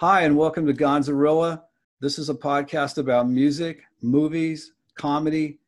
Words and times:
Hi, 0.00 0.22
and 0.22 0.34
welcome 0.34 0.66
to 0.66 0.72
Gonzarilla. 0.72 1.60
This 2.00 2.18
is 2.18 2.30
a 2.30 2.34
podcast 2.34 2.96
about 2.96 3.28
music, 3.28 3.82
movies, 4.00 4.72
comedy, 4.94 5.58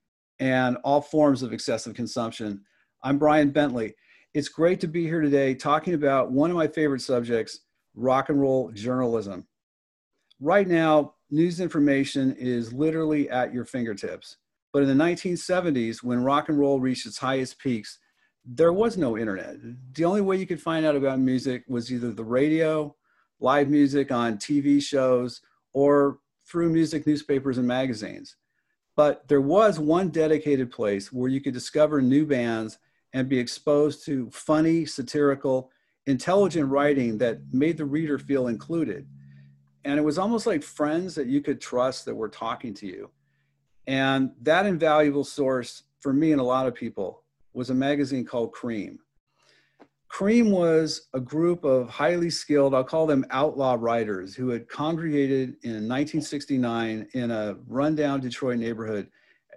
and 0.40 0.78
all 0.84 1.02
forms 1.02 1.42
of 1.42 1.52
excessive 1.52 1.92
consumption. 1.92 2.62
I'm 3.02 3.18
Brian 3.18 3.50
Bentley. 3.50 3.94
It's 4.32 4.48
great 4.48 4.80
to 4.80 4.86
be 4.86 5.02
here 5.02 5.20
today 5.20 5.54
talking 5.54 5.92
about 5.92 6.32
one 6.32 6.48
of 6.48 6.56
my 6.56 6.66
favorite 6.66 7.02
subjects 7.02 7.60
rock 7.94 8.30
and 8.30 8.40
roll 8.40 8.72
journalism. 8.72 9.46
Right 10.40 10.66
now, 10.66 11.12
news 11.30 11.60
information 11.60 12.34
is 12.38 12.72
literally 12.72 13.28
at 13.28 13.52
your 13.52 13.66
fingertips. 13.66 14.38
But 14.72 14.82
in 14.82 14.88
the 14.88 15.04
1970s, 15.04 16.02
when 16.02 16.24
rock 16.24 16.48
and 16.48 16.58
roll 16.58 16.80
reached 16.80 17.04
its 17.04 17.18
highest 17.18 17.58
peaks, 17.58 17.98
there 18.46 18.72
was 18.72 18.96
no 18.96 19.18
internet. 19.18 19.56
The 19.92 20.06
only 20.06 20.22
way 20.22 20.38
you 20.38 20.46
could 20.46 20.62
find 20.62 20.86
out 20.86 20.96
about 20.96 21.20
music 21.20 21.64
was 21.68 21.92
either 21.92 22.12
the 22.12 22.24
radio, 22.24 22.96
live 23.42 23.68
music 23.68 24.12
on 24.12 24.38
TV 24.38 24.80
shows, 24.82 25.42
or 25.72 26.18
through 26.46 26.70
music 26.70 27.06
newspapers 27.06 27.58
and 27.58 27.66
magazines. 27.66 28.36
But 28.96 29.26
there 29.28 29.40
was 29.40 29.78
one 29.78 30.10
dedicated 30.10 30.70
place 30.70 31.12
where 31.12 31.30
you 31.30 31.40
could 31.40 31.54
discover 31.54 32.02
new 32.02 32.26
bands 32.26 32.78
and 33.14 33.28
be 33.28 33.38
exposed 33.38 34.04
to 34.06 34.30
funny, 34.30 34.86
satirical, 34.86 35.70
intelligent 36.06 36.68
writing 36.70 37.18
that 37.18 37.40
made 37.52 37.76
the 37.76 37.84
reader 37.84 38.18
feel 38.18 38.48
included. 38.48 39.06
And 39.84 39.98
it 39.98 40.02
was 40.02 40.18
almost 40.18 40.46
like 40.46 40.62
friends 40.62 41.14
that 41.14 41.26
you 41.26 41.40
could 41.40 41.60
trust 41.60 42.04
that 42.04 42.14
were 42.14 42.28
talking 42.28 42.74
to 42.74 42.86
you. 42.86 43.10
And 43.86 44.30
that 44.42 44.66
invaluable 44.66 45.24
source 45.24 45.82
for 46.00 46.12
me 46.12 46.32
and 46.32 46.40
a 46.40 46.44
lot 46.44 46.66
of 46.66 46.74
people 46.74 47.24
was 47.52 47.70
a 47.70 47.74
magazine 47.74 48.24
called 48.24 48.52
Creem. 48.52 48.98
Creem 50.12 50.50
was 50.50 51.08
a 51.14 51.20
group 51.20 51.64
of 51.64 51.88
highly 51.88 52.28
skilled, 52.28 52.74
I'll 52.74 52.84
call 52.84 53.06
them 53.06 53.24
outlaw 53.30 53.78
writers, 53.80 54.34
who 54.34 54.50
had 54.50 54.68
congregated 54.68 55.56
in 55.62 55.88
1969 55.88 57.08
in 57.14 57.30
a 57.30 57.56
rundown 57.66 58.20
Detroit 58.20 58.58
neighborhood 58.58 59.08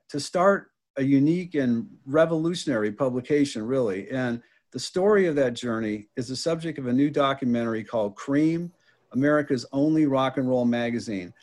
to 0.07 0.19
start 0.19 0.71
a 0.95 1.03
unique 1.03 1.55
and 1.55 1.87
revolutionary 2.05 2.93
publication, 2.93 3.67
really. 3.67 4.09
And 4.09 4.41
the 4.71 4.79
story 4.79 5.27
of 5.27 5.35
that 5.35 5.55
journey 5.55 6.07
is 6.15 6.29
the 6.29 6.37
subject 6.37 6.79
of 6.79 6.87
a 6.87 6.93
new 6.93 7.09
documentary 7.09 7.83
called 7.83 8.15
Creem, 8.15 8.71
America's 9.11 9.65
only 9.73 10.05
rock 10.05 10.37
and 10.37 10.47
roll 10.47 10.63
magazine. 10.63 11.33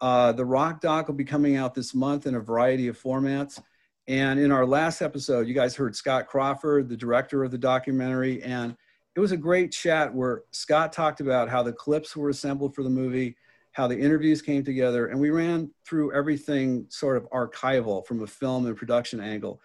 Uh, 0.00 0.30
the 0.30 0.44
rock 0.44 0.80
doc 0.80 1.08
will 1.08 1.16
be 1.16 1.24
coming 1.24 1.56
out 1.56 1.74
this 1.74 1.94
month 1.94 2.28
in 2.28 2.36
a 2.36 2.40
variety 2.40 2.86
of 2.86 3.00
formats. 3.00 3.60
And 4.08 4.40
in 4.40 4.50
our 4.50 4.66
last 4.66 5.00
episode, 5.00 5.46
you 5.46 5.54
guys 5.54 5.76
heard 5.76 5.94
Scott 5.94 6.26
Crawford, 6.26 6.88
the 6.88 6.96
director 6.96 7.44
of 7.44 7.50
the 7.50 7.58
documentary, 7.58 8.42
and 8.42 8.76
it 9.14 9.20
was 9.20 9.32
a 9.32 9.36
great 9.36 9.70
chat 9.70 10.12
where 10.12 10.42
Scott 10.50 10.92
talked 10.92 11.20
about 11.20 11.48
how 11.48 11.62
the 11.62 11.72
clips 11.72 12.16
were 12.16 12.30
assembled 12.30 12.74
for 12.74 12.82
the 12.82 12.90
movie, 12.90 13.36
how 13.72 13.86
the 13.86 13.98
interviews 13.98 14.42
came 14.42 14.64
together, 14.64 15.08
and 15.08 15.20
we 15.20 15.30
ran 15.30 15.70
through 15.86 16.12
everything 16.14 16.86
sort 16.88 17.16
of 17.16 17.30
archival 17.30 18.04
from 18.04 18.22
a 18.22 18.26
film 18.26 18.66
and 18.66 18.76
production 18.76 19.20
angle. 19.20 19.60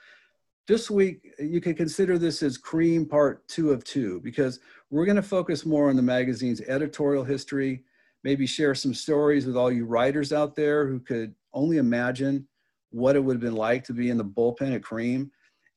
This 0.68 0.92
week, 0.92 1.34
you 1.40 1.62
can 1.62 1.74
consider 1.74 2.18
this 2.18 2.44
as 2.44 2.58
Creem 2.58 3.10
Part 3.10 3.48
Two 3.48 3.72
of 3.72 3.86
Two 3.86 4.20
because 4.20 4.60
we're 4.90 5.06
going 5.06 5.16
to 5.16 5.22
focus 5.22 5.66
more 5.66 5.90
on 5.90 5.96
the 5.96 6.02
magazine's 6.02 6.62
editorial 6.62 7.24
history, 7.24 7.84
maybe 8.24 8.46
share 8.46 8.76
some 8.76 8.94
stories 8.94 9.46
with 9.46 9.56
all 9.56 9.72
you 9.72 9.86
writers 9.86 10.34
out 10.34 10.56
there 10.56 10.86
who 10.86 11.00
could 11.00 11.34
only 11.54 11.78
imagine 11.78 12.46
what 12.92 13.16
it 13.16 13.24
would 13.24 13.36
have 13.36 13.42
been 13.42 13.56
like 13.56 13.84
to 13.86 13.94
be 13.94 14.10
in 14.10 14.18
the 14.18 14.26
bullpen 14.26 14.74
at 14.74 14.82
Creem 14.82 15.30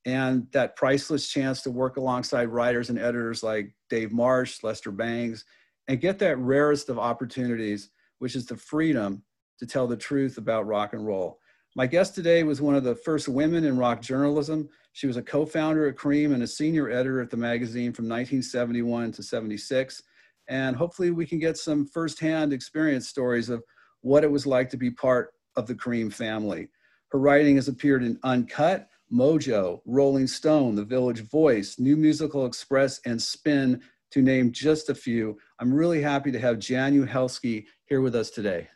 and 0.06 0.46
that 0.52 0.76
priceless 0.76 1.28
chance 1.28 1.62
to 1.62 1.70
work 1.70 1.96
alongside 1.96 2.48
writers 2.48 2.90
and 2.90 2.98
editors 2.98 3.42
like 3.42 3.74
Dave 3.90 4.12
Marsh, 4.12 4.62
Lester 4.62 4.90
Bangs, 4.90 5.44
and 5.88 6.00
get 6.00 6.18
that 6.20 6.38
rarest 6.38 6.88
of 6.88 6.98
opportunities, 6.98 7.90
which 8.18 8.36
is 8.36 8.46
the 8.46 8.56
freedom 8.56 9.22
to 9.58 9.66
tell 9.66 9.86
the 9.86 9.96
truth 9.96 10.38
about 10.38 10.66
rock 10.66 10.94
and 10.94 11.06
roll. 11.06 11.38
My 11.76 11.86
guest 11.86 12.14
today 12.14 12.42
was 12.42 12.60
one 12.60 12.74
of 12.74 12.82
the 12.82 12.94
first 12.94 13.28
women 13.28 13.64
in 13.64 13.76
rock 13.76 14.00
journalism. 14.00 14.68
She 14.92 15.06
was 15.06 15.16
a 15.16 15.22
co 15.22 15.46
founder 15.46 15.86
at 15.86 15.96
Creem 15.96 16.32
and 16.32 16.42
a 16.42 16.46
senior 16.46 16.90
editor 16.90 17.20
at 17.20 17.30
the 17.30 17.36
magazine 17.36 17.92
from 17.92 18.06
1971 18.06 19.12
to 19.12 19.22
76. 19.22 20.02
And 20.48 20.74
hopefully, 20.74 21.10
we 21.10 21.26
can 21.26 21.38
get 21.38 21.56
some 21.56 21.86
firsthand 21.86 22.52
experience 22.52 23.08
stories 23.08 23.50
of 23.50 23.62
what 24.00 24.24
it 24.24 24.30
was 24.30 24.46
like 24.46 24.68
to 24.70 24.76
be 24.76 24.90
part 24.90 25.32
of 25.56 25.66
the 25.66 25.74
Creem 25.74 26.12
family. 26.12 26.68
Her 27.10 27.18
writing 27.18 27.56
has 27.56 27.66
appeared 27.66 28.04
in 28.04 28.18
Uncut, 28.22 28.88
Mojo, 29.12 29.80
Rolling 29.84 30.28
Stone, 30.28 30.76
The 30.76 30.84
Village 30.84 31.28
Voice, 31.28 31.78
New 31.78 31.96
Musical 31.96 32.46
Express, 32.46 33.00
and 33.04 33.20
Spin, 33.20 33.82
to 34.12 34.22
name 34.22 34.52
just 34.52 34.90
a 34.90 34.94
few. 34.94 35.38
I'm 35.58 35.72
really 35.72 36.02
happy 36.02 36.30
to 36.32 36.38
have 36.38 36.58
Jan 36.58 36.94
Uhelszki 36.94 37.66
here 37.86 38.00
with 38.00 38.14
us 38.14 38.30
today. 38.30 38.68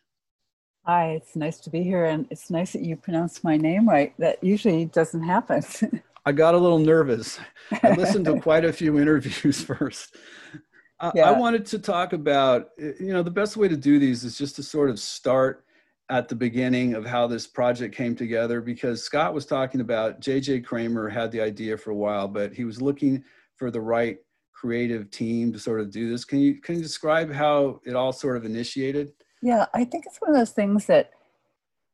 Hi, 0.84 1.12
it's 1.12 1.34
nice 1.34 1.58
to 1.60 1.70
be 1.70 1.82
here, 1.82 2.04
and 2.06 2.26
it's 2.30 2.50
nice 2.50 2.72
that 2.72 2.82
you 2.82 2.96
pronounced 2.96 3.42
my 3.42 3.56
name 3.56 3.88
right. 3.88 4.12
That 4.18 4.42
usually 4.42 4.86
doesn't 4.86 5.22
happen. 5.22 5.62
I 6.26 6.32
got 6.32 6.54
a 6.54 6.58
little 6.58 6.78
nervous. 6.78 7.38
I 7.82 7.94
listened 7.94 8.24
to 8.26 8.40
quite 8.42 8.64
a 8.64 8.72
few 8.72 8.98
interviews 8.98 9.62
first. 9.64 10.16
Yeah. 11.14 11.28
I 11.28 11.38
wanted 11.38 11.66
to 11.66 11.78
talk 11.78 12.12
about, 12.12 12.70
you 12.78 13.12
know, 13.12 13.22
the 13.22 13.30
best 13.30 13.56
way 13.56 13.68
to 13.68 13.76
do 13.76 13.98
these 13.98 14.24
is 14.24 14.38
just 14.38 14.56
to 14.56 14.62
sort 14.62 14.88
of 14.88 14.98
start 14.98 15.64
at 16.10 16.28
the 16.28 16.34
beginning 16.34 16.94
of 16.94 17.06
how 17.06 17.26
this 17.26 17.46
project 17.46 17.94
came 17.94 18.14
together 18.14 18.60
because 18.60 19.02
Scott 19.02 19.32
was 19.32 19.46
talking 19.46 19.80
about 19.80 20.20
JJ 20.20 20.64
Kramer 20.64 21.08
had 21.08 21.30
the 21.32 21.40
idea 21.40 21.76
for 21.78 21.90
a 21.90 21.96
while, 21.96 22.28
but 22.28 22.52
he 22.52 22.64
was 22.64 22.82
looking 22.82 23.24
for 23.56 23.70
the 23.70 23.80
right 23.80 24.18
creative 24.52 25.10
team 25.10 25.52
to 25.52 25.58
sort 25.58 25.80
of 25.80 25.90
do 25.90 26.10
this. 26.10 26.24
Can 26.24 26.40
you 26.40 26.60
can 26.60 26.76
you 26.76 26.82
describe 26.82 27.32
how 27.32 27.80
it 27.84 27.94
all 27.94 28.12
sort 28.12 28.36
of 28.36 28.44
initiated? 28.44 29.12
Yeah, 29.42 29.66
I 29.74 29.84
think 29.84 30.04
it's 30.06 30.20
one 30.20 30.30
of 30.30 30.36
those 30.36 30.52
things 30.52 30.86
that 30.86 31.10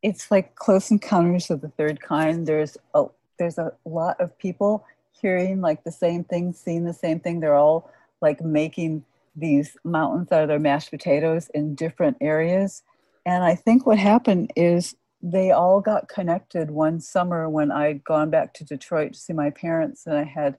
it's 0.03 0.31
like 0.31 0.55
close 0.55 0.91
encounters 0.91 1.51
of 1.51 1.61
the 1.61 1.69
third 1.69 2.01
kind. 2.01 2.47
There's 2.47 2.77
a 2.95 3.05
there's 3.39 3.59
a 3.59 3.73
lot 3.85 4.21
of 4.21 4.37
people 4.39 4.85
hearing 5.13 5.61
like 5.61 5.85
the 5.85 5.93
same 5.93 6.25
thing, 6.25 6.53
seeing 6.53 6.85
the 6.85 6.93
same 6.93 7.21
thing. 7.21 7.41
They're 7.41 7.55
all 7.55 7.91
like 8.21 8.41
making 8.41 9.05
these 9.37 9.77
mountains 9.85 10.33
out 10.33 10.43
of 10.43 10.49
their 10.49 10.59
mashed 10.59 10.91
potatoes 10.91 11.49
in 11.55 11.75
different 11.75 12.17
areas 12.21 12.83
and 13.27 13.45
I 13.45 13.55
think 13.55 13.87
what 13.87 13.99
happened 13.99 14.53
is 14.57 14.95
they 15.23 15.51
all 15.51 15.81
got 15.81 16.09
connected 16.09 16.71
one 16.71 17.01
summer 17.01 17.49
when 17.49 17.71
I'd 17.71 18.03
gone 18.05 18.31
back 18.31 18.55
to 18.55 18.65
Detroit 18.65 19.13
to 19.13 19.19
see 19.19 19.33
my 19.33 19.51
parents, 19.51 20.07
and 20.07 20.17
I 20.17 20.25
had 20.25 20.57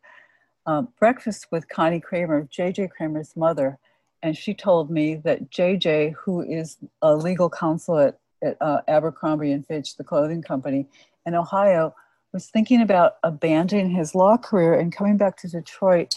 um, 0.66 0.89
breakfast 0.99 1.47
with 1.51 1.67
Connie 1.67 1.99
Kramer, 1.99 2.47
JJ 2.51 2.91
Kramer's 2.91 3.35
mother. 3.35 3.79
And 4.23 4.38
she 4.38 4.53
told 4.53 4.91
me 4.91 5.16
that 5.16 5.49
JJ, 5.49 6.13
who 6.13 6.41
is 6.41 6.77
a 7.01 7.16
legal 7.16 7.49
counsel 7.49 7.97
at, 7.97 8.19
at 8.44 8.57
uh, 8.61 8.81
Abercrombie 8.88 9.51
and 9.51 9.66
Fitch, 9.66 9.97
the 9.97 10.03
clothing 10.03 10.43
company 10.43 10.85
in 11.25 11.33
Ohio, 11.33 11.95
was 12.31 12.47
thinking 12.47 12.81
about 12.81 13.13
abandoning 13.23 13.89
his 13.89 14.13
law 14.16 14.38
career 14.38 14.73
and 14.75 14.95
coming 14.95 15.17
back 15.17 15.38
to 15.38 15.47
Detroit 15.47 16.13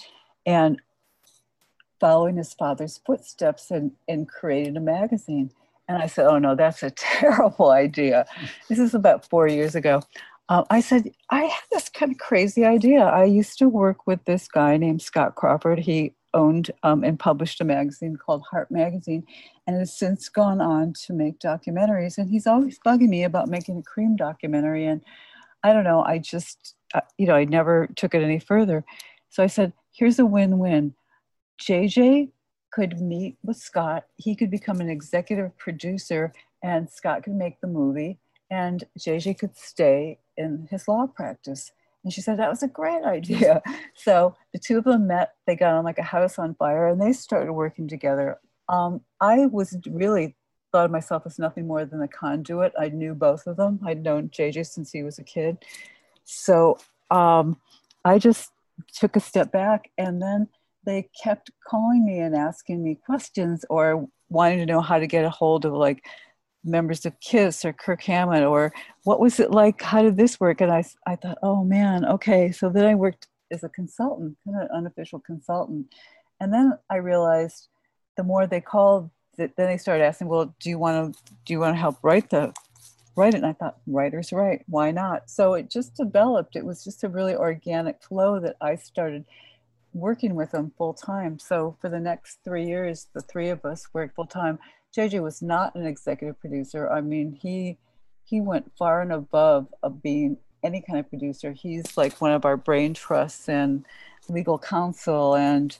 and 0.47 0.81
following 1.99 2.37
his 2.37 2.53
father's 2.53 3.01
footsteps 3.07 3.71
and, 3.71 3.93
and 4.07 4.29
creating 4.29 4.77
a 4.77 4.81
magazine. 4.81 5.51
And 5.89 5.99
I 5.99 6.07
said, 6.07 6.27
Oh, 6.27 6.39
no, 6.39 6.55
that's 6.55 6.83
a 6.83 6.91
terrible 6.97 7.71
idea. 7.71 8.27
This 8.69 8.79
is 8.79 8.95
about 8.95 9.29
four 9.29 9.47
years 9.47 9.75
ago. 9.75 10.03
Uh, 10.49 10.65
I 10.69 10.81
said, 10.81 11.11
I 11.31 11.45
had 11.45 11.63
this 11.73 11.89
kind 11.89 12.13
of 12.13 12.19
crazy 12.19 12.65
idea. 12.65 13.05
I 13.05 13.25
used 13.25 13.59
to 13.59 13.69
work 13.69 14.07
with 14.07 14.25
this 14.25 14.47
guy 14.47 14.77
named 14.77 15.01
Scott 15.01 15.37
Crawford. 15.37 15.79
He 15.79 16.15
owned 16.35 16.71
um, 16.83 17.03
and 17.03 17.19
published 17.19 17.61
a 17.61 17.65
magazine 17.65 18.17
called 18.17 18.43
Harp 18.51 18.71
Magazine 18.71 19.25
and 19.67 19.77
has 19.79 19.97
since 19.97 20.29
gone 20.29 20.61
on 20.61 20.93
to 21.05 21.15
make 21.15 21.39
documentaries. 21.39 22.19
And 22.19 22.29
he's 22.29 22.47
always 22.47 22.79
bugging 22.85 23.09
me 23.09 23.25
about 23.25 23.49
making 23.49 23.79
a 23.79 23.83
Creem 23.83 24.17
documentary. 24.17 24.85
And 24.85 25.01
I 25.63 25.73
don't 25.73 25.85
know, 25.85 26.05
I 26.05 26.19
just, 26.19 26.75
uh, 26.93 27.01
you 27.17 27.27
know, 27.27 27.35
I 27.35 27.45
never 27.45 27.89
took 27.97 28.15
it 28.15 28.23
any 28.23 28.39
further. 28.39 28.85
So 29.31 29.43
I 29.43 29.47
said, 29.47 29.73
here's 29.93 30.19
a 30.19 30.27
win 30.27 30.59
win. 30.59 30.95
JJ 31.63 32.31
could 32.75 33.01
meet 33.01 33.37
with 33.43 33.57
Scott. 33.57 34.05
He 34.17 34.35
could 34.35 34.51
become 34.51 34.81
an 34.81 34.91
executive 34.91 35.57
producer, 35.59 36.33
and 36.63 36.91
Scott 36.91 37.23
could 37.23 37.35
make 37.35 37.61
the 37.61 37.69
movie, 37.69 38.19
and 38.51 38.83
JJ 38.99 39.39
could 39.39 39.57
stay 39.57 40.19
in 40.37 40.67
his 40.71 40.89
law 40.89 41.07
practice. 41.07 41.71
And 42.03 42.13
she 42.13 42.21
said 42.21 42.39
that 42.39 42.51
was 42.51 42.63
a 42.63 42.69
great 42.69 43.05
idea. 43.05 43.63
So 43.97 44.37
the 44.53 44.59
two 44.59 44.77
of 44.79 44.85
them 44.85 45.07
met. 45.07 45.35
They 45.47 45.55
got 45.55 45.73
on 45.73 45.85
like 45.85 45.99
a 45.99 46.03
house 46.03 46.39
on 46.39 46.57
fire, 46.57 46.89
and 46.89 47.01
they 47.01 47.13
started 47.13 47.53
working 47.53 47.87
together. 47.87 48.39
Um, 48.69 49.03
I 49.21 49.47
was 49.47 49.77
really 49.89 50.37
thought 50.73 50.87
of 50.87 50.91
myself 50.91 51.23
as 51.27 51.39
nothing 51.39 51.69
more 51.69 51.87
than 51.87 52.03
a 52.03 52.09
conduit. 52.09 52.73
I 52.79 52.89
knew 52.89 53.15
both 53.15 53.47
of 53.47 53.57
them. 53.57 53.79
I'd 53.87 54.03
known 54.03 54.31
JJ 54.31 54.67
since 54.67 54.91
he 54.91 55.05
was 55.05 55.19
a 55.19 55.23
kid. 55.23 55.65
So 56.25 56.79
um, 57.11 57.61
I 58.05 58.19
just 58.19 58.51
took 58.93 59.15
a 59.15 59.21
step 59.21 59.53
back, 59.53 59.91
and 59.97 60.21
then 60.21 60.49
they 60.85 61.09
kept 61.23 61.51
calling 61.67 62.05
me 62.05 62.21
and 62.21 62.35
asking 62.35 62.83
me 62.83 62.99
questions 63.07 63.65
or 63.71 64.07
wanting 64.29 64.59
to 64.59 64.67
know 64.67 64.81
how 64.81 64.99
to 64.99 65.07
get 65.07 65.25
a 65.25 65.31
hold 65.31 65.65
of 65.65 65.73
like 65.73 66.05
members 66.65 67.05
of 67.05 67.19
Kiss 67.21 67.65
or 67.65 67.73
Kirk 67.73 68.03
Hammett 68.03 68.43
or 68.43 68.73
what 69.05 69.21
was 69.21 69.39
it 69.39 69.51
like? 69.51 69.83
How 69.83 70.03
did 70.03 70.17
this 70.17 70.41
work? 70.41 70.61
And 70.61 70.73
I, 70.73 70.85
I 71.07 71.17
thought, 71.17 71.39
oh 71.43 71.65
man, 71.65 72.05
okay. 72.05 72.53
So 72.53 72.69
then 72.69 72.87
I 72.87 72.95
worked 72.95 73.29
as 73.51 73.65
a 73.65 73.69
consultant, 73.69 74.37
kind 74.45 74.63
of 74.63 74.69
unofficial 74.75 75.21
consultant. 75.21 75.87
And 76.41 76.53
then 76.53 76.73
I 76.91 76.97
realized 76.97 77.69
the 78.17 78.25
more 78.25 78.47
they 78.47 78.61
called 78.61 79.11
then 79.37 79.51
they 79.57 79.79
started 79.79 80.05
asking, 80.05 80.29
well, 80.29 80.55
do 80.61 80.71
you 80.71 80.79
want 80.79 81.15
to 81.15 81.33
do 81.45 81.53
you 81.53 81.61
want 81.61 81.75
to 81.75 81.81
help 81.81 81.99
write 82.03 82.31
the 82.31 82.53
write 83.17 83.35
it? 83.35 83.39
And 83.39 83.47
I 83.47 83.53
thought, 83.53 83.79
writer's 83.87 84.33
right, 84.33 84.63
why 84.67 84.91
not? 84.91 85.31
So 85.31 85.55
it 85.55 85.71
just 85.71 85.97
developed. 85.97 86.57
It 86.57 86.65
was 86.65 86.85
just 86.85 87.05
a 87.05 87.09
really 87.09 87.35
organic 87.35 88.03
flow 88.03 88.41
that 88.41 88.57
I 88.61 88.77
started 88.77 89.25
working 89.95 90.35
with 90.35 90.51
them 90.51 90.73
full 90.77 90.93
time. 90.93 91.39
So 91.39 91.77
for 91.81 91.89
the 91.89 92.01
next 92.01 92.41
three 92.45 92.67
years, 92.67 93.07
the 93.15 93.21
three 93.23 93.49
of 93.49 93.65
us 93.65 93.87
worked 93.95 94.17
full 94.17 94.27
time. 94.27 94.59
JJ 94.95 95.23
was 95.23 95.41
not 95.41 95.75
an 95.75 95.87
executive 95.87 96.39
producer. 96.41 96.91
I 96.91 97.01
mean, 97.01 97.33
he 97.33 97.79
he 98.25 98.41
went 98.41 98.73
far 98.77 99.01
and 99.03 99.13
above 99.13 99.67
of 99.83 100.03
being 100.03 100.39
any 100.63 100.81
kind 100.81 100.99
of 100.99 101.09
producer. 101.09 101.53
He's 101.53 101.97
like 101.97 102.21
one 102.21 102.33
of 102.33 102.45
our 102.45 102.57
brain 102.57 102.95
trusts 102.95 103.49
and 103.49 103.85
legal 104.29 104.59
counsel 104.59 105.37
and 105.37 105.77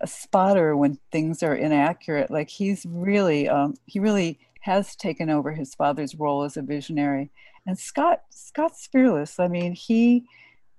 a 0.00 0.06
spotter 0.06 0.76
when 0.76 0.98
things 1.10 1.42
are 1.42 1.54
inaccurate. 1.54 2.30
Like 2.30 2.50
he's 2.50 2.84
really, 2.86 3.48
um, 3.48 3.74
he 3.86 3.98
really 3.98 4.38
has 4.60 4.94
taken 4.94 5.30
over 5.30 5.52
his 5.52 5.74
father's 5.74 6.14
role 6.14 6.42
as 6.42 6.56
a 6.56 6.62
visionary. 6.62 7.30
And 7.66 7.78
Scott, 7.78 8.22
Scott's 8.28 8.86
fearless. 8.92 9.40
I 9.40 9.48
mean, 9.48 9.72
he 9.72 10.24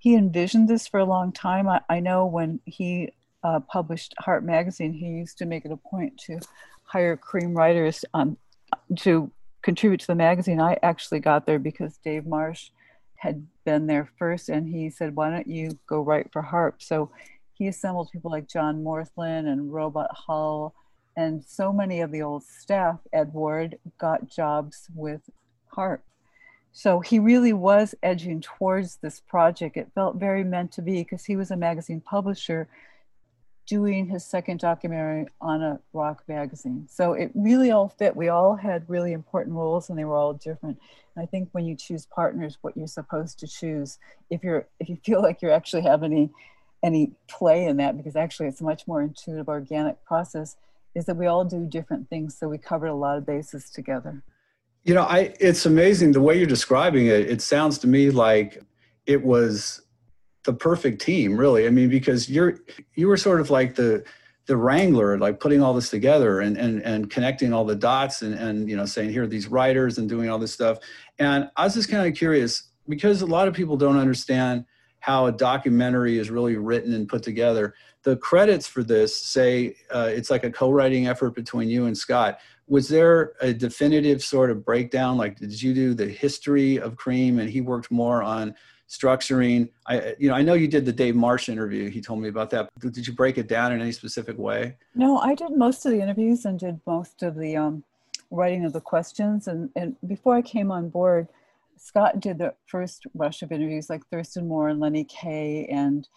he 0.06 0.14
envisioned 0.14 0.70
this 0.70 0.88
for 0.88 1.00
a 1.00 1.04
long 1.04 1.32
time. 1.32 1.68
I, 1.68 1.82
I 1.90 2.00
know 2.00 2.28
when 2.28 2.60
he 2.66 3.12
uh, 3.44 3.60
published 3.62 4.14
Harp 4.20 4.44
Magazine, 4.44 4.94
he 4.94 5.08
used 5.08 5.40
to 5.40 5.48
make 5.48 5.66
it 5.66 5.72
a 5.72 5.78
point 5.78 6.16
to 6.28 6.40
hire 6.84 7.18
Creem 7.18 7.56
writers 7.56 8.06
um, 8.14 8.38
to 8.98 9.32
contribute 9.64 10.02
to 10.02 10.06
the 10.06 10.14
magazine. 10.14 10.62
I 10.62 10.78
actually 10.84 11.22
got 11.22 11.48
there 11.48 11.58
because 11.58 11.98
Dave 11.98 12.28
Marsh 12.28 12.70
had 13.16 13.48
been 13.66 13.88
there 13.88 14.08
first, 14.20 14.48
and 14.48 14.70
he 14.70 14.92
said, 14.92 15.16
"Why 15.16 15.32
don't 15.32 15.48
you 15.48 15.72
go 15.88 16.02
write 16.02 16.32
for 16.32 16.44
Harp?" 16.44 16.84
So 16.84 17.10
he 17.54 17.66
assembled 17.68 18.12
people 18.12 18.30
like 18.30 18.48
John 18.48 18.84
Morthland 18.84 19.48
and 19.48 19.74
Robot 19.74 20.12
Hull, 20.14 20.76
and 21.18 21.44
so 21.44 21.74
many 21.74 22.02
of 22.02 22.12
the 22.12 22.22
old 22.22 22.44
staff. 22.44 23.00
Ed 23.12 23.34
Ward 23.34 23.80
got 23.98 24.30
jobs 24.30 24.88
with 24.94 25.22
Harp. 25.70 26.04
So 26.78 27.00
he 27.00 27.20
really 27.20 27.54
was 27.54 27.96
edging 28.04 28.42
towards 28.42 28.98
this 28.98 29.22
project. 29.22 29.78
It 29.78 29.94
felt 29.96 30.18
very 30.18 30.44
meant 30.44 30.74
to 30.74 30.82
be 30.82 31.04
because 31.04 31.24
he 31.24 31.38
was 31.38 31.50
a 31.50 31.56
magazine 31.56 32.02
publisher 32.02 32.68
doing 33.66 34.08
his 34.10 34.26
second 34.26 34.60
documentary 34.60 35.28
on 35.40 35.62
a 35.62 35.80
rock 35.94 36.26
magazine. 36.28 36.86
So 36.92 37.14
it 37.14 37.32
really 37.34 37.72
all 37.72 37.88
fit. 37.88 38.14
We 38.14 38.28
all 38.28 38.58
had 38.58 38.90
really 38.90 39.14
important 39.14 39.56
roles 39.56 39.90
and 39.90 39.98
they 39.98 40.04
were 40.04 40.18
all 40.18 40.34
different. 40.34 40.78
And 41.16 41.24
I 41.24 41.26
think 41.26 41.48
when 41.54 41.66
you 41.66 41.78
choose 41.78 42.08
partners, 42.08 42.58
what 42.60 42.76
you're 42.76 42.88
supposed 42.88 43.40
to 43.40 43.48
choose, 43.48 43.98
if 44.30 44.44
you're 44.44 44.68
if 44.82 44.90
you 44.90 44.98
feel 45.06 45.22
like 45.22 45.42
you 45.42 45.52
actually 45.52 45.84
have 45.84 46.04
any 46.04 46.30
any 46.84 47.12
play 47.30 47.68
in 47.68 47.78
that, 47.78 47.96
because 47.96 48.18
actually 48.18 48.50
it's 48.50 48.60
a 48.60 48.66
much 48.66 48.86
more 48.86 49.02
intuitive, 49.02 49.48
organic 49.48 50.04
process, 50.04 50.58
is 50.94 51.06
that 51.06 51.16
we 51.16 51.26
all 51.26 51.46
do 51.46 51.66
different 51.66 52.10
things. 52.10 52.38
So 52.38 52.50
we 52.50 52.58
covered 52.58 52.88
a 52.88 52.96
lot 52.96 53.18
of 53.18 53.26
bases 53.26 53.70
together. 53.70 54.24
You 54.86 54.94
know, 54.94 55.04
I 55.04 55.34
it's 55.40 55.66
amazing 55.66 56.14
the 56.14 56.22
way 56.22 56.38
you're 56.38 56.48
describing 56.48 57.08
it. 57.08 57.30
It 57.30 57.42
sounds 57.42 57.78
to 57.80 57.88
me 57.88 58.12
like 58.12 58.64
it 59.06 59.24
was 59.24 59.82
the 60.44 60.54
perfect 60.54 61.02
team, 61.02 61.36
really. 61.38 61.68
I 61.68 61.72
mean, 61.72 61.90
because 61.90 62.30
you're 62.30 62.60
you 62.94 63.08
were 63.08 63.18
sort 63.18 63.42
of 63.42 63.50
like 63.50 63.76
the 63.76 64.06
the 64.48 64.56
wrangler, 64.56 65.18
like 65.18 65.40
putting 65.40 65.62
all 65.62 65.74
this 65.74 65.90
together 65.90 66.40
and 66.40 66.56
and 66.58 66.82
and 66.84 67.10
connecting 67.10 67.52
all 67.52 67.66
the 67.66 67.76
dots 67.76 68.22
and 68.22 68.36
and 68.36 68.70
you 68.70 68.78
know 68.78 68.86
saying 68.86 69.10
here 69.10 69.24
are 69.24 69.28
these 69.28 69.48
writers 69.48 69.98
and 69.98 70.08
doing 70.08 70.30
all 70.30 70.40
this 70.40 70.54
stuff. 70.54 70.78
And 71.20 71.50
I 71.58 71.64
was 71.64 71.74
just 71.74 71.90
kind 71.90 72.08
of 72.08 72.16
curious 72.16 72.70
because 72.88 73.22
a 73.22 73.26
lot 73.26 73.48
of 73.48 73.54
people 73.54 73.78
don't 73.78 73.98
understand 73.98 74.66
how 75.06 75.28
a 75.28 75.32
documentary 75.32 76.18
is 76.18 76.32
really 76.32 76.56
written 76.56 76.92
and 76.96 77.08
put 77.08 77.22
together. 77.22 77.76
The 78.02 78.18
credits 78.18 78.66
for 78.66 78.82
this 78.84 79.16
say 79.16 79.76
uh, 79.92 80.10
it's 80.12 80.32
like 80.32 80.44
a 80.44 80.50
co-writing 80.50 81.06
effort 81.06 81.36
between 81.36 81.70
you 81.70 81.86
and 81.86 81.96
Scott. 81.96 82.40
Was 82.68 82.90
there 82.90 83.34
a 83.40 83.54
definitive 83.54 84.24
sort 84.24 84.50
of 84.50 84.66
breakdown? 84.66 85.16
Like, 85.16 85.38
did 85.38 85.62
you 85.62 85.76
do 85.76 85.94
the 85.94 86.08
history 86.08 86.80
of 86.80 86.96
Creem 86.96 87.40
and 87.40 87.48
he 87.48 87.62
worked 87.62 87.92
more 87.92 88.24
on 88.24 88.56
structuring 88.88 89.68
i 89.88 90.14
you 90.20 90.30
know 90.30 90.36
i 90.36 90.44
know 90.44 90.54
you 90.54 90.68
did 90.68 90.86
the 90.86 90.94
dave 90.94 91.16
marsh 91.16 91.50
interview 91.50 91.90
he 91.90 92.00
told 92.00 92.22
me 92.22 92.30
about 92.30 92.52
that 92.52 92.70
did 92.80 93.08
you 93.08 93.14
break 93.14 93.40
it 93.40 93.48
down 93.48 93.72
in 93.72 93.82
any 93.82 93.92
specific 93.92 94.38
way 94.38 94.78
no 94.94 95.18
i 95.18 95.34
did 95.34 95.58
most 95.58 95.88
of 95.88 95.92
the 95.92 96.00
interviews 96.00 96.46
and 96.46 96.60
did 96.60 96.80
most 96.86 97.24
of 97.24 97.34
the 97.34 97.58
um, 97.58 97.84
writing 98.30 98.64
of 98.64 98.74
the 98.74 98.80
questions 98.80 99.48
and, 99.48 99.72
and 99.76 99.96
before 100.06 100.36
i 100.36 100.42
came 100.42 100.72
on 100.72 100.88
board 100.88 101.28
scott 101.78 102.20
did 102.20 102.38
the 102.38 102.54
first 102.68 103.06
rush 103.14 103.42
of 103.42 103.52
interviews 103.52 103.90
like 103.90 104.06
thurston 104.08 104.48
moore 104.48 104.70
and 104.70 104.80
lenny 104.80 105.04
kaye 105.04 105.68
and 105.72 106.08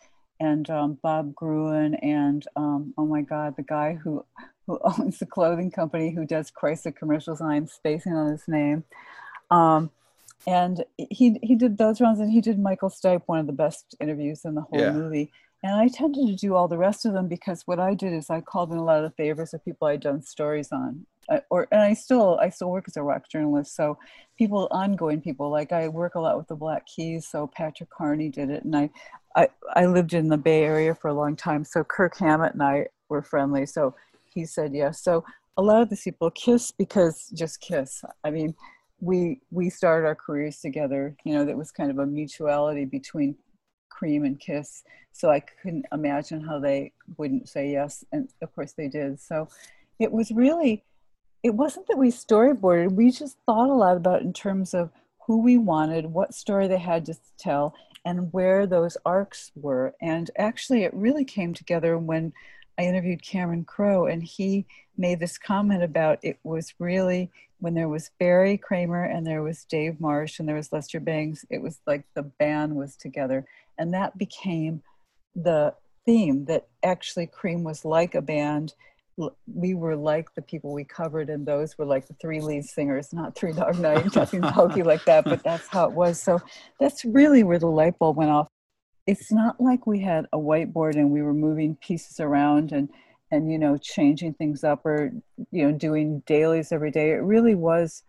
and 0.41 0.71
um, 0.71 0.99
bob 1.03 1.35
gruen 1.35 1.95
and 1.97 2.47
um, 2.57 2.95
oh 2.97 3.07
my 3.07 3.23
god 3.23 3.55
the 3.57 3.63
guy 3.63 3.95
who 3.95 4.25
who 4.67 4.79
owns 4.99 5.19
the 5.19 5.27
clothing 5.27 5.71
company 5.71 6.11
who 6.11 6.25
does 6.25 6.51
chrysler 6.51 6.95
commercials 6.95 7.41
i'm 7.41 7.67
spacing 7.67 8.13
on 8.13 8.31
his 8.33 8.47
name. 8.47 8.85
Um, 9.51 9.91
and 10.47 10.85
he 10.97 11.39
he 11.43 11.57
did 11.57 11.79
those 11.79 12.01
rounds 12.01 12.21
and 12.21 12.31
he 12.31 12.41
did 12.41 12.59
michael 12.59 12.91
stipe 12.91 13.23
one 13.27 13.41
of 13.41 13.47
the 13.47 13.53
best 13.53 13.97
interviews 14.01 14.45
in 14.45 14.55
the 14.55 14.61
whole 14.61 14.81
yeah. 14.81 14.93
movie. 14.93 15.33
And 15.63 15.75
i 15.75 15.89
tended 15.89 16.29
to 16.29 16.37
do 16.37 16.55
all 16.55 16.69
the 16.69 16.79
rest 16.79 17.05
of 17.05 17.13
them 17.13 17.27
because 17.27 17.67
what 17.67 17.81
i 17.81 17.95
did 17.95 18.13
is 18.13 18.31
i 18.31 18.41
called 18.41 18.71
in 18.71 18.79
a 18.79 18.85
lot 18.85 19.05
of 19.05 19.15
favors 19.17 19.53
of 19.53 19.65
people 19.65 19.89
i'd 19.89 20.01
done 20.01 20.23
stories 20.23 20.71
on 20.71 21.07
or 21.51 21.69
and 21.71 21.81
i 21.81 21.93
still 21.93 22.39
i 22.41 22.49
still 22.49 22.71
work 22.71 22.85
as 22.89 22.97
a 22.97 23.03
rock 23.03 23.29
journalist 23.29 23.75
so 23.75 23.99
people 24.37 24.69
ongoing 24.71 25.21
people 25.21 25.51
like 25.51 25.73
i 25.73 25.87
work 25.89 26.15
a 26.15 26.21
lot 26.21 26.37
with 26.37 26.49
the 26.49 26.57
black 26.57 26.87
keys 26.87 27.27
so 27.29 27.47
patrick 27.47 27.91
carney 27.91 28.29
did 28.29 28.51
it 28.51 28.65
and 28.65 28.75
i 28.77 28.91
i, 29.37 29.49
I 29.75 29.87
lived 29.87 30.15
in 30.15 30.29
the 30.29 30.39
bay 30.39 30.65
area 30.65 30.95
for 30.95 31.09
a 31.09 31.15
long 31.15 31.37
time 31.37 31.65
so 31.65 31.85
kirk 31.85 32.17
hammett 32.17 32.55
and 32.55 32.63
i 32.63 32.87
were 33.09 33.23
friendly 33.23 33.67
so 33.67 33.95
he 34.39 34.45
said 34.45 34.75
yes. 34.75 35.03
So 35.03 35.25
a 35.57 35.63
lot 35.63 35.83
of 35.83 35.91
these 35.91 36.03
people 36.03 36.31
kiss 36.31 36.71
because 36.71 37.29
just 37.35 37.61
kiss. 37.61 38.05
I 38.25 38.31
mean 38.31 38.55
we 39.01 39.41
we 39.51 39.71
started 39.71 40.07
our 40.07 40.15
careers 40.17 40.59
together 40.59 41.17
you 41.25 41.33
know 41.33 41.45
that 41.45 41.57
was 41.57 41.71
kind 41.71 41.89
of 41.89 41.99
a 41.99 42.07
mutuality 42.07 42.85
between 42.85 43.37
creem 43.93 44.27
and 44.27 44.41
kiss 44.41 44.83
so 45.13 45.31
i 45.31 45.39
couldn't 45.39 45.87
imagine 45.93 46.41
how 46.41 46.59
they 46.59 46.93
wouldn't 47.17 47.49
say 47.49 47.71
yes 47.71 48.05
and 48.11 48.29
of 48.43 48.53
course 48.57 48.73
they 48.73 48.89
did. 48.89 49.21
So 49.21 49.49
it 50.01 50.11
was 50.11 50.33
really 50.33 50.85
it 51.43 51.55
wasn't 51.55 51.87
that 51.87 51.99
we 51.99 52.11
storyboarded 52.11 52.93
we 52.93 53.11
just 53.11 53.37
thought 53.47 53.71
a 53.71 53.75
lot 53.75 53.97
about 53.97 54.23
in 54.23 54.33
terms 54.33 54.75
of 54.75 54.91
who 55.27 55.43
we 55.43 55.59
wanted 55.59 56.07
what 56.07 56.35
story 56.35 56.67
they 56.67 56.79
had 56.79 57.05
to 57.05 57.15
tell 57.39 57.75
and 58.05 58.33
where 58.33 58.67
those 58.67 58.97
arcs 59.05 59.53
were 59.55 59.95
and 60.01 60.31
actually 60.39 60.85
it 60.85 60.95
really 60.95 61.25
came 61.25 61.55
together 61.55 61.99
when 61.99 62.33
i 62.79 62.83
interviewed 62.83 63.23
cameron 63.23 63.65
crowe 63.65 64.07
and 64.07 64.23
he 64.23 64.67
made 64.97 65.21
this 65.21 65.39
comment 65.39 65.83
about 65.83 66.19
it 66.23 66.39
was 66.43 66.75
really 66.79 67.31
when 67.61 67.75
there 67.75 67.89
was 67.89 68.11
Barry 68.19 68.57
Kramer 68.57 69.05
and 69.05 69.27
there 69.27 69.43
was 69.43 69.65
Dave 69.65 70.01
Marsh 70.01 70.39
and 70.39 70.49
there 70.49 70.57
was 70.57 70.73
Lester 70.73 71.01
Bangs, 71.01 71.45
it 71.51 71.61
was 71.61 71.81
like 71.87 72.05
the 72.15 72.23
band 72.23 72.77
was 72.77 72.97
together. 72.97 73.47
And 73.79 73.93
that 73.95 74.17
became 74.17 74.83
the 75.35 75.75
theme 76.07 76.45
that 76.47 76.69
actually 76.83 77.27
Creem 77.27 77.63
was 77.63 77.85
like 77.85 78.15
a 78.15 78.23
band. 78.23 78.75
We 79.53 79.75
were 79.75 79.97
like 79.97 80.35
the 80.35 80.43
people 80.43 80.73
we 80.73 80.85
covered, 80.85 81.29
and 81.31 81.45
those 81.45 81.77
were 81.77 81.85
like 81.85 82.07
the 82.07 82.15
three 82.21 82.41
lead 82.41 82.65
singers, 82.65 83.13
not 83.13 83.35
Three 83.35 83.53
Dog 83.53 83.79
Night, 83.79 84.15
nothing 84.15 84.43
hokey 84.43 84.83
like 84.83 85.05
that, 85.05 85.25
but 85.25 85.43
that's 85.43 85.67
how 85.67 85.87
it 85.89 85.93
was. 85.93 86.23
So 86.23 86.41
that's 86.79 87.05
really 87.05 87.43
where 87.43 87.59
the 87.59 87.67
light 87.67 87.99
bulb 87.99 88.17
went 88.17 88.31
off. 88.31 88.49
It's 89.07 89.33
not 89.33 89.61
like 89.61 89.87
we 89.87 90.01
had 90.01 90.27
a 90.33 90.39
whiteboard 90.39 90.95
and 90.95 91.11
we 91.11 91.23
were 91.23 91.35
moving 91.35 91.77
pieces 91.77 92.21
around 92.21 92.73
and 92.73 92.91
and 93.31 93.51
you 93.51 93.59
know 93.59 93.77
changing 93.77 94.35
things 94.35 94.65
up 94.65 94.85
or 94.87 95.13
you 95.51 95.67
know 95.67 95.73
doing 95.73 96.23
dailies 96.27 96.73
every 96.73 96.91
day 96.91 97.11
it 97.11 97.23
really 97.23 97.55
was 97.55 98.03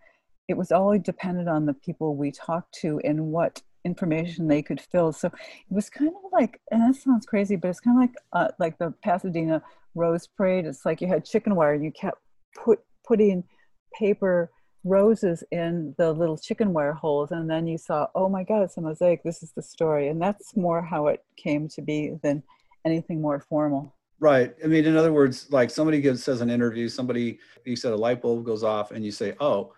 it 0.48 0.56
was 0.56 0.72
all 0.72 0.98
dependent 0.98 1.48
on 1.48 1.66
the 1.66 1.74
people 1.74 2.16
we 2.16 2.30
talked 2.30 2.72
to 2.74 3.00
and 3.04 3.20
what 3.26 3.62
information 3.84 4.48
they 4.48 4.62
could 4.62 4.80
fill 4.80 5.12
so 5.12 5.28
it 5.28 5.74
was 5.74 5.88
kind 5.88 6.10
of 6.10 6.32
like 6.32 6.60
and 6.70 6.82
that 6.82 7.00
sounds 7.00 7.24
crazy 7.24 7.56
but 7.56 7.68
it's 7.68 7.80
kind 7.80 7.96
of 7.96 8.00
like 8.02 8.14
uh, 8.32 8.48
like 8.58 8.78
the 8.78 8.92
pasadena 9.02 9.62
rose 9.94 10.26
parade 10.26 10.66
it's 10.66 10.84
like 10.84 11.00
you 11.00 11.08
had 11.08 11.24
chicken 11.24 11.54
wire 11.54 11.74
you 11.74 11.90
kept 11.90 12.18
put 12.56 12.78
putting 13.06 13.42
paper 13.98 14.50
roses 14.84 15.44
in 15.50 15.94
the 15.98 16.12
little 16.12 16.38
chicken 16.38 16.72
wire 16.72 16.92
holes 16.92 17.32
and 17.32 17.50
then 17.50 17.66
you 17.66 17.76
saw 17.76 18.06
oh 18.14 18.28
my 18.28 18.42
god 18.42 18.62
it's 18.62 18.76
a 18.76 18.80
mosaic 18.80 19.22
this 19.22 19.42
is 19.42 19.52
the 19.52 19.62
story 19.62 20.08
and 20.08 20.20
that's 20.20 20.56
more 20.56 20.80
how 20.80 21.06
it 21.08 21.22
came 21.36 21.68
to 21.68 21.82
be 21.82 22.12
than 22.22 22.42
anything 22.84 23.20
more 23.20 23.40
formal 23.40 23.94
Right. 24.20 24.54
I 24.62 24.66
mean, 24.66 24.84
in 24.84 24.98
other 24.98 25.14
words, 25.14 25.50
like 25.50 25.70
somebody 25.70 26.02
gives 26.02 26.22
says 26.22 26.42
an 26.42 26.50
interview, 26.50 26.90
somebody 26.90 27.38
you 27.64 27.74
said 27.74 27.94
a 27.94 27.96
light 27.96 28.20
bulb 28.20 28.44
goes 28.44 28.62
off, 28.62 28.90
and 28.90 29.02
you 29.02 29.10
say, 29.10 29.34
"Oh, 29.40 29.72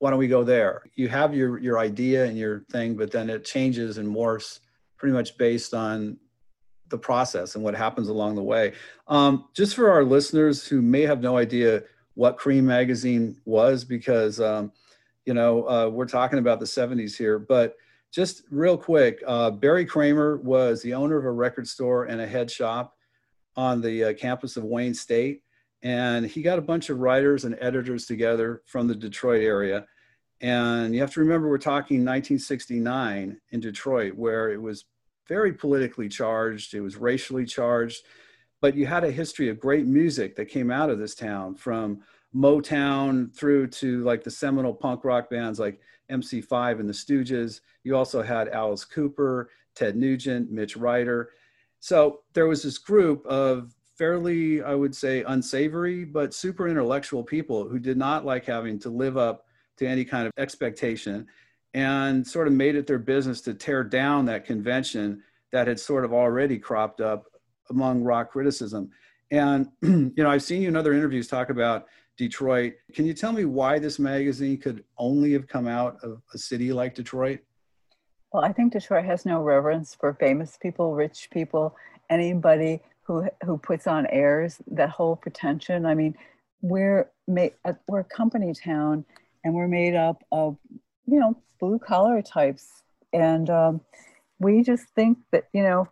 why 0.00 0.10
don't 0.10 0.18
we 0.18 0.26
go 0.26 0.42
there?" 0.42 0.82
You 0.94 1.08
have 1.08 1.32
your 1.32 1.58
your 1.58 1.78
idea 1.78 2.24
and 2.24 2.36
your 2.36 2.64
thing, 2.72 2.96
but 2.96 3.12
then 3.12 3.30
it 3.30 3.44
changes 3.44 3.98
and 3.98 4.08
morphs 4.08 4.58
pretty 4.96 5.12
much 5.12 5.38
based 5.38 5.74
on 5.74 6.18
the 6.94 6.98
process 6.98 7.56
and 7.56 7.64
what 7.64 7.74
happens 7.74 8.08
along 8.08 8.36
the 8.36 8.42
way. 8.42 8.72
Um, 9.08 9.46
just 9.52 9.74
for 9.74 9.90
our 9.90 10.04
listeners 10.04 10.66
who 10.66 10.80
may 10.80 11.02
have 11.02 11.20
no 11.20 11.36
idea 11.36 11.82
what 12.14 12.38
Creem 12.38 12.62
Magazine 12.62 13.36
was, 13.44 13.84
because 13.84 14.40
um, 14.40 14.70
you 15.26 15.34
know 15.34 15.68
uh, 15.68 15.88
we're 15.88 16.06
talking 16.06 16.38
about 16.38 16.60
the 16.60 16.66
'70s 16.66 17.16
here, 17.16 17.38
but 17.38 17.76
just 18.12 18.44
real 18.50 18.78
quick, 18.78 19.20
uh, 19.26 19.50
Barry 19.50 19.84
Kramer 19.84 20.36
was 20.36 20.80
the 20.82 20.94
owner 20.94 21.18
of 21.18 21.24
a 21.24 21.32
record 21.32 21.66
store 21.66 22.04
and 22.04 22.20
a 22.20 22.26
head 22.26 22.48
shop 22.48 22.94
on 23.56 23.80
the 23.80 24.04
uh, 24.04 24.12
campus 24.14 24.56
of 24.56 24.62
Wayne 24.62 24.94
State. 24.94 25.42
and 25.82 26.24
he 26.24 26.40
got 26.40 26.58
a 26.58 26.62
bunch 26.62 26.90
of 26.90 27.00
writers 27.00 27.44
and 27.44 27.56
editors 27.60 28.06
together 28.06 28.62
from 28.66 28.86
the 28.86 28.94
Detroit 28.94 29.42
area. 29.42 29.84
And 30.40 30.94
you 30.94 31.00
have 31.00 31.12
to 31.14 31.20
remember, 31.20 31.48
we're 31.48 31.58
talking 31.58 31.98
1969 31.98 33.40
in 33.50 33.60
Detroit, 33.60 34.14
where 34.14 34.50
it 34.50 34.60
was 34.60 34.84
very 35.28 35.52
politically 35.52 36.08
charged, 36.08 36.74
it 36.74 36.80
was 36.80 36.96
racially 36.96 37.44
charged, 37.44 38.02
but 38.60 38.74
you 38.74 38.86
had 38.86 39.04
a 39.04 39.10
history 39.10 39.48
of 39.48 39.60
great 39.60 39.86
music 39.86 40.36
that 40.36 40.46
came 40.46 40.70
out 40.70 40.90
of 40.90 40.98
this 40.98 41.14
town 41.14 41.54
from 41.54 42.00
Motown 42.34 43.34
through 43.34 43.68
to 43.68 44.02
like 44.04 44.24
the 44.24 44.30
seminal 44.30 44.74
punk 44.74 45.04
rock 45.04 45.30
bands 45.30 45.58
like 45.58 45.80
MC5 46.10 46.80
and 46.80 46.88
the 46.88 46.92
Stooges. 46.92 47.60
You 47.84 47.96
also 47.96 48.22
had 48.22 48.48
Alice 48.48 48.84
Cooper, 48.84 49.50
Ted 49.74 49.96
Nugent, 49.96 50.50
Mitch 50.50 50.76
Ryder. 50.76 51.30
So 51.80 52.20
there 52.32 52.46
was 52.46 52.62
this 52.62 52.78
group 52.78 53.24
of 53.26 53.74
fairly, 53.96 54.62
I 54.62 54.74
would 54.74 54.94
say, 54.94 55.22
unsavory, 55.22 56.04
but 56.04 56.34
super 56.34 56.68
intellectual 56.68 57.22
people 57.22 57.68
who 57.68 57.78
did 57.78 57.96
not 57.96 58.24
like 58.24 58.44
having 58.44 58.78
to 58.80 58.90
live 58.90 59.16
up 59.16 59.46
to 59.76 59.86
any 59.86 60.04
kind 60.04 60.26
of 60.26 60.32
expectation 60.38 61.26
and 61.74 62.26
sort 62.26 62.46
of 62.46 62.52
made 62.52 62.76
it 62.76 62.86
their 62.86 62.98
business 62.98 63.40
to 63.42 63.52
tear 63.52 63.82
down 63.82 64.24
that 64.26 64.44
convention 64.44 65.22
that 65.52 65.66
had 65.66 65.78
sort 65.78 66.04
of 66.04 66.12
already 66.12 66.58
cropped 66.58 67.00
up 67.00 67.26
among 67.70 68.02
rock 68.02 68.30
criticism. 68.30 68.90
And, 69.30 69.68
you 69.82 70.12
know, 70.16 70.30
I've 70.30 70.42
seen 70.42 70.62
you 70.62 70.68
in 70.68 70.76
other 70.76 70.92
interviews 70.92 71.26
talk 71.26 71.50
about 71.50 71.86
Detroit. 72.16 72.74
Can 72.94 73.06
you 73.06 73.12
tell 73.12 73.32
me 73.32 73.44
why 73.44 73.78
this 73.80 73.98
magazine 73.98 74.58
could 74.58 74.84
only 74.98 75.32
have 75.32 75.48
come 75.48 75.66
out 75.66 75.98
of 76.02 76.22
a 76.32 76.38
city 76.38 76.72
like 76.72 76.94
Detroit? 76.94 77.40
Well, 78.32 78.44
I 78.44 78.52
think 78.52 78.72
Detroit 78.72 79.04
has 79.04 79.26
no 79.26 79.42
reverence 79.42 79.94
for 79.94 80.14
famous 80.14 80.56
people, 80.60 80.94
rich 80.94 81.28
people, 81.32 81.76
anybody 82.10 82.80
who 83.02 83.28
who 83.44 83.58
puts 83.58 83.86
on 83.86 84.06
airs. 84.06 84.60
That 84.68 84.90
whole 84.90 85.16
pretension. 85.16 85.86
I 85.86 85.94
mean, 85.94 86.16
we're 86.60 87.10
made, 87.28 87.52
uh, 87.64 87.74
we're 87.86 88.00
a 88.00 88.04
company 88.04 88.52
town, 88.54 89.04
and 89.44 89.54
we're 89.54 89.68
made 89.68 89.94
up 89.94 90.24
of 90.32 90.56
you 91.06 91.20
know 91.20 91.36
blue 91.60 91.78
collar 91.78 92.22
types, 92.22 92.82
and 93.12 93.48
um, 93.50 93.80
we 94.38 94.62
just 94.62 94.86
think 94.94 95.18
that 95.32 95.44
you 95.52 95.62
know 95.62 95.88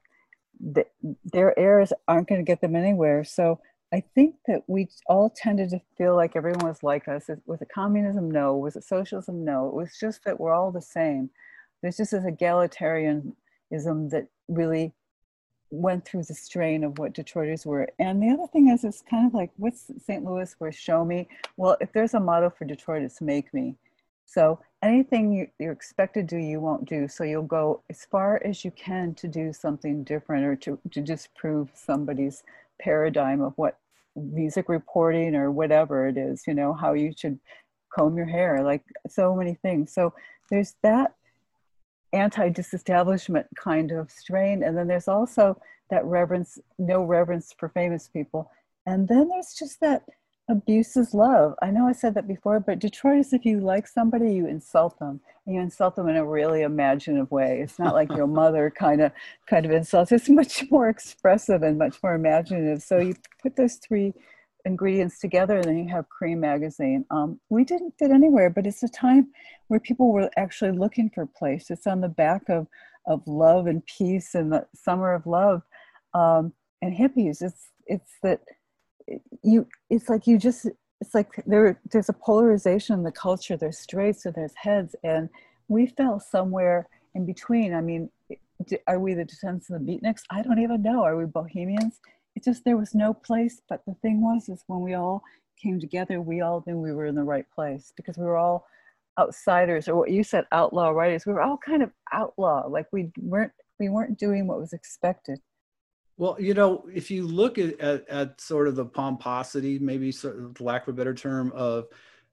that 0.61 0.91
their 1.25 1.59
airs 1.59 1.93
aren't 2.07 2.29
going 2.29 2.41
to 2.41 2.45
get 2.45 2.61
them 2.61 2.77
anywhere. 2.77 3.25
So 3.25 3.61
I 3.93 4.03
think 4.15 4.37
that 4.47 4.63
we 4.69 4.89
all 5.07 5.29
tended 5.29 5.71
to 5.71 5.81
feel 5.99 6.17
like 6.17 6.35
everyone 6.35 6.67
was 6.67 6.83
like 6.83 7.09
us. 7.09 7.29
Was 7.47 7.61
it 7.61 7.69
communism? 7.75 8.31
No. 8.31 8.57
Was 8.57 8.77
it 8.77 8.85
socialism? 8.85 9.45
No. 9.45 9.69
It 9.69 9.75
was 9.75 9.99
just 10.01 10.25
that 10.25 10.41
we're 10.41 10.55
all 10.55 10.73
the 10.73 10.81
same. 10.81 11.31
There's 11.83 11.99
just 11.99 12.13
this 12.13 12.25
egalitarianism 12.25 13.35
that 14.11 14.29
really 14.49 14.93
went 15.71 16.05
through 16.05 16.23
the 16.23 16.35
strain 16.35 16.85
of 16.85 16.99
what 16.99 17.15
Detroiters 17.15 17.67
were. 17.67 17.89
And 17.99 18.23
the 18.23 18.31
other 18.31 18.47
thing 18.47 18.69
is, 18.69 18.85
it's 18.85 19.03
kind 19.03 19.27
of 19.27 19.35
like, 19.35 19.51
what's 19.57 19.91
St. 20.07 20.25
Louis 20.25 20.55
where 20.59 20.73
show 20.73 21.05
me? 21.05 21.29
Well, 21.57 21.77
if 21.81 21.93
there's 21.93 22.15
a 22.15 22.21
motto 22.21 22.51
for 22.51 22.65
Detroit, 22.65 23.03
it's 23.03 23.21
make 23.21 23.53
me. 23.53 23.77
So 24.27 24.61
anything 24.83 25.33
you, 25.33 25.49
you're 25.59 25.73
expected 25.73 26.29
to 26.29 26.37
do, 26.37 26.43
you 26.43 26.61
won't 26.61 26.89
do. 26.89 27.09
So 27.09 27.25
you'll 27.25 27.43
go 27.43 27.83
as 27.91 28.05
far 28.05 28.41
as 28.45 28.65
you 28.65 28.71
can 28.71 29.15
to 29.15 29.29
do 29.29 29.53
something 29.53 30.05
different 30.05 30.45
or 30.45 30.57
to, 30.57 30.79
to 30.91 31.01
disprove 31.01 31.71
somebody's 31.75 32.43
paradigm 32.81 33.43
of 33.43 33.53
what 33.57 33.79
music 34.17 34.69
reporting 34.69 35.35
or 35.35 35.51
whatever 35.51 36.09
it 36.09 36.17
is, 36.17 36.45
you 36.47 36.55
know, 36.55 36.73
how 36.73 36.93
you 36.93 37.13
should 37.17 37.39
comb 37.95 38.17
your 38.17 38.27
hair, 38.27 38.63
like 38.63 38.83
so 39.09 39.35
many 39.35 39.55
things. 39.55 39.93
So 39.93 40.15
there's 40.51 40.75
that 40.83 41.15
anti-disestablishment 42.13 43.47
kind 43.57 43.91
of 43.91 44.11
strain. 44.11 44.63
And 44.63 44.77
then 44.77 44.87
there's 44.87 45.09
also 45.09 45.61
that 45.91 46.05
reverence, 46.05 46.59
no 46.79 47.03
reverence 47.03 47.55
for 47.59 47.69
famous 47.69 48.09
people. 48.09 48.51
And 48.87 49.09
then 49.09 49.29
there's 49.29 49.55
just 49.55 49.81
that 49.81 50.03
abuse 50.53 50.97
is 50.97 51.15
love. 51.15 51.55
I 51.61 51.71
know 51.71 51.89
I 51.89 51.93
said 51.93 52.15
that 52.15 52.29
before, 52.29 52.61
but 52.61 52.79
Detroit 52.79 53.19
is 53.19 53.33
if 53.33 53.45
you 53.45 53.61
like 53.61 53.89
somebody, 53.89 54.33
you 54.33 54.47
insult 54.47 54.99
them. 54.99 55.21
And 55.45 55.57
you 55.57 55.61
insult 55.61 55.97
them 55.97 56.09
in 56.09 56.17
a 56.17 56.25
really 56.25 56.63
imaginative 56.63 57.31
way. 57.33 57.61
It's 57.61 57.79
not 57.79 57.95
like 57.95 58.13
your 58.13 58.27
mother 58.41 58.71
kind 58.71 59.01
of 59.01 59.11
kind 59.47 59.67
of 59.67 59.73
insults. 59.73 60.13
It's 60.13 60.29
much 60.29 60.71
more 60.71 60.89
expressive 60.89 61.63
and 61.63 61.79
much 61.79 62.01
more 62.03 62.15
imaginative. 62.15 62.83
So 62.83 62.99
you 62.99 63.15
put 63.43 63.57
those 63.57 63.77
three 63.77 64.13
ingredients 64.65 65.19
together 65.19 65.57
and 65.57 65.65
then 65.65 65.79
you 65.79 65.89
have 65.89 66.05
creem 66.09 66.39
magazine 66.39 67.05
um, 67.11 67.41
we 67.51 67.65
didn't 67.65 67.93
fit 67.99 68.13
anywhere 68.13 68.49
but 68.49 68.65
it's 68.65 68.85
a 68.85 68.89
time 68.89 69.27
where 69.69 69.81
people 69.81 70.13
were 70.13 70.31
actually 70.37 70.71
looking 70.71 71.11
for 71.11 71.23
a 71.23 71.27
place 71.27 71.69
it's 71.69 71.87
on 71.87 72.01
the 72.01 72.09
back 72.09 72.49
of 72.49 72.69
of 73.07 73.27
love 73.27 73.67
and 73.67 73.85
peace 73.87 74.37
and 74.37 74.53
the 74.53 74.65
summer 74.73 75.13
of 75.13 75.27
love 75.27 75.63
um, 76.15 76.53
and 76.81 76.97
hippies 76.97 77.43
it's 77.43 77.71
it's 77.87 78.13
that 78.23 78.41
you 79.43 79.67
it's 79.91 80.09
like 80.09 80.27
you 80.27 80.39
just 80.39 80.67
it's 81.01 81.15
like 81.15 81.43
there 81.47 81.81
there's 81.91 82.09
a 82.09 82.15
polarization 82.15 82.95
in 82.95 83.03
the 83.03 83.13
culture. 83.13 83.57
There's 83.57 83.79
straights 83.79 84.27
or 84.27 84.33
there's 84.33 84.55
heads. 84.57 84.95
And 85.03 85.29
we 85.69 85.87
fell 85.87 86.21
somewhere 86.21 86.89
in 87.15 87.27
between. 87.27 87.75
I 87.75 87.81
mean 87.81 88.11
are 88.87 89.01
we 89.01 89.15
the 89.15 89.25
descendants 89.25 89.71
of 89.71 89.85
the 89.85 89.93
beatniks? 89.93 90.23
I 90.31 90.43
don't 90.43 90.61
even 90.61 90.83
know. 90.83 91.03
Are 91.03 91.17
we 91.17 91.25
bohemians? 91.25 92.01
It's 92.37 92.47
just 92.47 92.65
there 92.65 92.77
was 92.77 92.95
no 92.95 93.13
place. 93.13 93.61
But 93.69 93.83
the 93.87 93.95
thing 94.03 94.23
was 94.23 94.49
is 94.49 94.63
when 94.67 94.81
we 94.81 94.95
all 94.95 95.23
came 95.61 95.79
together 95.79 96.21
we 96.21 96.41
all 96.41 96.65
knew 96.67 96.77
we 96.79 96.93
were 96.93 97.07
in 97.07 97.15
the 97.15 97.23
right 97.23 97.47
place 97.55 97.93
because 97.97 98.19
we 98.19 98.25
were 98.25 98.37
all 98.37 98.67
outsiders 99.21 99.89
or 99.89 99.95
what 99.95 100.11
you 100.11 100.25
said 100.25 100.45
outlaw 100.53 100.91
writers. 100.91 101.27
We 101.27 101.33
were 101.33 101.43
all 101.43 101.59
kind 101.59 101.83
of 101.83 101.91
outlaw. 102.13 102.67
Like 102.69 102.87
we 102.93 103.11
weren't 103.19 103.53
we 103.79 103.89
weren't 103.89 104.19
doing 104.19 104.47
what 104.47 104.61
was 104.61 104.73
expected 104.73 105.41
well, 106.23 106.37
you 106.39 106.55
know, 106.55 106.85
if 106.95 107.11
you 107.11 107.27
look 107.27 107.59
at, 107.59 107.81
at, 107.81 108.09
at, 108.09 108.41
sort 108.41 108.69
of 108.69 108.77
the 108.77 108.85
pomposity, 108.85 109.81
maybe 109.81 110.13
sort 110.13 110.39
of 110.39 110.61
lack 110.61 110.83
of 110.83 110.95
a 110.95 110.97
better 110.97 111.15
term, 111.15 111.51
of 111.53 111.89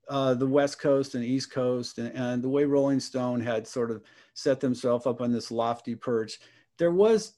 uh, 0.08 0.36
the 0.36 0.46
West 0.46 0.80
Coast 0.80 1.16
and 1.16 1.26
East 1.26 1.52
Coast, 1.52 1.98
and, 1.98 2.16
and, 2.16 2.44
the 2.44 2.50
way 2.50 2.66
Rolling 2.66 3.00
Stone 3.00 3.42
had 3.42 3.66
sort 3.68 3.90
of 3.90 4.04
set 4.36 4.60
themselves 4.60 5.08
up 5.08 5.22
on 5.22 5.32
this 5.32 5.50
lofty 5.50 5.96
perch, 5.96 6.38
there 6.78 6.92
was 6.92 7.34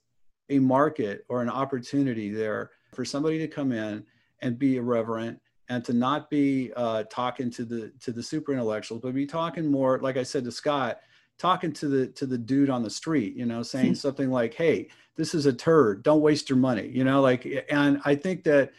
a 0.49 0.59
market 0.59 1.23
or 1.29 1.41
an 1.41 1.49
opportunity 1.49 2.29
there 2.29 2.71
for 2.93 3.05
somebody 3.05 3.39
to 3.39 3.47
come 3.47 3.71
in 3.71 4.03
and 4.41 4.59
be 4.59 4.75
irreverent 4.75 5.39
and 5.69 5.85
to 5.85 5.93
not 5.93 6.29
be 6.29 6.73
uh, 6.75 7.05
talking 7.09 7.49
to 7.51 7.63
the 7.63 7.93
to 8.01 8.11
the 8.11 8.21
super 8.21 8.51
intellectuals, 8.51 9.01
but 9.01 9.13
be 9.13 9.25
talking 9.25 9.71
more, 9.71 9.99
like 9.99 10.17
I 10.17 10.23
said 10.23 10.43
to 10.43 10.51
Scott, 10.51 10.99
talking 11.41 11.73
to 11.73 11.87
the 11.87 12.07
to 12.07 12.27
the 12.27 12.37
dude 12.37 12.69
on 12.69 12.83
the 12.83 12.89
street, 12.89 13.35
you 13.35 13.47
know, 13.47 13.63
saying 13.63 13.87
hmm. 13.87 13.93
something 13.93 14.29
like, 14.29 14.53
"Hey, 14.53 14.89
this 15.15 15.33
is 15.33 15.47
a 15.47 15.53
turd. 15.53 16.03
Don't 16.03 16.21
waste 16.21 16.49
your 16.49 16.59
money," 16.59 16.87
you 16.87 17.03
know, 17.03 17.19
like. 17.19 17.65
And 17.69 17.99
I 18.05 18.15
think 18.15 18.43
that 18.43 18.71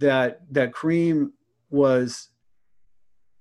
that 0.00 0.40
that 0.52 0.72
Creem 0.72 1.30
was 1.70 2.28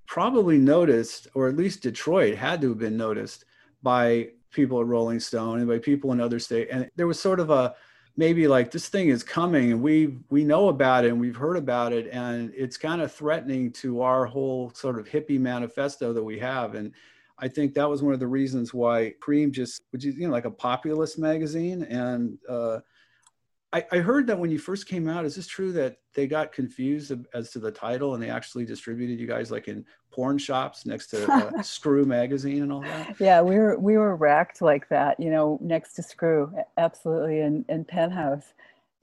probably 0.05 0.59
noticed, 0.59 1.27
or 1.33 1.49
at 1.49 1.57
least 1.57 1.81
Detroit 1.81 2.35
had 2.35 2.61
to 2.61 2.69
have 2.69 2.77
been 2.77 2.97
noticed 2.97 3.45
by 3.81 4.29
people 4.51 4.79
at 4.79 4.85
Rolling 4.85 5.19
Stone 5.19 5.59
and 5.59 5.67
by 5.67 5.79
people 5.79 6.11
in 6.11 6.21
other 6.21 6.39
states. 6.39 6.69
And 6.71 6.89
there 6.95 7.07
was 7.07 7.19
sort 7.19 7.39
of 7.39 7.49
a 7.49 7.73
maybe 8.15 8.47
like 8.47 8.69
this 8.69 8.89
thing 8.89 9.09
is 9.09 9.23
coming 9.23 9.71
and 9.71 9.81
we 9.81 10.17
we 10.29 10.43
know 10.43 10.69
about 10.69 11.05
it 11.05 11.09
and 11.09 11.19
we've 11.19 11.35
heard 11.35 11.57
about 11.57 11.93
it 11.93 12.07
and 12.11 12.51
it's 12.55 12.77
kind 12.77 13.01
of 13.01 13.11
threatening 13.11 13.71
to 13.71 14.01
our 14.01 14.25
whole 14.25 14.71
sort 14.73 14.97
of 14.99 15.07
hippie 15.07 15.39
manifesto 15.39 16.11
that 16.13 16.23
we 16.23 16.39
have 16.39 16.73
and 16.73 16.91
I 17.39 17.47
think 17.47 17.73
that 17.75 17.89
was 17.89 18.01
one 18.01 18.13
of 18.13 18.19
the 18.19 18.27
reasons 18.27 18.73
why 18.73 19.13
Creem 19.21 19.51
just, 19.51 19.83
which 19.91 20.05
is, 20.05 20.15
you 20.15 20.27
know, 20.27 20.33
like 20.33 20.45
a 20.45 20.51
populist 20.51 21.19
magazine. 21.19 21.83
And 21.83 22.37
uh, 22.49 22.79
I, 23.71 23.85
I, 23.91 23.97
heard 23.97 24.25
that 24.27 24.39
when 24.39 24.49
you 24.49 24.57
first 24.57 24.87
came 24.87 25.07
out, 25.07 25.23
is 25.23 25.35
this 25.35 25.45
true 25.45 25.71
that 25.73 25.97
they 26.15 26.25
got 26.25 26.51
confused 26.51 27.11
as 27.35 27.51
to 27.51 27.59
the 27.59 27.69
title 27.69 28.15
and 28.15 28.23
they 28.23 28.29
actually 28.29 28.65
distributed 28.65 29.19
you 29.19 29.27
guys 29.27 29.51
like 29.51 29.67
in 29.67 29.85
porn 30.11 30.39
shops 30.39 30.85
next 30.85 31.07
to 31.07 31.31
uh, 31.31 31.61
Screw 31.61 32.05
magazine 32.05 32.63
and 32.63 32.71
all 32.71 32.81
that? 32.81 33.15
Yeah, 33.19 33.41
we 33.41 33.57
were, 33.57 33.77
we 33.77 33.97
were 33.97 34.15
racked 34.15 34.61
like 34.61 34.89
that, 34.89 35.19
you 35.19 35.29
know, 35.29 35.59
next 35.61 35.93
to 35.93 36.03
Screw, 36.03 36.51
absolutely, 36.77 37.41
in, 37.41 37.65
in 37.69 37.85
Penthouse. 37.85 38.53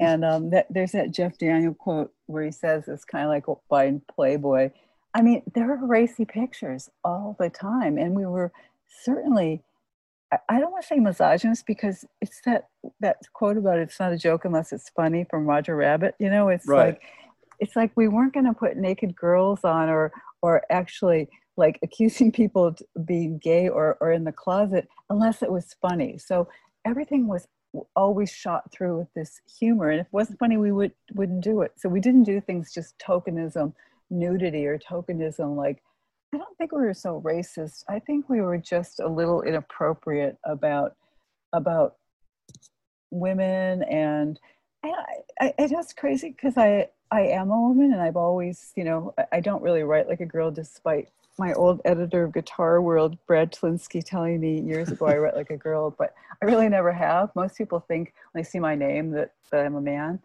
And 0.00 0.24
um, 0.24 0.50
that, 0.50 0.66
there's 0.70 0.92
that 0.92 1.12
Jeff 1.12 1.38
Daniel 1.38 1.74
quote 1.74 2.12
where 2.26 2.42
he 2.42 2.50
says 2.50 2.88
it's 2.88 3.04
kind 3.04 3.24
of 3.24 3.30
like 3.30 3.44
buying 3.68 4.02
Playboy 4.12 4.70
I 5.14 5.22
mean, 5.22 5.42
there 5.54 5.70
are 5.70 5.86
racy 5.86 6.24
pictures 6.24 6.90
all 7.04 7.36
the 7.38 7.48
time, 7.50 7.98
and 7.98 8.14
we 8.14 8.26
were 8.26 8.52
certainly. 9.04 9.62
I 10.48 10.58
don't 10.58 10.72
want 10.72 10.82
to 10.82 10.88
say 10.88 10.98
misogynist 10.98 11.64
because 11.64 12.04
it's 12.20 12.40
that 12.44 12.68
that 12.98 13.18
quote 13.34 13.56
about 13.56 13.78
it's 13.78 14.00
not 14.00 14.12
a 14.12 14.18
joke 14.18 14.44
unless 14.44 14.72
it's 14.72 14.88
funny 14.88 15.24
from 15.30 15.46
Roger 15.46 15.76
Rabbit. 15.76 16.16
You 16.18 16.28
know, 16.28 16.48
it's 16.48 16.66
right. 16.66 16.86
like 16.86 17.02
it's 17.60 17.76
like 17.76 17.92
we 17.94 18.08
weren't 18.08 18.32
going 18.32 18.46
to 18.46 18.52
put 18.52 18.76
naked 18.76 19.14
girls 19.14 19.62
on 19.62 19.88
or 19.88 20.12
or 20.42 20.62
actually 20.70 21.28
like 21.56 21.78
accusing 21.82 22.32
people 22.32 22.64
of 22.64 22.78
being 23.04 23.38
gay 23.38 23.68
or, 23.68 23.96
or 24.00 24.12
in 24.12 24.24
the 24.24 24.32
closet 24.32 24.88
unless 25.10 25.42
it 25.42 25.50
was 25.50 25.76
funny. 25.80 26.18
So 26.18 26.48
everything 26.84 27.26
was 27.26 27.46
always 27.96 28.30
shot 28.30 28.70
through 28.72 28.98
with 28.98 29.08
this 29.14 29.40
humor. 29.58 29.90
And 29.90 30.00
if 30.00 30.06
it 30.06 30.12
wasn't 30.12 30.38
funny, 30.38 30.56
we 30.56 30.72
would, 30.72 30.92
wouldn't 31.14 31.42
do 31.42 31.62
it. 31.62 31.72
So 31.76 31.88
we 31.88 32.00
didn't 32.00 32.24
do 32.24 32.40
things 32.40 32.72
just 32.72 32.98
tokenism 32.98 33.72
nudity 34.10 34.66
or 34.66 34.78
tokenism 34.78 35.56
like 35.56 35.82
i 36.32 36.38
don't 36.38 36.56
think 36.58 36.72
we 36.72 36.80
were 36.80 36.94
so 36.94 37.20
racist 37.24 37.84
i 37.88 37.98
think 37.98 38.28
we 38.28 38.40
were 38.40 38.58
just 38.58 39.00
a 39.00 39.08
little 39.08 39.42
inappropriate 39.42 40.36
about 40.44 40.96
about 41.52 41.96
women 43.10 43.82
and 43.84 44.38
I, 45.40 45.54
I, 45.58 45.66
just 45.68 45.96
crazy 45.96 46.30
because 46.30 46.56
I, 46.56 46.88
I 47.10 47.22
am 47.22 47.50
a 47.50 47.60
woman 47.60 47.92
and 47.92 48.00
I've 48.00 48.16
always, 48.16 48.72
you 48.76 48.84
know, 48.84 49.14
I 49.32 49.40
don't 49.40 49.62
really 49.62 49.82
write 49.82 50.08
like 50.08 50.20
a 50.20 50.26
girl 50.26 50.50
despite 50.50 51.08
my 51.38 51.52
old 51.54 51.80
editor 51.84 52.24
of 52.24 52.32
Guitar 52.32 52.80
World, 52.80 53.16
Brad 53.26 53.52
Tolinski, 53.52 54.02
telling 54.04 54.40
me 54.40 54.60
years 54.60 54.90
ago 54.90 55.06
I 55.06 55.16
write 55.16 55.36
like 55.36 55.50
a 55.50 55.56
girl, 55.56 55.94
but 55.96 56.14
I 56.40 56.46
really 56.46 56.68
never 56.68 56.92
have. 56.92 57.30
Most 57.34 57.56
people 57.56 57.80
think 57.80 58.14
when 58.32 58.42
they 58.42 58.48
see 58.48 58.60
my 58.60 58.74
name 58.74 59.10
that, 59.12 59.32
that 59.50 59.64
I'm 59.64 59.74
a 59.74 59.80
man. 59.80 60.20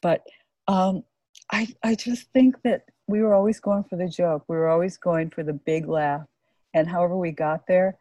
But 0.00 0.26
um, 0.68 1.04
I, 1.50 1.68
I 1.82 1.94
just 1.94 2.30
think 2.32 2.60
that 2.62 2.82
we 3.06 3.20
were 3.20 3.34
always 3.34 3.60
going 3.60 3.84
for 3.84 3.96
the 3.96 4.08
joke. 4.08 4.44
We 4.48 4.56
were 4.56 4.68
always 4.68 4.96
going 4.96 5.30
for 5.30 5.42
the 5.42 5.52
big 5.52 5.88
laugh. 5.88 6.26
And 6.74 6.88
however 6.88 7.16
we 7.16 7.32
got 7.32 7.66
there, 7.66 7.96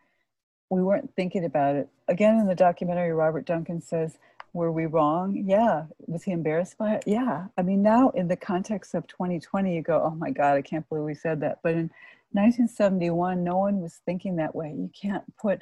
we 0.69 0.81
weren't 0.81 1.13
thinking 1.15 1.43
about 1.43 1.75
it. 1.75 1.89
Again, 2.07 2.37
in 2.37 2.47
the 2.47 2.55
documentary, 2.55 3.11
Robert 3.11 3.45
Duncan 3.45 3.81
says, 3.81 4.17
Were 4.53 4.71
we 4.71 4.85
wrong? 4.85 5.43
Yeah. 5.45 5.85
Was 6.07 6.23
he 6.23 6.31
embarrassed 6.31 6.77
by 6.77 6.95
it? 6.95 7.03
Yeah. 7.05 7.47
I 7.57 7.61
mean, 7.61 7.81
now 7.81 8.09
in 8.11 8.27
the 8.27 8.37
context 8.37 8.93
of 8.93 9.07
2020, 9.07 9.75
you 9.75 9.81
go, 9.81 10.01
Oh 10.03 10.15
my 10.15 10.31
God, 10.31 10.55
I 10.55 10.61
can't 10.61 10.87
believe 10.87 11.03
we 11.03 11.13
said 11.13 11.41
that. 11.41 11.59
But 11.61 11.73
in 11.73 11.89
1971, 12.33 13.43
no 13.43 13.57
one 13.57 13.81
was 13.81 13.99
thinking 14.05 14.37
that 14.37 14.55
way. 14.55 14.69
You 14.69 14.89
can't 14.99 15.23
put 15.37 15.61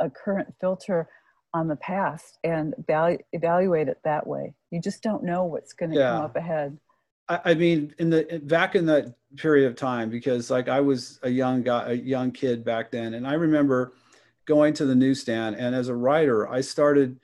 a 0.00 0.10
current 0.10 0.52
filter 0.60 1.08
on 1.52 1.68
the 1.68 1.76
past 1.76 2.38
and 2.42 2.74
evaluate 3.32 3.88
it 3.88 3.98
that 4.04 4.26
way. 4.26 4.54
You 4.70 4.80
just 4.80 5.02
don't 5.02 5.22
know 5.22 5.44
what's 5.44 5.72
going 5.72 5.90
to 5.92 5.98
yeah. 5.98 6.10
come 6.10 6.24
up 6.24 6.36
ahead. 6.36 6.78
I, 7.44 7.54
mean, 7.54 7.94
in 7.98 8.10
the 8.10 8.40
back 8.44 8.74
in 8.74 8.86
that 8.86 9.14
period 9.36 9.66
of 9.66 9.76
time, 9.76 10.10
because 10.10 10.50
like 10.50 10.68
I 10.68 10.80
was 10.80 11.20
a 11.22 11.30
young 11.30 11.62
guy, 11.62 11.90
a 11.90 11.94
young 11.94 12.32
kid 12.32 12.64
back 12.64 12.90
then, 12.90 13.14
and 13.14 13.26
I 13.26 13.34
remember 13.34 13.92
going 14.46 14.74
to 14.74 14.84
the 14.84 14.94
newsstand, 14.94 15.56
and 15.56 15.74
as 15.74 15.88
a 15.88 15.94
writer, 15.94 16.48
I 16.48 16.60
started 16.60 17.20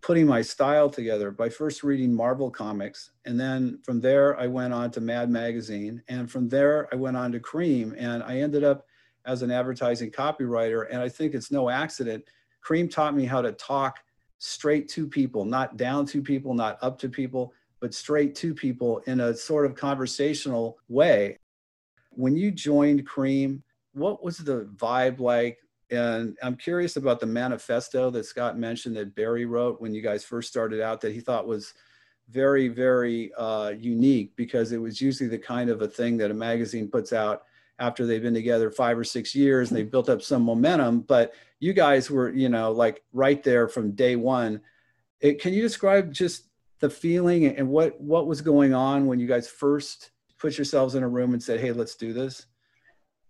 putting 0.00 0.26
my 0.26 0.42
style 0.42 0.88
together 0.88 1.30
by 1.30 1.48
first 1.48 1.82
reading 1.82 2.14
Marvel 2.14 2.50
comics. 2.50 3.10
And 3.24 3.38
then 3.38 3.78
from 3.82 4.00
there, 4.00 4.38
I 4.38 4.46
went 4.46 4.72
on 4.72 4.90
to 4.92 5.00
Mad 5.00 5.30
Magazine. 5.30 6.02
And 6.08 6.30
from 6.30 6.48
there, 6.48 6.88
I 6.92 6.96
went 6.96 7.16
on 7.16 7.32
to 7.32 7.40
Creem. 7.40 7.94
And 7.98 8.22
I 8.22 8.38
ended 8.38 8.64
up 8.64 8.86
as 9.26 9.42
an 9.42 9.50
advertising 9.50 10.10
copywriter. 10.10 10.86
And 10.90 11.00
I 11.00 11.08
think 11.08 11.34
it's 11.34 11.50
no 11.50 11.68
accident. 11.68 12.24
Creem 12.64 12.90
taught 12.90 13.16
me 13.16 13.24
how 13.24 13.42
to 13.42 13.52
talk 13.52 13.98
straight 14.38 14.88
to 14.90 15.06
people, 15.06 15.44
not 15.44 15.76
down 15.76 16.06
to 16.06 16.22
people, 16.22 16.54
not 16.54 16.78
up 16.80 16.98
to 17.00 17.08
people, 17.08 17.52
but 17.80 17.94
straight 17.94 18.34
to 18.36 18.54
people 18.54 18.98
in 19.06 19.20
a 19.20 19.34
sort 19.34 19.66
of 19.66 19.74
conversational 19.74 20.78
way. 20.88 21.38
When 22.10 22.36
you 22.36 22.50
joined 22.50 23.08
Creem, 23.08 23.62
what 23.92 24.22
was 24.22 24.38
the 24.38 24.68
vibe 24.76 25.20
like? 25.20 25.58
And 25.90 26.36
I'm 26.42 26.56
curious 26.56 26.96
about 26.96 27.20
the 27.20 27.26
manifesto 27.26 28.10
that 28.10 28.26
Scott 28.26 28.58
mentioned 28.58 28.96
that 28.96 29.14
Barry 29.14 29.46
wrote 29.46 29.80
when 29.80 29.94
you 29.94 30.02
guys 30.02 30.24
first 30.24 30.48
started 30.48 30.80
out 30.80 31.00
that 31.00 31.12
he 31.12 31.20
thought 31.20 31.46
was 31.46 31.74
very, 32.28 32.68
very 32.68 33.32
uh, 33.34 33.72
unique 33.78 34.36
because 34.36 34.72
it 34.72 34.78
was 34.78 35.00
usually 35.00 35.28
the 35.28 35.38
kind 35.38 35.70
of 35.70 35.80
a 35.80 35.88
thing 35.88 36.18
that 36.18 36.30
a 36.30 36.34
magazine 36.34 36.88
puts 36.88 37.12
out 37.12 37.44
after 37.78 38.04
they've 38.04 38.22
been 38.22 38.34
together 38.34 38.70
five 38.70 38.98
or 38.98 39.04
six 39.04 39.34
years 39.34 39.70
and 39.70 39.78
they've 39.78 39.90
built 39.90 40.08
up 40.08 40.20
some 40.20 40.42
momentum. 40.42 41.00
But 41.00 41.32
you 41.60 41.72
guys 41.72 42.10
were, 42.10 42.30
you 42.30 42.48
know, 42.48 42.72
like 42.72 43.02
right 43.12 43.42
there 43.42 43.68
from 43.68 43.92
day 43.92 44.16
one. 44.16 44.60
It, 45.20 45.40
can 45.40 45.52
you 45.54 45.62
describe 45.62 46.12
just 46.12 46.47
the 46.80 46.90
feeling 46.90 47.46
and 47.46 47.68
what 47.68 48.00
what 48.00 48.26
was 48.26 48.40
going 48.40 48.74
on 48.74 49.06
when 49.06 49.18
you 49.18 49.26
guys 49.26 49.48
first 49.48 50.10
put 50.38 50.56
yourselves 50.56 50.94
in 50.94 51.02
a 51.02 51.08
room 51.08 51.32
and 51.32 51.42
said, 51.42 51.60
"Hey, 51.60 51.72
let's 51.72 51.94
do 51.94 52.12
this"? 52.12 52.46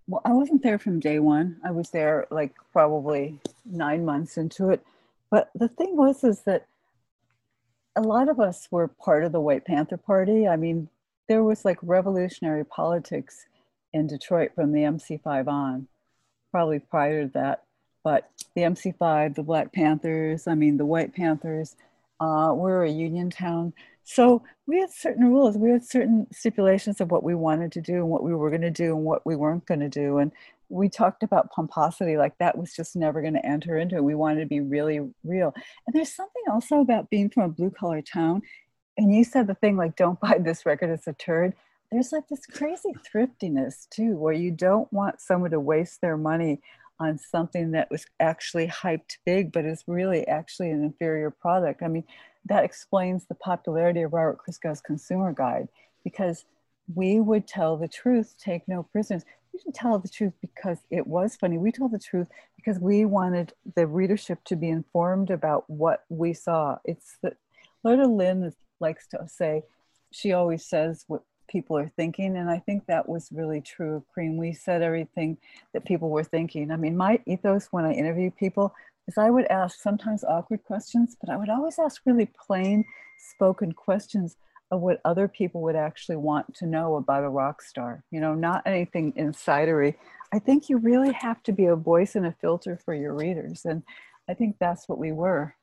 well, 0.08 0.22
I 0.24 0.32
wasn't 0.32 0.62
there 0.62 0.78
from 0.78 1.00
day 1.00 1.18
one. 1.18 1.58
I 1.62 1.70
was 1.70 1.90
there 1.90 2.26
like 2.30 2.54
probably 2.72 3.38
nine 3.66 4.06
months 4.06 4.38
into 4.38 4.70
it. 4.70 4.82
But 5.30 5.50
the 5.54 5.68
thing 5.68 5.96
was, 5.96 6.24
is 6.24 6.40
that 6.42 6.66
a 7.94 8.00
lot 8.00 8.30
of 8.30 8.40
us 8.40 8.68
were 8.70 8.88
part 8.88 9.22
of 9.22 9.32
the 9.32 9.40
White 9.40 9.66
Panther 9.66 9.98
Party. 9.98 10.48
I 10.48 10.56
mean, 10.56 10.88
there 11.28 11.44
was 11.44 11.64
like 11.66 11.78
revolutionary 11.82 12.64
politics 12.64 13.44
in 13.92 14.06
Detroit 14.06 14.52
from 14.54 14.72
the 14.72 14.80
MC5 14.80 15.46
on, 15.46 15.88
probably 16.50 16.78
prior 16.78 17.24
to 17.24 17.28
that. 17.34 17.64
But 18.02 18.30
the 18.54 18.62
MC5, 18.62 19.34
the 19.34 19.42
Black 19.42 19.74
Panthers, 19.74 20.46
I 20.46 20.54
mean, 20.54 20.78
the 20.78 20.86
White 20.86 21.14
Panthers, 21.14 21.76
uh, 22.20 22.52
we're 22.54 22.84
a 22.84 22.90
union 22.90 23.30
town. 23.30 23.72
So 24.04 24.42
we 24.66 24.80
had 24.80 24.90
certain 24.90 25.30
rules. 25.30 25.56
We 25.58 25.70
had 25.70 25.84
certain 25.84 26.26
stipulations 26.32 27.00
of 27.00 27.10
what 27.10 27.22
we 27.22 27.34
wanted 27.34 27.72
to 27.72 27.82
do 27.82 27.96
and 27.96 28.08
what 28.08 28.22
we 28.22 28.34
were 28.34 28.48
going 28.48 28.62
to 28.62 28.70
do 28.70 28.96
and 28.96 29.04
what 29.04 29.26
we 29.26 29.36
weren't 29.36 29.66
going 29.66 29.80
to 29.80 29.88
do. 29.88 30.18
And 30.18 30.32
we 30.70 30.88
talked 30.88 31.22
about 31.22 31.50
pomposity, 31.52 32.16
like 32.16 32.36
that 32.38 32.56
was 32.56 32.74
just 32.74 32.96
never 32.96 33.20
going 33.20 33.34
to 33.34 33.46
enter 33.46 33.76
into 33.78 33.96
it. 33.96 34.04
We 34.04 34.14
wanted 34.14 34.40
to 34.40 34.46
be 34.46 34.60
really 34.60 35.00
real. 35.24 35.54
And 35.86 35.94
there's 35.94 36.14
something 36.14 36.42
also 36.50 36.80
about 36.80 37.10
being 37.10 37.30
from 37.30 37.44
a 37.44 37.48
blue 37.48 37.70
collar 37.70 38.02
town. 38.02 38.42
And 38.96 39.14
you 39.14 39.24
said 39.24 39.46
the 39.46 39.54
thing 39.54 39.76
like, 39.76 39.96
don't 39.96 40.20
buy 40.20 40.38
this 40.38 40.66
record, 40.66 40.90
it's 40.90 41.06
a 41.06 41.12
turd. 41.12 41.54
There's 41.90 42.12
like 42.12 42.28
this 42.28 42.44
crazy 42.44 42.92
thriftiness 43.06 43.86
too, 43.90 44.16
where 44.16 44.34
you 44.34 44.50
don't 44.50 44.92
want 44.92 45.20
someone 45.20 45.52
to 45.52 45.60
waste 45.60 46.00
their 46.00 46.18
money 46.18 46.60
on 47.00 47.18
something 47.18 47.70
that 47.72 47.90
was 47.90 48.06
actually 48.20 48.66
hyped 48.66 49.18
big, 49.24 49.52
but 49.52 49.64
is 49.64 49.84
really 49.86 50.26
actually 50.26 50.70
an 50.70 50.82
inferior 50.82 51.30
product. 51.30 51.82
I 51.82 51.88
mean, 51.88 52.04
that 52.46 52.64
explains 52.64 53.26
the 53.26 53.34
popularity 53.34 54.02
of 54.02 54.12
Robert 54.12 54.38
Christgau's 54.38 54.80
consumer 54.80 55.32
guide 55.32 55.68
because 56.04 56.44
we 56.94 57.20
would 57.20 57.46
tell 57.46 57.76
the 57.76 57.88
truth, 57.88 58.34
take 58.42 58.66
no 58.66 58.82
prisoners. 58.82 59.24
We 59.52 59.60
didn't 59.60 59.74
tell 59.74 59.98
the 59.98 60.08
truth 60.08 60.32
because 60.40 60.78
it 60.90 61.06
was 61.06 61.36
funny. 61.36 61.58
We 61.58 61.72
told 61.72 61.92
the 61.92 61.98
truth 61.98 62.28
because 62.56 62.78
we 62.80 63.04
wanted 63.04 63.52
the 63.76 63.86
readership 63.86 64.42
to 64.44 64.56
be 64.56 64.68
informed 64.68 65.30
about 65.30 65.68
what 65.68 66.04
we 66.08 66.32
saw. 66.32 66.78
It's 66.84 67.18
that 67.22 67.36
Loretta 67.84 68.06
Lynn 68.06 68.52
likes 68.80 69.06
to 69.08 69.26
say, 69.28 69.62
she 70.10 70.32
always 70.32 70.64
says 70.64 71.04
what 71.06 71.22
people 71.48 71.76
are 71.76 71.90
thinking. 71.96 72.36
And 72.36 72.50
I 72.50 72.58
think 72.58 72.86
that 72.86 73.08
was 73.08 73.28
really 73.32 73.60
true 73.60 73.96
of 73.96 74.04
Creem. 74.16 74.36
We 74.36 74.52
said 74.52 74.82
everything 74.82 75.38
that 75.72 75.84
people 75.84 76.10
were 76.10 76.24
thinking. 76.24 76.70
I 76.70 76.76
mean, 76.76 76.96
my 76.96 77.20
ethos 77.26 77.68
when 77.70 77.84
I 77.84 77.92
interview 77.92 78.30
people 78.30 78.74
is 79.08 79.18
I 79.18 79.30
would 79.30 79.46
ask 79.46 79.80
sometimes 79.80 80.22
awkward 80.24 80.64
questions, 80.64 81.16
but 81.20 81.30
I 81.30 81.36
would 81.36 81.48
always 81.48 81.78
ask 81.78 82.02
really 82.04 82.26
plain 82.46 82.84
spoken 83.18 83.72
questions 83.72 84.36
of 84.70 84.80
what 84.80 85.00
other 85.04 85.26
people 85.28 85.62
would 85.62 85.76
actually 85.76 86.16
want 86.16 86.54
to 86.54 86.66
know 86.66 86.96
about 86.96 87.24
a 87.24 87.28
rock 87.28 87.62
star, 87.62 88.04
you 88.10 88.20
know, 88.20 88.34
not 88.34 88.62
anything 88.66 89.12
insidery. 89.14 89.94
I 90.32 90.38
think 90.38 90.68
you 90.68 90.76
really 90.76 91.12
have 91.12 91.42
to 91.44 91.52
be 91.52 91.64
a 91.64 91.76
voice 91.76 92.14
and 92.14 92.26
a 92.26 92.32
filter 92.32 92.78
for 92.84 92.92
your 92.92 93.14
readers. 93.14 93.64
And 93.64 93.82
I 94.28 94.34
think 94.34 94.56
that's 94.60 94.88
what 94.88 94.98
we 94.98 95.10
were. 95.10 95.54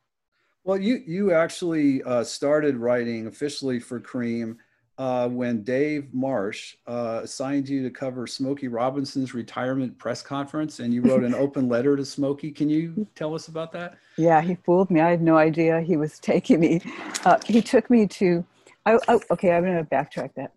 Well, 0.64 0.80
you, 0.80 1.04
you 1.06 1.32
actually 1.32 2.02
uh, 2.02 2.24
started 2.24 2.78
writing 2.78 3.28
officially 3.28 3.80
for 3.80 4.00
Creem 4.00 4.58
uh, 4.98 5.28
when 5.28 5.64
Dave 5.64 6.14
Marsh 6.14 6.76
uh, 6.88 7.22
assigned 7.24 7.68
you 7.68 7.84
to 7.84 7.90
cover 7.90 8.26
Smokey 8.28 8.68
Robinson's 8.68 9.34
retirement 9.34 9.98
press 9.98 10.22
conference, 10.22 10.80
and 10.80 10.94
you 10.94 11.02
wrote 11.02 11.24
an 11.24 11.36
open 11.36 11.68
letter 11.68 11.96
to 11.96 12.06
Smokey. 12.06 12.52
Can 12.52 12.70
you 12.70 13.08
tell 13.16 13.36
us 13.36 13.48
about 13.48 13.72
that? 13.74 13.98
Yeah, 14.18 14.42
he 14.42 14.56
fooled 14.56 14.90
me. 14.90 15.02
I 15.02 15.10
had 15.10 15.22
no 15.22 15.38
idea 15.38 15.82
he 15.82 15.98
was 15.98 16.20
taking 16.20 16.60
me. 16.60 16.82
Uh, 17.26 17.38
he 17.46 17.62
took 17.62 17.90
me 17.90 18.08
to. 18.08 18.46
I, 18.86 19.00
I, 19.08 19.20
okay, 19.32 19.52
I'm 19.52 19.64
going 19.64 19.78
to 19.78 19.84
backtrack 19.84 20.32
that. 20.36 20.54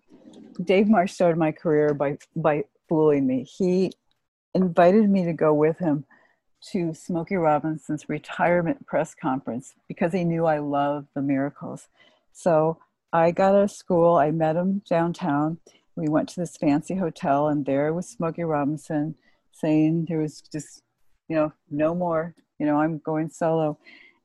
Dave 0.64 0.88
Marsh 0.88 1.12
started 1.12 1.38
my 1.38 1.52
career 1.52 1.94
by 1.94 2.18
by 2.36 2.64
fooling 2.88 3.26
me. 3.26 3.44
He 3.44 3.92
invited 4.54 5.08
me 5.08 5.24
to 5.24 5.32
go 5.32 5.52
with 5.54 5.78
him 5.78 6.04
to 6.72 6.92
Smokey 6.94 7.36
Robinson's 7.36 8.08
retirement 8.08 8.86
press 8.86 9.14
conference 9.14 9.74
because 9.86 10.12
he 10.12 10.24
knew 10.24 10.46
I 10.46 10.58
loved 10.58 11.08
the 11.14 11.22
miracles. 11.22 11.88
So 12.32 12.78
I 13.12 13.30
got 13.30 13.54
out 13.54 13.64
of 13.64 13.70
school. 13.70 14.16
I 14.16 14.30
met 14.30 14.56
him 14.56 14.82
downtown. 14.88 15.58
We 15.96 16.08
went 16.08 16.28
to 16.30 16.40
this 16.40 16.56
fancy 16.56 16.94
hotel, 16.94 17.48
and 17.48 17.64
there 17.64 17.92
was 17.92 18.08
Smokey 18.08 18.44
Robinson 18.44 19.16
saying 19.52 20.06
there 20.08 20.18
was 20.20 20.40
just, 20.40 20.82
you 21.28 21.36
know, 21.36 21.52
no 21.70 21.94
more. 21.94 22.34
You 22.58 22.66
know, 22.66 22.76
I'm 22.76 22.98
going 22.98 23.30
solo. 23.30 23.78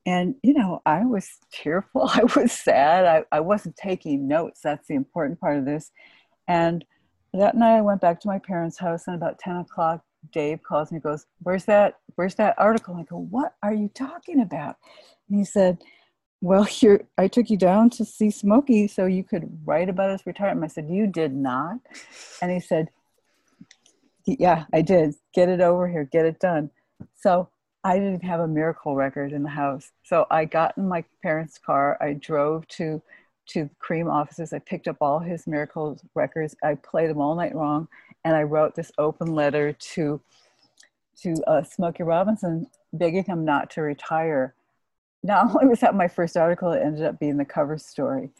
And, 0.06 0.34
you 0.42 0.52
know, 0.52 0.82
I 0.84 1.04
was 1.06 1.28
tearful. 1.52 2.10
I 2.14 2.24
was 2.36 2.52
sad. 2.52 3.06
I, 3.06 3.36
I 3.36 3.40
wasn't 3.40 3.76
taking 3.76 4.28
notes. 4.28 4.60
That's 4.62 4.86
the 4.86 4.94
important 4.94 5.40
part 5.40 5.58
of 5.58 5.64
this. 5.64 5.90
And 6.46 6.84
that 7.32 7.56
night 7.56 7.78
I 7.78 7.80
went 7.80 8.00
back 8.00 8.20
to 8.20 8.28
my 8.28 8.38
parents' 8.38 8.78
house, 8.78 9.06
and 9.06 9.16
about 9.16 9.38
10 9.38 9.56
o'clock, 9.56 10.02
Dave 10.32 10.62
calls 10.62 10.92
me, 10.92 11.00
goes, 11.00 11.26
Where's 11.42 11.64
that? 11.64 11.98
Where's 12.14 12.36
that 12.36 12.54
article? 12.58 12.96
I 12.96 13.02
go, 13.02 13.18
What 13.18 13.54
are 13.62 13.74
you 13.74 13.88
talking 13.88 14.40
about? 14.40 14.76
And 15.28 15.38
he 15.38 15.44
said, 15.44 15.78
well, 16.44 16.64
here 16.64 17.06
I 17.16 17.28
took 17.28 17.48
you 17.48 17.56
down 17.56 17.90
to 17.90 18.04
see 18.04 18.30
Smokey 18.30 18.86
so 18.86 19.06
you 19.06 19.24
could 19.24 19.48
write 19.64 19.88
about 19.88 20.10
his 20.10 20.26
retirement. 20.26 20.70
I 20.70 20.74
said, 20.74 20.90
You 20.90 21.06
did 21.06 21.34
not. 21.34 21.78
And 22.42 22.52
he 22.52 22.60
said, 22.60 22.90
Yeah, 24.26 24.64
I 24.72 24.82
did. 24.82 25.14
Get 25.34 25.48
it 25.48 25.60
over 25.60 25.88
here, 25.88 26.04
get 26.04 26.26
it 26.26 26.38
done. 26.38 26.70
So 27.16 27.48
I 27.82 27.98
didn't 27.98 28.24
have 28.24 28.40
a 28.40 28.48
miracle 28.48 28.94
record 28.94 29.32
in 29.32 29.42
the 29.42 29.48
house. 29.48 29.90
So 30.04 30.26
I 30.30 30.44
got 30.44 30.76
in 30.76 30.86
my 30.86 31.04
parents' 31.22 31.58
car. 31.58 31.98
I 32.00 32.12
drove 32.12 32.68
to 32.68 33.02
to 33.46 33.68
Creem 33.82 34.10
offices. 34.10 34.54
I 34.54 34.58
picked 34.58 34.88
up 34.88 34.96
all 35.00 35.18
his 35.18 35.46
miracle 35.46 35.98
records. 36.14 36.56
I 36.62 36.76
played 36.76 37.10
them 37.10 37.20
all 37.20 37.34
night 37.34 37.54
long, 37.54 37.88
and 38.24 38.36
I 38.36 38.42
wrote 38.42 38.74
this 38.74 38.92
open 38.98 39.34
letter 39.34 39.72
to 39.72 40.20
to 41.22 41.34
uh, 41.46 41.62
Smokey 41.62 42.02
Robinson, 42.02 42.66
begging 42.92 43.24
him 43.24 43.44
not 43.44 43.70
to 43.70 43.82
retire 43.82 44.54
not 45.24 45.50
only 45.54 45.66
was 45.66 45.80
that 45.80 45.96
my 45.96 46.06
first 46.06 46.36
article, 46.36 46.70
it 46.70 46.82
ended 46.82 47.04
up 47.04 47.18
being 47.18 47.38
the 47.38 47.44
cover 47.44 47.78
story. 47.78 48.30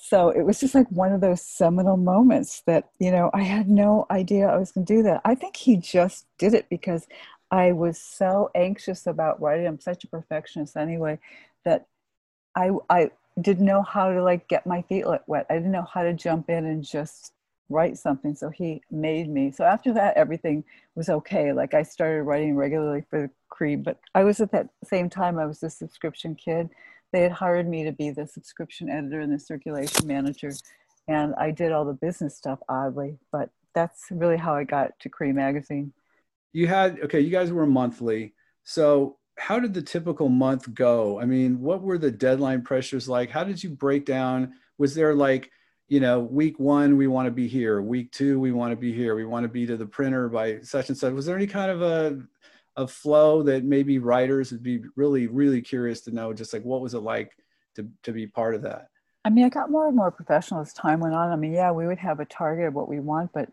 So 0.00 0.30
it 0.30 0.42
was 0.42 0.60
just 0.60 0.76
like 0.76 0.88
one 0.90 1.12
of 1.12 1.20
those 1.20 1.42
seminal 1.42 1.96
moments 1.96 2.62
that, 2.66 2.88
you 3.00 3.10
know, 3.10 3.30
I 3.34 3.42
had 3.42 3.68
no 3.68 4.06
idea 4.10 4.46
I 4.46 4.56
was 4.56 4.70
going 4.70 4.86
to 4.86 4.94
do 4.94 5.02
that. 5.02 5.20
I 5.24 5.34
think 5.34 5.56
he 5.56 5.76
just 5.76 6.26
did 6.38 6.54
it 6.54 6.68
because 6.70 7.08
I 7.50 7.72
was 7.72 7.98
so 7.98 8.50
anxious 8.54 9.08
about 9.08 9.42
writing. 9.42 9.66
I'm 9.66 9.80
such 9.80 10.04
a 10.04 10.08
perfectionist 10.08 10.76
anyway 10.76 11.18
that 11.64 11.86
I, 12.54 12.70
I 12.88 13.10
didn't 13.40 13.66
know 13.66 13.82
how 13.82 14.12
to 14.12 14.22
like 14.22 14.46
get 14.46 14.66
my 14.66 14.82
feet 14.82 15.04
wet. 15.26 15.46
I 15.50 15.54
didn't 15.54 15.72
know 15.72 15.86
how 15.92 16.04
to 16.04 16.12
jump 16.12 16.48
in 16.48 16.64
and 16.64 16.84
just 16.84 17.32
write 17.68 17.98
something. 17.98 18.34
So 18.34 18.48
he 18.48 18.82
made 18.90 19.28
me. 19.28 19.50
So 19.50 19.64
after 19.64 19.92
that, 19.94 20.16
everything 20.16 20.64
was 20.94 21.08
okay. 21.08 21.52
Like 21.52 21.74
I 21.74 21.82
started 21.82 22.22
writing 22.22 22.56
regularly 22.56 23.04
for 23.08 23.22
the 23.22 23.30
Creem, 23.50 23.84
but 23.84 23.98
I 24.14 24.24
was 24.24 24.40
at 24.40 24.52
that 24.52 24.68
same 24.84 25.10
time, 25.10 25.38
I 25.38 25.46
was 25.46 25.62
a 25.62 25.70
subscription 25.70 26.34
kid. 26.34 26.70
They 27.12 27.22
had 27.22 27.32
hired 27.32 27.68
me 27.68 27.84
to 27.84 27.92
be 27.92 28.10
the 28.10 28.26
subscription 28.26 28.88
editor 28.88 29.20
and 29.20 29.32
the 29.32 29.38
circulation 29.38 30.06
manager. 30.06 30.52
And 31.08 31.34
I 31.36 31.50
did 31.50 31.72
all 31.72 31.84
the 31.84 31.94
business 31.94 32.36
stuff, 32.36 32.58
oddly, 32.68 33.18
but 33.32 33.50
that's 33.74 34.06
really 34.10 34.36
how 34.36 34.54
I 34.54 34.64
got 34.64 34.98
to 35.00 35.08
Creem 35.08 35.34
Magazine. 35.34 35.92
You 36.52 36.66
had, 36.66 37.00
okay, 37.04 37.20
you 37.20 37.30
guys 37.30 37.52
were 37.52 37.66
monthly. 37.66 38.34
So 38.64 39.16
how 39.38 39.60
did 39.60 39.72
the 39.72 39.82
typical 39.82 40.28
month 40.28 40.74
go? 40.74 41.20
I 41.20 41.24
mean, 41.24 41.60
what 41.60 41.82
were 41.82 41.98
the 41.98 42.10
deadline 42.10 42.62
pressures 42.62 43.08
like? 43.08 43.30
How 43.30 43.44
did 43.44 43.62
you 43.62 43.70
break 43.70 44.04
down? 44.04 44.54
Was 44.78 44.94
there 44.94 45.14
like, 45.14 45.50
you 45.88 46.00
know, 46.00 46.20
week 46.20 46.58
one, 46.58 46.96
we 46.96 47.06
want 47.06 47.26
to 47.26 47.32
be 47.32 47.48
here. 47.48 47.80
Week 47.80 48.12
two, 48.12 48.38
we 48.38 48.52
want 48.52 48.72
to 48.72 48.76
be 48.76 48.92
here. 48.92 49.14
We 49.14 49.24
want 49.24 49.44
to 49.44 49.48
be 49.48 49.66
to 49.66 49.76
the 49.76 49.86
printer 49.86 50.28
by 50.28 50.60
such 50.60 50.88
and 50.90 50.98
such. 50.98 51.12
Was 51.14 51.26
there 51.26 51.36
any 51.36 51.46
kind 51.46 51.70
of 51.70 51.82
a, 51.82 52.20
a 52.76 52.86
flow 52.86 53.42
that 53.44 53.64
maybe 53.64 53.98
writers 53.98 54.52
would 54.52 54.62
be 54.62 54.82
really, 54.96 55.26
really 55.26 55.62
curious 55.62 56.02
to 56.02 56.10
know, 56.10 56.32
just 56.32 56.52
like 56.52 56.62
what 56.62 56.82
was 56.82 56.94
it 56.94 57.00
like 57.00 57.32
to, 57.76 57.88
to 58.02 58.12
be 58.12 58.26
part 58.26 58.54
of 58.54 58.62
that? 58.62 58.88
I 59.24 59.30
mean, 59.30 59.44
I 59.44 59.48
got 59.48 59.70
more 59.70 59.88
and 59.88 59.96
more 59.96 60.10
professional 60.10 60.60
as 60.60 60.72
time 60.72 61.00
went 61.00 61.14
on. 61.14 61.30
I 61.30 61.36
mean, 61.36 61.52
yeah, 61.52 61.72
we 61.72 61.86
would 61.86 61.98
have 61.98 62.20
a 62.20 62.24
target 62.24 62.68
of 62.68 62.74
what 62.74 62.88
we 62.88 63.00
want, 63.00 63.32
but 63.32 63.48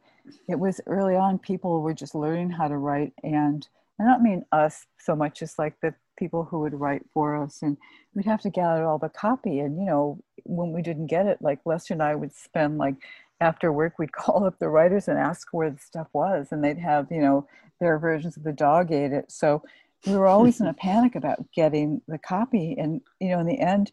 it 0.47 0.59
was 0.59 0.81
early 0.85 1.15
on, 1.15 1.39
people 1.39 1.81
were 1.81 1.93
just 1.93 2.15
learning 2.15 2.49
how 2.49 2.67
to 2.67 2.77
write. 2.77 3.13
And 3.23 3.67
I 3.99 4.03
don't 4.03 4.23
mean 4.23 4.45
us 4.51 4.85
so 4.99 5.15
much 5.15 5.41
as 5.41 5.57
like 5.57 5.75
the 5.81 5.93
people 6.17 6.43
who 6.43 6.59
would 6.59 6.73
write 6.73 7.03
for 7.13 7.41
us. 7.41 7.61
And 7.61 7.77
we'd 8.13 8.25
have 8.25 8.41
to 8.41 8.49
gather 8.49 8.85
all 8.85 8.99
the 8.99 9.09
copy. 9.09 9.59
And, 9.59 9.79
you 9.79 9.85
know, 9.85 10.19
when 10.45 10.71
we 10.71 10.81
didn't 10.81 11.07
get 11.07 11.25
it, 11.25 11.41
like 11.41 11.59
Lester 11.65 11.93
and 11.93 12.03
I 12.03 12.15
would 12.15 12.33
spend 12.33 12.77
like 12.77 12.95
after 13.41 13.71
work, 13.71 13.99
we'd 13.99 14.11
call 14.13 14.45
up 14.45 14.59
the 14.59 14.69
writers 14.69 15.07
and 15.07 15.17
ask 15.17 15.47
where 15.51 15.69
the 15.69 15.79
stuff 15.79 16.07
was. 16.13 16.47
And 16.51 16.63
they'd 16.63 16.79
have, 16.79 17.11
you 17.11 17.21
know, 17.21 17.47
their 17.79 17.97
versions 17.99 18.37
of 18.37 18.43
the 18.43 18.53
dog 18.53 18.91
ate 18.91 19.11
it. 19.11 19.31
So 19.31 19.63
we 20.05 20.15
were 20.15 20.27
always 20.27 20.61
in 20.61 20.67
a 20.67 20.73
panic 20.87 21.15
about 21.15 21.51
getting 21.51 22.01
the 22.07 22.17
copy. 22.17 22.75
And, 22.77 23.01
you 23.19 23.29
know, 23.29 23.39
in 23.39 23.47
the 23.47 23.59
end, 23.59 23.91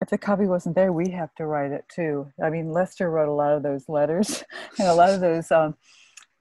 if 0.00 0.10
the 0.10 0.18
copy 0.18 0.44
wasn't 0.44 0.74
there, 0.74 0.92
we'd 0.92 1.12
have 1.12 1.34
to 1.36 1.46
write 1.46 1.70
it 1.70 1.84
too. 1.88 2.30
I 2.42 2.50
mean, 2.50 2.72
Lester 2.72 3.10
wrote 3.10 3.28
a 3.28 3.32
lot 3.32 3.52
of 3.52 3.62
those 3.62 3.88
letters 3.88 4.44
and 4.78 4.88
a 4.88 4.94
lot 4.94 5.10
of 5.10 5.20
those 5.20 5.50
um, 5.50 5.76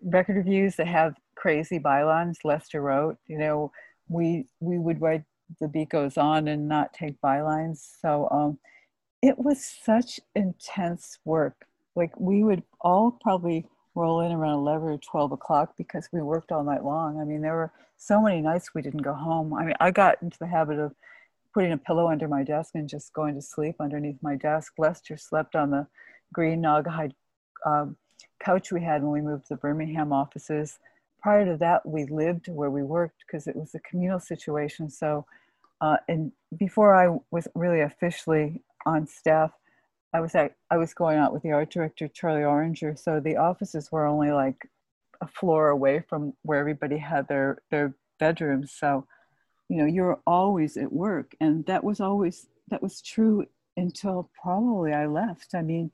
record 0.01 0.35
reviews 0.35 0.75
that 0.77 0.87
have 0.87 1.15
crazy 1.35 1.79
bylines. 1.79 2.37
Lester 2.43 2.81
wrote, 2.81 3.17
you 3.27 3.37
know, 3.37 3.71
we 4.09 4.47
we 4.59 4.77
would 4.77 5.01
write 5.01 5.23
the 5.61 5.67
beat 5.67 5.89
goes 5.89 6.17
on 6.17 6.47
and 6.47 6.67
not 6.67 6.93
take 6.93 7.19
bylines. 7.21 7.85
So 8.01 8.27
um, 8.31 8.59
it 9.23 9.39
was 9.39 9.65
such 9.65 10.19
intense 10.35 11.17
work. 11.23 11.65
Like 11.95 12.19
we 12.19 12.43
would 12.43 12.61
all 12.81 13.17
probably 13.21 13.65
roll 13.95 14.19
in 14.19 14.33
around 14.33 14.55
11 14.55 14.87
or 14.89 14.97
12 14.97 15.31
o'clock 15.31 15.75
because 15.77 16.09
we 16.11 16.21
worked 16.21 16.51
all 16.51 16.63
night 16.63 16.83
long. 16.83 17.21
I 17.21 17.23
mean, 17.23 17.41
there 17.41 17.55
were 17.55 17.71
so 17.95 18.21
many 18.21 18.41
nights 18.41 18.73
we 18.75 18.81
didn't 18.81 19.01
go 19.01 19.13
home. 19.13 19.53
I 19.53 19.63
mean, 19.63 19.75
I 19.79 19.91
got 19.91 20.21
into 20.21 20.37
the 20.39 20.47
habit 20.47 20.77
of 20.77 20.93
putting 21.53 21.71
a 21.71 21.77
pillow 21.77 22.09
under 22.09 22.27
my 22.27 22.43
desk 22.43 22.71
and 22.73 22.89
just 22.89 23.13
going 23.13 23.35
to 23.35 23.41
sleep 23.41 23.75
underneath 23.79 24.17
my 24.21 24.35
desk. 24.35 24.73
Lester 24.77 25.15
slept 25.15 25.55
on 25.55 25.71
the 25.71 25.87
green 26.33 26.61
Naugahyde 26.61 27.13
um, 27.65 27.95
couch 28.43 28.73
we 28.73 28.81
had 28.81 29.03
when 29.03 29.11
we 29.11 29.21
moved 29.21 29.47
to 29.47 29.53
the 29.53 29.59
Birmingham 29.59 30.11
offices. 30.11 30.79
Prior 31.21 31.45
to 31.45 31.55
that, 31.57 31.85
we 31.85 32.03
lived 32.07 32.49
where 32.49 32.71
we 32.71 32.83
worked 32.83 33.23
because 33.25 33.47
it 33.47 33.55
was 33.55 33.73
a 33.73 33.79
communal 33.79 34.19
situation. 34.19 34.89
So, 34.89 35.25
uh, 35.79 35.95
and 36.09 36.33
before 36.57 36.93
I 36.93 37.17
was 37.31 37.47
really 37.55 37.79
officially 37.79 38.61
on 38.85 39.07
staff, 39.07 39.51
I 40.13 40.19
was 40.19 40.35
at, 40.35 40.55
I 40.69 40.77
was 40.77 40.93
going 40.93 41.17
out 41.17 41.33
with 41.33 41.43
the 41.43 41.51
art 41.51 41.71
director 41.71 42.07
Charlie 42.07 42.41
Auringer. 42.41 42.97
So 42.97 43.19
the 43.19 43.37
offices 43.37 43.91
were 43.91 44.05
only 44.05 44.31
like 44.31 44.69
a 45.21 45.27
floor 45.27 45.69
away 45.69 46.03
from 46.07 46.33
where 46.43 46.59
everybody 46.59 46.97
had 46.97 47.27
their 47.27 47.61
their 47.71 47.95
bedrooms. 48.19 48.71
So 48.71 49.07
you 49.69 49.77
know 49.77 49.85
you're 49.85 50.19
always 50.27 50.77
at 50.77 50.91
work 50.91 51.35
and 51.39 51.65
that 51.65 51.83
was 51.83 51.99
always 51.99 52.47
that 52.69 52.83
was 52.83 53.01
true 53.01 53.45
until 53.77 54.29
probably 54.39 54.93
i 54.93 55.07
left 55.07 55.55
i 55.55 55.61
mean 55.61 55.91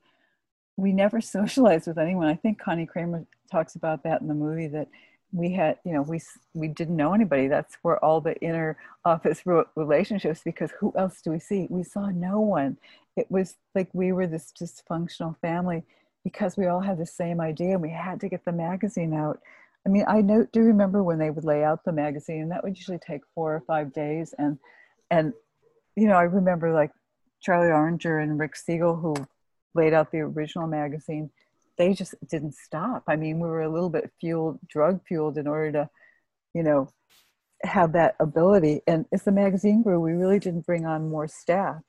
we 0.76 0.92
never 0.92 1.20
socialized 1.38 1.86
with 1.86 1.98
anyone 1.98 2.26
i 2.26 2.34
think 2.34 2.58
connie 2.58 2.86
kramer 2.86 3.24
talks 3.50 3.74
about 3.74 4.02
that 4.02 4.20
in 4.20 4.28
the 4.28 4.34
movie 4.34 4.68
that 4.68 4.88
we 5.32 5.52
had 5.52 5.78
you 5.84 5.92
know 5.92 6.02
we 6.02 6.20
we 6.54 6.68
didn't 6.68 6.96
know 6.96 7.14
anybody. 7.14 7.48
That's 7.48 7.76
where 7.82 8.02
all 8.04 8.20
the 8.20 8.36
inner 8.40 8.76
office 9.04 9.42
relationships 9.76 10.40
because 10.44 10.70
who 10.78 10.92
else 10.96 11.20
do 11.22 11.30
we 11.30 11.38
see? 11.38 11.66
We 11.70 11.82
saw 11.82 12.10
no 12.10 12.40
one. 12.40 12.76
It 13.16 13.30
was 13.30 13.56
like 13.74 13.88
we 13.92 14.12
were 14.12 14.26
this 14.26 14.52
dysfunctional 14.58 15.38
family 15.38 15.84
because 16.24 16.56
we 16.56 16.66
all 16.66 16.80
had 16.80 16.98
the 16.98 17.06
same 17.06 17.40
idea 17.40 17.72
and 17.72 17.82
we 17.82 17.90
had 17.90 18.20
to 18.20 18.28
get 18.28 18.44
the 18.44 18.52
magazine 18.52 19.14
out. 19.14 19.40
I 19.86 19.88
mean, 19.88 20.04
I 20.06 20.20
know, 20.20 20.46
do 20.52 20.60
remember 20.60 21.02
when 21.02 21.18
they 21.18 21.30
would 21.30 21.44
lay 21.44 21.64
out 21.64 21.84
the 21.84 21.92
magazine, 21.92 22.48
that 22.50 22.62
would 22.62 22.76
usually 22.76 22.98
take 22.98 23.22
four 23.34 23.54
or 23.54 23.60
five 23.60 23.92
days. 23.92 24.34
And, 24.38 24.58
and, 25.10 25.32
you 25.96 26.06
know, 26.06 26.16
I 26.16 26.24
remember 26.24 26.72
like 26.72 26.90
Charlie 27.40 27.70
Auringer 27.70 28.22
and 28.22 28.38
Rick 28.38 28.56
Siegel, 28.56 28.96
who 28.96 29.14
laid 29.74 29.94
out 29.94 30.12
the 30.12 30.18
original 30.18 30.66
magazine, 30.66 31.30
they 31.80 31.94
just 31.94 32.14
didn't 32.28 32.54
stop. 32.54 33.04
I 33.08 33.16
mean, 33.16 33.40
we 33.40 33.48
were 33.48 33.62
a 33.62 33.72
little 33.72 33.88
bit 33.88 34.12
fueled, 34.20 34.58
drug 34.68 35.00
fueled 35.08 35.38
in 35.38 35.46
order 35.46 35.72
to, 35.72 35.90
you 36.52 36.62
know, 36.62 36.90
have 37.62 37.94
that 37.94 38.16
ability. 38.20 38.82
And 38.86 39.06
as 39.14 39.22
the 39.22 39.32
magazine 39.32 39.82
grew, 39.82 39.98
we 39.98 40.12
really 40.12 40.38
didn't 40.38 40.66
bring 40.66 40.84
on 40.84 41.08
more 41.08 41.26
staff. 41.26 41.80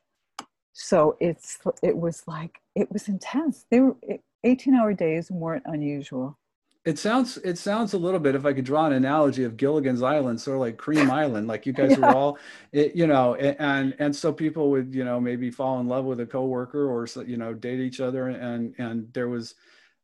So 0.72 1.18
it's, 1.20 1.58
it 1.84 1.98
was 1.98 2.24
like, 2.26 2.60
it 2.74 2.90
was 2.90 3.10
intense. 3.10 3.66
They 3.70 3.82
were, 3.82 3.98
18 4.46 4.76
hour 4.76 4.94
days 4.94 5.30
weren't 5.30 5.64
unusual. 5.66 6.40
It 6.84 6.98
sounds 6.98 7.38
it 7.38 7.60
sounds 7.60 7.94
a 7.94 7.98
little 8.00 8.20
bit 8.20 8.34
if 8.34 8.44
I 8.44 8.54
could 8.54 8.66
draw 8.66 8.88
an 8.88 8.94
analogy 8.94 9.44
of 9.44 9.56
Gilligan's 9.56 10.02
Island, 10.02 10.42
sort 10.42 10.56
of 10.56 10.62
like 10.62 10.78
Creem 10.78 11.10
Island, 11.24 11.48
like 11.48 11.68
you 11.68 11.74
guys 11.74 11.92
yeah. 11.92 12.00
were 12.00 12.16
all, 12.16 12.40
it, 12.72 12.96
you 12.96 13.06
know, 13.06 13.36
and 13.36 13.96
and 14.00 14.16
so 14.16 14.34
people 14.34 14.72
would 14.72 14.96
you 14.96 15.04
know 15.04 15.20
maybe 15.20 15.52
fall 15.52 15.80
in 15.80 15.88
love 15.88 16.06
with 16.06 16.22
a 16.22 16.26
coworker 16.26 16.90
or 16.90 17.08
you 17.24 17.38
know 17.38 17.54
date 17.54 17.82
each 17.82 18.00
other, 18.00 18.30
and 18.30 18.74
and 18.80 19.14
there 19.14 19.30
was 19.30 19.54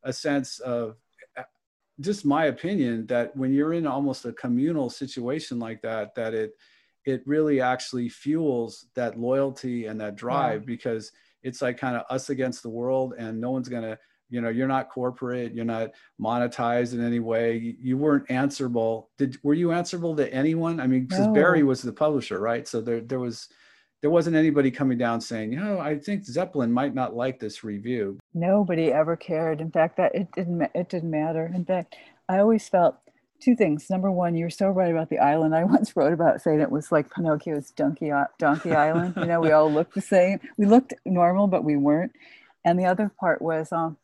a 0.08 0.12
sense 0.12 0.58
of 0.60 0.96
uh, 1.36 1.42
just 2.00 2.24
my 2.24 2.46
opinion 2.46 3.06
that 3.06 3.36
when 3.36 3.52
you're 3.52 3.74
in 3.74 3.86
almost 3.86 4.24
a 4.24 4.32
communal 4.32 4.90
situation 4.90 5.58
like 5.58 5.82
that, 5.82 6.14
that 6.16 6.34
it 6.34 6.52
it 7.04 7.22
really 7.26 7.60
actually 7.60 8.08
fuels 8.08 8.86
that 8.94 9.18
loyalty 9.18 9.86
and 9.86 10.00
that 10.00 10.16
drive 10.16 10.66
because 10.66 11.12
it's 11.42 11.62
like 11.62 11.78
kind 11.78 11.96
of 11.96 12.02
us 12.10 12.30
against 12.30 12.62
the 12.62 12.68
world, 12.68 13.14
and 13.18 13.40
no 13.40 13.50
one's 13.50 13.68
gonna 13.68 13.98
you 14.30 14.40
know 14.40 14.48
you're 14.48 14.68
not 14.68 14.90
corporate 14.90 15.54
you're 15.54 15.64
not 15.64 15.90
monetized 16.20 16.92
in 16.92 17.04
any 17.04 17.20
way 17.20 17.76
you 17.80 17.98
weren't 17.98 18.30
answerable. 18.30 19.10
Did 19.18 19.38
were 19.42 19.54
you 19.54 19.72
answerable 19.72 20.16
to 20.16 20.32
anyone? 20.32 20.80
I 20.80 20.86
mean 20.86 21.04
because 21.06 21.26
no. 21.26 21.34
barry 21.34 21.62
was 21.62 21.82
the 21.82 21.92
publisher 21.92 22.40
right? 22.40 22.66
So 22.66 22.80
there 22.80 23.00
there 23.00 23.20
was 23.20 23.48
there 24.00 24.10
wasn't 24.10 24.36
anybody 24.36 24.70
coming 24.70 24.98
down 24.98 25.20
saying 25.20 25.52
you 25.52 25.58
know 25.58 25.78
i 25.78 25.98
think 25.98 26.24
zeppelin 26.24 26.72
might 26.72 26.94
not 26.94 27.14
like 27.14 27.38
this 27.38 27.64
review. 27.64 28.18
Nobody 28.34 28.92
ever 28.92 29.16
cared. 29.16 29.60
In 29.60 29.70
fact 29.70 29.96
that 29.96 30.14
it 30.14 30.28
didn't 30.32 30.70
it 30.74 30.88
didn't 30.88 31.10
matter. 31.10 31.50
In 31.52 31.64
fact 31.64 31.96
i 32.28 32.38
always 32.38 32.68
felt 32.68 32.96
two 33.40 33.54
things. 33.54 33.88
Number 33.90 34.10
one 34.10 34.36
you're 34.36 34.50
so 34.50 34.68
right 34.68 34.90
about 34.90 35.10
the 35.10 35.18
island. 35.18 35.54
I 35.54 35.64
once 35.76 35.96
wrote 35.96 36.12
about 36.12 36.40
saying 36.40 36.60
it 36.60 36.70
was 36.70 36.92
like 36.92 37.10
pinocchio's 37.10 37.70
donkey 37.70 38.12
donkey 38.38 38.72
island. 38.72 39.14
You 39.16 39.26
know 39.26 39.40
we 39.40 39.52
all 39.52 39.70
looked 39.70 39.94
the 39.94 40.00
same. 40.00 40.40
We 40.56 40.66
looked 40.66 40.94
normal 41.04 41.46
but 41.46 41.64
we 41.64 41.76
weren't. 41.76 42.12
And 42.64 42.78
the 42.78 42.86
other 42.86 43.10
part 43.20 43.40
was 43.40 43.72
um, 43.72 43.96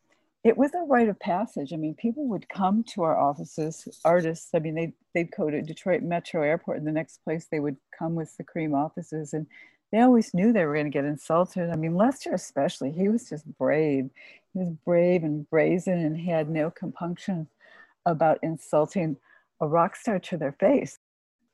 it 0.44 0.59
was 0.59 0.74
a 0.74 0.85
rite 0.87 1.09
of 1.09 1.18
passage. 1.18 1.72
I 1.72 1.76
mean, 1.76 1.94
people 1.94 2.28
would 2.28 2.48
come 2.50 2.85
to 2.94 3.02
our 3.02 3.18
offices, 3.18 3.88
artists. 4.04 4.50
I 4.54 4.59
mean, 4.59 4.74
they, 4.74 4.92
they'd 5.14 5.35
go 5.35 5.48
to 5.48 5.62
Detroit 5.62 6.02
Metro 6.02 6.42
Airport, 6.42 6.76
and 6.76 6.87
the 6.87 6.92
next 6.92 7.24
place 7.24 7.46
they 7.50 7.61
would 7.61 7.78
come 7.98 8.14
was 8.14 8.37
the 8.37 8.44
Creem 8.44 8.74
offices. 8.74 9.33
And 9.33 9.46
they 9.94 10.00
always 10.00 10.35
knew 10.35 10.52
they 10.52 10.64
were 10.64 10.74
going 10.74 10.87
to 10.87 10.90
get 10.90 11.04
insulted. 11.04 11.70
I 11.70 11.76
mean, 11.76 11.94
Lester, 11.94 12.35
especially, 12.35 12.90
he 12.90 13.09
was 13.09 13.28
just 13.28 13.46
brave. 13.59 14.11
He 14.52 14.59
was 14.59 14.70
brave 14.85 15.22
and 15.22 15.48
brazen, 15.48 16.00
and 16.00 16.16
he 16.16 16.28
had 16.28 16.50
no 16.50 16.68
compunction 16.72 17.46
about 18.04 18.40
insulting 18.42 19.16
a 19.61 19.68
rock 19.68 19.94
star 19.94 20.18
to 20.18 20.37
their 20.37 20.50
face. 20.50 20.98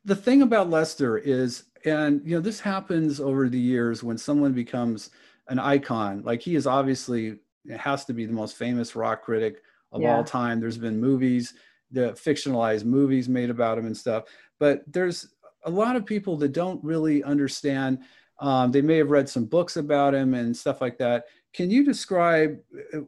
The 0.06 0.16
thing 0.16 0.40
about 0.40 0.70
Lester 0.70 1.18
is, 1.18 1.64
and 1.84 2.22
you 2.24 2.34
know, 2.34 2.40
this 2.40 2.60
happens 2.60 3.20
over 3.20 3.50
the 3.50 3.60
years 3.60 4.02
when 4.02 4.16
someone 4.16 4.54
becomes 4.54 5.10
an 5.48 5.58
icon. 5.58 6.22
Like 6.24 6.40
he 6.40 6.54
is 6.54 6.66
obviously 6.66 7.40
it 7.66 7.78
has 7.78 8.06
to 8.06 8.14
be 8.14 8.24
the 8.24 8.32
most 8.32 8.56
famous 8.56 8.96
rock 8.96 9.22
critic 9.22 9.56
of 9.92 10.00
yeah. 10.00 10.16
all 10.16 10.24
time. 10.24 10.60
There's 10.60 10.78
been 10.78 10.98
movies, 10.98 11.52
the 11.90 12.12
fictionalized 12.12 12.86
movies 12.86 13.28
made 13.28 13.50
about 13.50 13.76
him 13.76 13.84
and 13.84 13.96
stuff. 13.96 14.24
But 14.58 14.80
there's 14.90 15.28
a 15.64 15.70
lot 15.70 15.94
of 15.94 16.06
people 16.06 16.38
that 16.38 16.52
don't 16.52 16.82
really 16.82 17.22
understand 17.22 17.98
Um, 18.40 18.72
they 18.72 18.80
may 18.80 18.96
have 18.96 19.10
read 19.10 19.28
some 19.28 19.44
books 19.44 19.76
about 19.76 20.14
him 20.14 20.34
and 20.34 20.56
stuff 20.56 20.80
like 20.80 20.98
that. 20.98 21.26
Can 21.52 21.70
you 21.70 21.84
describe 21.84 22.58
uh, 22.94 23.00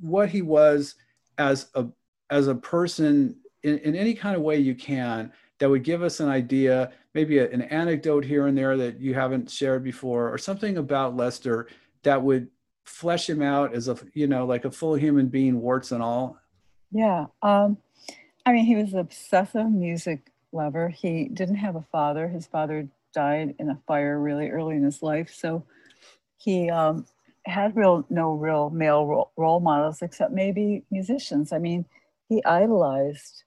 what 0.00 0.28
he 0.28 0.42
was 0.42 0.96
as 1.38 1.68
a 1.74 1.86
as 2.30 2.48
a 2.48 2.54
person 2.54 3.36
in, 3.62 3.78
in 3.78 3.94
any 3.96 4.14
kind 4.14 4.36
of 4.36 4.42
way 4.42 4.58
you 4.58 4.74
can 4.74 5.32
that 5.58 5.68
would 5.68 5.84
give 5.84 6.02
us 6.02 6.20
an 6.20 6.28
idea, 6.28 6.90
maybe 7.14 7.38
a, 7.38 7.50
an 7.50 7.62
anecdote 7.62 8.24
here 8.24 8.46
and 8.46 8.56
there 8.56 8.76
that 8.76 9.00
you 9.00 9.14
haven't 9.14 9.50
shared 9.50 9.84
before, 9.84 10.32
or 10.32 10.38
something 10.38 10.78
about 10.78 11.16
Lester 11.16 11.68
that 12.02 12.22
would 12.22 12.48
flesh 12.84 13.28
him 13.28 13.42
out 13.42 13.74
as 13.74 13.88
a 13.88 13.96
you 14.14 14.26
know 14.26 14.44
like 14.44 14.64
a 14.64 14.70
full 14.70 14.94
human 14.94 15.28
being, 15.28 15.60
warts 15.60 15.92
and 15.92 16.02
all? 16.02 16.36
Yeah, 16.90 17.26
um, 17.42 17.78
I 18.44 18.52
mean, 18.52 18.64
he 18.64 18.76
was 18.76 18.92
an 18.92 18.98
obsessive 18.98 19.70
music 19.70 20.32
lover. 20.52 20.88
He 20.88 21.28
didn't 21.28 21.56
have 21.56 21.76
a 21.76 21.84
father. 21.92 22.28
His 22.28 22.46
father 22.46 22.88
died 23.12 23.54
in 23.58 23.70
a 23.70 23.80
fire 23.86 24.18
really 24.20 24.50
early 24.50 24.76
in 24.76 24.82
his 24.82 25.02
life, 25.02 25.32
so 25.34 25.64
he 26.36 26.70
um, 26.70 27.06
had 27.46 27.76
real 27.76 28.06
no 28.10 28.32
real 28.32 28.70
male 28.70 29.06
role, 29.06 29.32
role 29.36 29.60
models 29.60 30.02
except 30.02 30.32
maybe 30.32 30.84
musicians. 30.90 31.52
I 31.52 31.58
mean, 31.58 31.84
he 32.28 32.42
idolized 32.44 33.44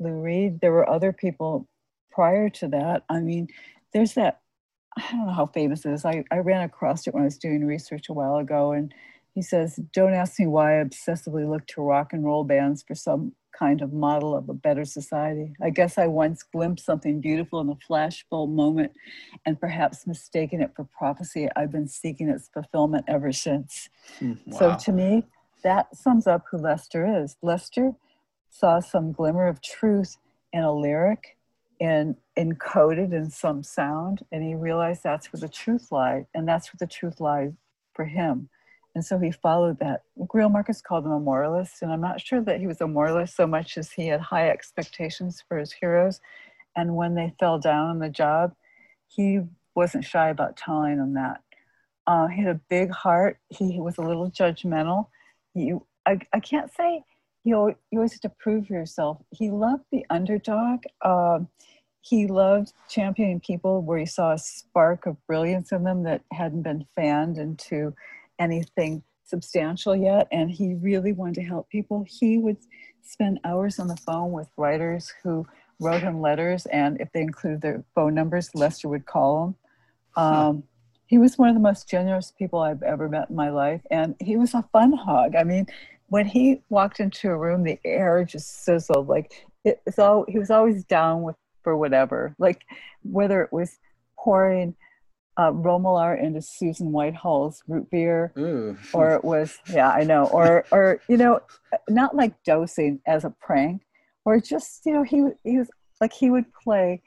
Lou 0.00 0.20
Reed. 0.20 0.60
There 0.60 0.72
were 0.72 0.88
other 0.88 1.12
people 1.12 1.68
prior 2.10 2.48
to 2.48 2.68
that. 2.68 3.04
I 3.08 3.20
mean, 3.20 3.48
there's 3.92 4.14
that, 4.14 4.40
I 4.96 5.02
don't 5.10 5.26
know 5.26 5.32
how 5.32 5.46
famous 5.46 5.84
it 5.84 5.92
is. 5.92 6.04
I, 6.04 6.24
I 6.30 6.38
ran 6.38 6.62
across 6.62 7.06
it 7.06 7.14
when 7.14 7.22
I 7.22 7.26
was 7.26 7.38
doing 7.38 7.64
research 7.64 8.08
a 8.08 8.12
while 8.12 8.36
ago. 8.36 8.72
And 8.72 8.94
he 9.34 9.42
says, 9.42 9.78
Don't 9.92 10.14
ask 10.14 10.38
me 10.38 10.46
why 10.46 10.80
I 10.80 10.84
obsessively 10.84 11.48
look 11.48 11.66
to 11.68 11.82
rock 11.82 12.12
and 12.12 12.24
roll 12.24 12.44
bands 12.44 12.82
for 12.86 12.94
some 12.94 13.32
kind 13.58 13.82
of 13.82 13.92
model 13.92 14.36
of 14.36 14.48
a 14.48 14.54
better 14.54 14.84
society. 14.84 15.54
I 15.62 15.70
guess 15.70 15.98
I 15.98 16.06
once 16.06 16.42
glimpsed 16.42 16.84
something 16.84 17.20
beautiful 17.20 17.60
in 17.60 17.68
a 17.68 17.76
flashbulb 17.76 18.52
moment 18.52 18.92
and 19.46 19.58
perhaps 19.58 20.06
mistaken 20.06 20.60
it 20.60 20.72
for 20.74 20.84
prophecy. 20.84 21.48
I've 21.56 21.72
been 21.72 21.88
seeking 21.88 22.28
its 22.28 22.48
fulfillment 22.48 23.04
ever 23.08 23.32
since. 23.32 23.88
Mm, 24.20 24.38
wow. 24.46 24.58
So 24.58 24.84
to 24.84 24.92
me, 24.92 25.24
that 25.62 25.96
sums 25.96 26.26
up 26.26 26.44
who 26.50 26.58
Lester 26.58 27.22
is. 27.22 27.36
Lester 27.42 27.92
saw 28.50 28.80
some 28.80 29.12
glimmer 29.12 29.48
of 29.48 29.60
truth 29.62 30.16
in 30.52 30.62
a 30.62 30.72
lyric 30.72 31.36
and 31.80 32.16
encoded 32.38 33.12
in 33.12 33.30
some 33.30 33.62
sound 33.62 34.24
and 34.30 34.42
he 34.42 34.54
realized 34.54 35.02
that's 35.02 35.32
where 35.32 35.40
the 35.40 35.48
truth 35.48 35.90
lied 35.90 36.26
and 36.34 36.46
that's 36.46 36.72
where 36.72 36.78
the 36.78 36.86
truth 36.86 37.20
lied 37.20 37.56
for 37.94 38.04
him 38.04 38.48
and 38.94 39.04
so 39.04 39.18
he 39.18 39.30
followed 39.30 39.78
that. 39.80 40.02
Greil 40.18 40.50
Marcus 40.50 40.80
called 40.80 41.04
him 41.04 41.12
a 41.12 41.20
moralist 41.20 41.82
and 41.82 41.92
i'm 41.92 42.00
not 42.00 42.20
sure 42.20 42.40
that 42.40 42.60
he 42.60 42.66
was 42.66 42.80
a 42.80 42.86
moralist 42.86 43.36
so 43.36 43.46
much 43.46 43.76
as 43.76 43.92
he 43.92 44.06
had 44.06 44.20
high 44.20 44.48
expectations 44.48 45.42
for 45.48 45.58
his 45.58 45.72
heroes. 45.72 46.20
And 46.76 46.96
when 46.96 47.14
they 47.14 47.34
fell 47.38 47.58
down 47.58 47.90
on 47.90 47.98
the 47.98 48.08
job 48.08 48.54
he 49.08 49.40
wasn't 49.74 50.04
shy 50.04 50.28
about 50.28 50.56
telling 50.56 50.98
them 50.98 51.14
that. 51.14 51.42
Uh, 52.06 52.26
he 52.28 52.42
had 52.42 52.56
a 52.56 52.60
big 52.68 52.90
heart. 52.90 53.38
He 53.48 53.80
was 53.80 53.98
a 53.98 54.02
little 54.02 54.30
judgmental. 54.30 55.06
I, 55.56 56.18
I 56.32 56.40
can't 56.40 56.70
say 56.72 57.02
you, 57.44 57.74
always 57.92 58.12
have 58.12 58.20
to 58.22 58.28
prove 58.28 58.68
yourself. 58.68 59.18
He 59.30 59.50
loved 59.50 59.84
the 59.92 60.04
underdog. 60.10 60.84
Um, 61.04 61.48
he 62.00 62.26
loved 62.26 62.72
championing 62.88 63.40
people 63.40 63.82
where 63.82 63.98
he 63.98 64.06
saw 64.06 64.32
a 64.32 64.38
spark 64.38 65.06
of 65.06 65.16
brilliance 65.26 65.72
in 65.72 65.84
them 65.84 66.02
that 66.02 66.22
hadn't 66.32 66.62
been 66.62 66.86
fanned 66.94 67.38
into 67.38 67.94
anything 68.38 69.02
substantial 69.24 69.96
yet. 69.96 70.28
And 70.30 70.50
he 70.50 70.74
really 70.74 71.12
wanted 71.12 71.36
to 71.36 71.42
help 71.42 71.68
people. 71.68 72.04
He 72.08 72.38
would 72.38 72.58
spend 73.02 73.40
hours 73.44 73.78
on 73.78 73.88
the 73.88 73.96
phone 73.96 74.32
with 74.32 74.48
writers 74.56 75.12
who 75.22 75.46
wrote 75.80 76.02
him 76.02 76.20
letters. 76.20 76.66
And 76.66 77.00
if 77.00 77.10
they 77.12 77.20
included 77.20 77.60
their 77.60 77.84
phone 77.94 78.14
numbers, 78.14 78.54
Lester 78.54 78.88
would 78.88 79.06
call 79.06 79.46
them. 79.46 79.56
Um, 80.16 80.62
he 81.06 81.18
was 81.18 81.36
one 81.36 81.48
of 81.48 81.54
the 81.54 81.60
most 81.60 81.88
generous 81.88 82.32
people 82.36 82.60
I've 82.60 82.82
ever 82.82 83.08
met 83.08 83.30
in 83.30 83.36
my 83.36 83.50
life. 83.50 83.82
And 83.90 84.14
he 84.20 84.36
was 84.36 84.54
a 84.54 84.64
fun 84.72 84.92
hog. 84.92 85.36
I 85.36 85.44
mean, 85.44 85.66
when 86.08 86.26
he 86.26 86.62
walked 86.68 87.00
into 87.00 87.28
a 87.28 87.36
room, 87.36 87.64
the 87.64 87.78
air 87.84 88.24
just 88.24 88.64
sizzled. 88.64 89.08
Like 89.08 89.44
it's 89.64 89.98
all 89.98 90.24
he 90.28 90.38
was 90.38 90.50
always 90.50 90.84
down 90.84 91.22
with 91.22 91.36
for 91.62 91.76
whatever. 91.76 92.34
Like 92.38 92.62
whether 93.02 93.42
it 93.42 93.52
was 93.52 93.78
pouring 94.16 94.76
uh, 95.36 95.50
Romilar 95.52 96.20
into 96.20 96.40
Susan 96.40 96.92
Whitehall's 96.92 97.62
root 97.66 97.90
beer, 97.90 98.32
Ooh. 98.38 98.76
or 98.92 99.14
it 99.14 99.24
was 99.24 99.58
yeah 99.68 99.90
I 99.90 100.04
know, 100.04 100.26
or 100.26 100.64
or 100.70 101.00
you 101.08 101.16
know, 101.16 101.40
not 101.88 102.14
like 102.14 102.42
dosing 102.44 103.00
as 103.06 103.24
a 103.24 103.30
prank, 103.30 103.82
or 104.24 104.40
just 104.40 104.86
you 104.86 104.92
know 104.92 105.02
he 105.02 105.24
he 105.42 105.58
was 105.58 105.68
like 106.00 106.12
he 106.12 106.30
would 106.30 106.52
play 106.52 107.02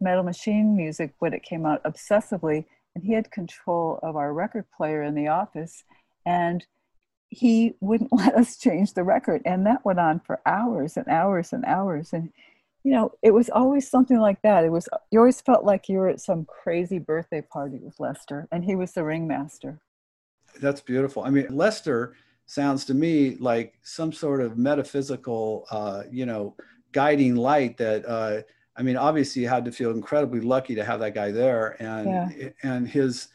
metal 0.00 0.22
machine 0.22 0.76
music 0.76 1.12
when 1.18 1.32
it 1.32 1.42
came 1.42 1.66
out 1.66 1.82
obsessively, 1.84 2.64
and 2.94 3.04
he 3.04 3.12
had 3.12 3.30
control 3.30 3.98
of 4.02 4.16
our 4.16 4.32
record 4.32 4.64
player 4.76 5.02
in 5.02 5.14
the 5.14 5.28
office, 5.28 5.84
and 6.24 6.64
he 7.30 7.74
wouldn't 7.80 8.12
let 8.16 8.34
us 8.34 8.56
change 8.56 8.94
the 8.94 9.04
record. 9.04 9.42
And 9.44 9.66
that 9.66 9.84
went 9.84 10.00
on 10.00 10.20
for 10.20 10.40
hours 10.46 10.96
and 10.96 11.08
hours 11.08 11.52
and 11.52 11.64
hours. 11.64 12.12
And, 12.12 12.32
you 12.84 12.92
know, 12.92 13.12
it 13.22 13.32
was 13.32 13.50
always 13.50 13.88
something 13.88 14.18
like 14.18 14.40
that. 14.42 14.64
It 14.64 14.70
was, 14.70 14.88
you 15.10 15.18
always 15.18 15.40
felt 15.40 15.64
like 15.64 15.88
you 15.88 15.98
were 15.98 16.08
at 16.08 16.20
some 16.20 16.44
crazy 16.44 16.98
birthday 16.98 17.40
party 17.42 17.78
with 17.82 17.98
Lester, 17.98 18.48
and 18.52 18.64
he 18.64 18.76
was 18.76 18.92
the 18.92 19.04
ringmaster. 19.04 19.80
That's 20.60 20.80
beautiful. 20.80 21.24
I 21.24 21.30
mean, 21.30 21.46
Lester 21.50 22.14
sounds 22.46 22.84
to 22.86 22.94
me 22.94 23.36
like 23.40 23.74
some 23.82 24.12
sort 24.12 24.40
of 24.40 24.56
metaphysical, 24.56 25.66
uh, 25.70 26.04
you 26.10 26.24
know, 26.24 26.54
guiding 26.92 27.36
light 27.36 27.76
that, 27.76 28.06
uh, 28.06 28.42
I 28.76 28.82
mean, 28.82 28.96
obviously 28.96 29.42
you 29.42 29.48
had 29.48 29.64
to 29.66 29.72
feel 29.72 29.90
incredibly 29.90 30.40
lucky 30.40 30.74
to 30.76 30.84
have 30.84 31.00
that 31.00 31.14
guy 31.14 31.30
there. 31.30 31.76
And, 31.80 32.08
yeah. 32.08 32.48
and 32.62 32.88
his, 32.88 33.28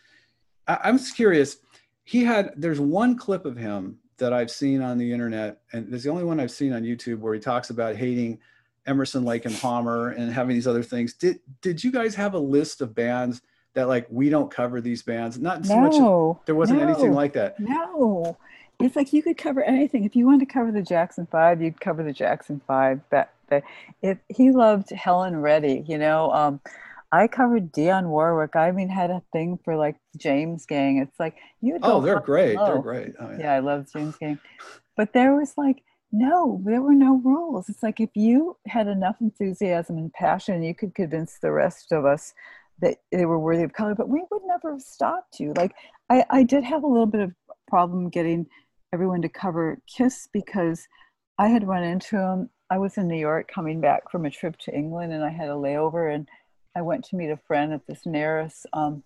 I, 0.67 0.79
I'm 0.85 0.97
curious, 0.97 1.57
he 2.03 2.23
had 2.23 2.53
there's 2.57 2.79
one 2.79 3.17
clip 3.17 3.45
of 3.45 3.55
him 3.55 3.99
that 4.17 4.33
I've 4.33 4.51
seen 4.51 4.81
on 4.81 4.97
the 4.97 5.11
internet, 5.11 5.61
and 5.73 5.93
it's 5.93 6.03
the 6.03 6.09
only 6.09 6.23
one 6.23 6.39
I've 6.39 6.51
seen 6.51 6.73
on 6.73 6.83
YouTube 6.83 7.19
where 7.19 7.33
he 7.33 7.39
talks 7.39 7.69
about 7.69 7.95
hating 7.95 8.39
Emerson, 8.85 9.23
Lake 9.23 9.45
and 9.45 9.57
Palmer 9.57 10.09
and 10.09 10.31
having 10.31 10.55
these 10.55 10.67
other 10.67 10.83
things. 10.83 11.13
Did 11.13 11.39
did 11.61 11.83
you 11.83 11.91
guys 11.91 12.15
have 12.15 12.33
a 12.33 12.39
list 12.39 12.81
of 12.81 12.93
bands 12.93 13.41
that 13.73 13.87
like 13.87 14.07
we 14.09 14.29
don't 14.29 14.51
cover 14.51 14.81
these 14.81 15.01
bands? 15.01 15.39
Not 15.39 15.65
so 15.65 15.75
no, 15.75 16.27
much. 16.33 16.45
There 16.45 16.55
wasn't 16.55 16.79
no, 16.79 16.87
anything 16.87 17.13
like 17.13 17.33
that. 17.33 17.59
No, 17.59 18.37
it's 18.79 18.95
like 18.95 19.13
you 19.13 19.23
could 19.23 19.37
cover 19.37 19.63
anything. 19.63 20.03
If 20.03 20.15
you 20.15 20.25
wanted 20.25 20.41
to 20.47 20.53
cover 20.53 20.71
the 20.71 20.81
Jackson 20.81 21.27
Five, 21.31 21.61
you'd 21.61 21.79
cover 21.79 22.03
the 22.03 22.13
Jackson 22.13 22.61
Five. 22.67 23.01
That, 23.09 23.31
that 23.49 23.63
if 24.01 24.17
he 24.29 24.51
loved 24.51 24.89
Helen 24.89 25.41
Reddy, 25.41 25.83
you 25.87 25.97
know. 25.97 26.31
Um, 26.31 26.59
I 27.11 27.27
covered 27.27 27.71
Dionne 27.71 28.07
Warwick. 28.07 28.55
I 28.55 28.71
mean, 28.71 28.89
had 28.89 29.11
a 29.11 29.21
thing 29.31 29.59
for 29.63 29.75
like 29.75 29.97
James 30.17 30.65
Gang. 30.65 30.97
It's 30.97 31.19
like 31.19 31.37
you. 31.61 31.77
Oh, 31.83 32.01
they're 32.01 32.19
great. 32.19 32.57
They're 32.57 32.79
great. 32.79 33.13
Oh, 33.19 33.29
yeah. 33.31 33.37
yeah, 33.39 33.53
I 33.53 33.59
love 33.59 33.87
James 33.93 34.17
Gang, 34.17 34.39
but 34.97 35.13
there 35.13 35.35
was 35.35 35.53
like 35.55 35.83
no, 36.13 36.61
there 36.63 36.81
were 36.81 36.93
no 36.93 37.17
rules. 37.17 37.69
It's 37.69 37.81
like 37.81 37.99
if 37.99 38.11
you 38.13 38.55
had 38.67 38.87
enough 38.87 39.15
enthusiasm 39.19 39.97
and 39.97 40.13
passion, 40.13 40.61
you 40.61 40.75
could 40.75 40.93
convince 40.93 41.39
the 41.39 41.51
rest 41.51 41.91
of 41.91 42.05
us 42.05 42.35
that 42.81 42.99
they 43.11 43.25
were 43.25 43.39
worthy 43.39 43.63
of 43.63 43.73
color. 43.73 43.95
But 43.95 44.09
we 44.09 44.23
would 44.29 44.43
never 44.45 44.73
have 44.73 44.81
stopped 44.81 45.39
you. 45.39 45.53
Like 45.57 45.73
I, 46.11 46.23
I 46.29 46.43
did 46.43 46.63
have 46.63 46.83
a 46.83 46.87
little 46.87 47.07
bit 47.07 47.21
of 47.21 47.33
problem 47.67 48.09
getting 48.09 48.45
everyone 48.93 49.23
to 49.23 49.29
cover 49.29 49.81
Kiss 49.87 50.29
because 50.31 50.87
I 51.39 51.47
had 51.47 51.67
run 51.67 51.83
into 51.83 52.15
them. 52.17 52.51
I 52.69 52.77
was 52.77 52.95
in 52.97 53.07
New 53.07 53.17
York 53.17 53.49
coming 53.51 53.81
back 53.81 54.11
from 54.11 54.25
a 54.25 54.29
trip 54.29 54.55
to 54.59 54.75
England, 54.75 55.13
and 55.13 55.23
I 55.23 55.31
had 55.31 55.49
a 55.49 55.53
layover 55.53 56.13
and 56.13 56.29
I 56.75 56.83
went 56.83 57.05
to 57.05 57.15
meet 57.15 57.31
a 57.31 57.37
friend 57.37 57.73
at 57.73 57.87
this 57.87 58.03
NARAS. 58.05 58.65
Um, 58.73 59.03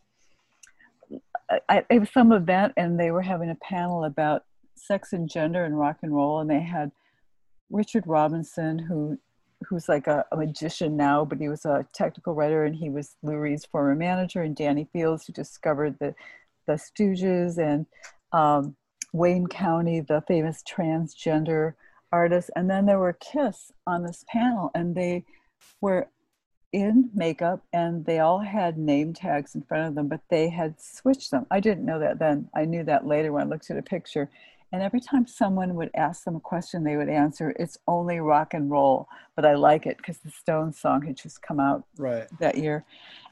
I, 1.70 1.86
it 1.90 2.00
was 2.00 2.10
some 2.12 2.34
event, 2.34 2.74
and 2.76 3.00
they 3.00 3.12
were 3.12 3.22
having 3.22 3.50
a 3.50 3.56
panel 3.56 4.04
about 4.04 4.44
sex 4.78 5.14
and 5.14 5.30
gender 5.30 5.64
and 5.64 5.78
rock 5.78 5.98
and 6.02 6.14
roll, 6.14 6.40
and 6.40 6.50
they 6.50 6.62
had 6.62 6.92
Richard 7.70 8.06
Robinson, 8.08 8.80
who 8.80 9.18
who's 9.68 9.90
like 9.90 10.06
a, 10.06 10.24
a, 10.32 10.38
magician 10.38 10.96
now, 10.96 11.26
but 11.26 11.40
he 11.40 11.50
was 11.50 11.66
a 11.66 11.86
technical 11.92 12.36
writer, 12.36 12.64
and 12.64 12.76
he 12.76 12.90
was 12.90 13.16
Lou 13.24 13.38
Reed's 13.38 13.66
former 13.66 13.96
manager, 13.96 14.44
and 14.44 14.56
Danny 14.56 14.88
Fields, 14.94 15.26
who 15.26 15.34
discovered 15.34 15.98
the 16.00 16.14
the 16.68 16.74
Stooges, 16.74 17.58
and 17.58 17.86
um, 18.34 18.76
Wayne 19.14 19.48
County, 19.48 20.00
the 20.00 20.22
famous 20.28 20.64
transgender 20.64 21.74
artist, 22.12 22.50
and 22.56 22.70
then 22.70 22.86
there 22.86 23.00
were 23.00 23.14
Kiss 23.14 23.72
on 23.86 24.04
this 24.04 24.24
panel, 24.30 24.72
and 24.76 24.96
they 24.96 25.26
were 25.82 26.08
in 26.74 27.10
makeup 27.14 27.62
and 27.72 28.06
they 28.06 28.20
all 28.20 28.40
had 28.40 28.78
name 28.78 29.14
tags 29.14 29.56
in 29.56 29.62
front 29.62 29.88
of 29.88 29.96
them, 29.96 30.08
but 30.08 30.22
they 30.30 30.50
had 30.50 30.80
switched 30.80 31.32
them. 31.32 31.46
I 31.50 31.60
didn't 31.60 31.86
know 31.86 32.00
that 32.00 32.20
then. 32.20 32.50
I 32.56 32.66
knew 32.66 32.84
that 32.84 33.08
later 33.08 33.32
when 33.32 33.44
I 33.44 33.50
looked 33.50 33.70
at 33.70 33.78
a 33.78 33.82
picture. 33.82 34.30
And 34.72 34.82
every 34.82 35.00
time 35.00 35.26
someone 35.26 35.76
would 35.76 35.92
ask 35.96 36.26
them 36.26 36.36
a 36.36 36.40
question, 36.40 36.84
they 36.84 36.98
would 36.98 37.10
answer, 37.10 37.54
It's 37.58 37.78
only 37.88 38.20
rock 38.20 38.54
and 38.54 38.70
roll. 38.70 39.08
But 39.36 39.46
I 39.46 39.56
like 39.56 39.86
it 39.86 39.98
because 39.98 40.18
the 40.20 40.32
Stones 40.32 40.80
song 40.80 41.04
had 41.04 41.16
just 41.16 41.42
come 41.42 41.60
out 41.60 41.86
right. 41.98 42.28
that 42.40 42.58
year. 42.58 42.84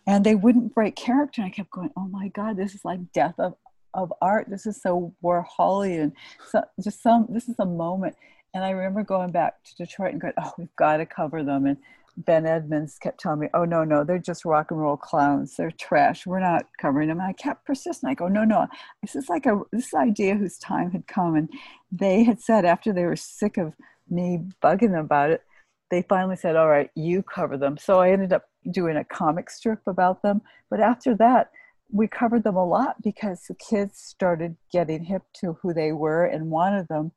And 0.08 0.26
they 0.26 0.36
wouldn't 0.36 0.74
break 0.74 0.96
character. 0.96 1.42
And 1.42 1.52
I 1.52 1.54
kept 1.54 1.72
going, 1.72 1.92
Oh 1.98 2.08
my 2.08 2.30
God, 2.30 2.58
this 2.58 2.74
is 2.74 2.86
like 2.86 3.12
death 3.12 3.36
of, 3.38 3.56
of 3.94 4.14
art. 4.22 4.48
This 4.50 4.66
is 4.66 4.82
so 4.82 5.14
Warholian. 5.24 6.14
So 6.50 6.64
just 6.82 7.04
some, 7.04 7.28
this 7.30 7.50
is 7.50 7.56
a 7.60 7.66
moment. 7.66 8.16
And 8.54 8.64
I 8.64 8.70
remember 8.70 9.04
going 9.04 9.32
back 9.32 9.62
to 9.66 9.76
Detroit 9.76 10.14
and 10.14 10.22
going, 10.22 10.34
Oh, 10.42 10.54
we've 10.58 10.76
got 10.78 10.98
to 10.98 11.06
cover 11.06 11.44
them. 11.44 11.66
And 11.66 11.78
Ben 12.18 12.46
Edmonds 12.46 12.98
kept 12.98 13.20
telling 13.20 13.40
me, 13.40 13.50
"Oh 13.54 13.66
no, 13.66 13.84
no, 13.84 14.04
they're 14.04 14.20
just 14.20 14.46
rock 14.46 14.72
and 14.72 14.80
roll 14.80 14.98
clowns. 14.98 15.56
They're 15.56 15.72
trash. 15.72 16.26
We're 16.26 16.40
not 16.40 16.68
covering 16.78 17.10
them." 17.10 17.22
I 17.22 17.34
kept 17.34 17.66
persisting. 17.66 18.10
I 18.10 18.14
go, 18.14 18.28
"No, 18.28 18.44
no, 18.44 18.68
this 19.02 19.16
is 19.16 19.30
like 19.30 19.46
a 19.46 19.62
this 19.72 19.94
idea 19.94 20.36
whose 20.36 20.58
time 20.58 20.92
had 20.92 21.08
come." 21.08 21.36
And 21.36 21.50
they 21.92 22.24
had 22.24 22.40
said 22.42 22.66
after 22.66 22.94
they 22.94 23.06
were 23.06 23.16
sick 23.16 23.58
of 23.58 23.76
me 24.10 24.40
bugging 24.62 24.92
them 24.92 25.06
about 25.06 25.32
it, 25.32 25.44
they 25.90 26.02
finally 26.04 26.36
said, 26.36 26.56
"All 26.56 26.70
right, 26.70 26.90
you 26.96 27.22
cover 27.22 27.58
them." 27.58 27.78
So 27.78 28.00
I 28.00 28.12
ended 28.12 28.34
up 28.34 28.50
doing 28.72 28.98
a 28.98 29.04
comic 29.04 29.50
strip 29.50 29.86
about 29.88 30.22
them. 30.22 30.42
But 30.70 30.80
after 30.80 31.16
that, 31.16 31.52
we 31.92 32.08
covered 32.08 32.44
them 32.44 32.56
a 32.56 32.66
lot 32.66 33.02
because 33.02 33.44
the 33.44 33.56
kids 33.56 34.00
started 34.00 34.58
getting 34.72 35.04
hip 35.04 35.24
to 35.34 35.54
who 35.62 35.74
they 35.74 35.92
were 35.92 36.26
and 36.26 36.50
wanted 36.50 36.88
them, 36.88 37.12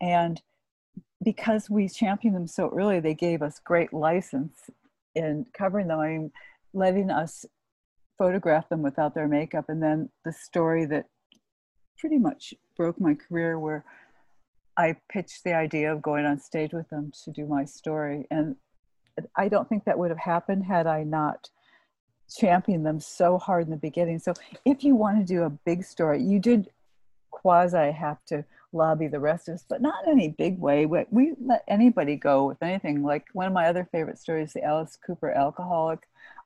and 0.00 0.42
because 1.22 1.70
we 1.70 1.88
championed 1.88 2.36
them 2.36 2.46
so 2.46 2.70
early, 2.70 3.00
they 3.00 3.14
gave 3.14 3.42
us 3.42 3.60
great 3.64 3.92
license 3.92 4.70
in 5.14 5.46
covering 5.56 5.88
them. 5.88 6.00
I 6.00 6.08
mean, 6.08 6.32
letting 6.72 7.10
us 7.10 7.44
photograph 8.18 8.68
them 8.68 8.82
without 8.82 9.14
their 9.14 9.28
makeup. 9.28 9.66
And 9.68 9.82
then 9.82 10.08
the 10.24 10.32
story 10.32 10.84
that 10.86 11.06
pretty 11.98 12.18
much 12.18 12.54
broke 12.76 13.00
my 13.00 13.14
career, 13.14 13.58
where 13.58 13.84
I 14.76 14.96
pitched 15.10 15.44
the 15.44 15.54
idea 15.54 15.92
of 15.92 16.02
going 16.02 16.24
on 16.24 16.38
stage 16.38 16.72
with 16.72 16.88
them 16.88 17.12
to 17.24 17.30
do 17.30 17.46
my 17.46 17.64
story. 17.64 18.26
And 18.30 18.56
I 19.36 19.48
don't 19.48 19.68
think 19.68 19.84
that 19.84 19.98
would 19.98 20.10
have 20.10 20.18
happened 20.18 20.64
had 20.64 20.86
I 20.86 21.04
not 21.04 21.50
championed 22.34 22.86
them 22.86 22.98
so 22.98 23.38
hard 23.38 23.64
in 23.64 23.70
the 23.70 23.76
beginning. 23.76 24.18
So 24.18 24.32
if 24.64 24.82
you 24.82 24.94
want 24.94 25.18
to 25.18 25.24
do 25.24 25.42
a 25.42 25.50
big 25.50 25.84
story, 25.84 26.22
you 26.22 26.38
did 26.38 26.70
quasi 27.30 27.92
have 27.92 28.24
to 28.26 28.44
lobby 28.72 29.08
the 29.08 29.20
rest 29.20 29.48
of 29.48 29.54
us, 29.54 29.64
but 29.68 29.82
not 29.82 30.06
in 30.06 30.12
any 30.12 30.28
big 30.28 30.58
way. 30.58 30.86
We, 30.86 31.04
we 31.10 31.34
let 31.40 31.64
anybody 31.68 32.16
go 32.16 32.46
with 32.46 32.62
anything. 32.62 33.02
Like 33.02 33.26
one 33.32 33.46
of 33.46 33.52
my 33.52 33.66
other 33.66 33.88
favorite 33.92 34.18
stories, 34.18 34.52
the 34.52 34.62
Alice 34.62 34.98
Cooper 35.04 35.30
alcoholic 35.30 36.00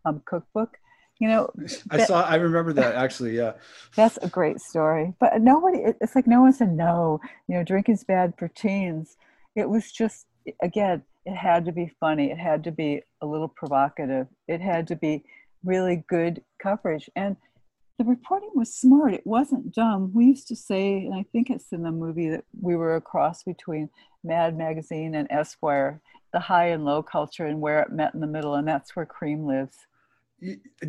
um, 0.04 0.22
cookbook. 0.24 0.78
You 1.18 1.28
know, 1.28 1.50
I 1.90 1.98
that, 1.98 2.08
saw. 2.08 2.22
I 2.24 2.36
remember 2.36 2.72
that 2.74 2.94
actually. 2.94 3.36
Yeah, 3.36 3.52
that's 3.94 4.18
a 4.18 4.28
great 4.28 4.60
story. 4.60 5.14
But 5.18 5.40
nobody. 5.40 5.78
It's 6.00 6.14
like 6.14 6.26
no 6.26 6.42
one 6.42 6.52
said 6.52 6.72
no. 6.72 7.20
You 7.48 7.56
know, 7.56 7.64
drinking's 7.64 8.04
bad 8.04 8.34
for 8.38 8.48
teens. 8.48 9.16
It 9.54 9.68
was 9.68 9.90
just 9.90 10.26
again. 10.62 11.02
It 11.24 11.34
had 11.34 11.64
to 11.64 11.72
be 11.72 11.92
funny. 11.98 12.30
It 12.30 12.38
had 12.38 12.62
to 12.64 12.70
be 12.70 13.02
a 13.20 13.26
little 13.26 13.48
provocative. 13.48 14.28
It 14.46 14.60
had 14.60 14.86
to 14.88 14.96
be 14.96 15.24
really 15.64 16.04
good 16.08 16.42
coverage. 16.62 17.10
And 17.16 17.36
the 17.98 18.04
reporting 18.04 18.50
was 18.54 18.74
smart. 18.74 19.14
It 19.14 19.26
wasn't 19.26 19.74
dumb. 19.74 20.10
We 20.12 20.26
used 20.26 20.48
to 20.48 20.56
say, 20.56 20.98
and 20.98 21.14
I 21.14 21.24
think 21.32 21.48
it's 21.48 21.72
in 21.72 21.82
the 21.82 21.90
movie, 21.90 22.28
that 22.28 22.44
we 22.60 22.76
were 22.76 22.96
a 22.96 23.00
cross 23.00 23.42
between 23.42 23.88
Mad 24.22 24.56
Magazine 24.56 25.14
and 25.14 25.26
Esquire, 25.30 26.00
the 26.32 26.40
high 26.40 26.68
and 26.68 26.84
low 26.84 27.02
culture, 27.02 27.46
and 27.46 27.60
where 27.60 27.80
it 27.80 27.92
met 27.92 28.12
in 28.12 28.20
the 28.20 28.26
middle, 28.26 28.56
and 28.56 28.68
that's 28.68 28.94
where 28.94 29.06
Creem 29.06 29.46
lives. 29.46 29.76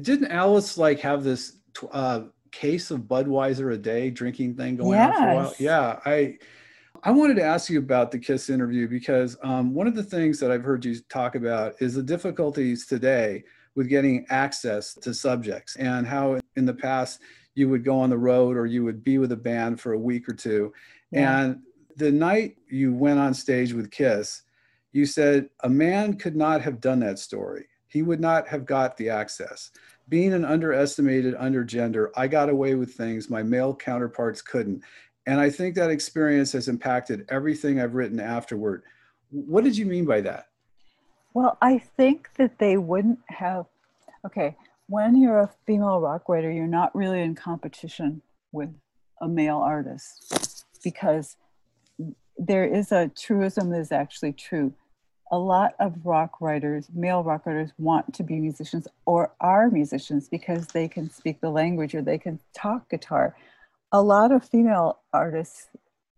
Didn't 0.01 0.31
Alice 0.31 0.77
like 0.77 0.99
have 0.99 1.23
this 1.23 1.57
uh, 1.91 2.23
case 2.51 2.91
of 2.91 3.01
Budweiser 3.01 3.73
a 3.73 3.77
day 3.77 4.09
drinking 4.09 4.55
thing 4.55 4.75
going 4.75 4.91
yes. 4.91 5.15
on 5.15 5.23
for 5.23 5.29
a 5.29 5.35
while? 5.35 5.53
Yeah, 5.59 5.99
I. 6.05 6.37
I 7.03 7.11
wanted 7.11 7.35
to 7.35 7.43
ask 7.43 7.69
you 7.69 7.77
about 7.77 8.09
the 8.11 8.17
KISS 8.17 8.49
interview 8.49 8.87
because 8.87 9.37
um, 9.43 9.75
one 9.75 9.85
of 9.85 9.93
the 9.93 10.03
things 10.03 10.39
that 10.39 10.49
I've 10.49 10.63
heard 10.63 10.83
you 10.83 10.99
talk 11.09 11.35
about 11.35 11.75
is 11.79 11.93
the 11.93 12.01
difficulties 12.01 12.87
today 12.87 13.43
with 13.77 13.87
getting 13.87 14.25
access 14.29 14.95
to 14.95 15.13
subjects 15.13 15.75
and 15.75 16.05
how 16.07 16.39
in 16.55 16.65
the 16.65 16.73
past 16.73 17.21
you 17.53 17.69
would 17.69 17.85
go 17.85 17.99
on 17.99 18.09
the 18.09 18.17
road 18.17 18.57
or 18.57 18.65
you 18.65 18.83
would 18.83 19.03
be 19.03 19.19
with 19.19 19.31
a 19.31 19.37
band 19.37 19.79
for 19.79 19.93
a 19.93 19.99
week 19.99 20.27
or 20.27 20.33
two. 20.33 20.73
Yeah. 21.11 21.39
And 21.39 21.59
the 21.95 22.11
night 22.11 22.57
you 22.69 22.91
went 22.91 23.19
on 23.19 23.35
stage 23.35 23.73
with 23.73 23.91
Kiss, 23.91 24.41
you 24.93 25.05
said 25.05 25.49
a 25.63 25.69
man 25.69 26.17
could 26.17 26.35
not 26.35 26.59
have 26.61 26.81
done 26.81 26.99
that 27.01 27.19
story. 27.19 27.67
He 27.87 28.01
would 28.01 28.19
not 28.19 28.47
have 28.47 28.65
got 28.65 28.97
the 28.97 29.09
access. 29.09 29.69
Being 30.09 30.33
an 30.33 30.43
underestimated 30.43 31.35
undergender, 31.35 32.07
I 32.15 32.27
got 32.27 32.49
away 32.49 32.73
with 32.73 32.95
things 32.95 33.29
my 33.29 33.43
male 33.43 33.75
counterparts 33.75 34.41
couldn't. 34.41 34.83
And 35.27 35.39
I 35.39 35.51
think 35.51 35.75
that 35.75 35.91
experience 35.91 36.51
has 36.53 36.67
impacted 36.67 37.25
everything 37.29 37.79
I've 37.79 37.93
written 37.93 38.19
afterward. 38.19 38.81
What 39.29 39.63
did 39.63 39.77
you 39.77 39.85
mean 39.85 40.05
by 40.05 40.21
that? 40.21 40.47
Well, 41.37 41.55
I 41.61 41.77
think 41.77 42.29
that 42.37 42.57
they 42.57 42.77
wouldn't 42.77 43.19
have. 43.27 43.67
Okay, 44.25 44.55
when 44.87 45.21
you're 45.21 45.37
a 45.37 45.51
female 45.67 45.99
rock 45.99 46.27
writer, 46.27 46.49
you're 46.49 46.65
not 46.65 46.95
really 46.95 47.21
in 47.21 47.35
competition 47.35 48.23
with 48.51 48.73
a 49.21 49.27
male 49.27 49.59
artist 49.59 50.65
because 50.83 51.37
there 52.39 52.65
is 52.65 52.91
a 52.91 53.11
truism 53.15 53.69
that 53.69 53.81
is 53.81 53.91
actually 53.91 54.33
true. 54.33 54.73
A 55.31 55.37
lot 55.37 55.75
of 55.79 56.03
rock 56.03 56.41
writers, 56.41 56.87
male 56.91 57.21
rock 57.21 57.45
writers, 57.45 57.69
want 57.77 58.15
to 58.15 58.23
be 58.23 58.39
musicians 58.39 58.87
or 59.05 59.31
are 59.39 59.69
musicians 59.69 60.27
because 60.27 60.65
they 60.65 60.87
can 60.87 61.07
speak 61.07 61.39
the 61.39 61.51
language 61.51 61.93
or 61.93 62.01
they 62.01 62.17
can 62.17 62.39
talk 62.55 62.89
guitar. 62.89 63.35
A 63.91 64.01
lot 64.01 64.31
of 64.31 64.43
female 64.43 65.01
artists, 65.13 65.67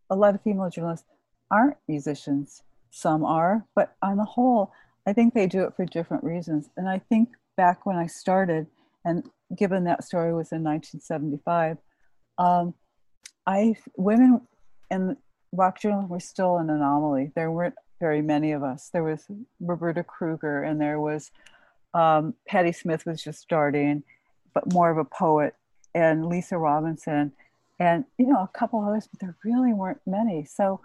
a 0.10 0.16
lot 0.16 0.34
of 0.34 0.42
female 0.44 0.70
journalists 0.70 1.08
aren't 1.52 1.76
musicians. 1.90 2.64
Some 2.90 3.26
are, 3.26 3.66
but 3.76 3.98
on 4.02 4.16
the 4.16 4.24
whole, 4.24 4.72
I 5.08 5.14
think 5.14 5.34
they 5.34 5.48
do 5.48 5.64
it 5.64 5.76
for 5.76 5.86
different 5.86 6.24
reasons. 6.24 6.70
And 6.78 6.88
I 6.88 7.00
think 7.00 7.30
back 7.58 7.86
when 7.86 7.96
I 7.96 8.08
started, 8.08 8.68
and 9.06 9.30
given 9.56 9.84
that 9.86 10.04
story 10.04 10.34
was 10.34 10.52
in 10.52 10.64
1975, 10.64 11.78
um, 12.38 12.74
I 13.46 13.76
women 13.98 14.42
in 14.92 15.18
rock 15.52 15.82
journalism 15.82 16.10
were 16.10 16.20
still 16.20 16.58
an 16.58 16.70
anomaly. 16.70 17.32
There 17.36 17.52
weren't 17.52 17.76
very 18.00 18.22
many 18.22 18.52
of 18.52 18.64
us. 18.64 18.90
There 18.94 19.04
was 19.04 19.26
Roberta 19.60 20.04
Kruger, 20.04 20.64
and 20.64 20.80
there 20.80 21.00
was 21.00 21.32
um, 21.94 22.36
Patti 22.48 22.72
Smith 22.72 23.06
was 23.06 23.24
just 23.24 23.40
starting, 23.40 24.04
but 24.54 24.72
more 24.74 24.92
of 24.92 24.98
a 24.98 25.06
poet, 25.06 25.56
and 25.96 26.28
Lisa 26.28 26.58
Robinson, 26.58 27.32
and 27.80 28.06
you 28.18 28.28
know 28.28 28.42
a 28.42 28.58
couple 28.58 28.82
others, 28.82 29.08
but 29.12 29.20
there 29.20 29.36
really 29.44 29.74
weren't 29.74 30.02
many. 30.06 30.46
So 30.46 30.82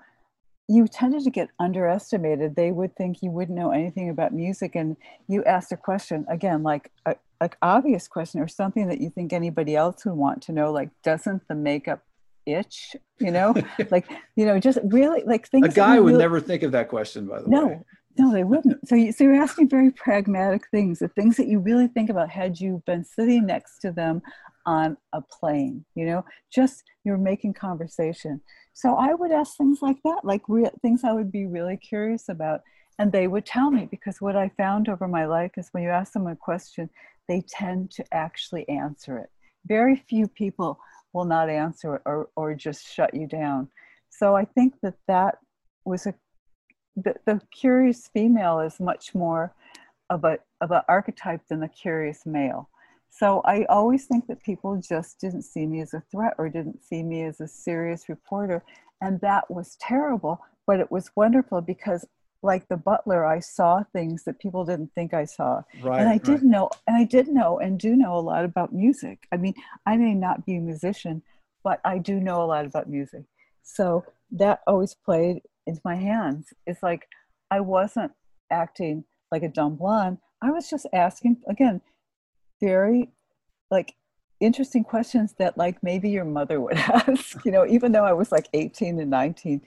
you 0.69 0.89
tended 0.89 1.25
to 1.25 1.31
get 1.31 1.51
underestimated. 1.59 2.57
They 2.57 2.73
would 2.73 2.97
think 2.97 3.23
you 3.23 3.31
wouldn't 3.31 3.57
know 3.57 3.71
anything 3.71 4.09
about 4.09 4.33
music, 4.33 4.75
and 4.75 4.97
you 5.29 5.45
asked 5.45 5.73
a 5.73 5.77
question 5.77 6.25
again, 6.29 6.63
like 6.63 6.91
a 7.07 7.17
like 7.41 7.57
obvious 7.61 8.09
question 8.09 8.41
or 8.41 8.49
something 8.49 8.89
that 8.89 9.01
you 9.01 9.11
think 9.11 9.33
anybody 9.33 9.77
else 9.77 10.05
would 10.05 10.15
want 10.15 10.43
to 10.43 10.53
know, 10.53 10.73
like 10.73 10.91
doesn't 11.03 11.47
the 11.49 11.55
makeup 11.55 12.03
itch? 12.47 12.97
You 13.19 13.31
know, 13.31 13.55
like 13.91 14.07
you 14.37 14.47
know, 14.47 14.59
just 14.59 14.79
really 14.85 15.23
like 15.25 15.49
things. 15.49 15.69
A 15.69 15.71
guy 15.71 16.01
would 16.01 16.09
really, 16.09 16.19
never 16.19 16.41
think 16.41 16.63
of 16.63 16.73
that 16.73 16.89
question, 16.89 17.27
by 17.27 17.41
the 17.41 17.45
way. 17.45 17.51
no, 17.51 17.67
way. 17.67 17.81
No, 18.17 18.33
they 18.33 18.45
wouldn't. 18.45 18.87
So, 18.87 18.95
you, 18.95 19.11
so 19.11 19.25
you're 19.25 19.35
asking 19.35 19.69
very 19.69 19.91
pragmatic 19.91 20.69
things, 20.71 21.01
the 21.01 21.09
things 21.09 21.37
that 21.37 21.49
you 21.49 21.59
really 21.59 21.89
think 21.89 22.11
about 22.11 22.31
had 22.31 22.61
you 22.61 22.81
been 22.87 23.05
sitting 23.05 23.47
next 23.47 23.81
to 23.81 23.91
them 23.91 24.23
on 24.67 24.97
a 25.13 25.21
plane. 25.21 25.85
You 25.95 26.07
know, 26.07 26.25
just 26.53 26.85
you're 27.05 27.19
making 27.19 27.55
conversation. 27.55 28.41
So 28.73 28.95
I 28.97 29.15
would 29.15 29.33
ask 29.33 29.57
things 29.57 29.81
like 29.83 29.99
that, 30.05 30.21
like 30.25 30.43
re- 30.49 30.71
things 30.83 31.05
I 31.05 31.13
would 31.13 31.31
be 31.31 31.47
really 31.47 31.77
curious 31.77 32.29
about. 32.29 32.63
And 32.99 33.11
they 33.11 33.27
would 33.27 33.45
tell 33.47 33.71
me 33.71 33.89
because 33.91 34.21
what 34.21 34.37
I 34.37 34.51
found 34.57 34.89
over 34.89 35.09
my 35.09 35.27
life 35.27 35.53
is 35.57 35.69
when 35.73 35.83
you 35.83 35.91
ask 35.91 36.13
them 36.13 36.27
a 36.27 36.37
question, 36.37 36.89
they 37.29 37.43
tend 37.49 37.91
to 37.93 38.05
actually 38.13 38.69
answer 38.69 39.19
it. 39.19 39.31
Very 39.67 39.97
few 39.97 40.29
people 40.29 40.79
will 41.13 41.25
not 41.25 41.49
answer 41.49 41.97
it 41.97 42.03
or, 42.05 42.29
or 42.37 42.55
just 42.55 42.87
shut 42.87 43.15
you 43.15 43.27
down. 43.27 43.69
So 44.11 44.37
I 44.37 44.45
think 44.45 44.75
that 44.83 44.95
that 45.09 45.39
was 45.85 46.07
a, 46.07 46.15
the, 46.97 47.15
the 47.25 47.41
curious 47.53 48.09
female 48.13 48.61
is 48.61 48.79
much 48.79 49.15
more 49.15 49.55
of 50.11 50.25
a 50.25 50.39
of 50.61 50.71
an 50.71 50.83
archetype 50.89 51.41
than 51.49 51.61
the 51.61 51.69
curious 51.69 52.27
male. 52.27 52.69
So 53.17 53.43
I 53.45 53.65
always 53.67 54.07
think 54.07 54.27
that 54.27 54.43
people 54.43 54.77
just 54.77 55.21
didn't 55.21 55.43
see 55.43 55.67
me 55.67 55.81
as 55.81 55.95
a 55.95 56.03
threat 56.11 56.35
or 56.37 56.49
didn't 56.49 56.85
see 56.85 57.05
me 57.05 57.23
as 57.23 57.41
a 57.41 57.47
serious 57.47 58.09
reporter. 58.09 58.65
And 59.01 59.21
that 59.21 59.49
was 59.49 59.77
terrible, 59.77 60.41
but 60.67 60.81
it 60.81 60.91
was 60.91 61.13
wonderful 61.15 61.61
because 61.61 62.05
like 62.43 62.67
the 62.67 62.77
butler, 62.77 63.25
I 63.25 63.39
saw 63.39 63.85
things 63.93 64.25
that 64.25 64.41
people 64.41 64.65
didn't 64.65 64.93
think 64.97 65.15
I 65.15 65.27
saw. 65.27 65.63
Right, 65.81 66.01
and 66.01 66.09
I 66.09 66.19
did 66.19 66.43
right. 66.43 66.43
know, 66.43 66.71
and 66.89 66.97
I 66.97 67.05
did 67.05 67.29
know 67.29 67.61
and 67.61 67.79
do 67.79 67.95
know 67.95 68.17
a 68.17 68.19
lot 68.19 68.45
about 68.45 68.73
music. 68.73 69.29
I 69.31 69.37
mean, 69.37 69.55
I 69.87 69.97
may 69.97 70.15
not 70.15 70.45
be 70.45 70.57
a 70.57 70.61
musician, 70.61 71.23
but 71.63 71.81
I 71.85 71.99
do 71.99 72.19
know 72.19 72.43
a 72.43 72.47
lot 72.47 72.67
about 72.67 72.91
music. 72.91 73.23
So 73.63 74.05
that 74.33 74.61
always 74.67 74.95
played 74.95 75.43
into 75.69 75.81
my 75.85 75.95
hands. 75.95 76.53
It's 76.67 76.83
like 76.83 77.07
I 77.49 77.61
wasn't 77.61 78.11
acting 78.51 79.05
like 79.31 79.45
a 79.45 79.49
dumb 79.49 79.77
blonde. 79.77 80.19
I 80.43 80.51
was 80.51 80.69
just 80.69 80.87
asking, 80.93 81.39
again, 81.49 81.81
very 82.65 83.11
like 83.71 83.95
interesting 84.41 84.85
questions 84.85 85.35
that 85.39 85.57
like 85.57 85.83
maybe 85.83 86.09
your 86.11 86.25
mother 86.25 86.61
would 86.61 86.77
ask 87.01 87.45
you 87.45 87.53
know 87.53 87.67
even 87.67 87.93
though 87.93 88.05
i 88.05 88.13
was 88.13 88.31
like 88.33 88.49
18 88.53 89.01
and 89.01 89.11
19 89.11 89.61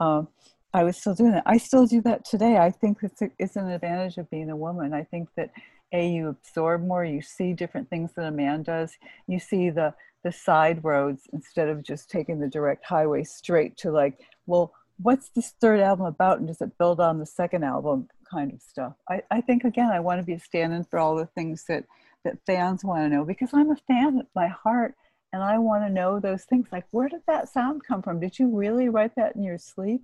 um, 0.00 0.28
i 0.74 0.82
was 0.82 0.96
still 0.96 1.14
doing 1.14 1.32
that. 1.32 1.42
I 1.46 1.58
still 1.58 1.86
do 1.86 2.00
that 2.02 2.24
today. 2.24 2.58
I 2.58 2.70
think 2.70 2.98
it's, 3.02 3.22
a, 3.22 3.30
it's 3.38 3.56
an 3.56 3.68
advantage 3.68 4.18
of 4.18 4.30
being 4.30 4.50
a 4.50 4.56
woman. 4.56 4.92
I 4.92 5.02
think 5.02 5.28
that 5.36 5.50
a 5.92 6.06
you 6.06 6.28
absorb 6.28 6.82
more 6.82 7.04
you 7.04 7.22
see 7.22 7.54
different 7.54 7.88
things 7.88 8.12
than 8.14 8.26
a 8.26 8.30
man 8.30 8.62
does. 8.62 8.90
You 9.26 9.38
see 9.38 9.70
the 9.70 9.94
the 10.24 10.32
side 10.32 10.84
roads 10.84 11.22
instead 11.32 11.68
of 11.68 11.82
just 11.82 12.10
taking 12.10 12.38
the 12.38 12.48
direct 12.48 12.84
highway 12.84 13.22
straight 13.24 13.76
to 13.78 13.90
like 13.90 14.14
well 14.46 14.74
what's 15.00 15.28
this 15.30 15.54
third 15.60 15.80
album 15.80 16.06
about 16.06 16.38
and 16.38 16.48
does 16.48 16.60
it 16.60 16.76
build 16.76 17.00
on 17.00 17.18
the 17.18 17.26
second 17.26 17.62
album 17.64 18.08
kind 18.30 18.52
of 18.52 18.60
stuff. 18.60 18.94
I, 19.08 19.22
I 19.30 19.40
think 19.40 19.64
again, 19.64 19.90
I 19.90 20.00
want 20.00 20.20
to 20.20 20.26
be 20.26 20.34
a 20.34 20.40
stand-in 20.40 20.84
for 20.84 20.98
all 20.98 21.16
the 21.16 21.26
things 21.26 21.64
that 21.68 21.84
that 22.24 22.38
fans 22.46 22.84
want 22.84 23.02
to 23.02 23.08
know 23.08 23.24
because 23.24 23.50
I'm 23.52 23.70
a 23.70 23.76
fan 23.76 24.22
my 24.34 24.48
heart 24.48 24.94
and 25.32 25.42
I 25.42 25.58
want 25.58 25.84
to 25.84 25.92
know 25.92 26.20
those 26.20 26.44
things. 26.44 26.68
Like, 26.72 26.86
where 26.90 27.08
did 27.08 27.22
that 27.26 27.48
sound 27.48 27.82
come 27.84 28.02
from? 28.02 28.20
Did 28.20 28.38
you 28.38 28.48
really 28.54 28.88
write 28.88 29.14
that 29.16 29.36
in 29.36 29.42
your 29.42 29.58
sleep? 29.58 30.02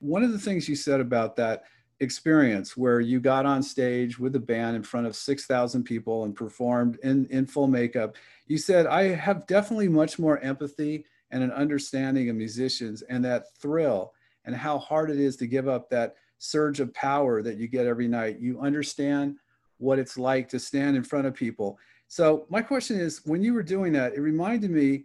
One 0.00 0.22
of 0.22 0.32
the 0.32 0.38
things 0.38 0.68
you 0.68 0.76
said 0.76 1.00
about 1.00 1.36
that 1.36 1.64
experience 2.00 2.76
where 2.76 3.00
you 3.00 3.18
got 3.18 3.44
on 3.44 3.62
stage 3.62 4.18
with 4.18 4.36
a 4.36 4.40
band 4.40 4.76
in 4.76 4.82
front 4.82 5.06
of 5.06 5.16
6,000 5.16 5.82
people 5.82 6.24
and 6.24 6.36
performed 6.36 6.98
in, 7.02 7.26
in 7.26 7.46
full 7.46 7.66
makeup, 7.66 8.14
you 8.46 8.58
said, 8.58 8.86
I 8.86 9.14
have 9.14 9.46
definitely 9.46 9.88
much 9.88 10.18
more 10.18 10.38
empathy 10.38 11.04
and 11.30 11.42
an 11.42 11.50
understanding 11.50 12.30
of 12.30 12.36
musicians 12.36 13.02
and 13.02 13.24
that 13.24 13.54
thrill 13.60 14.12
and 14.44 14.54
how 14.54 14.78
hard 14.78 15.10
it 15.10 15.18
is 15.18 15.36
to 15.36 15.46
give 15.46 15.68
up 15.68 15.90
that 15.90 16.14
surge 16.38 16.78
of 16.78 16.94
power 16.94 17.42
that 17.42 17.56
you 17.56 17.66
get 17.66 17.86
every 17.86 18.06
night. 18.06 18.38
You 18.38 18.60
understand 18.60 19.36
what 19.78 19.98
it's 19.98 20.18
like 20.18 20.48
to 20.50 20.58
stand 20.58 20.96
in 20.96 21.02
front 21.02 21.26
of 21.26 21.34
people. 21.34 21.78
So, 22.08 22.46
my 22.48 22.62
question 22.62 22.98
is 22.98 23.24
when 23.24 23.42
you 23.42 23.54
were 23.54 23.62
doing 23.62 23.92
that, 23.92 24.14
it 24.14 24.20
reminded 24.20 24.70
me 24.70 25.04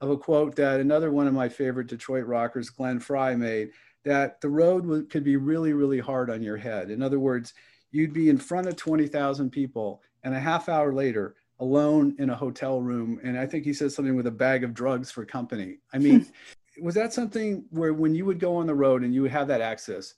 of 0.00 0.10
a 0.10 0.16
quote 0.16 0.54
that 0.56 0.80
another 0.80 1.10
one 1.10 1.26
of 1.26 1.34
my 1.34 1.48
favorite 1.48 1.88
Detroit 1.88 2.26
rockers, 2.26 2.70
Glenn 2.70 3.00
Frey, 3.00 3.34
made 3.34 3.70
that 4.04 4.40
the 4.40 4.48
road 4.48 5.10
could 5.10 5.24
be 5.24 5.36
really, 5.36 5.72
really 5.72 5.98
hard 5.98 6.30
on 6.30 6.42
your 6.42 6.56
head. 6.56 6.90
In 6.90 7.02
other 7.02 7.18
words, 7.18 7.52
you'd 7.90 8.12
be 8.12 8.28
in 8.28 8.38
front 8.38 8.66
of 8.66 8.76
20,000 8.76 9.50
people 9.50 10.02
and 10.22 10.34
a 10.34 10.40
half 10.40 10.68
hour 10.68 10.92
later, 10.92 11.34
alone 11.60 12.14
in 12.18 12.30
a 12.30 12.36
hotel 12.36 12.80
room. 12.80 13.20
And 13.22 13.38
I 13.38 13.46
think 13.46 13.64
he 13.64 13.72
said 13.72 13.92
something 13.92 14.16
with 14.16 14.26
a 14.26 14.32
bag 14.32 14.62
of 14.62 14.74
drugs 14.74 15.10
for 15.10 15.24
company. 15.24 15.78
I 15.92 15.98
mean, 15.98 16.26
was 16.80 16.94
that 16.94 17.12
something 17.12 17.64
where 17.70 17.92
when 17.92 18.14
you 18.14 18.24
would 18.24 18.38
go 18.38 18.56
on 18.56 18.66
the 18.66 18.74
road 18.74 19.02
and 19.02 19.12
you 19.12 19.22
would 19.22 19.30
have 19.32 19.48
that 19.48 19.60
access, 19.60 20.14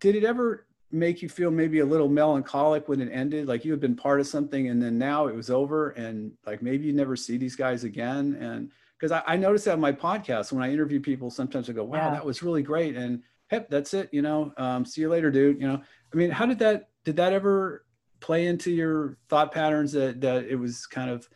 did 0.00 0.14
it 0.14 0.24
ever 0.24 0.66
make 0.92 1.22
you 1.22 1.28
feel 1.28 1.50
maybe 1.50 1.80
a 1.80 1.86
little 1.86 2.08
melancholic 2.08 2.88
when 2.88 3.00
it 3.00 3.10
ended? 3.12 3.46
Like 3.46 3.64
you 3.64 3.70
had 3.70 3.80
been 3.80 3.96
part 3.96 4.20
of 4.20 4.26
something 4.26 4.68
and 4.68 4.82
then 4.82 4.98
now 4.98 5.26
it 5.26 5.34
was 5.34 5.50
over 5.50 5.90
and 5.90 6.32
like 6.46 6.62
maybe 6.62 6.86
you 6.86 6.92
never 6.92 7.16
see 7.16 7.36
these 7.36 7.56
guys 7.56 7.84
again. 7.84 8.36
And 8.40 8.70
because 9.00 9.12
I, 9.12 9.22
I 9.26 9.36
noticed 9.36 9.64
that 9.64 9.72
on 9.72 9.80
my 9.80 9.92
podcast 9.92 10.52
when 10.52 10.62
I 10.62 10.72
interview 10.72 11.00
people, 11.00 11.30
sometimes 11.30 11.70
I 11.70 11.72
go, 11.72 11.84
"Wow, 11.84 11.98
yeah. 11.98 12.10
that 12.10 12.24
was 12.24 12.42
really 12.42 12.62
great," 12.62 12.96
and 12.96 13.22
"Yep, 13.50 13.70
that's 13.70 13.94
it." 13.94 14.10
You 14.12 14.22
know, 14.22 14.52
um, 14.58 14.84
see 14.84 15.00
you 15.00 15.08
later, 15.08 15.30
dude. 15.30 15.60
You 15.60 15.68
know, 15.68 15.82
I 16.12 16.16
mean, 16.16 16.30
how 16.30 16.46
did 16.46 16.58
that 16.58 16.90
did 17.04 17.16
that 17.16 17.32
ever 17.32 17.86
play 18.20 18.46
into 18.46 18.70
your 18.70 19.16
thought 19.28 19.52
patterns 19.52 19.92
that 19.92 20.20
that 20.20 20.44
it 20.44 20.56
was 20.56 20.86
kind 20.86 21.10
of 21.10 21.28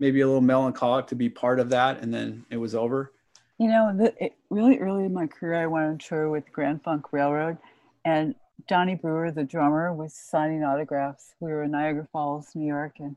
maybe 0.00 0.20
a 0.20 0.26
little 0.26 0.40
melancholic 0.40 1.06
to 1.08 1.14
be 1.14 1.28
part 1.28 1.60
of 1.60 1.70
that, 1.70 2.00
and 2.00 2.12
then 2.12 2.44
it 2.50 2.56
was 2.56 2.74
over? 2.74 3.12
You 3.58 3.68
know, 3.68 3.96
the, 3.96 4.24
it, 4.24 4.34
really 4.50 4.78
early 4.78 5.04
in 5.04 5.14
my 5.14 5.28
career, 5.28 5.62
I 5.62 5.66
went 5.66 5.86
on 5.86 5.98
tour 5.98 6.28
with 6.28 6.50
Grand 6.52 6.82
Funk 6.82 7.12
Railroad, 7.12 7.56
and 8.04 8.34
Johnny 8.68 8.94
Brewer, 8.94 9.30
the 9.30 9.44
drummer, 9.44 9.92
was 9.92 10.14
signing 10.14 10.62
autographs. 10.62 11.34
We 11.40 11.50
were 11.50 11.64
in 11.64 11.72
Niagara 11.72 12.08
Falls, 12.12 12.48
New 12.54 12.66
York, 12.66 12.96
and 12.98 13.16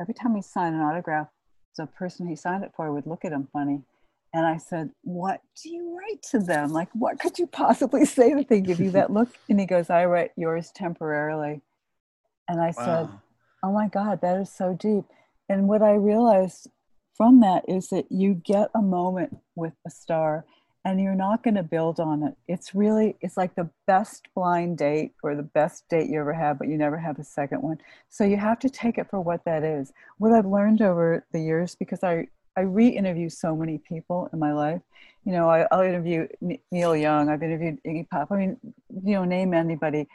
every 0.00 0.14
time 0.14 0.34
he 0.34 0.42
signed 0.42 0.74
an 0.74 0.82
autograph, 0.82 1.28
the 1.76 1.86
person 1.86 2.26
he 2.26 2.36
signed 2.36 2.64
it 2.64 2.72
for 2.76 2.92
would 2.92 3.06
look 3.06 3.24
at 3.24 3.32
him 3.32 3.48
funny. 3.52 3.82
And 4.32 4.46
I 4.46 4.56
said, 4.56 4.90
What 5.02 5.40
do 5.62 5.70
you 5.70 5.96
write 5.96 6.22
to 6.30 6.38
them? 6.38 6.72
Like, 6.72 6.88
what 6.92 7.18
could 7.18 7.38
you 7.38 7.46
possibly 7.46 8.04
say 8.06 8.34
that 8.34 8.48
they 8.48 8.60
give 8.60 8.80
you 8.80 8.90
that 8.92 9.12
look? 9.12 9.28
And 9.48 9.60
he 9.60 9.66
goes, 9.66 9.90
I 9.90 10.04
write 10.06 10.32
yours 10.36 10.70
temporarily. 10.74 11.60
And 12.48 12.60
I 12.60 12.72
wow. 12.76 12.84
said, 12.84 13.08
Oh 13.62 13.72
my 13.72 13.88
God, 13.88 14.20
that 14.22 14.40
is 14.40 14.52
so 14.52 14.74
deep. 14.74 15.04
And 15.48 15.68
what 15.68 15.82
I 15.82 15.92
realized 15.92 16.68
from 17.16 17.40
that 17.40 17.64
is 17.68 17.88
that 17.88 18.06
you 18.10 18.34
get 18.34 18.70
a 18.74 18.82
moment 18.82 19.36
with 19.54 19.72
a 19.86 19.90
star 19.90 20.44
and 20.86 21.00
you're 21.00 21.16
not 21.16 21.42
going 21.42 21.56
to 21.56 21.64
build 21.64 21.98
on 21.98 22.22
it. 22.22 22.34
It's 22.46 22.72
really, 22.72 23.16
it's 23.20 23.36
like 23.36 23.56
the 23.56 23.68
best 23.88 24.28
blind 24.36 24.78
date 24.78 25.14
or 25.20 25.34
the 25.34 25.42
best 25.42 25.88
date 25.88 26.08
you 26.08 26.20
ever 26.20 26.32
had, 26.32 26.60
but 26.60 26.68
you 26.68 26.78
never 26.78 26.96
have 26.96 27.18
a 27.18 27.24
second 27.24 27.60
one. 27.60 27.78
So 28.08 28.22
you 28.22 28.36
have 28.36 28.60
to 28.60 28.70
take 28.70 28.96
it 28.96 29.10
for 29.10 29.20
what 29.20 29.44
that 29.46 29.64
is. 29.64 29.92
What 30.18 30.30
I've 30.30 30.46
learned 30.46 30.82
over 30.82 31.26
the 31.32 31.40
years, 31.40 31.74
because 31.74 32.04
I, 32.04 32.28
I 32.56 32.60
re-interview 32.60 33.28
so 33.30 33.56
many 33.56 33.78
people 33.78 34.30
in 34.32 34.38
my 34.38 34.52
life. 34.52 34.80
You 35.24 35.32
know, 35.32 35.50
I, 35.50 35.66
will 35.72 35.82
interview 35.82 36.28
Neil 36.70 36.94
Young. 36.94 37.30
I've 37.30 37.42
interviewed 37.42 37.80
Iggy 37.84 38.08
Pop. 38.08 38.30
I 38.30 38.36
mean, 38.36 38.56
you 39.02 39.14
know, 39.14 39.24
name 39.24 39.54
anybody. 39.54 40.06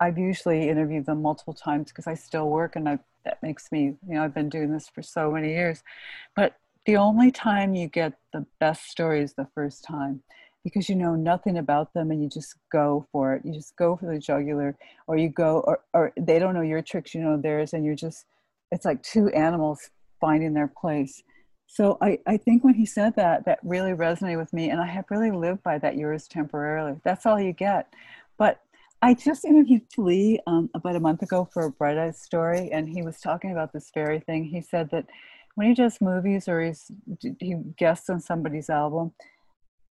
I've 0.00 0.16
usually 0.16 0.70
interviewed 0.70 1.04
them 1.04 1.20
multiple 1.20 1.52
times 1.52 1.88
because 1.88 2.06
I 2.06 2.14
still 2.14 2.48
work, 2.48 2.76
and 2.76 2.88
I, 2.88 2.98
that 3.26 3.42
makes 3.42 3.70
me, 3.70 3.98
you 4.08 4.14
know, 4.14 4.24
I've 4.24 4.34
been 4.34 4.48
doing 4.48 4.72
this 4.72 4.88
for 4.88 5.02
so 5.02 5.30
many 5.30 5.50
years. 5.50 5.82
But 6.34 6.54
the 6.88 6.96
only 6.96 7.30
time 7.30 7.74
you 7.74 7.86
get 7.86 8.14
the 8.32 8.46
best 8.60 8.84
stories 8.84 9.34
the 9.34 9.46
first 9.54 9.84
time 9.84 10.22
because 10.64 10.88
you 10.88 10.96
know 10.96 11.14
nothing 11.14 11.58
about 11.58 11.92
them 11.92 12.10
and 12.10 12.22
you 12.22 12.30
just 12.30 12.54
go 12.72 13.06
for 13.12 13.34
it. 13.34 13.42
You 13.44 13.52
just 13.52 13.76
go 13.76 13.94
for 13.94 14.10
the 14.10 14.18
jugular, 14.18 14.74
or 15.06 15.18
you 15.18 15.28
go, 15.28 15.60
or, 15.66 15.80
or 15.92 16.14
they 16.18 16.38
don't 16.38 16.54
know 16.54 16.62
your 16.62 16.80
tricks, 16.80 17.14
you 17.14 17.20
know 17.20 17.36
theirs, 17.36 17.74
and 17.74 17.84
you're 17.84 17.94
just, 17.94 18.24
it's 18.72 18.86
like 18.86 19.02
two 19.02 19.28
animals 19.28 19.90
finding 20.18 20.54
their 20.54 20.72
place. 20.80 21.22
So 21.66 21.98
I, 22.00 22.20
I 22.26 22.38
think 22.38 22.64
when 22.64 22.72
he 22.72 22.86
said 22.86 23.14
that, 23.16 23.44
that 23.44 23.58
really 23.62 23.92
resonated 23.92 24.38
with 24.38 24.54
me, 24.54 24.70
and 24.70 24.80
I 24.80 24.86
have 24.86 25.04
really 25.10 25.30
lived 25.30 25.62
by 25.62 25.76
that 25.80 25.98
yours 25.98 26.26
temporarily. 26.26 26.98
That's 27.04 27.26
all 27.26 27.38
you 27.38 27.52
get. 27.52 27.92
But 28.38 28.62
I 29.02 29.12
just 29.12 29.44
interviewed 29.44 29.82
Lee 29.98 30.40
um, 30.46 30.70
about 30.74 30.96
a 30.96 31.00
month 31.00 31.20
ago 31.20 31.48
for 31.52 31.66
a 31.66 31.70
Bright 31.70 31.98
Eyes 31.98 32.18
story, 32.18 32.70
and 32.72 32.88
he 32.88 33.02
was 33.02 33.20
talking 33.20 33.52
about 33.52 33.74
this 33.74 33.90
very 33.92 34.20
thing. 34.20 34.44
He 34.44 34.62
said 34.62 34.88
that 34.90 35.04
when 35.58 35.66
he 35.66 35.74
does 35.74 36.00
movies 36.00 36.46
or 36.46 36.60
he's 36.60 36.88
he 37.40 37.56
guests 37.76 38.08
on 38.08 38.20
somebody's 38.20 38.70
album, 38.70 39.10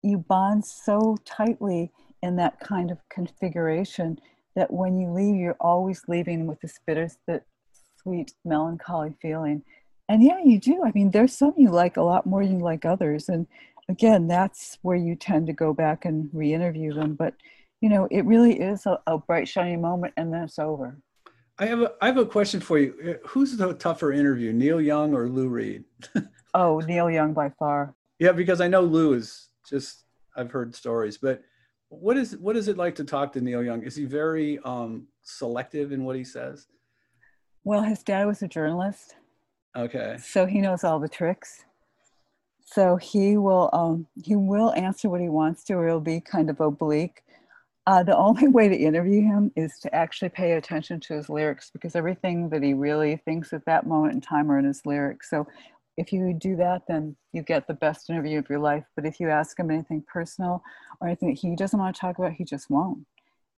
you 0.03 0.19
bond 0.19 0.65
so 0.65 1.17
tightly 1.25 1.93
in 2.21 2.35
that 2.35 2.59
kind 2.59 2.91
of 2.91 2.99
configuration 3.09 4.19
that 4.57 4.73
when 4.73 4.99
you 4.99 5.09
leave, 5.13 5.37
you're 5.37 5.57
always 5.61 6.03
leaving 6.09 6.49
with 6.49 6.61
this 6.63 6.81
bitter, 6.85 7.09
sweet, 8.03 8.33
melancholy 8.45 9.15
feeling. 9.23 9.63
And 10.09 10.21
yeah, 10.25 10.41
you 10.45 10.59
do. 10.59 10.83
I 10.85 10.91
mean, 10.97 11.13
there's 11.13 11.33
some 11.33 11.55
you 11.57 11.71
like 11.71 11.97
a 11.97 12.03
lot 12.03 12.27
more 12.27 12.45
than 12.45 12.59
you 12.59 12.65
like 12.65 12.85
others. 12.85 13.29
And 13.29 13.47
again, 13.89 14.27
that's 14.27 14.79
where 14.83 14.97
you 14.97 15.15
tend 15.15 15.47
to 15.47 15.53
go 15.53 15.73
back 15.73 16.05
and 16.05 16.29
re-interview 16.33 16.93
them. 16.93 17.15
But 17.15 17.35
you 17.81 17.89
know, 17.89 18.09
it 18.11 18.25
really 18.25 18.59
is 18.59 18.85
a, 18.85 18.99
a 19.07 19.17
bright, 19.17 19.47
shiny 19.47 19.77
moment, 19.77 20.15
and 20.17 20.35
then 20.35 20.43
it's 20.43 20.59
over. 20.59 20.99
I 21.63 21.67
have 21.67 21.81
a 21.81 21.93
I 22.01 22.07
have 22.07 22.17
a 22.17 22.27
question 22.27 22.61
for 22.61 22.77
you. 22.77 23.21
Who's 23.25 23.57
the 23.57 23.73
tougher 23.75 24.13
interview, 24.13 24.53
Neil 24.53 24.81
Young 24.81 25.15
or 25.15 25.29
Lou 25.29 25.49
Reed? 25.49 25.85
oh, 26.55 26.81
Neil 26.81 27.09
Young 27.09 27.33
by 27.33 27.51
far. 27.51 27.95
Yeah, 28.19 28.33
because 28.33 28.61
I 28.61 28.67
know 28.67 28.81
Lou 28.81 29.13
is 29.13 29.51
just 29.71 30.05
I've 30.37 30.51
heard 30.51 30.75
stories, 30.75 31.19
but 31.19 31.41
what 31.89 32.17
is 32.17 32.37
what 32.37 32.57
is 32.57 32.67
it 32.67 32.77
like 32.77 32.97
to 32.97 33.05
talk 33.05 33.33
to 33.35 33.41
Neil 33.41 33.63
Young? 33.63 33.85
Is 33.85 33.95
he 33.95 34.07
very 34.07 34.59
um, 34.65 35.07
selective 35.23 35.93
in 35.93 36.03
what 36.03 36.17
he 36.17 36.25
says? 36.25 36.67
Well, 37.63 37.83
his 37.83 38.03
dad 38.03 38.27
was 38.27 38.43
a 38.43 38.49
journalist. 38.49 39.15
Okay. 39.77 40.17
So 40.21 40.47
he 40.47 40.61
knows 40.61 40.83
all 40.83 40.99
the 40.99 41.09
tricks. 41.09 41.65
So 42.65 42.97
he 42.97 43.37
will 43.37 43.71
um, 43.73 44.09
he 44.21 44.35
will 44.35 44.73
answer 44.73 45.09
what 45.09 45.21
he 45.21 45.29
wants 45.29 45.63
to, 45.65 45.75
or 45.75 45.87
he'll 45.87 46.01
be 46.01 46.21
kind 46.21 46.51
of 46.51 46.61
oblique. 46.61 47.23
Uh, 47.87 48.03
the 48.03 48.17
only 48.29 48.49
way 48.49 48.69
to 48.69 48.77
interview 48.77 49.23
him 49.23 49.51
is 49.57 49.79
to 49.81 49.95
actually 49.95 50.29
pay 50.29 50.53
attention 50.53 51.01
to 51.01 51.15
his 51.15 51.29
lyrics 51.29 51.71
because 51.71 51.97
everything 51.97 52.49
that 52.51 52.63
he 52.63 52.75
really 52.75 53.17
thinks 53.25 53.53
at 53.53 53.65
that 53.67 53.87
moment 53.87 54.15
in 54.15 54.21
time 54.21 54.51
are 54.51 54.59
in 54.59 54.65
his 54.65 54.85
lyrics. 54.87 55.29
So 55.31 55.47
if 55.97 56.13
you 56.13 56.33
do 56.33 56.57
that, 56.57 56.83
then 56.89 57.17
you 57.33 57.43
get 57.43 57.67
the 57.67 57.75
best 57.75 58.09
interview 58.09 58.39
of 58.39 58.49
your 58.49 58.59
life. 58.59 58.85
But 58.97 59.05
if 59.05 59.21
you 59.21 59.29
ask 59.29 59.59
him 59.59 59.71
anything 59.71 60.05
personal 60.11 60.63
or 61.01 61.09
anything 61.09 61.29
that 61.29 61.39
he 61.39 61.55
doesn't 61.55 61.79
want 61.79 61.95
to 61.95 62.01
talk 62.01 62.19
about, 62.19 62.33
he 62.33 62.45
just 62.45 62.71
won't. 62.71 63.07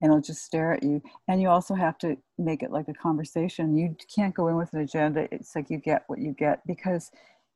And 0.01 0.12
he'll 0.12 0.20
just 0.20 0.45
stare 0.45 0.72
at 0.72 0.83
you. 0.83 1.01
And 1.29 1.41
you 1.41 1.49
also 1.49 1.75
have 1.75 1.97
to 1.99 2.16
make 2.37 2.62
it 2.62 2.72
like 2.72 2.89
a 2.89 2.95
conversation. 2.95 3.77
You 3.77 3.97
can't 4.14 4.35
go 4.35 4.49
in 4.49 4.57
with 4.57 4.72
an 4.72 4.81
agenda. 4.81 5.29
It's 5.31 5.55
like 5.55 5.70
you 5.70 5.79
get 5.79 6.03
what 6.09 6.18
you 6.18 6.33
get 6.33 6.66
because 6.66 7.12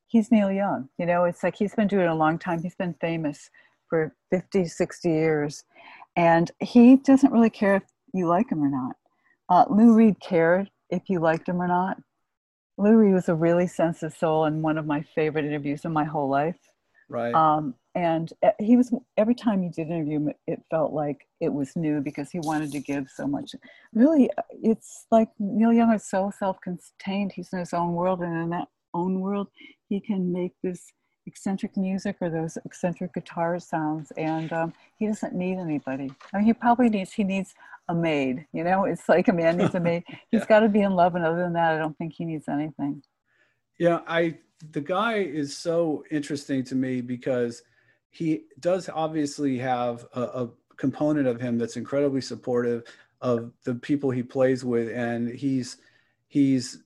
he's 0.07 0.31
Neil 0.31 0.53
Young. 0.53 0.89
You 0.97 1.07
know, 1.07 1.25
it's 1.25 1.43
like 1.43 1.57
he's 1.57 1.75
been 1.75 1.89
doing 1.89 2.05
it 2.05 2.11
a 2.11 2.15
long 2.15 2.39
time. 2.39 2.63
He's 2.63 2.77
been 2.77 2.95
famous 3.01 3.51
for 3.89 4.15
50, 4.31 4.67
60 4.67 5.09
years 5.09 5.65
and 6.19 6.51
he 6.59 6.97
doesn't 6.97 7.33
really 7.33 7.49
care 7.49 7.77
if 7.77 7.85
you 8.13 8.27
like 8.27 8.51
him 8.51 8.63
or 8.63 8.69
not. 8.69 8.97
Uh, 9.49 9.65
Lou 9.71 9.95
Reed 9.95 10.17
cared 10.21 10.69
if 10.91 11.09
you 11.09 11.21
liked 11.21 11.49
him 11.49 11.63
or 11.63 11.69
not. 11.69 11.97
Lou 12.77 12.97
Reed 12.97 13.15
was 13.15 13.29
a 13.29 13.35
really 13.35 13.69
sensitive 13.69 14.17
soul 14.17 14.45
and 14.45 14.61
one 14.61 14.79
of 14.79 14.87
my 14.87 15.03
favorite 15.15 15.45
interviews 15.45 15.85
in 15.85 15.93
my 15.93 16.05
whole 16.05 16.29
life. 16.29 16.59
Right. 17.09 17.33
Um, 17.33 17.77
and 17.95 18.33
uh, 18.43 18.51
he 18.59 18.77
was 18.77 18.93
every 19.17 19.35
time 19.35 19.63
you 19.63 19.71
did 19.71 19.87
an 19.87 19.95
interview 19.95 20.19
him, 20.19 20.33
it 20.49 20.61
felt 20.71 20.93
like 20.93 21.27
it 21.41 21.53
was 21.53 21.77
new 21.77 22.01
because 22.01 22.31
he 22.31 22.41
wanted 22.41 22.73
to 22.73 22.81
give 22.81 23.07
so 23.15 23.27
much. 23.27 23.55
Really, 23.95 24.29
uh, 24.37 24.43
it's 24.63 25.07
like 25.13 25.29
Neil 25.39 25.73
Young 25.73 25.93
is 25.93 26.09
so 26.09 26.33
self-contained. 26.37 27.33
He's 27.33 27.53
in 27.53 27.61
his 27.61 27.73
own 27.73 27.95
world, 27.95 28.21
and 28.21 28.43
in 28.43 28.51
that 28.51 28.69
own 28.93 29.21
world, 29.21 29.49
he 29.89 30.01
can 30.01 30.33
make 30.33 30.53
this 30.63 30.93
eccentric 31.29 31.77
music 31.77 32.17
or 32.21 32.31
those 32.31 32.59
eccentric 32.65 33.13
guitar 33.15 33.61
sounds 33.61 34.11
and 34.17 34.53
um, 34.53 34.73
he 34.97 35.07
doesn't 35.07 35.35
need 35.35 35.59
anybody 35.59 36.11
i 36.33 36.39
mean 36.39 36.47
he 36.47 36.53
probably 36.53 36.89
needs 36.89 37.13
he 37.13 37.23
needs 37.23 37.55
a 37.89 37.95
maid 37.95 38.47
you 38.53 38.65
know 38.65 38.85
it's 38.85 39.09
like 39.09 39.29
a 39.29 39.33
man 39.33 39.57
needs 39.57 39.75
a 39.75 39.81
maid 39.81 40.03
He's 40.31 40.41
yeah. 40.41 40.47
got 40.47 40.61
to 40.61 40.69
be 40.69 40.83
in 40.83 40.93
love 40.93 41.15
and 41.15 41.25
other 41.25 41.43
than 41.43 41.53
that 41.53 41.75
i 41.75 41.79
don't 41.79 41.97
think 41.97 42.15
he 42.15 42.25
needs 42.25 42.49
anything 42.49 43.03
yeah 43.79 44.01
i 44.07 44.39
the 44.73 44.81
guy 44.81 45.19
is 45.19 45.57
so 45.57 46.05
interesting 46.11 46.65
to 46.65 46.75
me 46.75 47.01
because 47.01 47.63
he 48.11 48.45
does 48.59 48.89
obviously 48.93 49.59
have 49.59 50.07
a, 50.15 50.23
a 50.23 50.51
component 50.77 51.27
of 51.27 51.41
him 51.41 51.59
that's 51.59 51.77
incredibly 51.77 52.21
supportive 52.21 52.85
of 53.21 53.53
the 53.65 53.75
people 53.75 54.11
he 54.11 54.23
plays 54.23 54.65
with, 54.65 54.89
and 54.91 55.29
he's 55.29 55.79
he's 56.29 56.83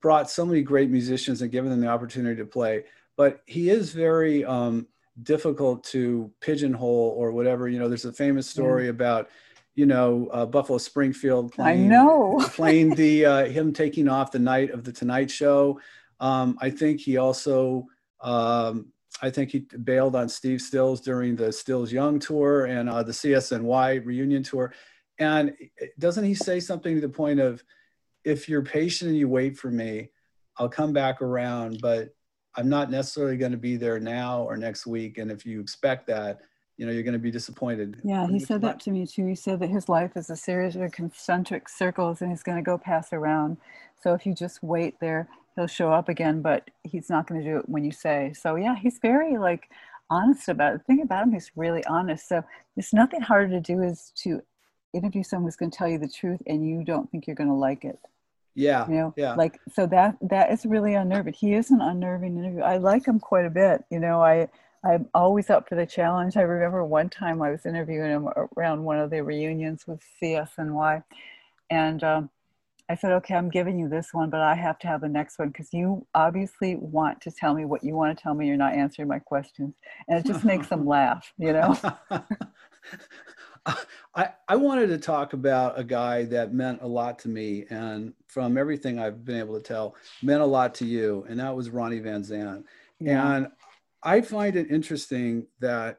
brought 0.00 0.30
so 0.30 0.44
many 0.44 0.62
great 0.62 0.90
musicians 0.90 1.42
and 1.42 1.52
given 1.52 1.70
them 1.70 1.80
the 1.80 1.86
opportunity 1.86 2.36
to 2.36 2.46
play. 2.46 2.84
But 3.16 3.42
he 3.46 3.70
is 3.70 3.92
very 3.92 4.44
um, 4.44 4.86
difficult 5.22 5.84
to 5.84 6.30
pigeonhole 6.40 7.14
or 7.16 7.32
whatever. 7.32 7.68
You 7.68 7.78
know, 7.78 7.88
there's 7.88 8.04
a 8.04 8.12
famous 8.12 8.48
story 8.48 8.84
yeah. 8.84 8.90
about 8.90 9.28
you 9.74 9.86
know 9.86 10.28
uh, 10.32 10.46
Buffalo 10.46 10.78
Springfield 10.78 11.52
playing, 11.52 11.86
I 11.86 11.88
know 11.88 12.40
playing 12.54 12.94
the 12.94 13.26
uh, 13.26 13.44
him 13.46 13.72
taking 13.72 14.08
off 14.08 14.32
the 14.32 14.38
night 14.38 14.70
of 14.70 14.84
the 14.84 14.92
Tonight 14.92 15.30
Show. 15.30 15.80
Um, 16.20 16.56
I 16.60 16.70
think 16.70 17.00
he 17.00 17.16
also 17.16 17.86
um, 18.20 18.92
I 19.20 19.30
think 19.30 19.50
he 19.50 19.60
bailed 19.60 20.16
on 20.16 20.28
Steve 20.28 20.60
Stills 20.60 21.00
during 21.00 21.36
the 21.36 21.52
Stills 21.52 21.92
Young 21.92 22.18
tour 22.18 22.66
and 22.66 22.88
uh, 22.88 23.02
the 23.02 23.12
CSNY 23.12 24.04
reunion 24.04 24.42
tour. 24.42 24.72
And 25.18 25.54
doesn't 25.98 26.24
he 26.24 26.34
say 26.34 26.60
something 26.60 26.94
to 26.94 27.00
the 27.00 27.08
point 27.08 27.38
of, 27.38 27.62
if 28.24 28.48
you're 28.48 28.62
patient 28.62 29.10
and 29.10 29.18
you 29.18 29.28
wait 29.28 29.58
for 29.58 29.70
me, 29.70 30.10
I'll 30.56 30.68
come 30.68 30.92
back 30.92 31.22
around, 31.22 31.80
but 31.80 32.10
I'm 32.54 32.68
not 32.68 32.90
necessarily 32.90 33.36
going 33.36 33.52
to 33.52 33.58
be 33.58 33.76
there 33.76 33.98
now 33.98 34.42
or 34.42 34.56
next 34.56 34.86
week. 34.86 35.18
And 35.18 35.30
if 35.30 35.46
you 35.46 35.60
expect 35.60 36.06
that, 36.08 36.40
you 36.76 36.86
know, 36.86 36.92
you're 36.92 37.02
going 37.02 37.12
to 37.12 37.18
be 37.18 37.30
disappointed. 37.30 38.00
Yeah, 38.02 38.26
he 38.26 38.38
said 38.38 38.60
that 38.62 38.80
to 38.80 38.90
me 38.90 39.06
too. 39.06 39.26
He 39.26 39.34
said 39.34 39.60
that 39.60 39.70
his 39.70 39.88
life 39.88 40.12
is 40.16 40.30
a 40.30 40.36
series 40.36 40.74
of 40.76 40.90
concentric 40.92 41.68
circles 41.68 42.20
and 42.20 42.30
he's 42.30 42.42
going 42.42 42.58
to 42.58 42.62
go 42.62 42.76
pass 42.78 43.12
around. 43.12 43.58
So 44.02 44.14
if 44.14 44.26
you 44.26 44.34
just 44.34 44.62
wait 44.62 44.98
there, 45.00 45.28
he'll 45.54 45.66
show 45.66 45.92
up 45.92 46.08
again, 46.08 46.42
but 46.42 46.70
he's 46.82 47.08
not 47.08 47.26
going 47.26 47.40
to 47.42 47.46
do 47.48 47.58
it 47.58 47.68
when 47.68 47.84
you 47.84 47.92
say. 47.92 48.32
So 48.34 48.56
yeah, 48.56 48.74
he's 48.74 48.98
very 48.98 49.38
like 49.38 49.68
honest 50.10 50.48
about 50.48 50.74
it. 50.74 50.78
The 50.78 50.84
thing 50.84 51.02
about 51.02 51.24
him, 51.24 51.32
he's 51.32 51.50
really 51.56 51.84
honest. 51.86 52.28
So 52.28 52.42
there's 52.74 52.92
nothing 52.92 53.20
harder 53.20 53.50
to 53.50 53.60
do 53.60 53.82
is 53.82 54.12
to 54.16 54.42
interview 54.92 55.22
someone 55.22 55.46
who's 55.46 55.56
going 55.56 55.70
to 55.70 55.76
tell 55.76 55.88
you 55.88 55.98
the 55.98 56.08
truth 56.08 56.42
and 56.46 56.66
you 56.66 56.84
don't 56.84 57.10
think 57.10 57.26
you're 57.26 57.36
going 57.36 57.48
to 57.48 57.54
like 57.54 57.84
it. 57.84 57.98
Yeah. 58.54 58.86
You 58.88 58.94
know, 58.94 59.14
yeah. 59.16 59.34
like 59.34 59.58
so 59.72 59.86
that 59.86 60.16
that 60.22 60.52
is 60.52 60.66
really 60.66 60.94
unnerving. 60.94 61.34
He 61.34 61.54
is 61.54 61.70
an 61.70 61.80
unnerving 61.80 62.36
interview. 62.36 62.60
I 62.60 62.76
like 62.76 63.06
him 63.06 63.18
quite 63.18 63.46
a 63.46 63.50
bit. 63.50 63.84
You 63.90 63.98
know, 63.98 64.22
I 64.22 64.48
I'm 64.84 65.08
always 65.14 65.48
up 65.48 65.68
for 65.68 65.74
the 65.76 65.86
challenge. 65.86 66.36
I 66.36 66.42
remember 66.42 66.84
one 66.84 67.08
time 67.08 67.40
I 67.40 67.50
was 67.50 67.64
interviewing 67.64 68.10
him 68.10 68.28
around 68.56 68.82
one 68.82 68.98
of 68.98 69.10
the 69.10 69.22
reunions 69.22 69.86
with 69.86 70.00
CSNY, 70.20 71.04
and 71.70 72.02
um, 72.02 72.30
I 72.88 72.94
said, 72.94 73.12
okay, 73.12 73.34
I'm 73.34 73.48
giving 73.48 73.78
you 73.78 73.88
this 73.88 74.12
one, 74.12 74.28
but 74.28 74.40
I 74.40 74.54
have 74.54 74.78
to 74.80 74.86
have 74.86 75.00
the 75.00 75.08
next 75.08 75.38
one 75.38 75.48
because 75.48 75.72
you 75.72 76.06
obviously 76.14 76.76
want 76.76 77.20
to 77.22 77.30
tell 77.30 77.54
me 77.54 77.64
what 77.64 77.82
you 77.82 77.94
want 77.94 78.16
to 78.16 78.22
tell 78.22 78.34
me. 78.34 78.46
You're 78.46 78.56
not 78.56 78.74
answering 78.74 79.08
my 79.08 79.18
questions. 79.18 79.74
And 80.08 80.18
it 80.18 80.26
just 80.26 80.44
makes 80.44 80.66
them 80.68 80.86
laugh, 80.86 81.32
you 81.38 81.52
know? 81.54 81.74
I, 84.14 84.30
I 84.48 84.56
wanted 84.56 84.88
to 84.88 84.98
talk 84.98 85.32
about 85.32 85.78
a 85.78 85.84
guy 85.84 86.24
that 86.24 86.52
meant 86.52 86.82
a 86.82 86.86
lot 86.86 87.18
to 87.20 87.28
me. 87.28 87.64
And 87.70 88.12
from 88.26 88.58
everything 88.58 88.98
I've 88.98 89.24
been 89.24 89.38
able 89.38 89.54
to 89.54 89.62
tell, 89.62 89.96
meant 90.22 90.42
a 90.42 90.46
lot 90.46 90.74
to 90.76 90.84
you. 90.84 91.24
And 91.28 91.40
that 91.40 91.54
was 91.54 91.70
Ronnie 91.70 92.00
Van 92.00 92.22
Zant. 92.22 92.64
Yeah. 92.98 93.36
And 93.36 93.48
I 94.02 94.20
find 94.20 94.56
it 94.56 94.70
interesting 94.70 95.46
that 95.60 95.98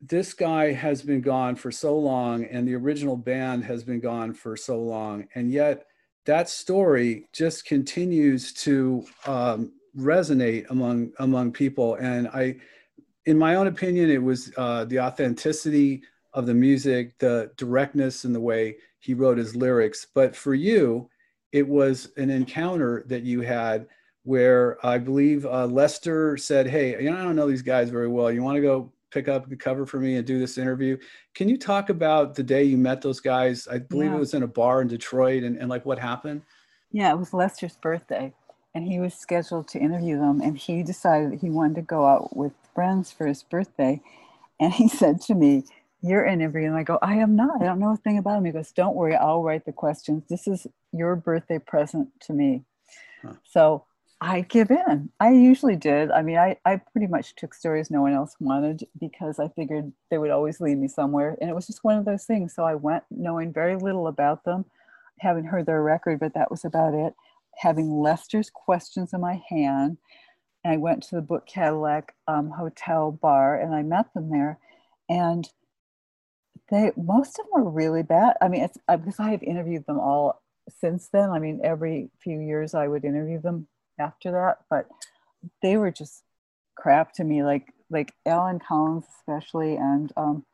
this 0.00 0.34
guy 0.34 0.72
has 0.72 1.02
been 1.02 1.20
gone 1.20 1.56
for 1.56 1.70
so 1.70 1.98
long 1.98 2.44
and 2.44 2.68
the 2.68 2.74
original 2.74 3.16
band 3.16 3.64
has 3.64 3.82
been 3.82 4.00
gone 4.00 4.34
for 4.34 4.56
so 4.56 4.78
long 4.78 5.26
and 5.34 5.50
yet 5.50 5.86
that 6.26 6.48
story 6.48 7.26
just 7.32 7.64
continues 7.64 8.52
to 8.52 9.04
um, 9.26 9.72
resonate 9.96 10.68
among 10.70 11.10
among 11.20 11.52
people 11.52 11.94
and 11.94 12.28
i 12.28 12.54
in 13.26 13.38
my 13.38 13.54
own 13.54 13.66
opinion 13.66 14.10
it 14.10 14.22
was 14.22 14.52
uh, 14.56 14.84
the 14.84 15.00
authenticity 15.00 16.02
of 16.32 16.46
the 16.46 16.54
music 16.54 17.16
the 17.18 17.50
directness 17.56 18.24
in 18.24 18.32
the 18.32 18.40
way 18.40 18.76
he 18.98 19.14
wrote 19.14 19.38
his 19.38 19.54
lyrics 19.54 20.06
but 20.14 20.34
for 20.34 20.54
you 20.54 21.08
it 21.52 21.66
was 21.66 22.10
an 22.16 22.30
encounter 22.30 23.04
that 23.06 23.22
you 23.22 23.40
had 23.40 23.86
where 24.24 24.84
i 24.84 24.98
believe 24.98 25.46
uh, 25.46 25.66
lester 25.66 26.36
said 26.36 26.66
hey 26.66 27.02
you 27.02 27.10
know 27.10 27.16
i 27.16 27.22
don't 27.22 27.36
know 27.36 27.48
these 27.48 27.62
guys 27.62 27.90
very 27.90 28.08
well 28.08 28.32
you 28.32 28.42
want 28.42 28.56
to 28.56 28.62
go 28.62 28.92
pick 29.14 29.28
up 29.28 29.48
the 29.48 29.56
cover 29.56 29.86
for 29.86 30.00
me 30.00 30.16
and 30.16 30.26
do 30.26 30.40
this 30.40 30.58
interview. 30.58 30.98
Can 31.34 31.48
you 31.48 31.56
talk 31.56 31.88
about 31.88 32.34
the 32.34 32.42
day 32.42 32.64
you 32.64 32.76
met 32.76 33.00
those 33.00 33.20
guys? 33.20 33.68
I 33.68 33.78
believe 33.78 34.10
yeah. 34.10 34.16
it 34.16 34.18
was 34.18 34.34
in 34.34 34.42
a 34.42 34.48
bar 34.48 34.82
in 34.82 34.88
Detroit 34.88 35.44
and, 35.44 35.56
and 35.56 35.70
like 35.70 35.86
what 35.86 36.00
happened? 36.00 36.42
Yeah, 36.90 37.12
it 37.12 37.18
was 37.18 37.32
Lester's 37.32 37.76
birthday 37.76 38.32
and 38.74 38.84
he 38.84 38.98
was 38.98 39.14
scheduled 39.14 39.68
to 39.68 39.78
interview 39.78 40.18
them 40.18 40.40
and 40.40 40.58
he 40.58 40.82
decided 40.82 41.30
that 41.30 41.40
he 41.40 41.48
wanted 41.48 41.76
to 41.76 41.82
go 41.82 42.04
out 42.04 42.36
with 42.36 42.52
friends 42.74 43.12
for 43.12 43.26
his 43.26 43.42
birthday. 43.42 44.00
And 44.60 44.72
he 44.72 44.88
said 45.00 45.20
to 45.22 45.34
me, 45.34 45.64
you're 46.02 46.24
interviewing. 46.24 46.68
And 46.68 46.76
I 46.76 46.82
go, 46.82 46.98
I 47.00 47.14
am 47.14 47.34
not. 47.34 47.62
I 47.62 47.64
don't 47.64 47.78
know 47.78 47.92
a 47.92 47.96
thing 47.96 48.18
about 48.18 48.38
him. 48.38 48.44
He 48.44 48.52
goes, 48.52 48.72
don't 48.72 48.94
worry. 48.94 49.16
I'll 49.16 49.42
write 49.42 49.64
the 49.64 49.72
questions. 49.72 50.24
This 50.28 50.46
is 50.46 50.66
your 50.92 51.16
birthday 51.16 51.58
present 51.58 52.08
to 52.22 52.34
me. 52.34 52.62
Huh. 53.22 53.34
So 53.44 53.84
I 54.20 54.42
give 54.42 54.70
in. 54.70 55.10
I 55.20 55.32
usually 55.32 55.76
did. 55.76 56.10
I 56.10 56.22
mean, 56.22 56.36
I, 56.36 56.56
I 56.64 56.76
pretty 56.76 57.06
much 57.06 57.34
took 57.36 57.54
stories 57.54 57.90
no 57.90 58.02
one 58.02 58.12
else 58.12 58.36
wanted 58.38 58.86
because 58.98 59.38
I 59.38 59.48
figured 59.48 59.92
they 60.10 60.18
would 60.18 60.30
always 60.30 60.60
lead 60.60 60.78
me 60.78 60.88
somewhere. 60.88 61.36
And 61.40 61.50
it 61.50 61.54
was 61.54 61.66
just 61.66 61.84
one 61.84 61.98
of 61.98 62.04
those 62.04 62.24
things. 62.24 62.54
So 62.54 62.64
I 62.64 62.74
went 62.74 63.04
knowing 63.10 63.52
very 63.52 63.76
little 63.76 64.06
about 64.06 64.44
them, 64.44 64.66
having 65.20 65.44
heard 65.44 65.66
their 65.66 65.82
record, 65.82 66.20
but 66.20 66.34
that 66.34 66.50
was 66.50 66.64
about 66.64 66.94
it. 66.94 67.14
Having 67.58 67.90
Lester's 67.90 68.50
questions 68.50 69.12
in 69.12 69.20
my 69.20 69.42
hand. 69.48 69.98
And 70.64 70.72
I 70.72 70.76
went 70.78 71.02
to 71.04 71.16
the 71.16 71.22
Book 71.22 71.46
Cadillac 71.46 72.14
um, 72.26 72.50
Hotel 72.50 73.12
bar 73.12 73.60
and 73.60 73.74
I 73.74 73.82
met 73.82 74.12
them 74.14 74.30
there. 74.30 74.58
And 75.08 75.48
they, 76.70 76.92
most 76.96 77.38
of 77.38 77.44
them 77.44 77.64
were 77.64 77.70
really 77.70 78.02
bad. 78.02 78.36
I 78.40 78.48
mean, 78.48 78.62
it's 78.62 78.78
because 78.88 79.20
I 79.20 79.30
have 79.30 79.42
interviewed 79.42 79.86
them 79.86 80.00
all 80.00 80.42
since 80.80 81.08
then. 81.12 81.30
I 81.30 81.38
mean, 81.38 81.60
every 81.62 82.10
few 82.20 82.40
years 82.40 82.74
I 82.74 82.88
would 82.88 83.04
interview 83.04 83.40
them 83.40 83.68
after 83.98 84.32
that, 84.32 84.58
but 84.70 84.86
they 85.62 85.76
were 85.76 85.90
just 85.90 86.22
crap 86.74 87.12
to 87.14 87.24
me. 87.24 87.42
Like 87.42 87.72
like 87.90 88.14
Allen 88.26 88.58
Collins 88.66 89.04
especially, 89.20 89.76
and 89.76 90.10
um, 90.16 90.44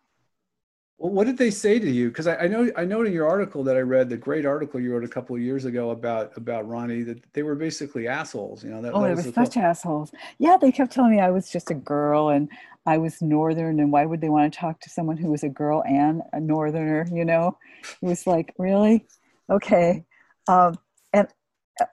well, 1.01 1.13
what 1.13 1.27
did 1.27 1.39
they 1.39 1.51
say 1.51 1.79
to 1.79 1.91
you? 1.91 2.09
Because 2.09 2.27
I, 2.27 2.37
I, 2.37 2.47
know 2.47 2.71
I 2.77 2.85
know 2.85 3.03
in 3.03 3.13
your 3.15 3.27
article 3.27 3.65
that 3.65 3.75
I 3.75 3.81
read, 3.81 4.11
the 4.11 4.19
great 4.19 4.45
article 4.45 4.79
you 4.79 4.93
wrote 4.93 5.03
a 5.03 5.09
couple 5.09 5.35
of 5.35 5.41
years 5.41 5.65
ago 5.65 5.91
about 5.91 6.37
about 6.37 6.69
Ronnie, 6.69 7.03
that 7.05 7.25
they 7.33 7.43
were 7.43 7.55
basically 7.55 8.07
assholes. 8.07 8.63
You 8.63 8.69
know, 8.69 8.83
that, 8.83 8.93
oh, 8.93 9.01
that 9.01 9.09
they 9.09 9.15
were 9.15 9.33
such 9.33 9.57
assholes. 9.57 10.13
Yeah, 10.39 10.59
they 10.61 10.71
kept 10.71 10.93
telling 10.93 11.13
me 11.13 11.19
I 11.19 11.31
was 11.31 11.51
just 11.51 11.71
a 11.71 11.75
girl 11.75 12.29
and 12.29 12.51
I 12.85 12.99
was 12.99 13.23
northern, 13.23 13.81
and 13.81 13.91
why 13.91 14.05
would 14.05 14.21
they 14.21 14.29
want 14.29 14.53
to 14.53 14.59
talk 14.59 14.79
to 14.81 14.91
someone 14.91 15.17
who 15.17 15.31
was 15.31 15.43
a 15.43 15.49
girl 15.49 15.83
and 15.89 16.21
a 16.35 16.41
northerner? 16.41 17.07
You 17.11 17.25
know, 17.25 17.57
it 18.03 18.07
was 18.07 18.27
like 18.27 18.55
really 18.59 19.07
okay. 19.49 20.05
Um, 20.49 20.79
and 21.15 21.29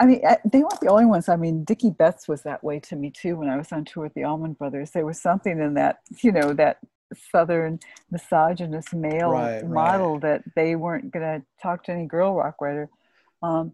I 0.02 0.06
mean, 0.06 0.22
they 0.44 0.60
weren't 0.60 0.82
the 0.82 0.90
only 0.90 1.06
ones. 1.06 1.30
I 1.30 1.38
mean, 1.38 1.64
Dickey 1.64 1.92
Betts 1.92 2.28
was 2.28 2.44
that 2.44 2.62
way 2.62 2.82
to 2.82 2.98
me 2.98 3.12
too 3.12 3.38
when 3.38 3.48
I 3.48 3.56
was 3.56 3.72
on 3.72 3.86
tour 3.86 4.04
with 4.04 4.16
the 4.16 4.26
Allman 4.26 4.54
Brothers. 4.54 4.92
There 4.92 5.06
was 5.06 5.22
something 5.22 5.60
in 5.62 5.76
that, 5.76 6.00
you 6.22 6.34
know, 6.34 6.52
that 6.56 6.80
southern 7.32 7.80
misogynist 8.12 8.94
male 8.94 9.32
right, 9.32 9.66
model 9.66 10.14
right. 10.14 10.22
that 10.22 10.44
they 10.56 10.76
weren't 10.76 11.12
going 11.12 11.24
to 11.24 11.46
talk 11.62 11.84
to 11.86 11.92
any 11.92 12.06
girl 12.06 12.36
rock 12.36 12.56
writer. 12.62 12.90
Um, 13.42 13.74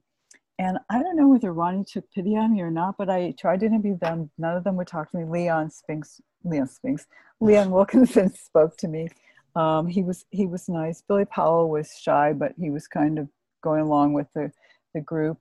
and 0.60 0.78
I 0.90 1.02
don't 1.02 1.16
know 1.16 1.30
whether 1.30 1.52
Ronnie 1.52 1.84
took 1.84 2.10
pity 2.12 2.38
on 2.38 2.54
me 2.54 2.62
or 2.62 2.70
not, 2.70 2.96
but 2.98 3.10
I 3.10 3.34
tried 3.40 3.62
to 3.62 3.66
interview 3.66 3.98
them. 3.98 4.30
None 4.38 4.56
of 4.56 4.64
them 4.64 4.76
would 4.76 4.88
talk 4.88 5.12
to 5.12 5.18
me. 5.18 5.26
Leon 5.26 5.72
Spinks, 5.72 6.22
Leon 6.44 6.68
Spinks, 6.68 7.08
Leon 7.40 7.70
Wilkeson 7.72 8.36
spoke 8.38 8.78
to 8.78 8.88
me. 8.88 9.10
Um, 9.56 9.88
he 9.88 10.04
was 10.04 10.26
he 10.32 10.48
was 10.48 10.68
nice. 10.68 11.04
Billy 11.08 11.26
Powell 11.26 11.70
was 11.70 11.98
shy, 12.00 12.34
but 12.34 12.54
he 12.60 12.70
was 12.70 12.88
kind 12.88 13.20
of 13.20 13.28
going 13.62 13.82
along 13.82 14.14
with 14.14 14.28
the 14.34 14.52
the 14.94 15.02
group 15.02 15.38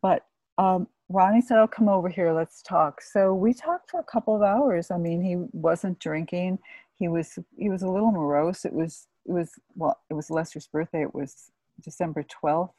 but 0.00 0.24
um, 0.58 0.86
Ronnie 1.08 1.42
said, 1.42 1.58
"I'll 1.58 1.68
come 1.68 1.88
over 1.88 2.08
here. 2.08 2.32
Let's 2.32 2.62
talk." 2.62 3.02
So 3.02 3.34
we 3.34 3.52
talked 3.52 3.90
for 3.90 4.00
a 4.00 4.04
couple 4.04 4.34
of 4.34 4.42
hours. 4.42 4.90
I 4.90 4.96
mean, 4.96 5.20
he 5.22 5.36
wasn't 5.52 5.98
drinking. 5.98 6.58
He 7.02 7.08
was 7.08 7.36
he 7.58 7.68
was 7.68 7.82
a 7.82 7.88
little 7.88 8.12
morose. 8.12 8.64
It 8.64 8.72
was 8.72 9.08
it 9.26 9.32
was 9.32 9.50
well, 9.74 9.98
it 10.08 10.14
was 10.14 10.30
Lester's 10.30 10.68
birthday. 10.68 11.02
It 11.02 11.12
was 11.12 11.50
December 11.82 12.22
twelfth, 12.22 12.74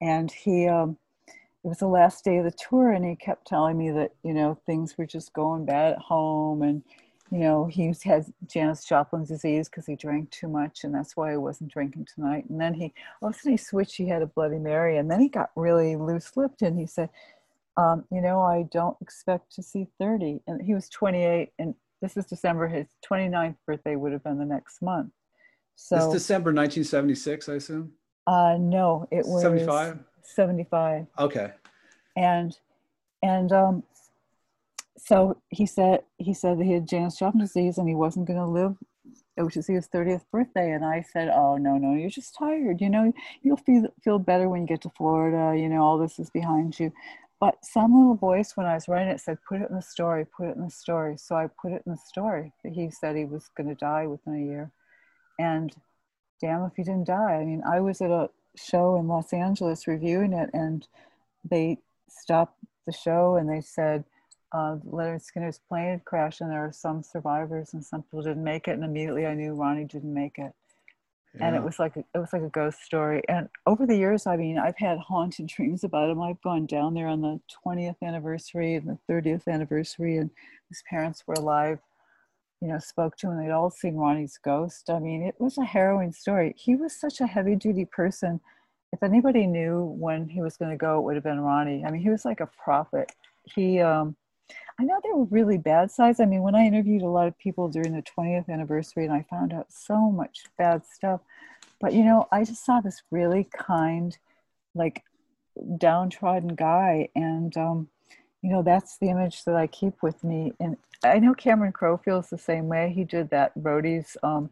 and 0.00 0.30
he 0.30 0.68
um, 0.68 0.96
it 1.28 1.66
was 1.68 1.78
the 1.78 1.88
last 1.88 2.24
day 2.24 2.36
of 2.36 2.44
the 2.44 2.52
tour, 2.52 2.92
and 2.92 3.04
he 3.04 3.16
kept 3.16 3.48
telling 3.48 3.76
me 3.76 3.90
that 3.90 4.12
you 4.22 4.34
know 4.34 4.56
things 4.66 4.96
were 4.96 5.04
just 5.04 5.32
going 5.32 5.64
bad 5.64 5.94
at 5.94 5.98
home, 5.98 6.62
and 6.62 6.84
you 7.32 7.40
know, 7.40 7.66
he 7.66 7.92
had 8.04 8.26
Janis 8.46 8.84
Joplin's 8.84 9.30
disease 9.30 9.68
because 9.68 9.84
he 9.84 9.96
drank 9.96 10.30
too 10.30 10.46
much, 10.46 10.84
and 10.84 10.94
that's 10.94 11.16
why 11.16 11.32
he 11.32 11.36
wasn't 11.36 11.72
drinking 11.72 12.06
tonight. 12.14 12.48
And 12.48 12.60
then 12.60 12.72
he, 12.72 12.92
all 13.20 13.30
of 13.30 13.34
a 13.34 13.38
sudden, 13.38 13.52
he 13.52 13.56
switched. 13.56 13.96
He 13.96 14.06
had 14.06 14.22
a 14.22 14.26
Bloody 14.26 14.60
Mary, 14.60 14.98
and 14.98 15.10
then 15.10 15.20
he 15.20 15.28
got 15.28 15.50
really 15.56 15.96
loose-lipped, 15.96 16.62
and 16.62 16.78
he 16.78 16.86
said, 16.86 17.08
um, 17.76 18.04
"You 18.12 18.20
know, 18.20 18.40
I 18.42 18.68
don't 18.72 18.96
expect 19.00 19.52
to 19.56 19.62
see 19.62 19.88
30." 19.98 20.40
And 20.46 20.62
he 20.62 20.72
was 20.72 20.88
28, 20.88 21.52
and 21.58 21.74
this 22.00 22.16
is 22.16 22.26
December. 22.26 22.68
His 22.68 22.86
29th 23.10 23.56
birthday 23.66 23.96
would 23.96 24.12
have 24.12 24.24
been 24.24 24.38
the 24.38 24.44
next 24.44 24.82
month. 24.82 25.12
So 25.76 25.96
it's 25.96 26.12
December 26.12 26.52
1976, 26.52 27.48
I 27.48 27.54
assume. 27.54 27.92
Uh, 28.26 28.56
no, 28.58 29.08
it 29.10 29.26
was 29.26 29.42
75. 29.42 29.98
75. 30.22 31.06
Okay. 31.18 31.52
And 32.16 32.56
and 33.22 33.52
um, 33.52 33.82
so 34.98 35.40
he 35.48 35.66
said 35.66 36.02
he 36.18 36.34
said 36.34 36.58
that 36.58 36.64
he 36.64 36.72
had 36.72 36.88
Janis 36.88 37.18
Joplin 37.18 37.40
disease 37.40 37.78
and 37.78 37.88
he 37.88 37.94
wasn't 37.94 38.26
going 38.26 38.38
to 38.38 38.46
live 38.46 38.76
which 39.36 39.56
is 39.56 39.66
his 39.66 39.88
30th 39.88 40.24
birthday. 40.30 40.72
And 40.72 40.84
I 40.84 41.02
said, 41.02 41.28
Oh, 41.28 41.56
no, 41.56 41.76
no, 41.76 41.94
you're 41.94 42.10
just 42.10 42.34
tired. 42.34 42.80
You 42.80 42.90
know, 42.90 43.12
you'll 43.42 43.56
feel, 43.56 43.86
feel 44.02 44.18
better 44.18 44.48
when 44.48 44.62
you 44.62 44.66
get 44.66 44.82
to 44.82 44.90
Florida. 44.90 45.58
You 45.58 45.68
know, 45.68 45.82
all 45.82 45.98
this 45.98 46.18
is 46.18 46.30
behind 46.30 46.78
you. 46.78 46.92
But 47.40 47.64
some 47.64 47.94
little 47.94 48.16
voice, 48.16 48.52
when 48.54 48.66
I 48.66 48.74
was 48.74 48.86
writing 48.86 49.08
it, 49.08 49.20
said, 49.20 49.38
Put 49.48 49.62
it 49.62 49.70
in 49.70 49.76
the 49.76 49.82
story, 49.82 50.26
put 50.26 50.48
it 50.48 50.56
in 50.56 50.62
the 50.62 50.70
story. 50.70 51.16
So 51.16 51.36
I 51.36 51.48
put 51.60 51.72
it 51.72 51.82
in 51.86 51.92
the 51.92 51.98
story 51.98 52.52
that 52.62 52.72
he 52.72 52.90
said 52.90 53.16
he 53.16 53.24
was 53.24 53.48
going 53.56 53.68
to 53.68 53.74
die 53.74 54.06
within 54.06 54.34
a 54.34 54.46
year. 54.46 54.70
And 55.38 55.74
damn 56.40 56.64
if 56.64 56.72
he 56.76 56.82
didn't 56.82 57.06
die. 57.06 57.36
I 57.40 57.44
mean, 57.44 57.62
I 57.66 57.80
was 57.80 58.00
at 58.00 58.10
a 58.10 58.28
show 58.56 58.96
in 58.96 59.08
Los 59.08 59.32
Angeles 59.32 59.86
reviewing 59.86 60.32
it, 60.32 60.50
and 60.52 60.86
they 61.48 61.78
stopped 62.08 62.58
the 62.86 62.92
show 62.92 63.36
and 63.36 63.48
they 63.48 63.60
said, 63.60 64.04
uh, 64.52 64.76
Lynyrd 64.84 65.22
Skynyrd's 65.22 65.60
plane 65.68 66.00
crashed 66.04 66.40
and 66.40 66.50
there 66.50 66.64
are 66.64 66.72
some 66.72 67.02
survivors 67.02 67.72
and 67.72 67.84
some 67.84 68.02
people 68.02 68.22
didn't 68.22 68.42
make 68.42 68.66
it. 68.66 68.72
And 68.72 68.84
immediately 68.84 69.26
I 69.26 69.34
knew 69.34 69.54
Ronnie 69.54 69.84
didn't 69.84 70.12
make 70.12 70.38
it. 70.38 70.52
Yeah. 71.34 71.46
And 71.46 71.56
it 71.56 71.62
was 71.62 71.78
like 71.78 71.96
it 71.96 72.06
was 72.18 72.32
like 72.32 72.42
a 72.42 72.48
ghost 72.48 72.80
story. 72.82 73.22
And 73.28 73.48
over 73.66 73.86
the 73.86 73.96
years, 73.96 74.26
I 74.26 74.36
mean, 74.36 74.58
I've 74.58 74.76
had 74.76 74.98
haunted 74.98 75.46
dreams 75.46 75.84
about 75.84 76.10
him. 76.10 76.20
I've 76.20 76.40
gone 76.42 76.66
down 76.66 76.94
there 76.94 77.06
on 77.06 77.20
the 77.20 77.40
20th 77.64 77.96
anniversary 78.02 78.74
and 78.74 78.88
the 78.88 78.98
30th 79.08 79.46
anniversary, 79.46 80.16
and 80.16 80.30
his 80.68 80.82
parents 80.88 81.22
were 81.26 81.34
alive. 81.34 81.78
You 82.60 82.68
know, 82.68 82.78
spoke 82.78 83.16
to 83.18 83.30
him. 83.30 83.38
They'd 83.38 83.52
all 83.52 83.70
seen 83.70 83.94
Ronnie's 83.94 84.38
ghost. 84.44 84.90
I 84.90 84.98
mean, 84.98 85.22
it 85.22 85.36
was 85.38 85.56
a 85.56 85.64
harrowing 85.64 86.12
story. 86.12 86.54
He 86.58 86.74
was 86.74 86.98
such 86.98 87.20
a 87.20 87.26
heavy 87.26 87.54
duty 87.54 87.84
person. 87.84 88.40
If 88.92 89.02
anybody 89.02 89.46
knew 89.46 89.84
when 89.98 90.28
he 90.28 90.42
was 90.42 90.56
going 90.56 90.72
to 90.72 90.76
go, 90.76 90.98
it 90.98 91.02
would 91.02 91.14
have 91.14 91.24
been 91.24 91.40
Ronnie. 91.40 91.84
I 91.86 91.90
mean, 91.90 92.02
he 92.02 92.10
was 92.10 92.24
like 92.24 92.40
a 92.40 92.50
prophet. 92.62 93.12
He 93.44 93.80
um, 93.80 94.16
I 94.80 94.84
know 94.84 94.98
they 95.04 95.12
were 95.12 95.24
really 95.24 95.58
bad 95.58 95.90
sides. 95.90 96.20
I 96.20 96.24
mean, 96.24 96.40
when 96.40 96.54
I 96.54 96.64
interviewed 96.64 97.02
a 97.02 97.06
lot 97.06 97.26
of 97.26 97.38
people 97.38 97.68
during 97.68 97.92
the 97.92 98.02
20th 98.02 98.48
anniversary, 98.48 99.04
and 99.04 99.12
I 99.12 99.26
found 99.28 99.52
out 99.52 99.70
so 99.70 100.10
much 100.10 100.44
bad 100.56 100.86
stuff. 100.86 101.20
But 101.82 101.92
you 101.92 102.02
know, 102.02 102.26
I 102.32 102.44
just 102.44 102.64
saw 102.64 102.80
this 102.80 103.02
really 103.10 103.46
kind, 103.52 104.16
like 104.74 105.02
downtrodden 105.76 106.54
guy, 106.54 107.10
and 107.14 107.54
um, 107.58 107.88
you 108.40 108.50
know, 108.50 108.62
that's 108.62 108.96
the 108.96 109.10
image 109.10 109.44
that 109.44 109.54
I 109.54 109.66
keep 109.66 110.02
with 110.02 110.24
me. 110.24 110.54
And 110.60 110.78
I 111.04 111.18
know 111.18 111.34
Cameron 111.34 111.72
Crowe 111.72 111.98
feels 111.98 112.30
the 112.30 112.38
same 112.38 112.66
way. 112.66 112.90
He 112.94 113.04
did 113.04 113.28
that 113.28 113.52
Roadies 113.58 114.16
um, 114.22 114.48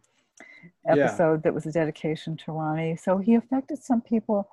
episode 0.87 1.37
yeah. 1.37 1.41
that 1.45 1.55
was 1.55 1.65
a 1.65 1.73
dedication 1.73 2.37
to 2.45 2.53
Ronnie. 2.53 2.97
So 2.97 3.17
he 3.17 3.35
affected 3.35 3.83
some 3.83 4.03
people 4.03 4.51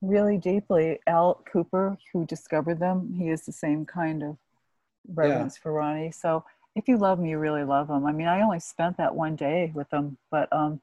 really 0.00 0.38
deeply. 0.38 1.00
Al 1.06 1.44
Kooper, 1.52 1.98
who 2.14 2.24
discovered 2.24 2.80
them, 2.80 3.12
he 3.12 3.28
is 3.28 3.44
the 3.44 3.52
same 3.52 3.84
kind 3.84 4.22
of 4.22 4.38
reverence 5.12 5.56
yeah. 5.56 5.62
for 5.62 5.72
Ronnie. 5.72 6.12
So 6.12 6.44
if 6.74 6.88
you 6.88 6.96
love 6.96 7.18
him, 7.18 7.26
you 7.26 7.38
really 7.38 7.64
love 7.64 7.90
him. 7.90 8.06
I 8.06 8.12
mean, 8.12 8.28
I 8.28 8.42
only 8.42 8.60
spent 8.60 8.96
that 8.98 9.14
one 9.14 9.36
day 9.36 9.72
with 9.74 9.92
him, 9.92 10.16
but 10.30 10.52
um, 10.52 10.80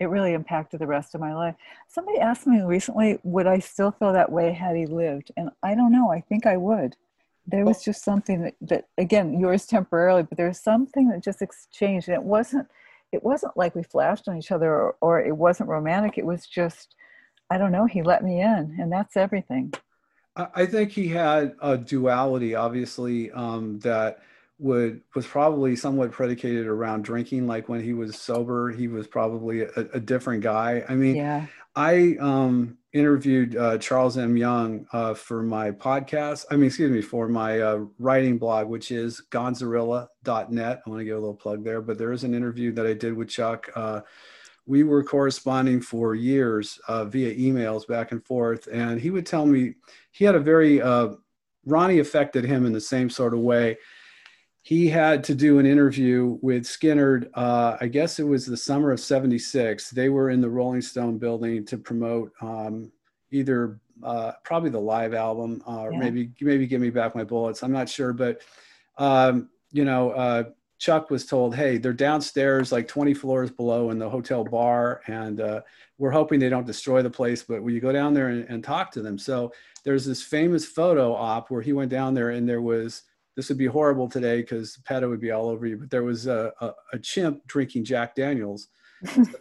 it 0.00 0.06
really 0.06 0.32
impacted 0.32 0.80
the 0.80 0.86
rest 0.86 1.14
of 1.14 1.20
my 1.20 1.34
life. 1.34 1.54
Somebody 1.88 2.18
asked 2.18 2.46
me 2.46 2.62
recently, 2.62 3.18
would 3.22 3.46
I 3.46 3.58
still 3.58 3.90
feel 3.90 4.12
that 4.12 4.32
way 4.32 4.52
had 4.52 4.76
he 4.76 4.86
lived? 4.86 5.32
And 5.36 5.50
I 5.62 5.74
don't 5.74 5.92
know. 5.92 6.10
I 6.10 6.20
think 6.20 6.46
I 6.46 6.56
would. 6.56 6.96
There 7.46 7.64
was 7.64 7.84
just 7.84 8.02
something 8.02 8.42
that, 8.42 8.54
that 8.62 8.88
again, 8.98 9.38
yours 9.38 9.66
temporarily, 9.66 10.24
but 10.24 10.36
there 10.36 10.48
was 10.48 10.60
something 10.60 11.08
that 11.10 11.22
just 11.22 11.42
exchanged, 11.42 12.08
and 12.08 12.16
it 12.16 12.22
wasn't. 12.22 12.68
It 13.12 13.22
wasn't 13.22 13.56
like 13.56 13.76
we 13.76 13.84
flashed 13.84 14.26
on 14.26 14.36
each 14.36 14.50
other, 14.50 14.72
or, 14.74 14.96
or 15.00 15.20
it 15.20 15.36
wasn't 15.36 15.68
romantic. 15.68 16.18
It 16.18 16.26
was 16.26 16.44
just, 16.44 16.96
I 17.48 17.56
don't 17.56 17.70
know. 17.70 17.86
He 17.86 18.02
let 18.02 18.24
me 18.24 18.40
in, 18.40 18.76
and 18.80 18.90
that's 18.90 19.16
everything. 19.16 19.72
I 20.36 20.66
think 20.66 20.92
he 20.92 21.08
had 21.08 21.54
a 21.60 21.78
duality, 21.78 22.54
obviously, 22.54 23.30
um, 23.32 23.78
that 23.80 24.20
would 24.58 25.00
was 25.14 25.26
probably 25.26 25.76
somewhat 25.76 26.12
predicated 26.12 26.66
around 26.66 27.04
drinking. 27.04 27.46
Like 27.46 27.68
when 27.68 27.82
he 27.82 27.92
was 27.92 28.18
sober, 28.18 28.70
he 28.70 28.88
was 28.88 29.06
probably 29.06 29.62
a, 29.62 29.70
a 29.94 30.00
different 30.00 30.42
guy. 30.42 30.84
I 30.88 30.94
mean, 30.94 31.16
yeah. 31.16 31.46
I 31.74 32.16
um, 32.20 32.78
interviewed 32.92 33.56
uh, 33.56 33.78
Charles 33.78 34.16
M. 34.16 34.36
Young 34.36 34.86
uh, 34.92 35.14
for 35.14 35.42
my 35.42 35.70
podcast. 35.70 36.46
I 36.50 36.56
mean, 36.56 36.66
excuse 36.66 36.90
me, 36.90 37.02
for 37.02 37.28
my 37.28 37.60
uh, 37.60 37.80
writing 37.98 38.38
blog, 38.38 38.68
which 38.68 38.90
is 38.90 39.22
gonzarilla.net. 39.30 40.82
I 40.86 40.90
want 40.90 41.00
to 41.00 41.04
give 41.04 41.16
a 41.16 41.20
little 41.20 41.34
plug 41.34 41.64
there, 41.64 41.82
but 41.82 41.98
there 41.98 42.12
is 42.12 42.24
an 42.24 42.34
interview 42.34 42.72
that 42.72 42.86
I 42.86 42.94
did 42.94 43.14
with 43.14 43.28
Chuck 43.28 43.70
uh, 43.74 44.00
we 44.66 44.82
were 44.82 45.02
corresponding 45.04 45.80
for 45.80 46.14
years 46.14 46.80
uh, 46.88 47.04
via 47.04 47.34
emails 47.34 47.86
back 47.86 48.10
and 48.10 48.24
forth. 48.24 48.68
And 48.70 49.00
he 49.00 49.10
would 49.10 49.24
tell 49.24 49.46
me 49.46 49.74
he 50.10 50.24
had 50.24 50.34
a 50.34 50.40
very, 50.40 50.82
uh, 50.82 51.10
Ronnie 51.64 52.00
affected 52.00 52.44
him 52.44 52.66
in 52.66 52.72
the 52.72 52.80
same 52.80 53.08
sort 53.08 53.32
of 53.32 53.40
way. 53.40 53.78
He 54.62 54.88
had 54.88 55.22
to 55.24 55.34
do 55.36 55.60
an 55.60 55.66
interview 55.66 56.38
with 56.42 56.64
Skynyrd. 56.64 57.30
Uh, 57.34 57.76
I 57.80 57.86
guess 57.86 58.18
it 58.18 58.24
was 58.24 58.44
the 58.44 58.56
summer 58.56 58.90
of 58.90 58.98
76. 58.98 59.90
They 59.90 60.08
were 60.08 60.30
in 60.30 60.40
the 60.40 60.50
Rolling 60.50 60.82
Stone 60.82 61.18
building 61.18 61.64
to 61.66 61.78
promote 61.78 62.32
um, 62.40 62.90
either 63.30 63.78
uh, 64.02 64.32
probably 64.42 64.70
the 64.70 64.80
live 64.80 65.14
album 65.14 65.62
or 65.66 65.92
yeah. 65.92 65.98
maybe, 66.00 66.30
maybe 66.40 66.66
Give 66.66 66.80
Me 66.80 66.90
Back 66.90 67.14
My 67.14 67.22
Bullets. 67.22 67.62
I'm 67.62 67.72
not 67.72 67.88
sure. 67.88 68.12
But, 68.12 68.40
um, 68.98 69.48
you 69.70 69.84
know, 69.84 70.10
uh, 70.10 70.44
Chuck 70.78 71.10
was 71.10 71.24
told, 71.24 71.54
hey, 71.54 71.78
they're 71.78 71.92
downstairs, 71.92 72.70
like 72.70 72.86
20 72.86 73.14
floors 73.14 73.50
below 73.50 73.90
in 73.90 73.98
the 73.98 74.08
hotel 74.08 74.44
bar, 74.44 75.00
and 75.06 75.40
uh, 75.40 75.60
we're 75.98 76.10
hoping 76.10 76.38
they 76.38 76.50
don't 76.50 76.66
destroy 76.66 77.02
the 77.02 77.10
place, 77.10 77.42
but 77.42 77.62
will 77.62 77.72
you 77.72 77.80
go 77.80 77.92
down 77.92 78.12
there 78.12 78.28
and, 78.28 78.44
and, 78.48 78.62
talk 78.62 78.90
to 78.92 79.00
them? 79.00 79.18
So 79.18 79.52
there's 79.84 80.04
this 80.04 80.22
famous 80.22 80.66
photo 80.66 81.14
op 81.14 81.50
where 81.50 81.62
he 81.62 81.72
went 81.72 81.90
down 81.90 82.12
there, 82.12 82.30
and 82.30 82.48
there 82.48 82.60
was 82.60 83.02
this 83.36 83.48
would 83.50 83.58
be 83.58 83.66
horrible 83.66 84.08
today 84.08 84.40
because 84.40 84.78
PETA 84.84 85.08
would 85.08 85.20
be 85.20 85.30
all 85.30 85.48
over 85.48 85.66
you, 85.66 85.76
but 85.76 85.90
there 85.90 86.02
was 86.02 86.26
a, 86.26 86.52
a, 86.60 86.72
a 86.94 86.98
chimp 86.98 87.46
drinking 87.46 87.84
Jack 87.84 88.14
Daniels. 88.14 88.68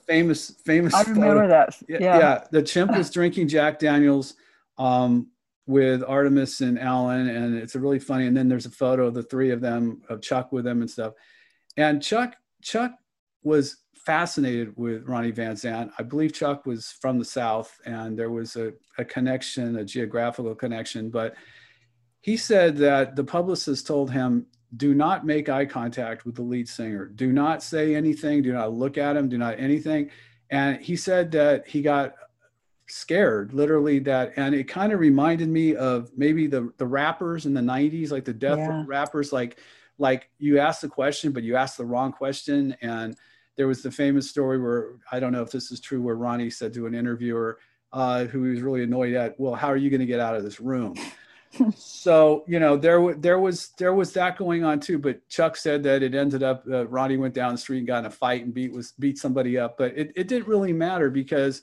famous, 0.06 0.52
famous. 0.66 0.94
I 0.94 1.02
remember 1.04 1.44
photo. 1.44 1.48
that. 1.48 1.82
Yeah. 1.88 2.18
yeah, 2.18 2.44
the 2.52 2.62
chimp 2.62 2.96
was 2.96 3.10
drinking 3.10 3.48
Jack 3.48 3.80
Daniels. 3.80 4.36
Um, 4.78 5.28
with 5.68 6.02
Artimus 6.02 6.62
and 6.62 6.80
Allen, 6.80 7.28
and 7.28 7.56
it's 7.56 7.76
a 7.76 7.80
really 7.80 8.00
funny. 8.00 8.28
And 8.28 8.38
then 8.38 8.48
there's 8.48 8.68
a 8.68 8.72
photo 8.72 9.08
of 9.08 9.14
the 9.14 9.24
three 9.24 9.52
of 9.52 9.62
them, 9.62 10.02
of 10.10 10.22
Chuck 10.22 10.52
with 10.52 10.66
them 10.66 10.82
and 10.82 10.90
stuff. 10.90 11.14
And 11.78 12.02
Chuck, 12.02 12.36
Chuck 12.62 12.92
was 13.44 13.78
fascinated 14.06 14.74
with 14.78 15.08
Ronnie 15.08 15.32
Van 15.32 15.56
Zant. 15.56 15.90
I 15.98 16.04
believe 16.04 16.34
Chuck 16.34 16.66
was 16.66 16.96
from 17.02 17.18
the 17.18 17.26
South, 17.26 17.76
and 17.86 18.18
there 18.18 18.30
was 18.30 18.56
a, 18.56 18.74
a 18.98 19.06
connection, 19.06 19.78
a 19.78 19.86
geographical 19.86 20.54
connection. 20.54 21.10
But 21.10 21.36
he 22.22 22.38
said 22.38 22.78
that 22.78 23.16
the 23.16 23.24
publicist 23.24 23.88
told 23.88 24.12
him, 24.12 24.46
"Do 24.78 24.94
not 24.94 25.26
make 25.26 25.50
eye 25.50 25.66
contact 25.66 26.26
with 26.26 26.36
the 26.36 26.44
lead 26.44 26.70
singer. 26.70 27.08
Do 27.08 27.32
not 27.32 27.64
say 27.64 27.96
anything. 27.96 28.44
Do 28.44 28.54
not 28.54 28.74
look 28.74 28.98
at 28.98 29.18
him. 29.18 29.30
Do 29.30 29.38
not 29.40 29.60
anything." 29.60 30.12
And 30.52 30.80
he 30.80 30.96
said 30.96 31.32
that 31.32 31.68
he 31.68 31.82
got 31.82 32.14
scared 32.88 33.54
literally 33.54 34.00
that 34.00 34.34
and 34.36 34.54
it 34.54 34.66
kind 34.66 34.94
of 34.94 35.00
reminded 35.00 35.50
me 35.50 35.76
of 35.76 36.12
maybe 36.16 36.46
the 36.46 36.72
the 36.78 36.86
rappers 36.86 37.46
in 37.46 37.54
the 37.54 37.62
90s 37.62 38.12
like 38.12 38.26
the 38.26 38.34
death 38.34 38.60
yeah. 38.60 38.84
rappers 38.86 39.34
like 39.34 39.58
like 39.98 40.30
you 40.38 40.60
ask 40.60 40.82
the 40.82 40.88
question 40.88 41.32
but 41.32 41.44
you 41.44 41.56
ask 41.56 41.78
the 41.78 41.86
wrong 41.86 42.12
question 42.12 42.76
and 42.82 43.16
there 43.56 43.68
was 43.68 43.82
the 43.82 43.90
famous 43.90 44.30
story 44.30 44.60
where 44.60 44.92
i 45.12 45.20
don't 45.20 45.32
know 45.32 45.42
if 45.42 45.52
this 45.52 45.72
is 45.72 45.80
true 45.80 46.02
where 46.02 46.16
ronnie 46.16 46.50
said 46.50 46.74
to 46.74 46.86
an 46.86 46.94
interviewer 46.94 47.58
uh, 47.94 48.26
who 48.26 48.44
he 48.44 48.52
was 48.52 48.62
really 48.62 48.84
annoyed 48.84 49.14
at 49.14 49.40
well 49.40 49.56
how 49.56 49.68
are 49.68 49.78
you 49.78 49.90
going 49.90 50.02
to 50.02 50.06
get 50.06 50.20
out 50.20 50.36
of 50.36 50.44
this 50.44 50.60
room 50.60 50.94
so 51.76 52.44
you 52.46 52.60
know 52.60 52.76
there 52.76 53.16
there 53.16 53.40
was 53.40 53.70
there 53.78 53.94
was 53.94 54.12
that 54.12 54.38
going 54.38 54.64
on 54.64 54.80
too 54.80 55.00
but 55.00 55.28
chuck 55.30 55.56
said 55.56 55.82
that 55.82 56.04
it 56.04 56.14
ended 56.14 56.44
up 56.44 56.64
uh, 56.70 56.86
ronnie 56.88 57.18
went 57.18 57.34
down 57.34 57.54
the 57.54 57.58
street 57.58 57.80
and 57.80 57.88
got 57.88 58.00
in 58.00 58.06
a 58.06 58.12
fight 58.12 58.44
and 58.44 58.54
beat 58.54 58.74
was 58.74 58.92
beat 59.00 59.18
somebody 59.18 59.58
up 59.58 59.78
but 59.78 59.98
it, 59.98 60.12
it 60.16 60.28
didn't 60.28 60.48
really 60.48 60.74
matter 60.74 61.10
because 61.10 61.62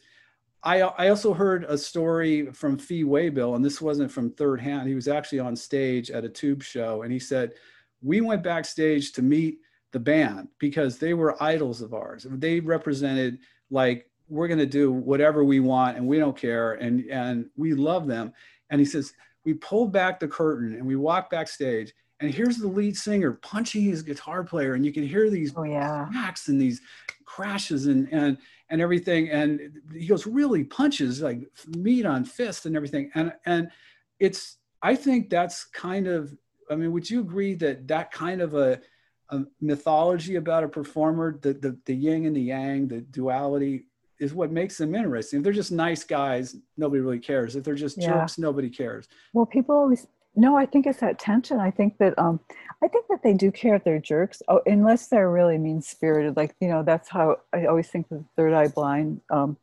I, 0.64 0.80
I 0.80 1.08
also 1.08 1.34
heard 1.34 1.64
a 1.64 1.76
story 1.76 2.46
from 2.52 2.78
Fee 2.78 3.04
Waybill, 3.04 3.56
and 3.56 3.64
this 3.64 3.80
wasn't 3.80 4.12
from 4.12 4.30
third 4.30 4.60
hand. 4.60 4.88
He 4.88 4.94
was 4.94 5.08
actually 5.08 5.40
on 5.40 5.56
stage 5.56 6.10
at 6.10 6.24
a 6.24 6.28
tube 6.28 6.62
show, 6.62 7.02
and 7.02 7.12
he 7.12 7.18
said, 7.18 7.54
We 8.02 8.20
went 8.20 8.42
backstage 8.42 9.12
to 9.12 9.22
meet 9.22 9.58
the 9.90 9.98
band 9.98 10.48
because 10.58 10.98
they 10.98 11.14
were 11.14 11.42
idols 11.42 11.82
of 11.82 11.94
ours. 11.94 12.26
They 12.30 12.60
represented, 12.60 13.38
like, 13.70 14.08
we're 14.28 14.48
going 14.48 14.60
to 14.60 14.66
do 14.66 14.92
whatever 14.92 15.44
we 15.44 15.60
want 15.60 15.96
and 15.96 16.06
we 16.06 16.18
don't 16.18 16.36
care, 16.36 16.74
and, 16.74 17.04
and 17.10 17.50
we 17.56 17.74
love 17.74 18.06
them. 18.06 18.32
And 18.70 18.80
he 18.80 18.84
says, 18.84 19.12
We 19.44 19.54
pulled 19.54 19.92
back 19.92 20.20
the 20.20 20.28
curtain 20.28 20.74
and 20.74 20.86
we 20.86 20.94
walked 20.94 21.30
backstage, 21.30 21.92
and 22.20 22.32
here's 22.32 22.58
the 22.58 22.68
lead 22.68 22.96
singer 22.96 23.32
punching 23.32 23.82
his 23.82 24.02
guitar 24.02 24.44
player, 24.44 24.74
and 24.74 24.86
you 24.86 24.92
can 24.92 25.06
hear 25.06 25.28
these 25.28 25.52
oh, 25.56 25.64
yeah. 25.64 26.06
cracks 26.12 26.46
and 26.46 26.60
these 26.60 26.80
crashes 27.24 27.86
and, 27.86 28.08
and 28.12 28.38
and 28.72 28.80
everything. 28.80 29.28
And 29.28 29.80
he 29.94 30.06
goes, 30.06 30.26
really 30.26 30.64
punches 30.64 31.22
like 31.22 31.42
meat 31.76 32.06
on 32.06 32.24
fist 32.24 32.66
and 32.66 32.74
everything. 32.74 33.10
And, 33.14 33.32
and 33.46 33.70
it's, 34.18 34.56
I 34.82 34.96
think 34.96 35.30
that's 35.30 35.64
kind 35.66 36.08
of, 36.08 36.34
I 36.70 36.74
mean, 36.74 36.90
would 36.92 37.08
you 37.08 37.20
agree 37.20 37.54
that 37.56 37.86
that 37.88 38.10
kind 38.10 38.40
of 38.40 38.54
a, 38.54 38.80
a 39.28 39.42
mythology 39.60 40.36
about 40.36 40.64
a 40.64 40.68
performer, 40.68 41.38
the, 41.42 41.52
the, 41.52 41.78
the 41.84 41.94
yin 41.94 42.26
and 42.26 42.34
the 42.34 42.40
yang, 42.40 42.88
the 42.88 43.02
duality 43.02 43.84
is 44.18 44.32
what 44.32 44.50
makes 44.50 44.78
them 44.78 44.94
interesting. 44.94 45.40
If 45.40 45.44
they're 45.44 45.52
just 45.52 45.72
nice 45.72 46.02
guys, 46.04 46.56
nobody 46.76 47.02
really 47.02 47.18
cares. 47.18 47.56
If 47.56 47.64
they're 47.64 47.74
just 47.74 47.98
yeah. 47.98 48.08
jerks, 48.08 48.38
nobody 48.38 48.70
cares. 48.70 49.06
Well, 49.34 49.46
people 49.46 49.76
always, 49.76 50.06
no, 50.34 50.56
I 50.56 50.66
think 50.66 50.86
it's 50.86 51.00
that 51.00 51.18
tension. 51.18 51.60
I 51.60 51.70
think 51.70 51.98
that 51.98 52.18
um, 52.18 52.40
I 52.82 52.88
think 52.88 53.06
that 53.08 53.22
they 53.22 53.34
do 53.34 53.52
care 53.52 53.74
if 53.74 53.84
they're 53.84 53.98
jerks, 53.98 54.42
oh, 54.48 54.62
unless 54.64 55.08
they're 55.08 55.30
really 55.30 55.58
mean 55.58 55.82
spirited. 55.82 56.36
Like 56.36 56.54
you 56.60 56.68
know, 56.68 56.82
that's 56.82 57.08
how 57.08 57.38
I 57.52 57.66
always 57.66 57.88
think 57.88 58.08
the 58.08 58.24
Third 58.36 58.54
Eye 58.54 58.68
Blind 58.68 59.20
um, 59.30 59.58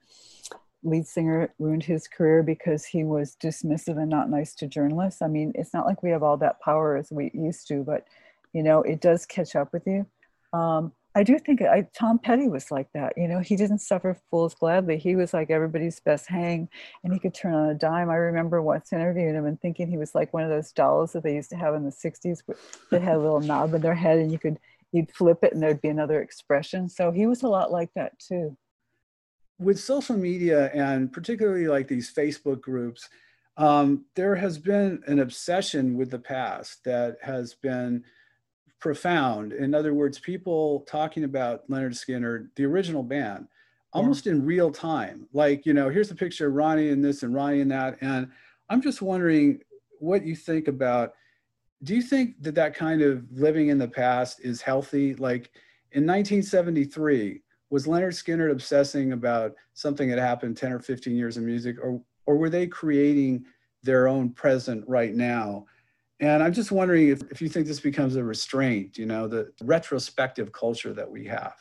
lead 0.84 1.08
singer 1.08 1.54
ruined 1.58 1.84
his 1.84 2.08
career 2.08 2.44
because 2.44 2.86
he 2.86 3.04
was 3.04 3.36
dismissive 3.42 4.00
and 4.00 4.10
not 4.10 4.30
nice 4.30 4.54
to 4.56 4.68
journalists. 4.68 5.22
I 5.22 5.28
mean, 5.28 5.54
it's 5.56 5.74
not 5.74 5.88
like 5.88 6.04
we 6.04 6.12
have 6.12 6.24
all 6.24 6.38
that 6.38 6.62
power 6.62 6.98
as 6.98 7.12
we 7.12 7.32
used 7.34 7.68
to, 7.70 7.84
but 7.84 8.06
you 8.54 8.62
know, 8.62 8.82
it 8.84 9.02
does 9.02 9.26
catch 9.26 9.56
up 9.56 9.74
with 9.74 9.88
you. 9.88 10.06
Um, 10.54 10.92
I 11.20 11.24
do 11.24 11.38
think 11.38 11.62
I, 11.62 11.86
Tom 11.94 12.18
Petty 12.18 12.48
was 12.48 12.72
like 12.72 12.88
that. 12.94 13.12
You 13.18 13.28
know, 13.28 13.40
he 13.40 13.58
didn't 13.58 13.80
suffer 13.80 14.18
fools 14.32 14.56
gladly. 14.56 14.98
He 14.98 15.18
was 15.18 15.34
like 15.34 15.50
everybody's 15.50 16.00
best 16.00 16.30
hang, 16.30 16.70
and 17.04 17.12
he 17.12 17.20
could 17.20 17.34
turn 17.34 17.54
on 17.54 17.68
a 17.68 17.74
dime. 17.74 18.10
I 18.10 18.16
remember 18.16 18.62
once 18.62 18.94
interviewing 18.94 19.36
him 19.36 19.46
and 19.46 19.60
thinking 19.60 19.90
he 19.90 19.98
was 19.98 20.16
like 20.16 20.34
one 20.34 20.44
of 20.44 20.50
those 20.50 20.72
dolls 20.72 21.12
that 21.12 21.24
they 21.24 21.36
used 21.36 21.50
to 21.50 21.58
have 21.58 21.76
in 21.76 21.84
the 21.84 21.92
'60s 21.92 22.42
that 22.90 23.02
had 23.02 23.16
a 23.16 23.20
little 23.20 23.42
knob 23.42 23.74
in 23.74 23.82
their 23.82 23.96
head, 23.96 24.20
and 24.20 24.32
you 24.32 24.40
could 24.40 24.60
you'd 24.94 25.12
flip 25.12 25.40
it 25.44 25.52
and 25.52 25.62
there'd 25.62 25.82
be 25.82 25.90
another 25.90 26.22
expression. 26.22 26.88
So 26.88 27.12
he 27.12 27.28
was 27.28 27.44
a 27.44 27.50
lot 27.50 27.70
like 27.70 27.90
that 27.96 28.18
too. 28.18 28.56
With 29.60 29.78
social 29.78 30.16
media 30.16 30.72
and 30.74 31.12
particularly 31.12 31.68
like 31.68 31.90
these 31.90 32.14
Facebook 32.14 32.62
groups, 32.62 33.10
um, 33.58 34.06
there 34.16 34.36
has 34.36 34.58
been 34.58 35.04
an 35.06 35.20
obsession 35.20 35.98
with 35.98 36.12
the 36.12 36.20
past 36.20 36.86
that 36.86 37.18
has 37.22 37.56
been 37.56 38.06
profound. 38.80 39.54
In 39.54 39.74
other 39.74 39.94
words, 39.94 40.20
people 40.20 40.82
talking 40.82 41.24
about 41.24 41.70
Lynyrd 41.70 41.94
Skynyrd, 41.94 42.50
the 42.56 42.66
original 42.66 43.04
band, 43.04 43.48
almost 43.94 44.26
yeah. 44.26 44.34
in 44.34 44.46
real 44.46 44.72
time. 44.72 45.28
Like, 45.34 45.66
you 45.66 45.74
know, 45.74 45.90
here's 45.90 46.12
a 46.12 46.16
picture 46.16 46.48
of 46.48 46.54
Ronnie 46.54 46.90
and 46.90 47.04
this 47.04 47.24
and 47.24 47.34
Ronnie 47.34 47.62
and 47.62 47.72
that. 47.72 47.98
And 48.02 48.30
I'm 48.70 48.82
just 48.82 49.02
wondering 49.02 49.62
what 50.00 50.26
you 50.26 50.36
think 50.36 50.68
about. 50.68 51.14
Do 51.84 51.96
you 51.96 52.02
think 52.02 52.42
that 52.44 52.56
that 52.56 52.76
kind 52.76 53.02
of 53.02 53.26
living 53.32 53.70
in 53.70 53.78
the 53.78 53.88
past 53.88 54.42
is 54.42 54.62
healthy? 54.62 55.16
Like 55.16 55.52
in 55.92 56.06
1973, 56.06 57.42
was 57.70 57.86
Lynyrd 57.86 58.14
Skynyrd 58.14 58.52
obsessing 58.52 59.14
about 59.14 59.54
something 59.74 60.10
that 60.10 60.20
happened 60.20 60.58
10 60.58 60.74
or 60.74 60.80
15 60.80 61.16
years 61.16 61.38
in 61.38 61.46
music, 61.46 61.78
or 61.82 62.02
or 62.26 62.36
were 62.36 62.50
they 62.50 62.68
creating 62.68 63.46
their 63.84 64.08
own 64.08 64.32
present 64.32 64.84
right 64.88 65.16
now? 65.16 65.66
And 66.20 66.44
I'm 66.44 66.54
just 66.54 66.72
wondering 66.72 67.10
if, 67.10 67.22
if 67.32 67.42
you 67.42 67.48
think 67.48 67.66
this 67.66 67.80
becomes 67.80 68.16
a 68.16 68.24
restraint, 68.24 68.98
you 68.98 69.06
know, 69.06 69.28
the 69.28 69.52
retrospective 69.64 70.52
culture 70.52 70.94
that 70.94 71.10
we 71.10 71.26
have. 71.26 71.56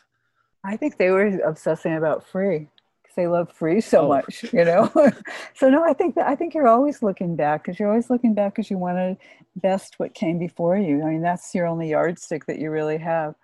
I 0.65 0.77
think 0.77 0.99
they 0.99 1.11
were 1.11 1.39
obsessing 1.47 1.97
about 1.97 2.27
free 2.27 2.69
because 3.03 3.15
they 3.15 3.29
love 3.29 3.53
free 3.53 3.81
so 3.81 4.07
oh. 4.07 4.09
much, 4.09 4.45
you 4.53 4.65
know. 4.65 4.91
so 5.55 5.71
no, 5.71 5.85
I 5.85 5.93
think 5.93 6.17
that 6.17 6.27
I 6.27 6.35
think 6.35 6.55
you're 6.55 6.67
always 6.67 7.03
looking 7.03 7.37
back 7.37 7.65
because 7.65 7.79
you're 7.79 7.89
always 7.89 8.11
looking 8.11 8.35
back 8.35 8.55
because 8.55 8.71
you 8.71 8.79
want 8.79 8.99
to 8.99 9.17
best 9.57 9.95
what 9.99 10.15
came 10.15 10.39
before 10.39 10.77
you. 10.77 11.03
I 11.03 11.11
mean, 11.11 11.23
that's 11.23 11.55
your 11.55 11.67
only 11.67 11.91
yardstick 11.91 12.47
that 12.47 12.59
you 12.59 12.71
really 12.71 12.99
have. 12.99 13.35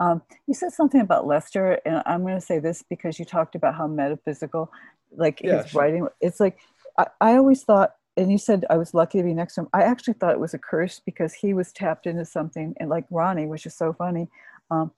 Um, 0.00 0.22
you 0.46 0.54
said 0.54 0.72
something 0.72 1.00
about 1.00 1.26
Lester, 1.26 1.80
and 1.84 2.02
I'm 2.06 2.22
going 2.22 2.34
to 2.34 2.40
say 2.40 2.58
this 2.58 2.82
because 2.88 3.18
you 3.18 3.24
talked 3.24 3.54
about 3.54 3.74
how 3.74 3.86
metaphysical, 3.86 4.72
like 5.16 5.40
yeah, 5.42 5.62
his 5.62 5.70
sure. 5.70 5.82
writing. 5.82 6.08
It's 6.20 6.40
like 6.40 6.58
I, 6.98 7.06
I 7.20 7.36
always 7.36 7.62
thought 7.62 7.94
and 8.18 8.32
you 8.32 8.38
said 8.38 8.64
I 8.68 8.76
was 8.76 8.94
lucky 8.94 9.18
to 9.18 9.24
be 9.24 9.32
next 9.32 9.54
to 9.54 9.62
him. 9.62 9.68
I 9.72 9.82
actually 9.82 10.14
thought 10.14 10.32
it 10.32 10.40
was 10.40 10.54
a 10.54 10.58
curse 10.58 11.00
because 11.04 11.32
he 11.32 11.54
was 11.54 11.72
tapped 11.72 12.06
into 12.06 12.24
something, 12.24 12.74
and 12.78 12.90
like 12.90 13.04
Ronnie, 13.10 13.46
which 13.46 13.64
is 13.64 13.74
so 13.74 13.92
funny, 13.92 14.28
um, 14.70 14.90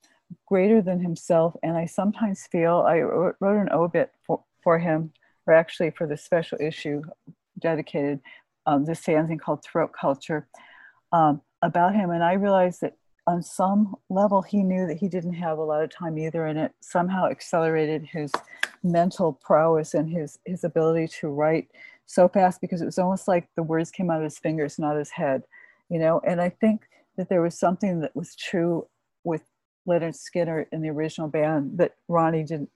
greater 0.47 0.81
than 0.81 0.99
himself. 0.99 1.55
And 1.63 1.77
I 1.77 1.85
sometimes 1.85 2.47
feel 2.47 2.79
I 2.87 2.99
wrote 2.99 3.61
an 3.61 3.69
obit 3.71 4.11
for, 4.25 4.43
for 4.63 4.79
him, 4.79 5.13
or 5.45 5.53
actually 5.53 5.91
for 5.91 6.07
the 6.07 6.17
special 6.17 6.57
issue 6.59 7.03
dedicated 7.59 8.19
um, 8.65 8.85
this 8.85 9.01
fanzine 9.01 9.39
called 9.39 9.63
Throat 9.63 9.91
Culture 9.93 10.47
um, 11.11 11.41
about 11.61 11.95
him, 11.95 12.09
and 12.09 12.23
I 12.23 12.33
realized 12.33 12.81
that 12.81 12.97
on 13.27 13.43
some 13.43 13.95
level 14.09 14.41
he 14.41 14.63
knew 14.63 14.87
that 14.87 14.97
he 14.97 15.07
didn't 15.07 15.33
have 15.33 15.59
a 15.59 15.63
lot 15.63 15.83
of 15.83 15.91
time 15.91 16.17
either, 16.17 16.45
and 16.47 16.57
it 16.57 16.73
somehow 16.79 17.27
accelerated 17.27 18.03
his 18.03 18.31
mental 18.83 19.33
prowess 19.33 19.93
and 19.93 20.09
his 20.09 20.39
his 20.45 20.63
ability 20.63 21.07
to 21.07 21.27
write 21.27 21.67
so 22.05 22.27
fast 22.27 22.61
because 22.61 22.81
it 22.81 22.85
was 22.85 22.99
almost 22.99 23.27
like 23.27 23.47
the 23.55 23.63
words 23.63 23.91
came 23.91 24.09
out 24.09 24.17
of 24.17 24.23
his 24.23 24.39
fingers, 24.39 24.79
not 24.79 24.97
his 24.97 25.09
head, 25.09 25.43
you 25.89 25.99
know. 25.99 26.21
And 26.25 26.41
I 26.41 26.49
think 26.49 26.81
that 27.17 27.29
there 27.29 27.41
was 27.41 27.57
something 27.57 27.99
that 28.01 28.15
was 28.15 28.35
true 28.35 28.87
with 29.23 29.43
Lynyrd 29.87 30.15
Skynyrd 30.15 30.67
in 30.71 30.81
the 30.81 30.89
original 30.89 31.27
band 31.27 31.77
that 31.77 31.95
Ronnie 32.07 32.43
didn't 32.43 32.69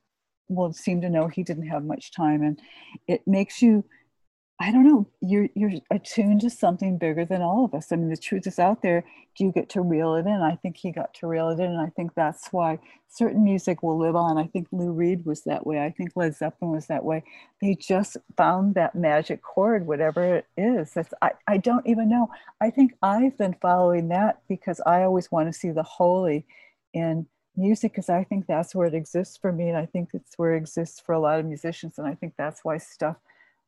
well 0.47 0.71
seem 0.73 1.01
to 1.01 1.09
know 1.09 1.27
he 1.27 1.43
didn't 1.43 1.67
have 1.67 1.83
much 1.83 2.11
time, 2.11 2.43
and 2.43 2.59
it 3.07 3.21
makes 3.27 3.61
you 3.61 3.83
I 4.57 4.71
don't 4.71 4.85
know, 4.85 5.05
you're 5.19 5.49
you're 5.53 5.73
attuned 5.91 6.39
to 6.41 6.49
something 6.49 6.97
bigger 6.97 7.25
than 7.25 7.41
all 7.41 7.65
of 7.65 7.73
us. 7.73 7.91
I 7.91 7.97
mean, 7.97 8.09
the 8.09 8.15
truth 8.15 8.47
is 8.47 8.57
out 8.57 8.81
there. 8.81 9.03
Do 9.37 9.43
you 9.43 9.51
get 9.51 9.67
to 9.71 9.81
reel 9.81 10.15
it 10.15 10.25
in? 10.25 10.41
I 10.41 10.55
think 10.55 10.77
he 10.77 10.93
got 10.93 11.13
to 11.15 11.27
reel 11.27 11.49
it 11.49 11.59
in, 11.59 11.71
and 11.71 11.81
I 11.81 11.89
think 11.89 12.13
that's 12.15 12.53
why 12.53 12.79
certain 13.09 13.43
music 13.43 13.83
will 13.83 13.97
live 13.97 14.15
on. 14.15 14.37
I 14.37 14.45
think 14.47 14.67
Lou 14.71 14.93
Reed 14.93 15.25
was 15.25 15.41
that 15.43 15.67
way. 15.67 15.83
I 15.83 15.91
think 15.91 16.11
Led 16.15 16.35
Zeppelin 16.37 16.71
was 16.71 16.87
that 16.87 17.03
way. 17.03 17.23
They 17.61 17.75
just 17.75 18.15
found 18.37 18.75
that 18.75 18.95
magic 18.95 19.41
chord, 19.41 19.87
whatever 19.87 20.37
it 20.37 20.45
is. 20.55 20.93
That's 20.93 21.13
I, 21.21 21.31
I 21.47 21.57
don't 21.57 21.85
even 21.85 22.07
know. 22.07 22.29
I 22.61 22.69
think 22.69 22.93
I've 23.01 23.37
been 23.37 23.57
following 23.61 24.07
that 24.09 24.41
because 24.47 24.79
I 24.85 25.03
always 25.03 25.29
want 25.29 25.51
to 25.51 25.59
see 25.59 25.71
the 25.71 25.83
holy 25.83 26.45
in 26.93 27.27
music 27.57 27.91
because 27.91 28.09
I 28.09 28.23
think 28.23 28.47
that's 28.47 28.73
where 28.73 28.87
it 28.87 28.93
exists 28.93 29.35
for 29.35 29.51
me, 29.51 29.67
and 29.67 29.77
I 29.77 29.85
think 29.85 30.11
it's 30.13 30.37
where 30.37 30.53
it 30.55 30.59
exists 30.59 31.01
for 31.01 31.11
a 31.11 31.19
lot 31.19 31.41
of 31.41 31.45
musicians, 31.45 31.97
and 31.97 32.07
I 32.07 32.15
think 32.15 32.35
that's 32.37 32.63
why 32.63 32.77
stuff 32.77 33.17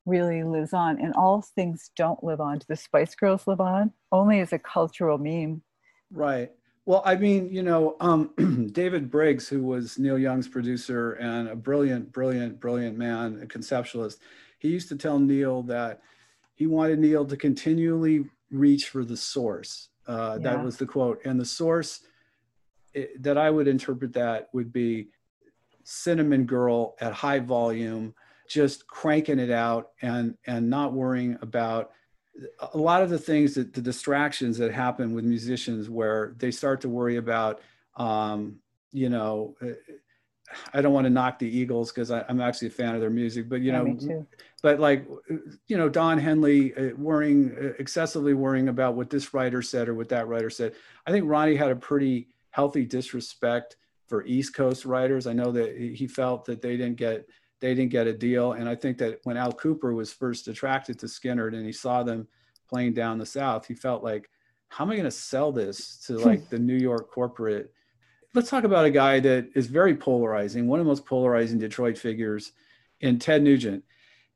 really 0.08 0.44
lives 0.44 0.74
on 0.74 1.00
and 1.00 1.14
all 1.16 1.42
things 1.42 1.92
don't 1.96 2.24
live 2.24 2.42
on. 2.42 2.60
Do 2.60 2.66
the 2.68 2.76
spice 2.76 3.14
girls 3.16 3.46
live 3.46 3.62
on? 3.62 3.92
Only 4.12 4.40
as 4.40 4.54
a 4.54 4.60
cultural 4.60 5.18
meme. 5.18 5.62
Right. 6.12 6.52
Well 6.86 7.02
i 7.04 7.18
mean 7.18 7.52
you 7.52 7.64
know 7.64 7.98
um, 8.00 8.70
david 8.72 9.12
briggs 9.12 9.50
who 9.50 9.62
was 9.62 10.00
neil 10.00 10.18
young's 10.18 10.48
producer 10.48 11.12
and 11.16 11.50
a 11.50 11.56
brilliant 11.56 12.14
brilliant 12.14 12.62
brilliant 12.62 12.98
man 12.98 13.42
a 13.44 13.46
conceptualist 13.46 14.20
he 14.60 14.70
used 14.70 14.88
to 14.88 14.96
tell 14.96 15.20
neil 15.20 15.64
that 15.64 16.00
he 16.56 16.66
wanted 16.66 17.00
neil 17.00 17.26
to 17.26 17.36
continually 17.36 18.26
reach 18.52 18.90
for 18.90 19.04
the 19.04 19.18
source. 19.18 19.90
Uh, 20.08 20.38
yeah. 20.40 20.52
that 20.52 20.64
was 20.64 20.78
the 20.78 20.86
quote. 20.86 21.20
And 21.26 21.40
the 21.40 21.46
source 21.46 22.02
it, 22.94 23.22
that 23.22 23.38
i 23.38 23.50
would 23.50 23.68
interpret 23.68 24.14
that 24.14 24.50
would 24.54 24.72
be 24.72 25.10
cinnamon 25.84 26.46
girl 26.46 26.96
at 27.00 27.14
high 27.14 27.40
volume 27.40 28.14
just 28.50 28.88
cranking 28.88 29.40
it 29.40 29.52
out 29.52 29.92
and 30.02 30.36
and 30.46 30.70
not 30.70 30.94
worrying 30.94 31.38
about 31.42 31.92
a 32.74 32.78
lot 32.78 33.02
of 33.02 33.10
the 33.10 33.18
things 33.18 33.56
that 33.56 33.74
the 33.74 33.82
distractions 33.82 34.58
that 34.58 34.72
happen 34.72 35.14
with 35.14 35.26
musicians 35.26 35.90
where 35.90 36.36
they 36.38 36.52
start 36.52 36.82
to 36.82 36.90
worry 36.90 37.18
about 37.18 37.62
um, 37.96 38.58
you 38.92 39.10
know 39.10 39.56
uh, 39.62 39.68
i 40.74 40.82
don't 40.82 40.94
want 40.94 41.04
to 41.04 41.10
knock 41.10 41.40
the 41.40 41.48
eagles 41.48 41.92
because 41.92 42.10
i'm 42.10 42.40
actually 42.40 42.70
a 42.70 42.72
fan 42.72 42.96
of 42.96 43.02
their 43.02 43.10
music 43.10 43.50
but 43.50 43.60
you 43.60 43.74
yeah, 43.74 43.82
know 43.82 44.26
but 44.64 44.80
like 44.80 45.06
you 45.68 45.76
know 45.76 45.90
don 45.90 46.18
henley 46.18 46.74
uh, 46.76 46.96
worrying 46.96 47.54
uh, 47.62 47.74
excessively 47.80 48.34
worrying 48.34 48.70
about 48.70 48.96
what 48.96 49.10
this 49.10 49.34
writer 49.34 49.62
said 49.62 49.90
or 49.90 49.94
what 49.94 50.10
that 50.10 50.28
writer 50.28 50.50
said. 50.50 50.74
I 51.06 51.12
think 51.12 51.26
ronnie 51.28 51.56
had 51.56 51.70
a 51.70 51.76
pretty 51.76 52.30
healthy 52.52 52.86
disrespect 52.86 53.76
for 54.08 54.26
east 54.26 54.56
coast 54.56 54.86
writers. 54.86 55.28
I 55.28 55.34
know 55.34 55.52
that 55.52 55.78
he 55.78 56.08
felt 56.08 56.46
that 56.46 56.62
they 56.62 56.78
didn't 56.78 56.96
get 56.96 57.28
they 57.60 57.74
didn't 57.74 57.92
get 57.92 58.08
a 58.08 58.14
deal. 58.14 58.54
And 58.54 58.70
I 58.70 58.76
think 58.76 58.98
that 59.00 59.20
when 59.24 59.38
Al 59.38 59.54
Kooper 59.54 59.96
was 59.96 60.14
first 60.14 60.48
attracted 60.48 61.00
to 61.00 61.08
Skynyrd 61.08 61.56
and 61.56 61.66
he 61.66 61.72
saw 61.72 62.04
them 62.04 62.28
playing 62.70 62.94
down 62.94 63.18
the 63.18 63.26
South, 63.26 63.66
he 63.66 63.74
felt 63.74 64.04
like, 64.04 64.30
how 64.70 64.84
am 64.84 64.92
I 64.92 64.96
going 64.96 65.06
to 65.06 65.12
sell 65.12 65.52
this 65.52 65.98
to 66.08 66.18
like 66.18 66.50
the 66.50 66.60
New 66.60 66.76
York 66.76 67.10
corporate? 67.10 67.74
Let's 68.34 68.50
talk 68.50 68.66
about 68.66 68.86
a 68.86 68.92
guy 68.92 69.20
that 69.22 69.50
is 69.56 69.68
very 69.68 69.96
polarizing, 69.96 70.68
one 70.68 70.80
of 70.80 70.86
the 70.86 70.90
most 70.90 71.06
polarizing 71.06 71.58
Detroit 71.58 71.98
figures 71.98 72.52
in 73.00 73.18
Ted 73.18 73.42
Nugent. 73.42 73.84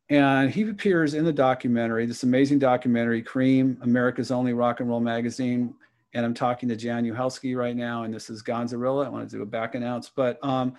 And 0.10 0.50
he 0.50 0.68
appears 0.68 1.14
in 1.14 1.26
the 1.26 1.34
documentary, 1.34 2.06
this 2.06 2.24
amazing 2.24 2.60
documentary, 2.60 3.22
Creem, 3.22 3.82
America's 3.82 4.32
Only 4.32 4.54
Rock 4.54 4.80
and 4.80 4.90
Roll 4.90 5.00
Magazine. 5.00 5.74
And 6.14 6.26
I'm 6.26 6.34
talking 6.34 6.68
to 6.70 6.76
Jan 6.76 7.06
Uhelszki 7.06 7.56
right 7.56 7.76
now, 7.76 8.04
and 8.04 8.14
this 8.14 8.30
is 8.30 8.44
Gonzarilla. 8.44 9.06
I 9.06 9.10
want 9.10 9.30
to 9.30 9.36
do 9.38 9.42
a 9.42 9.46
back 9.46 9.76
announce, 9.76 10.10
but 10.10 10.44
um, 10.44 10.74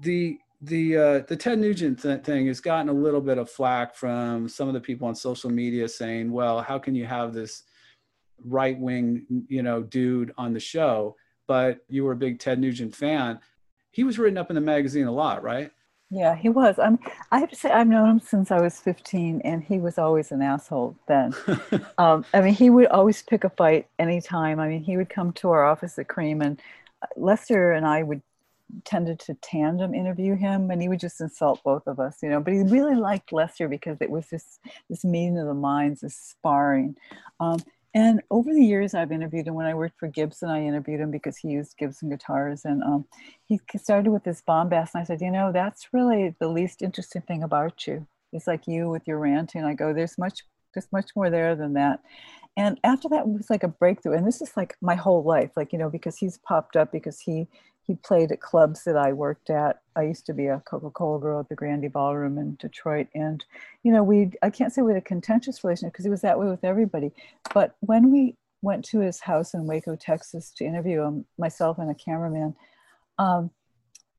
the 0.00 0.38
the 0.60 0.96
uh, 0.96 1.18
the 1.20 1.36
Ted 1.36 1.58
Nugent 1.58 2.02
th- 2.02 2.22
thing 2.22 2.46
has 2.46 2.60
gotten 2.60 2.88
a 2.88 2.92
little 2.92 3.20
bit 3.20 3.38
of 3.38 3.50
flack 3.50 3.94
from 3.94 4.48
some 4.48 4.68
of 4.68 4.74
the 4.74 4.80
people 4.80 5.08
on 5.08 5.14
social 5.14 5.50
media 5.50 5.88
saying, 5.88 6.30
"Well, 6.30 6.60
how 6.60 6.78
can 6.78 6.94
you 6.94 7.06
have 7.06 7.32
this 7.32 7.62
right 8.44 8.78
wing, 8.78 9.44
you 9.48 9.62
know, 9.62 9.82
dude 9.82 10.32
on 10.36 10.52
the 10.52 10.60
show?" 10.60 11.16
But 11.46 11.80
you 11.88 12.04
were 12.04 12.12
a 12.12 12.16
big 12.16 12.38
Ted 12.38 12.58
Nugent 12.58 12.94
fan. 12.94 13.40
He 13.90 14.04
was 14.04 14.18
written 14.18 14.38
up 14.38 14.50
in 14.50 14.54
the 14.54 14.60
magazine 14.60 15.06
a 15.06 15.12
lot, 15.12 15.42
right? 15.42 15.70
Yeah, 16.10 16.34
he 16.34 16.48
was. 16.48 16.78
I'm. 16.78 16.98
I 17.30 17.38
have 17.38 17.50
to 17.50 17.56
say, 17.56 17.70
I've 17.70 17.86
known 17.86 18.10
him 18.10 18.20
since 18.20 18.50
I 18.50 18.60
was 18.60 18.78
15, 18.80 19.40
and 19.44 19.62
he 19.62 19.78
was 19.78 19.96
always 19.96 20.30
an 20.32 20.42
asshole 20.42 20.96
then. 21.08 21.32
um, 21.98 22.24
I 22.34 22.40
mean, 22.42 22.54
he 22.54 22.68
would 22.68 22.88
always 22.88 23.22
pick 23.22 23.44
a 23.44 23.50
fight 23.50 23.88
anytime. 23.98 24.60
I 24.60 24.68
mean, 24.68 24.82
he 24.82 24.96
would 24.96 25.08
come 25.08 25.32
to 25.34 25.50
our 25.50 25.64
office 25.64 25.98
at 25.98 26.08
Creem, 26.08 26.44
and 26.44 26.60
Lester 27.16 27.72
and 27.72 27.86
I 27.86 28.02
would 28.02 28.22
tended 28.84 29.18
to 29.20 29.34
tandem 29.34 29.94
interview 29.94 30.36
him 30.36 30.70
and 30.70 30.80
he 30.80 30.88
would 30.88 31.00
just 31.00 31.20
insult 31.20 31.62
both 31.64 31.86
of 31.86 32.00
us, 32.00 32.18
you 32.22 32.28
know. 32.28 32.40
But 32.40 32.54
he 32.54 32.60
really 32.60 32.94
liked 32.94 33.32
Lester 33.32 33.68
because 33.68 33.98
it 34.00 34.10
was 34.10 34.28
this 34.28 34.58
this 34.88 35.04
meeting 35.04 35.38
of 35.38 35.46
the 35.46 35.54
minds, 35.54 36.00
this 36.00 36.16
sparring. 36.16 36.96
Um, 37.38 37.58
and 37.92 38.22
over 38.30 38.52
the 38.52 38.64
years, 38.64 38.94
I've 38.94 39.10
interviewed 39.10 39.48
him. 39.48 39.54
When 39.54 39.66
I 39.66 39.74
worked 39.74 39.98
for 39.98 40.06
Gibson, 40.06 40.48
I 40.48 40.64
interviewed 40.64 41.00
him 41.00 41.10
because 41.10 41.36
he 41.36 41.48
used 41.48 41.76
Gibson 41.76 42.08
guitars. 42.08 42.64
And 42.64 42.82
um, 42.84 43.04
he 43.46 43.60
started 43.76 44.10
with 44.10 44.22
this 44.22 44.42
bombast. 44.42 44.94
And 44.94 45.02
I 45.02 45.04
said, 45.04 45.20
You 45.20 45.30
know, 45.30 45.50
that's 45.52 45.88
really 45.92 46.34
the 46.38 46.48
least 46.48 46.82
interesting 46.82 47.22
thing 47.22 47.42
about 47.42 47.86
you. 47.86 48.06
It's 48.32 48.46
like 48.46 48.68
you 48.68 48.88
with 48.88 49.08
your 49.08 49.18
ranting. 49.18 49.64
I 49.64 49.74
go, 49.74 49.92
There's 49.92 50.18
much, 50.18 50.44
there's 50.72 50.86
much 50.92 51.10
more 51.16 51.30
there 51.30 51.56
than 51.56 51.72
that. 51.74 52.00
And 52.56 52.78
after 52.84 53.08
that 53.08 53.28
was 53.28 53.50
like 53.50 53.62
a 53.62 53.68
breakthrough. 53.68 54.16
And 54.16 54.26
this 54.26 54.40
is 54.40 54.56
like 54.56 54.76
my 54.80 54.94
whole 54.94 55.22
life, 55.22 55.50
like, 55.56 55.72
you 55.72 55.78
know, 55.78 55.90
because 55.90 56.18
he's 56.18 56.38
popped 56.38 56.76
up 56.76 56.92
because 56.92 57.20
he 57.20 57.48
he 57.90 57.96
played 57.96 58.30
at 58.30 58.40
clubs 58.40 58.84
that 58.84 58.96
I 58.96 59.12
worked 59.12 59.50
at. 59.50 59.80
I 59.96 60.02
used 60.02 60.24
to 60.26 60.32
be 60.32 60.46
a 60.46 60.62
Coca-Cola 60.64 61.18
girl 61.18 61.40
at 61.40 61.48
the 61.48 61.56
Grande 61.56 61.92
Ballroom 61.92 62.38
in 62.38 62.54
Detroit. 62.54 63.08
And, 63.16 63.44
you 63.82 63.90
know, 63.90 64.04
we, 64.04 64.30
I 64.42 64.50
can't 64.50 64.72
say 64.72 64.80
we 64.80 64.92
had 64.92 65.02
a 65.02 65.04
contentious 65.04 65.64
relationship 65.64 65.94
because 65.94 66.04
he 66.04 66.10
was 66.10 66.20
that 66.20 66.38
way 66.38 66.46
with 66.46 66.62
everybody. 66.62 67.10
But 67.52 67.74
when 67.80 68.12
we 68.12 68.36
went 68.62 68.84
to 68.84 69.00
his 69.00 69.18
house 69.18 69.54
in 69.54 69.66
Waco, 69.66 69.96
Texas 69.96 70.52
to 70.58 70.64
interview 70.64 71.02
him, 71.02 71.24
myself 71.36 71.78
and 71.78 71.90
a 71.90 71.94
cameraman, 71.94 72.54
um, 73.18 73.50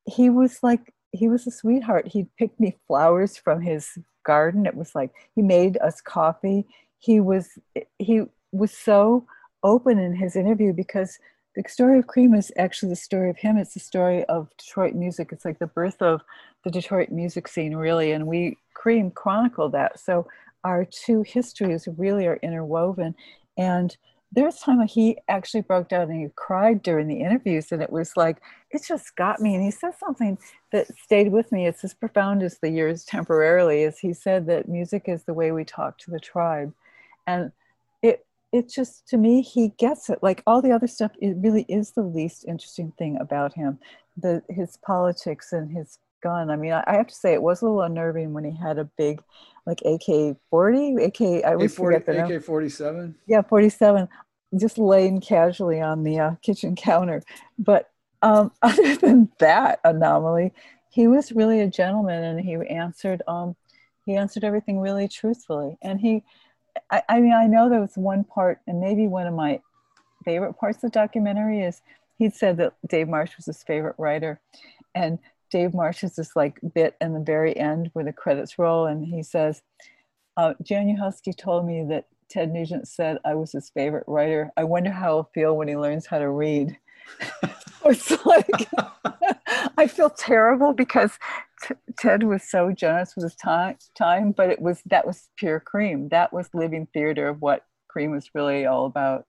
he 0.04 0.28
was 0.28 0.62
like, 0.62 0.92
he 1.12 1.28
was 1.28 1.46
a 1.46 1.50
sweetheart. 1.50 2.06
He 2.06 2.26
picked 2.38 2.60
me 2.60 2.76
flowers 2.86 3.38
from 3.38 3.62
his 3.62 3.96
garden. 4.22 4.66
It 4.66 4.74
was 4.74 4.94
like, 4.94 5.12
he 5.34 5.40
made 5.40 5.78
us 5.78 6.02
coffee. 6.02 6.66
He 6.98 7.20
was, 7.20 7.58
he 7.98 8.24
was 8.52 8.76
so 8.76 9.26
open 9.62 9.98
in 9.98 10.14
his 10.14 10.36
interview 10.36 10.74
because 10.74 11.18
the 11.54 11.64
story 11.68 11.98
of 11.98 12.06
Creem 12.06 12.36
is 12.36 12.50
actually 12.56 12.90
the 12.90 12.96
story 12.96 13.28
of 13.30 13.36
him. 13.36 13.56
It's 13.56 13.74
the 13.74 13.80
story 13.80 14.24
of 14.24 14.48
Detroit 14.56 14.94
music. 14.94 15.30
It's 15.32 15.44
like 15.44 15.58
the 15.58 15.66
birth 15.66 16.00
of 16.00 16.22
the 16.64 16.70
Detroit 16.70 17.10
music 17.10 17.48
scene, 17.48 17.76
really. 17.76 18.12
And 18.12 18.26
we, 18.26 18.56
Creem, 18.74 19.12
chronicled 19.12 19.72
that. 19.72 20.00
So 20.00 20.26
our 20.64 20.84
two 20.84 21.22
histories 21.22 21.88
really 21.96 22.26
are 22.26 22.38
interwoven. 22.42 23.14
And 23.58 23.94
there's 24.34 24.60
time 24.60 24.78
when 24.78 24.86
he 24.86 25.18
actually 25.28 25.60
broke 25.60 25.90
down 25.90 26.10
and 26.10 26.22
he 26.22 26.28
cried 26.36 26.82
during 26.82 27.06
the 27.06 27.20
interviews. 27.20 27.70
And 27.70 27.82
it 27.82 27.92
was 27.92 28.16
like, 28.16 28.38
it 28.70 28.82
just 28.82 29.14
got 29.16 29.40
me. 29.40 29.54
And 29.54 29.62
he 29.62 29.70
said 29.70 29.92
something 30.00 30.38
that 30.70 30.86
stayed 30.96 31.32
with 31.32 31.52
me. 31.52 31.66
It's 31.66 31.84
as 31.84 31.92
profound 31.92 32.42
as 32.42 32.58
the 32.58 32.70
years 32.70 33.04
temporarily, 33.04 33.84
as 33.84 33.98
he 33.98 34.14
said 34.14 34.46
that 34.46 34.68
music 34.68 35.04
is 35.06 35.24
the 35.24 35.34
way 35.34 35.52
we 35.52 35.64
talk 35.64 35.98
to 35.98 36.10
the 36.10 36.20
tribe. 36.20 36.72
And 37.26 37.52
it's 38.52 38.74
just 38.74 39.06
to 39.08 39.16
me 39.16 39.42
he 39.42 39.68
gets 39.78 40.10
it. 40.10 40.18
Like 40.22 40.42
all 40.46 40.62
the 40.62 40.72
other 40.72 40.86
stuff 40.86 41.12
it 41.20 41.36
really 41.38 41.64
is 41.68 41.92
the 41.92 42.02
least 42.02 42.44
interesting 42.46 42.92
thing 42.98 43.18
about 43.20 43.54
him 43.54 43.78
the 44.16 44.42
his 44.48 44.76
politics 44.78 45.52
and 45.52 45.70
his 45.70 45.98
gun. 46.22 46.50
I 46.50 46.56
mean 46.56 46.72
i, 46.72 46.84
I 46.86 46.94
have 46.94 47.08
to 47.08 47.14
say 47.14 47.32
it 47.32 47.42
was 47.42 47.62
a 47.62 47.64
little 47.64 47.82
unnerving 47.82 48.32
when 48.32 48.44
he 48.44 48.56
had 48.56 48.78
a 48.78 48.84
big 48.96 49.22
like 49.66 49.80
ak-40 49.84 51.06
ak 51.06 51.20
i 51.44 51.52
always 51.52 51.74
forget 51.74 52.04
the 52.04 52.18
ak-47 52.20 53.14
yeah 53.26 53.42
47 53.42 54.08
just 54.58 54.78
laying 54.78 55.20
casually 55.20 55.80
on 55.80 56.02
the 56.02 56.18
uh, 56.18 56.34
kitchen 56.42 56.76
counter. 56.76 57.22
But 57.58 57.90
um, 58.22 58.52
other 58.62 58.96
than 58.96 59.30
that 59.38 59.80
anomaly 59.84 60.52
he 60.90 61.08
was 61.08 61.32
really 61.32 61.60
a 61.60 61.66
gentleman 61.66 62.22
and 62.22 62.40
he 62.40 62.54
answered 62.68 63.22
um, 63.26 63.56
he 64.04 64.14
answered 64.14 64.44
everything 64.44 64.78
really 64.78 65.08
truthfully. 65.08 65.76
And 65.82 66.00
he 66.00 66.22
I, 66.90 67.02
I 67.08 67.20
mean, 67.20 67.32
I 67.32 67.46
know 67.46 67.68
there 67.68 67.80
was 67.80 67.96
one 67.96 68.24
part, 68.24 68.60
and 68.66 68.80
maybe 68.80 69.06
one 69.06 69.26
of 69.26 69.34
my 69.34 69.60
favorite 70.24 70.54
parts 70.54 70.76
of 70.78 70.82
the 70.82 70.90
documentary 70.90 71.60
is 71.60 71.82
he 72.18 72.30
said 72.30 72.56
that 72.58 72.74
Dave 72.88 73.08
Marsh 73.08 73.36
was 73.36 73.46
his 73.46 73.62
favorite 73.62 73.96
writer. 73.98 74.40
And 74.94 75.18
Dave 75.50 75.74
Marsh 75.74 76.00
has 76.02 76.16
this 76.16 76.36
like 76.36 76.58
bit 76.74 76.96
in 77.00 77.14
the 77.14 77.20
very 77.20 77.56
end 77.56 77.90
where 77.92 78.04
the 78.04 78.12
credits 78.12 78.58
roll, 78.58 78.86
and 78.86 79.04
he 79.04 79.22
says, 79.22 79.62
uh, 80.36 80.54
Jan 80.62 80.96
Uhelszki 80.96 81.36
told 81.36 81.66
me 81.66 81.84
that 81.88 82.06
Ted 82.28 82.50
Nugent 82.50 82.88
said 82.88 83.18
I 83.24 83.34
was 83.34 83.52
his 83.52 83.68
favorite 83.70 84.04
writer. 84.06 84.50
I 84.56 84.64
wonder 84.64 84.90
how 84.90 85.16
he'll 85.16 85.30
feel 85.34 85.56
when 85.56 85.68
he 85.68 85.76
learns 85.76 86.06
how 86.06 86.18
to 86.18 86.30
read. 86.30 86.78
it's 87.86 88.24
like 88.24 88.68
I 89.76 89.86
feel 89.86 90.10
terrible 90.10 90.72
because 90.72 91.18
t- 91.62 91.74
Ted 91.98 92.22
was 92.22 92.42
so 92.42 92.72
generous 92.72 93.14
with 93.16 93.24
his 93.24 93.36
time, 93.36 93.76
time, 93.96 94.32
but 94.32 94.50
it 94.50 94.60
was 94.60 94.82
that 94.86 95.06
was 95.06 95.28
pure 95.36 95.60
creem. 95.60 96.10
That 96.10 96.32
was 96.32 96.48
living 96.54 96.86
theater 96.92 97.28
of 97.28 97.40
what 97.40 97.64
creem 97.94 98.10
was 98.10 98.30
really 98.34 98.66
all 98.66 98.86
about. 98.86 99.26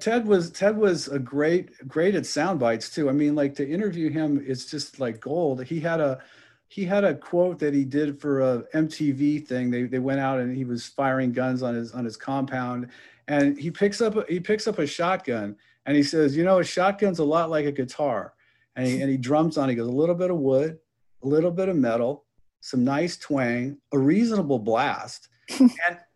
Ted 0.00 0.26
was 0.26 0.50
Ted 0.50 0.76
was 0.76 1.08
a 1.08 1.18
great 1.18 1.86
great 1.86 2.14
at 2.14 2.26
sound 2.26 2.58
bites 2.58 2.90
too. 2.90 3.08
I 3.08 3.12
mean, 3.12 3.34
like 3.34 3.54
to 3.56 3.68
interview 3.68 4.10
him 4.10 4.42
is 4.44 4.66
just 4.66 4.98
like 4.98 5.20
gold. 5.20 5.64
He 5.64 5.80
had 5.80 6.00
a 6.00 6.20
he 6.68 6.84
had 6.84 7.04
a 7.04 7.14
quote 7.14 7.58
that 7.60 7.72
he 7.72 7.84
did 7.84 8.20
for 8.20 8.40
a 8.40 8.64
MTV 8.74 9.46
thing. 9.46 9.70
They 9.70 9.84
they 9.84 10.00
went 10.00 10.20
out 10.20 10.40
and 10.40 10.56
he 10.56 10.64
was 10.64 10.86
firing 10.86 11.32
guns 11.32 11.62
on 11.62 11.74
his 11.74 11.92
on 11.92 12.04
his 12.04 12.16
compound, 12.16 12.88
and 13.28 13.58
he 13.58 13.70
picks 13.70 14.00
up 14.00 14.28
he 14.28 14.40
picks 14.40 14.66
up 14.66 14.78
a 14.78 14.86
shotgun 14.86 15.56
and 15.86 15.96
he 15.96 16.02
says, 16.02 16.36
you 16.36 16.44
know, 16.44 16.58
a 16.58 16.64
shotgun's 16.64 17.20
a 17.20 17.24
lot 17.24 17.48
like 17.48 17.64
a 17.64 17.72
guitar, 17.72 18.34
and 18.74 18.86
he 18.86 19.00
and 19.00 19.10
he 19.10 19.16
drums 19.16 19.56
on. 19.56 19.68
It. 19.68 19.72
He 19.72 19.76
goes 19.76 19.88
a 19.88 19.90
little 19.90 20.14
bit 20.14 20.30
of 20.30 20.36
wood, 20.36 20.78
a 21.22 21.26
little 21.26 21.50
bit 21.50 21.68
of 21.68 21.76
metal, 21.76 22.24
some 22.60 22.84
nice 22.84 23.16
twang, 23.16 23.78
a 23.92 23.98
reasonable 23.98 24.58
blast, 24.58 25.28
and 25.58 25.70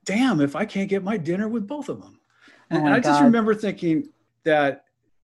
damn, 0.04 0.40
if 0.40 0.56
I 0.56 0.64
can't 0.64 0.88
get 0.88 1.04
my 1.04 1.16
dinner 1.16 1.48
with 1.48 1.66
both 1.66 1.88
of 1.88 2.00
them. 2.00 2.20
Oh 2.70 2.76
and, 2.76 2.88
I 2.88 3.00
God. 3.00 3.04
just 3.04 3.22
remember 3.22 3.54
thinking 3.54 4.08
that 4.44 4.84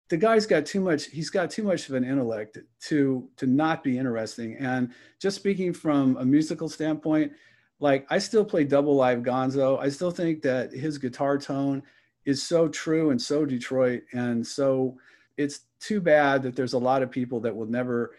the 0.09 0.17
guy's 0.17 0.45
got 0.45 0.65
too 0.65 0.81
much 0.81 1.05
he's 1.05 1.29
got 1.29 1.49
too 1.49 1.63
much 1.63 1.89
of 1.89 1.95
an 1.95 2.03
intellect 2.03 2.57
to 2.79 3.27
to 3.37 3.47
not 3.47 3.83
be 3.83 3.97
interesting 3.97 4.55
and 4.57 4.91
just 5.19 5.35
speaking 5.35 5.73
from 5.73 6.17
a 6.17 6.25
musical 6.25 6.69
standpoint 6.69 7.31
like 7.79 8.05
i 8.09 8.17
still 8.17 8.45
play 8.45 8.63
double 8.63 8.95
live 8.95 9.19
gonzo 9.19 9.79
i 9.79 9.89
still 9.89 10.11
think 10.11 10.41
that 10.41 10.71
his 10.71 10.97
guitar 10.97 11.37
tone 11.37 11.81
is 12.25 12.41
so 12.43 12.67
true 12.67 13.11
and 13.11 13.21
so 13.21 13.45
detroit 13.45 14.03
and 14.13 14.45
so 14.45 14.97
it's 15.37 15.61
too 15.79 16.01
bad 16.01 16.41
that 16.41 16.55
there's 16.55 16.73
a 16.73 16.77
lot 16.77 17.03
of 17.03 17.11
people 17.11 17.39
that 17.39 17.55
will 17.55 17.65
never 17.65 18.15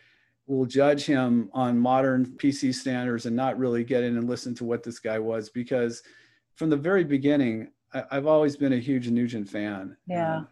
will 0.46 0.66
judge 0.66 1.04
him 1.04 1.50
on 1.52 1.78
modern 1.78 2.24
PC 2.24 2.72
standards 2.72 3.26
and 3.26 3.34
not 3.34 3.58
really 3.58 3.82
get 3.82 4.04
in 4.04 4.16
and 4.16 4.28
listen 4.28 4.54
to 4.54 4.64
what 4.64 4.82
this 4.82 4.98
guy 4.98 5.18
was 5.18 5.48
because 5.48 6.02
from 6.54 6.70
the 6.70 6.76
very 6.76 7.04
beginning, 7.04 7.68
I, 7.92 8.04
have 8.12 8.26
always 8.26 8.56
been 8.56 8.72
a 8.72 8.78
huge 8.78 9.08
Nugent 9.08 9.48
fan. 9.48 9.96
Yeah. 10.06 10.38
And 10.38 10.46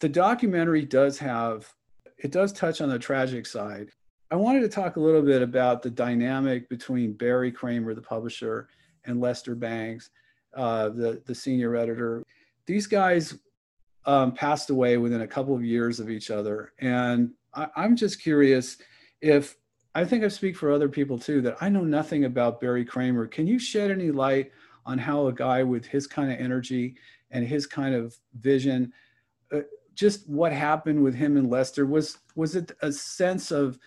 the 0.00 0.08
documentary 0.08 0.84
does 0.84 1.18
have, 1.18 1.72
it 2.18 2.30
does 2.30 2.52
touch 2.52 2.80
on 2.80 2.90
the 2.90 2.98
tragic 2.98 3.46
side. 3.46 3.90
I 4.30 4.36
wanted 4.36 4.60
to 4.60 4.68
talk 4.68 4.96
a 4.96 5.00
little 5.00 5.22
bit 5.22 5.42
about 5.42 5.82
the 5.82 5.90
dynamic 5.90 6.68
between 6.68 7.14
Barry 7.14 7.50
Kramer, 7.50 7.94
the 7.94 8.02
publisher, 8.02 8.68
and 9.04 9.20
Lester 9.20 9.54
Bangs, 9.54 10.10
uh, 10.54 10.90
the, 10.90 11.22
the 11.26 11.34
senior 11.34 11.74
editor. 11.74 12.22
These 12.66 12.86
guys 12.86 13.34
um, 14.06 14.32
passed 14.32 14.70
away 14.70 14.96
within 14.96 15.22
a 15.22 15.26
couple 15.26 15.54
of 15.54 15.64
years 15.64 16.00
of 16.00 16.10
each 16.10 16.30
other. 16.30 16.72
And 16.78 17.32
I, 17.54 17.68
I'm 17.76 17.96
just 17.96 18.22
curious 18.22 18.78
if 19.20 19.56
I 19.94 20.04
think 20.04 20.24
I 20.24 20.28
speak 20.28 20.56
for 20.56 20.72
other 20.72 20.88
people 20.88 21.18
too 21.18 21.40
that 21.42 21.56
I 21.60 21.68
know 21.68 21.82
nothing 21.82 22.24
about 22.24 22.60
Barry 22.60 22.84
Kramer. 22.84 23.26
Can 23.26 23.46
you 23.46 23.58
shed 23.58 23.90
any 23.90 24.10
light 24.10 24.52
on 24.86 24.98
how 24.98 25.26
a 25.26 25.32
guy 25.32 25.62
with 25.62 25.84
his 25.84 26.06
kind 26.06 26.32
of 26.32 26.38
energy 26.38 26.96
and 27.30 27.46
his 27.46 27.66
kind 27.66 27.94
of 27.94 28.16
vision, 28.40 28.92
uh, 29.52 29.60
just 29.94 30.28
what 30.28 30.52
happened 30.52 31.02
with 31.02 31.14
him 31.14 31.36
and 31.36 31.50
Lester? 31.50 31.86
Was 31.86 32.18
was 32.36 32.56
it 32.56 32.72
a 32.82 32.92
sense 32.92 33.50
of 33.50 33.78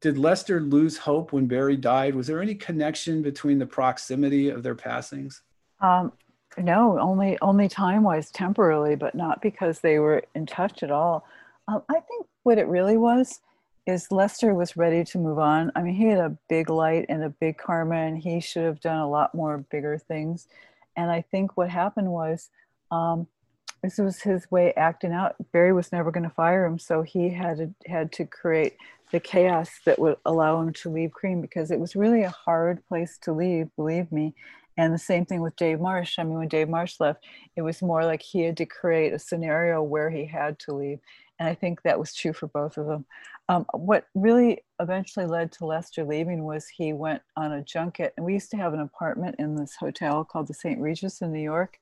did 0.00 0.18
Lester 0.18 0.60
lose 0.60 0.98
hope 0.98 1.32
when 1.32 1.46
Barry 1.46 1.76
died? 1.76 2.14
Was 2.14 2.26
there 2.26 2.42
any 2.42 2.54
connection 2.54 3.22
between 3.22 3.58
the 3.58 3.66
proximity 3.66 4.50
of 4.50 4.62
their 4.62 4.74
passings? 4.74 5.42
Um, 5.80 6.12
no, 6.58 6.98
only 6.98 7.38
only 7.42 7.68
time 7.68 8.02
wise, 8.02 8.30
temporarily, 8.30 8.96
but 8.96 9.14
not 9.14 9.42
because 9.42 9.80
they 9.80 9.98
were 9.98 10.22
in 10.34 10.46
touch 10.46 10.82
at 10.82 10.90
all. 10.90 11.26
Um, 11.68 11.82
I 11.88 12.00
think 12.00 12.26
what 12.44 12.58
it 12.58 12.68
really 12.68 12.96
was 12.96 13.40
is 13.86 14.10
Lester 14.10 14.54
was 14.54 14.76
ready 14.76 15.04
to 15.04 15.18
move 15.18 15.38
on. 15.38 15.70
I 15.76 15.82
mean, 15.82 15.94
he 15.94 16.06
had 16.06 16.18
a 16.18 16.36
big 16.48 16.70
light 16.70 17.06
and 17.08 17.22
a 17.22 17.28
big 17.28 17.56
karma, 17.56 17.96
and 17.96 18.18
he 18.18 18.40
should 18.40 18.64
have 18.64 18.80
done 18.80 18.98
a 18.98 19.08
lot 19.08 19.34
more 19.34 19.58
bigger 19.58 19.98
things. 19.98 20.48
And 20.96 21.10
I 21.10 21.22
think 21.22 21.56
what 21.56 21.68
happened 21.68 22.10
was 22.10 22.50
um, 22.90 23.26
this 23.82 23.98
was 23.98 24.22
his 24.22 24.50
way 24.50 24.72
acting 24.76 25.12
out. 25.12 25.36
Barry 25.52 25.72
was 25.72 25.92
never 25.92 26.10
going 26.10 26.24
to 26.24 26.34
fire 26.34 26.64
him, 26.64 26.78
so 26.78 27.02
he 27.02 27.30
had 27.30 27.58
to, 27.58 27.74
had 27.86 28.12
to 28.12 28.24
create 28.24 28.76
the 29.12 29.20
chaos 29.20 29.70
that 29.84 29.98
would 29.98 30.16
allow 30.24 30.60
him 30.60 30.72
to 30.72 30.90
leave 30.90 31.10
Creem 31.10 31.40
because 31.40 31.70
it 31.70 31.78
was 31.78 31.94
really 31.94 32.22
a 32.22 32.30
hard 32.30 32.84
place 32.88 33.18
to 33.18 33.32
leave, 33.32 33.68
believe 33.76 34.10
me. 34.10 34.34
And 34.78 34.92
the 34.92 34.98
same 34.98 35.24
thing 35.24 35.40
with 35.40 35.56
Dave 35.56 35.80
Marsh. 35.80 36.18
I 36.18 36.22
mean, 36.22 36.38
when 36.38 36.48
Dave 36.48 36.68
Marsh 36.68 37.00
left, 37.00 37.24
it 37.56 37.62
was 37.62 37.80
more 37.80 38.04
like 38.04 38.22
he 38.22 38.42
had 38.42 38.56
to 38.58 38.66
create 38.66 39.12
a 39.12 39.18
scenario 39.18 39.82
where 39.82 40.10
he 40.10 40.26
had 40.26 40.58
to 40.60 40.74
leave. 40.74 41.00
And 41.38 41.48
I 41.48 41.54
think 41.54 41.82
that 41.82 41.98
was 41.98 42.14
true 42.14 42.32
for 42.32 42.46
both 42.48 42.76
of 42.76 42.86
them. 42.86 43.06
Um, 43.48 43.64
what 43.72 44.06
really 44.14 44.64
eventually 44.80 45.26
led 45.26 45.52
to 45.52 45.66
Lester 45.66 46.04
leaving 46.04 46.44
was 46.44 46.66
he 46.66 46.92
went 46.92 47.22
on 47.36 47.52
a 47.52 47.62
junket, 47.62 48.12
and 48.16 48.26
we 48.26 48.34
used 48.34 48.50
to 48.50 48.56
have 48.56 48.74
an 48.74 48.80
apartment 48.80 49.36
in 49.38 49.54
this 49.54 49.76
hotel 49.78 50.24
called 50.24 50.48
the 50.48 50.54
St. 50.54 50.80
Regis 50.80 51.20
in 51.20 51.32
New 51.32 51.40
York, 51.40 51.78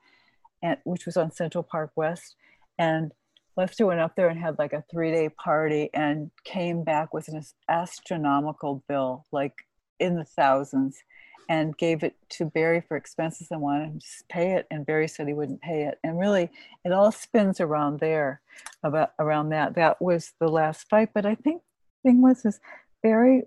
and 0.63 0.77
which 0.85 1.07
was 1.07 1.17
on 1.17 1.33
Central 1.33 1.63
Park 1.65 1.93
West. 1.97 2.37
And 2.79 3.13
Lester 3.57 3.87
went 3.87 4.01
up 4.01 4.17
there 4.17 4.29
and 4.29 4.39
had 4.39 4.59
like 4.59 4.73
a 4.73 4.85
three 4.91 5.13
day 5.13 5.29
party 5.29 5.91
and 5.95 6.31
came 6.45 6.83
back 6.83 7.15
with 7.15 7.29
an 7.29 7.43
astronomical 7.69 8.83
bill, 8.89 9.25
like 9.33 9.55
in 10.01 10.17
the 10.17 10.25
thousands, 10.25 11.03
and 11.49 11.77
gave 11.77 12.03
it 12.03 12.17
to 12.31 12.47
Barry 12.47 12.81
for 12.81 12.97
expenses 12.97 13.49
and 13.51 13.61
wanted 13.61 13.85
him 13.85 14.01
to 14.01 14.07
pay 14.29 14.53
it. 14.53 14.67
And 14.71 14.87
Barry 14.87 15.09
said 15.09 15.27
he 15.27 15.35
wouldn't 15.35 15.63
pay 15.63 15.85
it. 15.85 15.99
And 16.03 16.19
really, 16.19 16.51
it 16.85 16.93
all 16.93 17.13
spins 17.13 17.61
around 17.61 18.01
there, 18.01 18.41
about 18.83 19.13
around 19.19 19.51
that. 19.51 19.75
That 19.75 20.01
was 20.01 20.33
the 20.41 20.49
last 20.49 20.89
fight. 20.89 21.11
But 21.15 21.27
I 21.27 21.35
think 21.35 21.63
the 22.03 22.11
thing 22.11 22.23
was 22.23 22.45
is 22.45 22.61
Barry. 23.03 23.43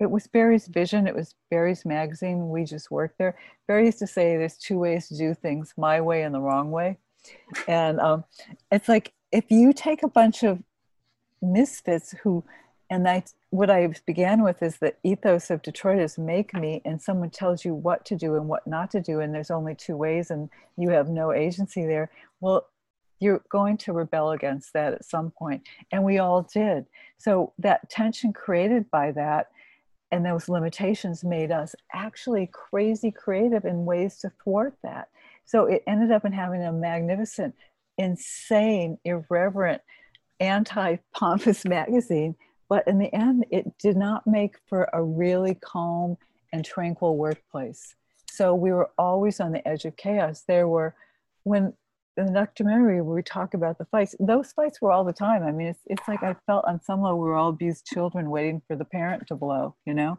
It 0.00 0.10
was 0.10 0.26
Barry's 0.26 0.68
vision. 0.68 1.08
It 1.08 1.14
was 1.14 1.34
Barry's 1.50 1.84
magazine. 1.84 2.50
We 2.50 2.64
just 2.64 2.90
worked 2.90 3.18
there. 3.18 3.36
Barry 3.66 3.86
used 3.86 3.98
to 3.98 4.06
say, 4.06 4.36
"There's 4.36 4.56
two 4.56 4.78
ways 4.78 5.08
to 5.08 5.16
do 5.16 5.34
things: 5.34 5.74
my 5.76 6.00
way 6.00 6.22
and 6.22 6.34
the 6.34 6.40
wrong 6.40 6.70
way." 6.70 6.98
And 7.66 8.00
um, 8.00 8.24
it's 8.70 8.88
like 8.88 9.12
if 9.32 9.50
you 9.50 9.72
take 9.72 10.02
a 10.02 10.08
bunch 10.08 10.42
of 10.42 10.62
misfits 11.42 12.14
who 12.22 12.44
and 12.90 13.08
I, 13.08 13.24
what 13.50 13.70
I 13.70 13.92
began 14.06 14.42
with 14.42 14.62
is 14.62 14.78
the 14.78 14.94
ethos 15.02 15.50
of 15.50 15.62
Detroit 15.62 16.00
is 16.00 16.18
make 16.18 16.54
me, 16.54 16.80
and 16.84 17.00
someone 17.00 17.30
tells 17.30 17.64
you 17.64 17.74
what 17.74 18.04
to 18.06 18.16
do 18.16 18.36
and 18.36 18.48
what 18.48 18.66
not 18.66 18.90
to 18.92 19.00
do, 19.00 19.20
and 19.20 19.34
there's 19.34 19.50
only 19.50 19.74
two 19.74 19.96
ways, 19.96 20.30
and 20.30 20.48
you 20.76 20.90
have 20.90 21.08
no 21.08 21.32
agency 21.32 21.84
there. 21.86 22.10
Well, 22.40 22.66
you're 23.20 23.42
going 23.50 23.76
to 23.78 23.92
rebel 23.92 24.30
against 24.30 24.72
that 24.72 24.94
at 24.94 25.04
some 25.04 25.30
point, 25.32 25.62
and 25.92 26.04
we 26.04 26.18
all 26.18 26.42
did. 26.42 26.86
So 27.18 27.52
that 27.58 27.90
tension 27.90 28.32
created 28.32 28.90
by 28.90 29.12
that 29.12 29.48
and 30.10 30.24
those 30.24 30.48
limitations 30.48 31.22
made 31.24 31.52
us 31.52 31.74
actually 31.92 32.48
crazy 32.52 33.10
creative 33.10 33.64
in 33.64 33.84
ways 33.84 34.18
to 34.18 34.32
thwart 34.42 34.74
that. 34.82 35.08
So 35.44 35.66
it 35.66 35.82
ended 35.86 36.10
up 36.12 36.24
in 36.24 36.32
having 36.32 36.62
a 36.62 36.72
magnificent, 36.72 37.54
insane, 37.98 38.98
irreverent, 39.04 39.82
anti 40.40 40.96
pompous 41.14 41.64
magazine 41.66 42.36
but 42.68 42.86
in 42.86 42.98
the 42.98 43.12
end, 43.14 43.46
it 43.50 43.78
did 43.78 43.96
not 43.96 44.26
make 44.26 44.56
for 44.66 44.88
a 44.92 45.02
really 45.02 45.54
calm 45.54 46.16
and 46.52 46.64
tranquil 46.64 47.16
workplace. 47.16 47.94
So 48.30 48.54
we 48.54 48.72
were 48.72 48.90
always 48.98 49.40
on 49.40 49.52
the 49.52 49.66
edge 49.66 49.84
of 49.84 49.96
chaos. 49.96 50.44
There 50.46 50.68
were, 50.68 50.94
when 51.44 51.72
in 52.16 52.26
the 52.26 52.32
documentary 52.32 53.00
we 53.00 53.22
talk 53.22 53.54
about 53.54 53.78
the 53.78 53.84
fights, 53.86 54.14
those 54.20 54.52
fights 54.52 54.80
were 54.80 54.92
all 54.92 55.04
the 55.04 55.12
time. 55.12 55.42
I 55.42 55.52
mean, 55.52 55.68
it's, 55.68 55.80
it's 55.86 56.06
like 56.06 56.22
I 56.22 56.36
felt 56.46 56.64
on 56.66 56.80
some 56.82 57.02
level 57.02 57.18
we 57.18 57.28
were 57.28 57.36
all 57.36 57.50
abused 57.50 57.86
children 57.86 58.30
waiting 58.30 58.60
for 58.66 58.76
the 58.76 58.84
parent 58.84 59.26
to 59.28 59.34
blow, 59.34 59.74
you 59.86 59.94
know? 59.94 60.18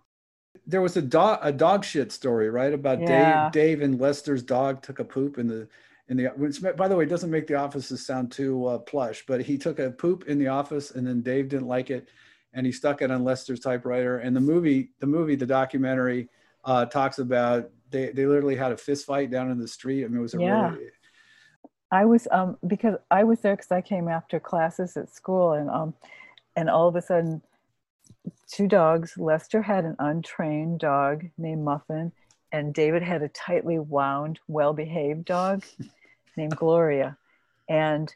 There 0.66 0.82
was 0.82 0.98
a 0.98 1.02
dog, 1.02 1.40
a 1.42 1.52
dog 1.52 1.86
shit 1.86 2.12
story, 2.12 2.50
right? 2.50 2.74
About 2.74 3.00
yeah. 3.00 3.50
Dave, 3.52 3.52
Dave 3.52 3.82
and 3.82 4.00
Lester's 4.00 4.44
dog 4.44 4.82
took 4.82 5.00
a 5.00 5.04
poop 5.04 5.38
in 5.38 5.48
the, 5.48 5.68
in 6.10 6.18
the, 6.18 6.26
which, 6.36 6.62
by 6.76 6.88
the 6.88 6.96
way, 6.96 7.06
doesn't 7.06 7.30
make 7.30 7.48
the 7.48 7.56
offices 7.56 8.06
sound 8.06 8.32
too 8.32 8.66
uh, 8.66 8.80
plush, 8.80 9.24
but 9.28 9.42
he 9.42 9.58
took 9.58 9.78
a 9.78 9.92
poop 9.92 10.26
in 10.28 10.40
the 10.40 10.48
office 10.48 10.92
and 10.92 11.06
then 11.06 11.22
Dave 11.22 11.50
didn't 11.50 11.68
like 11.68 11.92
it 11.92 12.10
and 12.54 12.66
he 12.66 12.72
stuck 12.72 13.02
it 13.02 13.12
on 13.12 13.24
Lester's 13.24 13.60
typewriter. 13.60 14.20
And 14.20 14.36
the 14.36 14.42
movie, 14.42 14.92
the 15.00 15.08
movie, 15.08 15.36
the 15.36 15.46
documentary 15.46 16.30
uh, 16.66 16.86
talks 16.86 17.20
about 17.20 17.70
they, 17.92 18.10
they 18.10 18.26
literally 18.26 18.56
had 18.56 18.72
a 18.72 18.78
fist 18.78 19.06
fight 19.06 19.32
down 19.32 19.52
in 19.52 19.60
the 19.60 19.68
street. 19.68 20.04
I 20.04 20.08
mean, 20.08 20.20
it 20.20 20.22
was 20.22 20.34
a 20.36 20.40
yeah. 20.40 20.72
really. 20.72 20.86
I 21.92 22.06
was 22.06 22.28
um 22.32 22.58
because 22.68 22.96
I 23.10 23.24
was 23.24 23.40
there 23.40 23.56
because 23.56 23.72
I 23.72 23.82
came 23.82 24.08
after 24.08 24.40
classes 24.40 24.96
at 24.96 25.12
school 25.12 25.54
and 25.54 25.70
um 25.72 25.96
and 26.56 26.70
all 26.70 26.88
of 26.88 26.96
a 26.96 27.02
sudden 27.02 27.42
two 28.48 28.68
dogs. 28.68 29.14
Lester 29.18 29.62
had 29.62 29.86
an 29.86 29.96
untrained 30.00 30.80
dog 30.80 31.26
named 31.38 31.64
Muffin, 31.64 32.12
and 32.52 32.74
David 32.74 33.02
had 33.02 33.22
a 33.22 33.30
tightly 33.30 33.80
wound, 33.80 34.40
well-behaved 34.48 35.26
dog 35.26 35.64
named 36.38 36.56
Gloria. 36.56 37.18
And 37.68 38.14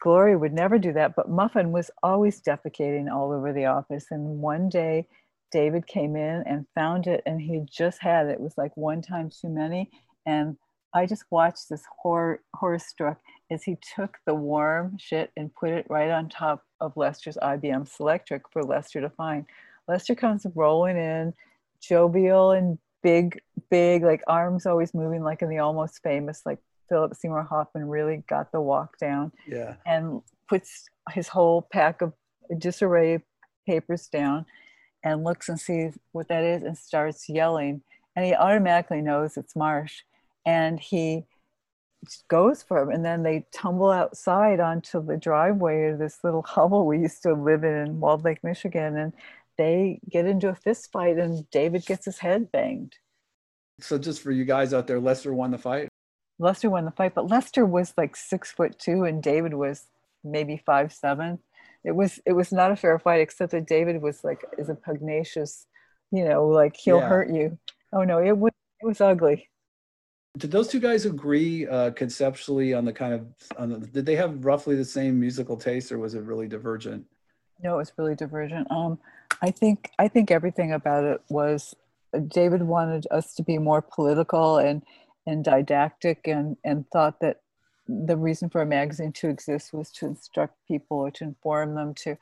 Glory 0.00 0.36
would 0.36 0.52
never 0.52 0.78
do 0.78 0.92
that, 0.92 1.16
but 1.16 1.30
Muffin 1.30 1.72
was 1.72 1.90
always 2.02 2.40
defecating 2.40 3.10
all 3.10 3.32
over 3.32 3.52
the 3.52 3.66
office. 3.66 4.06
And 4.10 4.40
one 4.40 4.68
day, 4.68 5.06
David 5.52 5.86
came 5.86 6.16
in 6.16 6.42
and 6.46 6.66
found 6.74 7.06
it, 7.06 7.22
and 7.24 7.40
he 7.40 7.62
just 7.70 8.02
had 8.02 8.26
it. 8.26 8.32
It 8.32 8.40
was 8.40 8.58
like 8.58 8.76
one 8.76 9.00
time 9.00 9.30
too 9.30 9.48
many. 9.48 9.90
And 10.26 10.56
I 10.92 11.06
just 11.06 11.24
watched 11.30 11.68
this 11.68 11.82
horror, 12.02 12.40
horror 12.54 12.78
struck 12.78 13.20
as 13.50 13.62
he 13.62 13.76
took 13.94 14.18
the 14.26 14.34
warm 14.34 14.96
shit 14.98 15.30
and 15.36 15.54
put 15.54 15.70
it 15.70 15.86
right 15.88 16.10
on 16.10 16.28
top 16.28 16.64
of 16.80 16.96
Lester's 16.96 17.38
IBM 17.42 17.88
Selectric 17.88 18.42
for 18.52 18.62
Lester 18.62 19.00
to 19.00 19.10
find. 19.10 19.46
Lester 19.88 20.14
comes 20.14 20.46
rolling 20.54 20.96
in, 20.96 21.32
jovial 21.80 22.52
and 22.52 22.78
big, 23.02 23.40
big, 23.70 24.02
like 24.02 24.22
arms 24.26 24.66
always 24.66 24.94
moving, 24.94 25.22
like 25.22 25.42
in 25.42 25.48
the 25.48 25.58
almost 25.58 26.02
famous, 26.02 26.42
like 26.44 26.58
Philip 26.88 27.14
Seymour 27.14 27.44
Hoffman 27.44 27.88
really 27.88 28.24
got 28.28 28.52
the 28.52 28.60
walk 28.60 28.98
down. 28.98 29.32
Yeah. 29.46 29.76
And 29.84 30.22
puts 30.48 30.88
his 31.10 31.28
whole 31.28 31.62
pack 31.72 32.02
of 32.02 32.12
disarray 32.58 33.22
papers 33.66 34.06
down 34.06 34.46
and 35.02 35.24
looks 35.24 35.48
and 35.48 35.60
sees 35.60 35.98
what 36.12 36.28
that 36.28 36.44
is 36.44 36.62
and 36.62 36.76
starts 36.76 37.28
yelling. 37.28 37.82
And 38.14 38.24
he 38.24 38.34
automatically 38.34 39.02
knows 39.02 39.36
it's 39.36 39.56
Marsh. 39.56 40.02
And 40.44 40.78
he 40.78 41.26
goes 42.28 42.62
for 42.62 42.82
him. 42.82 42.90
And 42.90 43.04
then 43.04 43.22
they 43.22 43.46
tumble 43.52 43.90
outside 43.90 44.60
onto 44.60 45.04
the 45.04 45.16
driveway 45.16 45.90
of 45.90 45.98
this 45.98 46.18
little 46.22 46.42
hovel 46.46 46.86
we 46.86 47.00
used 47.00 47.22
to 47.22 47.34
live 47.34 47.64
in 47.64 47.74
in 47.74 48.00
Walled 48.00 48.24
Lake, 48.24 48.42
Michigan. 48.42 48.96
And 48.96 49.12
they 49.58 50.00
get 50.10 50.26
into 50.26 50.48
a 50.48 50.54
fist 50.54 50.92
fight 50.92 51.18
and 51.18 51.48
David 51.50 51.86
gets 51.86 52.04
his 52.04 52.18
head 52.18 52.52
banged. 52.52 52.96
So 53.80 53.98
just 53.98 54.22
for 54.22 54.30
you 54.30 54.44
guys 54.44 54.72
out 54.72 54.86
there, 54.86 55.00
Lester 55.00 55.34
won 55.34 55.50
the 55.50 55.58
fight? 55.58 55.88
Lester 56.38 56.68
won 56.68 56.84
the 56.84 56.90
fight, 56.90 57.14
but 57.14 57.28
Lester 57.28 57.64
was 57.64 57.94
like 57.96 58.16
six 58.16 58.52
foot 58.52 58.78
two 58.78 59.04
and 59.04 59.22
David 59.22 59.54
was 59.54 59.86
maybe 60.22 60.62
five 60.64 60.92
seven. 60.92 61.38
It 61.84 61.92
was 61.92 62.20
it 62.26 62.32
was 62.32 62.52
not 62.52 62.70
a 62.70 62.76
fair 62.76 62.98
fight, 62.98 63.20
except 63.20 63.52
that 63.52 63.66
David 63.66 64.02
was 64.02 64.24
like 64.24 64.44
is 64.58 64.68
a 64.68 64.74
pugnacious, 64.74 65.66
you 66.10 66.24
know, 66.28 66.46
like 66.46 66.76
he'll 66.76 66.98
yeah. 66.98 67.08
hurt 67.08 67.30
you. 67.30 67.58
Oh 67.92 68.02
no, 68.02 68.18
it 68.18 68.36
was 68.36 68.52
it 68.80 68.86
was 68.86 69.00
ugly. 69.00 69.48
Did 70.36 70.50
those 70.50 70.68
two 70.68 70.80
guys 70.80 71.06
agree 71.06 71.66
uh, 71.66 71.92
conceptually 71.92 72.74
on 72.74 72.84
the 72.84 72.92
kind 72.92 73.14
of 73.14 73.26
on 73.56 73.70
the, 73.70 73.78
did 73.78 74.04
they 74.04 74.16
have 74.16 74.44
roughly 74.44 74.76
the 74.76 74.84
same 74.84 75.18
musical 75.18 75.56
taste 75.56 75.90
or 75.90 75.98
was 75.98 76.14
it 76.14 76.22
really 76.22 76.48
divergent? 76.48 77.06
No, 77.62 77.74
it 77.74 77.78
was 77.78 77.92
really 77.96 78.14
divergent. 78.14 78.70
Um, 78.70 78.98
I 79.40 79.50
think 79.50 79.90
I 79.98 80.08
think 80.08 80.30
everything 80.30 80.72
about 80.72 81.04
it 81.04 81.22
was 81.30 81.74
David 82.28 82.62
wanted 82.62 83.06
us 83.10 83.34
to 83.34 83.42
be 83.42 83.58
more 83.58 83.80
political 83.80 84.58
and 84.58 84.82
and 85.26 85.44
didactic 85.44 86.26
and, 86.26 86.56
and 86.64 86.88
thought 86.90 87.20
that 87.20 87.40
the 87.88 88.16
reason 88.16 88.48
for 88.48 88.62
a 88.62 88.66
magazine 88.66 89.12
to 89.12 89.28
exist 89.28 89.72
was 89.72 89.90
to 89.92 90.06
instruct 90.06 90.54
people 90.66 90.98
or 90.98 91.10
to 91.10 91.24
inform 91.24 91.74
them 91.74 91.94
to 91.94 92.16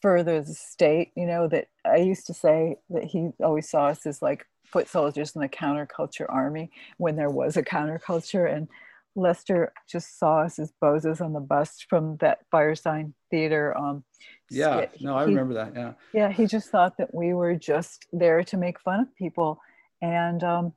further 0.00 0.40
the 0.40 0.54
state 0.54 1.12
you 1.14 1.26
know 1.26 1.46
that 1.46 1.68
i 1.84 1.96
used 1.96 2.26
to 2.26 2.32
say 2.32 2.74
that 2.88 3.04
he 3.04 3.28
always 3.42 3.68
saw 3.68 3.88
us 3.88 4.06
as 4.06 4.22
like 4.22 4.46
foot 4.70 4.88
soldiers 4.88 5.34
in 5.34 5.40
the 5.40 5.48
counterculture 5.48 6.26
army 6.28 6.70
when 6.98 7.16
there 7.16 7.30
was 7.30 7.56
a 7.56 7.62
counterculture. 7.62 8.52
And 8.52 8.68
lester 9.16 9.72
just 9.88 10.18
saw 10.18 10.42
us 10.42 10.58
as 10.58 10.72
bozos 10.82 11.20
on 11.20 11.32
the 11.32 11.40
bus 11.40 11.84
from 11.88 12.16
that 12.18 12.38
firesign 12.52 13.12
theater 13.28 13.76
um 13.76 14.04
yeah 14.48 14.76
skit. 14.76 15.00
no 15.00 15.16
i 15.16 15.24
he, 15.24 15.30
remember 15.30 15.52
that 15.52 15.72
yeah. 15.74 15.92
Yeah 16.12 16.30
he 16.30 16.46
just 16.46 16.70
thought 16.70 16.96
that 16.98 17.12
we 17.12 17.34
were 17.34 17.56
just 17.56 18.06
there 18.12 18.44
to 18.44 18.56
make 18.56 18.80
fun 18.80 19.00
of 19.00 19.16
people. 19.16 19.60
And 20.00 20.44
um 20.44 20.72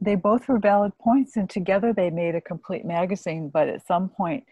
they 0.00 0.14
both 0.14 0.48
were 0.48 0.58
valid 0.58 0.92
points 0.98 1.36
and 1.36 1.48
together 1.48 1.92
they 1.92 2.10
made 2.10 2.34
a 2.34 2.40
complete 2.40 2.84
magazine 2.84 3.48
but 3.48 3.68
at 3.68 3.86
some 3.86 4.08
point 4.08 4.44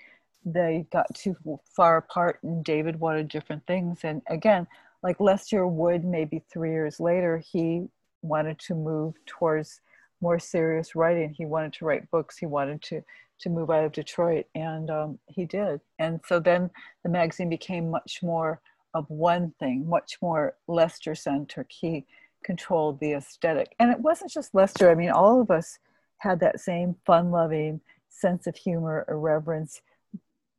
they 0.45 0.86
got 0.92 1.07
too 1.14 1.36
far 1.64 1.99
apart 1.99 2.38
and 2.42 2.64
david 2.64 3.01
wanted 3.01 3.28
different 3.28 3.66
things. 3.66 4.01
And 4.05 4.22
again 4.28 4.66
like 5.03 5.20
lester 5.20 5.66
wood 5.66 6.05
maybe 6.05 6.42
three 6.53 6.70
years 6.70 6.99
later 6.99 7.38
he 7.38 7.86
wanted 8.22 8.59
to 8.59 8.74
move 8.74 9.14
towards 9.26 9.80
more 10.20 10.38
serious 10.38 10.95
writing. 10.95 11.34
He 11.36 11.45
wanted 11.45 11.74
to 11.74 11.84
write 11.84 12.11
books. 12.11 12.38
He 12.38 12.47
wanted 12.47 12.80
to 12.82 13.03
to 13.40 13.51
move 13.51 13.68
out 13.68 13.84
of 13.84 13.92
detroit 13.92 14.47
and 14.55 14.90
um, 14.90 15.18
he 15.26 15.45
did. 15.45 15.80
And 15.99 16.20
so 16.26 16.38
then 16.38 16.70
the 17.03 17.11
magazine 17.11 17.51
became 17.51 17.90
much 17.90 18.20
more 18.22 18.61
of 18.95 19.11
one 19.11 19.53
thing 19.59 19.86
much 19.88 20.18
more 20.22 20.55
lester 20.68 21.16
centric 21.16 21.66
he 21.68 22.07
controlled 22.45 23.01
the 23.01 23.14
aesthetic. 23.14 23.74
And 23.80 23.90
it 23.90 23.99
wasn't 23.99 24.30
just 24.30 24.55
Lester. 24.55 24.90
I 24.90 24.95
mean, 24.95 25.11
all 25.11 25.40
of 25.40 25.51
us 25.51 25.78
had 26.18 26.38
that 26.40 26.61
same 26.61 26.97
fun-loving 27.05 27.80
sense 28.09 28.47
of 28.47 28.57
humor, 28.57 29.05
irreverence, 29.09 29.80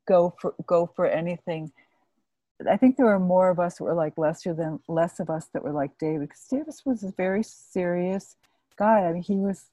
go 0.07 0.35
for 0.39 0.53
go 0.65 0.91
for 0.95 1.07
anything. 1.07 1.71
I 2.69 2.77
think 2.77 2.95
there 2.95 3.05
were 3.05 3.19
more 3.19 3.49
of 3.49 3.59
us 3.59 3.77
that 3.77 3.83
were 3.83 3.93
like 3.93 4.17
Lester 4.17 4.53
than 4.53 4.79
less 4.87 5.19
of 5.19 5.29
us 5.29 5.47
that 5.53 5.63
were 5.63 5.71
like 5.71 5.97
David. 5.97 6.29
Because 6.29 6.47
Davis 6.49 6.85
was 6.85 7.03
a 7.03 7.13
very 7.15 7.43
serious 7.43 8.35
guy. 8.77 9.05
I 9.05 9.13
mean, 9.13 9.23
he 9.23 9.35
was. 9.35 9.65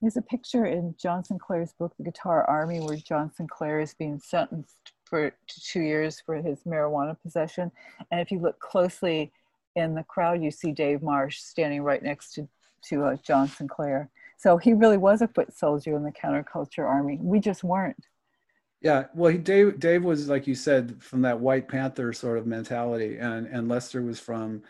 There's 0.00 0.16
a 0.16 0.22
picture 0.22 0.64
in 0.64 0.94
John 0.96 1.24
Sinclair's 1.24 1.72
book, 1.72 1.92
The 1.98 2.04
Guitar 2.04 2.44
Army, 2.44 2.78
where 2.78 2.96
John 2.96 3.32
Sinclair 3.32 3.80
is 3.80 3.94
being 3.94 4.20
sentenced 4.20 4.92
for 5.04 5.32
two 5.48 5.80
years 5.80 6.20
for 6.20 6.36
his 6.36 6.60
marijuana 6.60 7.16
possession. 7.20 7.72
And 8.12 8.20
if 8.20 8.30
you 8.30 8.38
look 8.38 8.60
closely 8.60 9.32
in 9.78 9.94
the 9.94 10.02
crowd, 10.02 10.42
you 10.42 10.50
see 10.50 10.72
Dave 10.72 11.02
Marsh 11.02 11.38
standing 11.38 11.82
right 11.82 12.02
next 12.02 12.32
to, 12.34 12.48
to 12.82 13.04
uh, 13.04 13.16
John 13.22 13.48
Sinclair. 13.48 14.10
So 14.36 14.56
he 14.56 14.72
really 14.72 14.98
was 14.98 15.22
a 15.22 15.28
foot 15.28 15.52
soldier 15.52 15.96
in 15.96 16.04
the 16.04 16.12
counterculture 16.12 16.84
army. 16.84 17.18
We 17.20 17.40
just 17.40 17.64
weren't. 17.64 18.06
Yeah, 18.80 19.06
well, 19.14 19.32
he, 19.32 19.38
Dave 19.38 19.80
Dave 19.80 20.04
was 20.04 20.28
like 20.28 20.46
you 20.46 20.54
said 20.54 21.02
from 21.02 21.22
that 21.22 21.40
White 21.40 21.66
Panther 21.66 22.12
sort 22.12 22.38
of 22.38 22.46
mentality, 22.46 23.16
and 23.18 23.48
and 23.48 23.68
Lester 23.68 24.02
was 24.02 24.20
from 24.20 24.62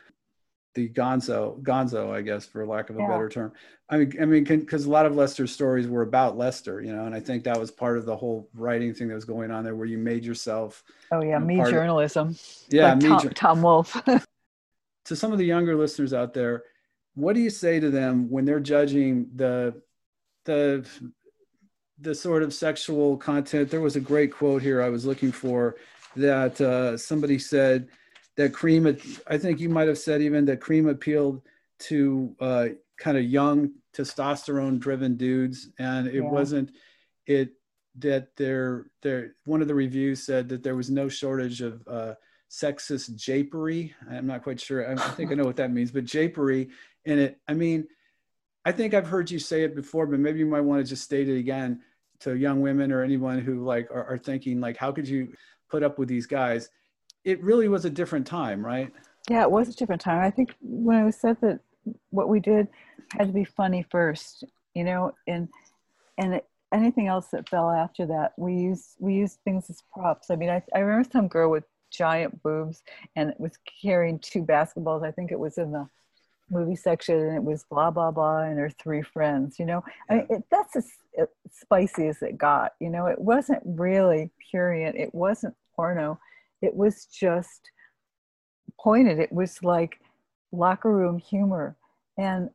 the 0.74 0.88
Gonzo 0.88 1.60
Gonzo, 1.62 2.10
I 2.10 2.22
guess, 2.22 2.46
for 2.46 2.66
lack 2.66 2.88
of 2.88 2.96
a 2.96 3.00
yeah. 3.00 3.08
better 3.08 3.28
term. 3.28 3.52
I 3.90 3.98
mean, 3.98 4.14
I 4.20 4.24
mean, 4.24 4.44
because 4.44 4.86
a 4.86 4.90
lot 4.90 5.04
of 5.04 5.14
Lester's 5.14 5.52
stories 5.52 5.86
were 5.86 6.02
about 6.02 6.38
Lester, 6.38 6.80
you 6.80 6.94
know, 6.94 7.04
and 7.04 7.14
I 7.14 7.20
think 7.20 7.44
that 7.44 7.58
was 7.58 7.70
part 7.70 7.98
of 7.98 8.06
the 8.06 8.16
whole 8.16 8.48
writing 8.54 8.94
thing 8.94 9.08
that 9.08 9.14
was 9.14 9.26
going 9.26 9.50
on 9.50 9.62
there, 9.62 9.74
where 9.74 9.86
you 9.86 9.98
made 9.98 10.24
yourself. 10.24 10.84
Oh 11.12 11.22
yeah, 11.22 11.38
me 11.38 11.56
journalism. 11.56 12.28
Of, 12.28 12.42
yeah, 12.70 12.94
like 12.94 13.02
me 13.02 13.08
Tom, 13.08 13.30
Tom 13.30 13.62
Wolfe. 13.62 13.96
to 15.08 15.16
some 15.16 15.32
of 15.32 15.38
the 15.38 15.44
younger 15.44 15.76
listeners 15.76 16.14
out 16.14 16.32
there, 16.32 16.64
what 17.14 17.34
do 17.34 17.40
you 17.40 17.50
say 17.50 17.80
to 17.80 17.90
them 17.90 18.30
when 18.30 18.44
they're 18.44 18.60
judging 18.60 19.28
the 19.34 19.82
the 20.44 20.86
the 22.00 22.14
sort 22.14 22.42
of 22.42 22.54
sexual 22.54 23.16
content? 23.16 23.70
There 23.70 23.80
was 23.80 23.96
a 23.96 24.00
great 24.00 24.32
quote 24.32 24.62
here 24.62 24.80
I 24.80 24.88
was 24.88 25.04
looking 25.04 25.32
for 25.32 25.76
that 26.16 26.60
uh, 26.60 26.96
somebody 26.96 27.38
said 27.38 27.88
that 28.36 28.52
Creem 28.52 29.20
i 29.26 29.36
think 29.36 29.60
you 29.60 29.68
might 29.68 29.88
have 29.88 29.98
said 29.98 30.22
even 30.22 30.46
that 30.46 30.60
Creem 30.60 30.90
appealed 30.90 31.42
to 31.80 32.34
uh, 32.40 32.68
kind 32.96 33.18
of 33.18 33.24
young 33.24 33.72
testosterone 33.92 34.78
driven 34.78 35.16
dudes 35.16 35.70
and 35.78 36.06
it 36.06 36.14
yeah. 36.14 36.20
wasn't 36.20 36.70
it 37.26 37.52
that 37.98 38.36
there 38.36 38.86
there 39.02 39.34
one 39.44 39.60
of 39.60 39.68
the 39.68 39.74
reviews 39.74 40.22
said 40.22 40.48
that 40.48 40.62
there 40.62 40.76
was 40.76 40.88
no 40.88 41.08
shortage 41.08 41.60
of 41.60 41.86
uh, 41.88 42.14
sexist 42.50 43.10
japery 43.16 43.92
i'm 44.10 44.26
not 44.26 44.42
quite 44.42 44.60
sure 44.60 44.88
I, 44.88 44.92
I 44.92 45.10
think 45.10 45.30
i 45.30 45.34
know 45.36 45.44
what 45.44 45.56
that 45.56 45.72
means 45.72 45.90
but 45.90 46.04
japery 46.04 46.70
in 47.04 47.18
it 47.18 47.38
i 47.48 47.54
mean 47.54 47.86
i 48.64 48.72
think 48.72 48.94
i've 48.94 49.06
heard 49.06 49.30
you 49.30 49.38
say 49.38 49.62
it 49.62 49.74
before 49.74 50.06
but 50.06 50.18
maybe 50.18 50.38
you 50.38 50.46
might 50.46 50.60
want 50.62 50.82
to 50.82 50.88
just 50.88 51.04
state 51.04 51.28
it 51.28 51.38
again 51.38 51.80
to 52.20 52.34
young 52.36 52.60
women 52.60 52.90
or 52.90 53.02
anyone 53.02 53.38
who 53.38 53.64
like 53.64 53.90
are, 53.90 54.04
are 54.04 54.18
thinking 54.18 54.60
like 54.60 54.76
how 54.76 54.90
could 54.90 55.06
you 55.06 55.32
put 55.68 55.82
up 55.82 55.98
with 55.98 56.08
these 56.08 56.26
guys 56.26 56.70
it 57.24 57.42
really 57.42 57.68
was 57.68 57.84
a 57.84 57.90
different 57.90 58.26
time, 58.26 58.64
right? 58.64 58.90
Yeah, 59.28 59.42
it 59.42 59.50
was 59.50 59.68
a 59.68 59.74
different 59.74 60.00
time. 60.00 60.20
I 60.20 60.30
think 60.30 60.54
when 60.62 60.96
it 60.96 61.04
was 61.04 61.16
said 61.16 61.36
that 61.42 61.60
what 62.08 62.30
we 62.30 62.40
did 62.40 62.68
had 63.10 63.26
to 63.26 63.32
be 63.34 63.44
funny 63.44 63.84
first, 63.90 64.44
you 64.74 64.82
know, 64.82 65.12
and 65.26 65.48
and 66.16 66.34
it, 66.34 66.46
anything 66.72 67.06
else 67.06 67.28
that 67.28 67.48
fell 67.48 67.70
after 67.70 68.06
that, 68.06 68.32
we 68.38 68.54
used 68.54 68.96
we 68.98 69.14
used 69.14 69.40
things 69.44 69.68
as 69.68 69.82
props. 69.92 70.30
I 70.30 70.36
mean, 70.36 70.48
I, 70.48 70.62
I 70.74 70.78
remember 70.78 71.08
some 71.10 71.28
girl 71.28 71.50
with 71.50 71.64
giant 71.90 72.42
boobs 72.42 72.82
and 73.16 73.30
it 73.30 73.40
was 73.40 73.58
carrying 73.82 74.18
two 74.18 74.44
basketballs. 74.44 75.06
I 75.06 75.10
think 75.10 75.32
it 75.32 75.38
was 75.38 75.58
in 75.58 75.72
the 75.72 75.88
movie 76.50 76.76
section 76.76 77.18
and 77.18 77.36
it 77.36 77.42
was 77.44 77.64
blah 77.64 77.90
blah 77.90 78.10
blah 78.10 78.38
and 78.38 78.58
her 78.58 78.70
three 78.70 79.02
friends 79.02 79.58
you 79.58 79.66
know 79.66 79.84
i 80.08 80.14
mean 80.14 80.26
it, 80.30 80.42
that's 80.50 80.76
as 80.76 80.86
spicy 81.52 82.06
as 82.06 82.22
it 82.22 82.38
got 82.38 82.72
you 82.80 82.88
know 82.88 83.04
it 83.04 83.20
wasn't 83.20 83.60
really 83.66 84.30
purient 84.50 84.96
it 84.96 85.14
wasn't 85.14 85.54
porno 85.76 86.18
it 86.62 86.74
was 86.74 87.04
just 87.06 87.70
pointed. 88.78 89.18
It 89.18 89.32
was 89.32 89.62
like 89.62 90.00
locker 90.52 90.92
room 90.92 91.18
humor. 91.18 91.76
And 92.16 92.50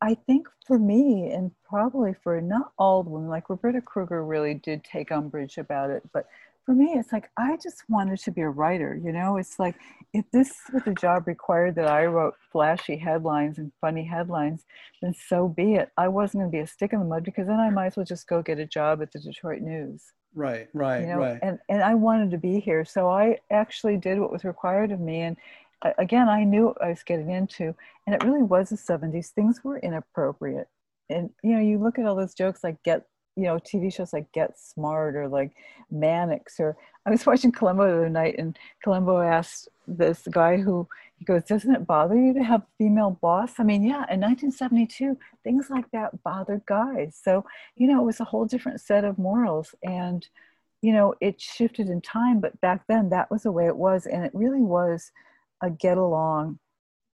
I 0.00 0.14
think 0.14 0.46
for 0.66 0.78
me, 0.78 1.32
and 1.32 1.50
probably 1.68 2.14
for 2.22 2.40
not 2.40 2.72
all 2.78 3.02
women, 3.02 3.28
like 3.28 3.50
Roberta 3.50 3.80
Cruger 3.80 4.24
really 4.24 4.54
did 4.54 4.84
take 4.84 5.10
umbrage 5.10 5.58
about 5.58 5.90
it. 5.90 6.02
But 6.12 6.28
for 6.68 6.74
me, 6.74 6.92
it's 6.96 7.14
like 7.14 7.30
I 7.38 7.56
just 7.56 7.82
wanted 7.88 8.18
to 8.18 8.30
be 8.30 8.42
a 8.42 8.48
writer. 8.50 8.94
You 9.02 9.10
know, 9.10 9.38
it's 9.38 9.58
like 9.58 9.76
if 10.12 10.26
this 10.32 10.52
was 10.70 10.82
a 10.84 10.92
job 10.92 11.26
required 11.26 11.76
that 11.76 11.88
I 11.88 12.04
wrote 12.04 12.34
flashy 12.52 12.98
headlines 12.98 13.56
and 13.56 13.72
funny 13.80 14.04
headlines, 14.04 14.66
then 15.00 15.14
so 15.14 15.48
be 15.48 15.76
it. 15.76 15.88
I 15.96 16.08
wasn't 16.08 16.42
going 16.42 16.52
to 16.52 16.56
be 16.58 16.60
a 16.60 16.66
stick 16.66 16.92
in 16.92 16.98
the 16.98 17.06
mud 17.06 17.24
because 17.24 17.46
then 17.46 17.58
I 17.58 17.70
might 17.70 17.86
as 17.86 17.96
well 17.96 18.04
just 18.04 18.28
go 18.28 18.42
get 18.42 18.58
a 18.58 18.66
job 18.66 19.00
at 19.00 19.12
the 19.12 19.18
Detroit 19.18 19.62
News. 19.62 20.12
Right, 20.34 20.68
right, 20.74 21.00
you 21.00 21.06
know? 21.06 21.16
right. 21.16 21.38
And 21.40 21.58
and 21.70 21.82
I 21.82 21.94
wanted 21.94 22.32
to 22.32 22.38
be 22.38 22.60
here, 22.60 22.84
so 22.84 23.08
I 23.08 23.38
actually 23.50 23.96
did 23.96 24.20
what 24.20 24.30
was 24.30 24.44
required 24.44 24.92
of 24.92 25.00
me. 25.00 25.22
And 25.22 25.38
again, 25.96 26.28
I 26.28 26.44
knew 26.44 26.66
what 26.66 26.84
I 26.84 26.90
was 26.90 27.02
getting 27.02 27.30
into, 27.30 27.74
and 28.06 28.14
it 28.14 28.22
really 28.22 28.42
was 28.42 28.68
the 28.68 28.76
'70s. 28.76 29.28
Things 29.28 29.64
were 29.64 29.78
inappropriate, 29.78 30.68
and 31.08 31.30
you 31.42 31.54
know, 31.54 31.62
you 31.62 31.78
look 31.78 31.98
at 31.98 32.04
all 32.04 32.14
those 32.14 32.34
jokes 32.34 32.62
like 32.62 32.82
"Get," 32.82 33.06
you 33.38 33.44
know, 33.44 33.56
TV 33.56 33.92
shows 33.94 34.12
like 34.12 34.32
"Get 34.32 34.58
Smart" 34.58 35.16
or 35.16 35.28
like 35.28 35.52
"Mannix." 35.90 36.58
Or 36.58 36.76
I 37.06 37.10
was 37.10 37.24
watching 37.24 37.52
Columbo 37.52 37.86
the 37.86 37.96
other 37.96 38.08
night, 38.10 38.36
and 38.38 38.58
Columbo 38.82 39.20
asked 39.20 39.68
this 39.86 40.26
guy 40.30 40.58
who 40.58 40.86
he 41.18 41.24
goes, 41.24 41.42
Doesn't 41.44 41.74
it 41.74 41.86
bother 41.86 42.14
you 42.14 42.32
to 42.34 42.42
have 42.42 42.62
a 42.62 42.66
female 42.78 43.18
boss? 43.20 43.54
I 43.58 43.64
mean, 43.64 43.82
yeah, 43.82 44.06
in 44.10 44.20
1972, 44.20 45.18
things 45.42 45.68
like 45.68 45.90
that 45.90 46.22
bothered 46.22 46.64
guys. 46.66 47.18
So, 47.20 47.44
you 47.76 47.88
know, 47.88 48.00
it 48.00 48.06
was 48.06 48.20
a 48.20 48.24
whole 48.24 48.46
different 48.46 48.80
set 48.80 49.04
of 49.04 49.18
morals. 49.18 49.74
And, 49.82 50.26
you 50.80 50.92
know, 50.92 51.14
it 51.20 51.40
shifted 51.40 51.88
in 51.88 52.00
time, 52.00 52.40
but 52.40 52.60
back 52.60 52.86
then 52.86 53.10
that 53.10 53.30
was 53.30 53.42
the 53.42 53.52
way 53.52 53.66
it 53.66 53.76
was. 53.76 54.06
And 54.06 54.24
it 54.24 54.30
really 54.32 54.60
was 54.60 55.10
a 55.60 55.70
get 55.70 55.98
along, 55.98 56.60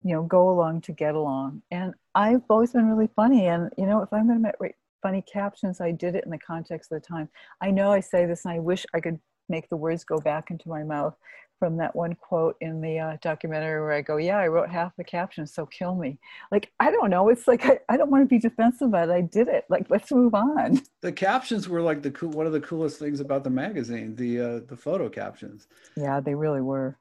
you 0.03 0.15
know, 0.15 0.25
go 0.25 0.51
along 0.51 0.81
to 0.83 0.93
get 0.93 1.15
along. 1.15 1.63
And 1.71 1.95
I've 2.15 2.43
always 2.51 2.73
been 2.73 2.91
really 2.91 3.09
funny. 3.15 3.47
And, 3.47 3.73
you 3.79 3.87
know, 3.87 4.03
if 4.03 4.13
I'm 4.13 4.27
going 4.27 4.43
to 4.43 4.53
write 4.59 4.75
funny 5.03 5.23
captions, 5.23 5.81
I 5.81 5.91
did 5.91 6.15
it 6.15 6.25
in 6.25 6.31
the 6.31 6.39
context 6.39 6.93
of 6.93 7.03
the 7.03 7.07
time. 7.07 7.29
I 7.61 7.71
know 7.71 7.93
I 7.93 8.01
say 8.01 8.25
this 8.25 8.45
and 8.45 8.55
I 8.55 8.59
wish 8.59 8.87
I 8.95 9.01
could 9.01 9.19
make 9.49 9.69
the 9.69 9.77
words 9.77 10.05
go 10.05 10.19
back 10.19 10.51
into 10.51 10.69
my 10.69 10.83
mouth 10.83 11.15
from 11.59 11.77
that 11.77 11.95
one 11.95 12.13
quote 12.17 12.57
in 12.61 12.81
the 12.81 12.99
uh, 12.99 13.17
documentary 13.23 13.81
where 13.81 13.93
I 13.93 14.01
go, 14.01 14.17
Yeah, 14.17 14.39
I 14.39 14.49
wrote 14.49 14.69
half 14.69 14.97
the 14.97 15.05
captions, 15.05 15.55
so 15.55 15.65
kill 15.65 15.95
me. 15.95 16.19
Like, 16.51 16.73
I 16.81 16.91
don't 16.91 17.09
know. 17.09 17.29
It's 17.29 17.47
like, 17.47 17.65
I, 17.65 17.79
I 17.89 17.97
don't 17.97 18.11
want 18.11 18.23
to 18.23 18.27
be 18.27 18.41
defensive 18.41 18.89
about 18.89 19.11
it. 19.11 19.13
I 19.13 19.21
did 19.21 19.47
it. 19.47 19.67
Like, 19.69 19.89
let's 19.89 20.11
move 20.11 20.35
on. 20.35 20.83
The 21.03 21.13
captions 21.13 21.69
were 21.69 21.81
like 21.81 22.03
the 22.03 22.11
cool, 22.11 22.31
one 22.31 22.47
of 22.47 22.53
the 22.53 22.61
coolest 22.61 22.99
things 22.99 23.21
about 23.21 23.45
the 23.45 23.51
magazine, 23.51 24.17
the, 24.17 24.41
uh, 24.41 24.61
the 24.67 24.77
photo 24.77 25.09
captions. 25.09 25.69
Yeah, 25.97 26.19
they 26.21 26.35
really 26.35 26.61
were. 26.61 26.97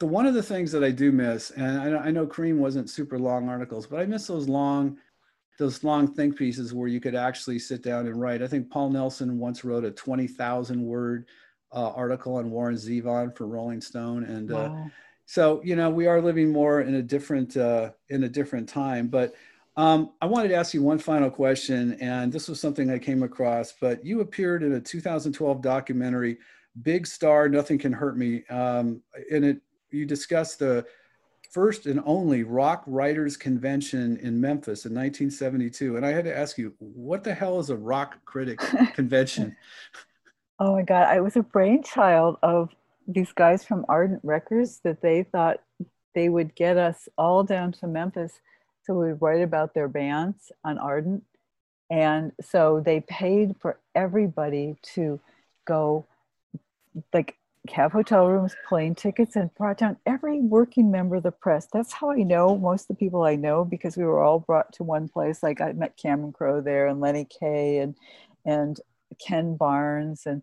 The 0.00 0.06
one 0.06 0.26
of 0.26 0.34
the 0.34 0.42
things 0.42 0.72
that 0.72 0.82
I 0.82 0.90
do 0.90 1.12
miss, 1.12 1.50
and 1.50 1.96
I, 1.96 2.06
I 2.06 2.10
know 2.10 2.26
Creem 2.26 2.56
wasn't 2.56 2.90
super 2.90 3.18
long 3.18 3.48
articles, 3.48 3.86
but 3.86 4.00
I 4.00 4.06
miss 4.06 4.26
those 4.26 4.48
long, 4.48 4.98
those 5.58 5.84
long 5.84 6.12
think 6.12 6.36
pieces 6.36 6.72
where 6.72 6.88
you 6.88 7.00
could 7.00 7.14
actually 7.14 7.58
sit 7.58 7.82
down 7.82 8.06
and 8.06 8.20
write. 8.20 8.42
I 8.42 8.46
think 8.46 8.70
Paul 8.70 8.90
Nelson 8.90 9.38
once 9.38 9.64
wrote 9.64 9.84
a 9.84 9.90
20,000 9.90 10.82
word 10.82 11.26
uh, 11.72 11.90
article 11.90 12.36
on 12.36 12.50
Warren 12.50 12.76
Zevon 12.76 13.36
for 13.36 13.46
Rolling 13.46 13.80
Stone, 13.80 14.24
and 14.24 14.52
uh, 14.52 14.74
so 15.24 15.60
you 15.64 15.76
know 15.76 15.88
we 15.88 16.06
are 16.06 16.20
living 16.20 16.50
more 16.50 16.82
in 16.82 16.94
a 16.96 17.02
different 17.02 17.56
uh, 17.56 17.90
in 18.10 18.24
a 18.24 18.28
different 18.28 18.68
time. 18.68 19.08
But 19.08 19.34
um, 19.76 20.12
I 20.20 20.26
wanted 20.26 20.48
to 20.48 20.54
ask 20.54 20.74
you 20.74 20.82
one 20.82 20.98
final 20.98 21.30
question, 21.30 21.94
and 21.94 22.30
this 22.30 22.48
was 22.48 22.60
something 22.60 22.90
I 22.90 22.98
came 22.98 23.22
across. 23.22 23.72
But 23.80 24.04
you 24.04 24.20
appeared 24.20 24.62
in 24.62 24.74
a 24.74 24.80
2012 24.80 25.62
documentary, 25.62 26.38
"Big 26.82 27.06
Star, 27.06 27.48
Nothing 27.48 27.78
Can 27.78 27.92
Hurt 27.92 28.18
Me," 28.18 28.44
um, 28.50 29.02
in 29.30 29.44
it 29.44 29.62
you 29.90 30.04
discussed 30.04 30.58
the 30.58 30.84
first 31.52 31.86
and 31.86 32.00
only 32.06 32.42
rock 32.42 32.82
writers 32.86 33.36
convention 33.36 34.16
in 34.16 34.40
Memphis 34.40 34.86
in 34.86 34.94
1972. 34.94 35.96
And 35.96 36.04
I 36.04 36.10
had 36.10 36.24
to 36.24 36.36
ask 36.36 36.56
you, 36.56 36.74
what 36.78 37.22
the 37.22 37.34
hell 37.34 37.60
is 37.60 37.70
a 37.70 37.76
rock 37.76 38.24
critic 38.24 38.58
convention? 38.94 39.54
Oh 40.58 40.72
my 40.72 40.82
God, 40.82 41.08
I 41.08 41.20
was 41.20 41.36
a 41.36 41.42
brainchild 41.42 42.38
of 42.42 42.70
these 43.06 43.32
guys 43.32 43.64
from 43.64 43.84
Ardent 43.88 44.20
Records 44.22 44.80
that 44.84 45.02
they 45.02 45.24
thought 45.24 45.60
they 46.14 46.28
would 46.28 46.54
get 46.54 46.78
us 46.78 47.08
all 47.18 47.44
down 47.44 47.72
to 47.72 47.86
Memphis 47.86 48.40
so 48.84 48.94
we 48.94 49.12
would 49.12 49.22
write 49.22 49.42
about 49.42 49.74
their 49.74 49.88
bands 49.88 50.50
on 50.64 50.78
Ardent. 50.78 51.24
And 51.90 52.32
so 52.40 52.82
they 52.84 53.00
paid 53.00 53.56
for 53.60 53.78
everybody 53.94 54.76
to 54.94 55.20
go, 55.66 56.06
like, 57.12 57.36
have 57.70 57.92
hotel 57.92 58.26
rooms, 58.26 58.56
plane 58.68 58.94
tickets, 58.94 59.36
and 59.36 59.54
brought 59.54 59.78
down 59.78 59.96
every 60.04 60.40
working 60.40 60.90
member 60.90 61.16
of 61.16 61.22
the 61.22 61.30
press. 61.30 61.68
That's 61.72 61.92
how 61.92 62.10
I 62.10 62.22
know 62.22 62.58
most 62.58 62.82
of 62.82 62.88
the 62.88 62.94
people 62.94 63.22
I 63.22 63.36
know 63.36 63.64
because 63.64 63.96
we 63.96 64.04
were 64.04 64.20
all 64.20 64.40
brought 64.40 64.72
to 64.74 64.82
one 64.82 65.08
place. 65.08 65.42
Like 65.42 65.60
I 65.60 65.72
met 65.72 65.96
Cameron 65.96 66.32
Crowe 66.32 66.60
there 66.60 66.88
and 66.88 67.00
Lenny 67.00 67.26
Kaye 67.26 67.78
and 67.78 67.96
and 68.44 68.80
Ken 69.24 69.56
Barnes 69.56 70.22
and 70.26 70.42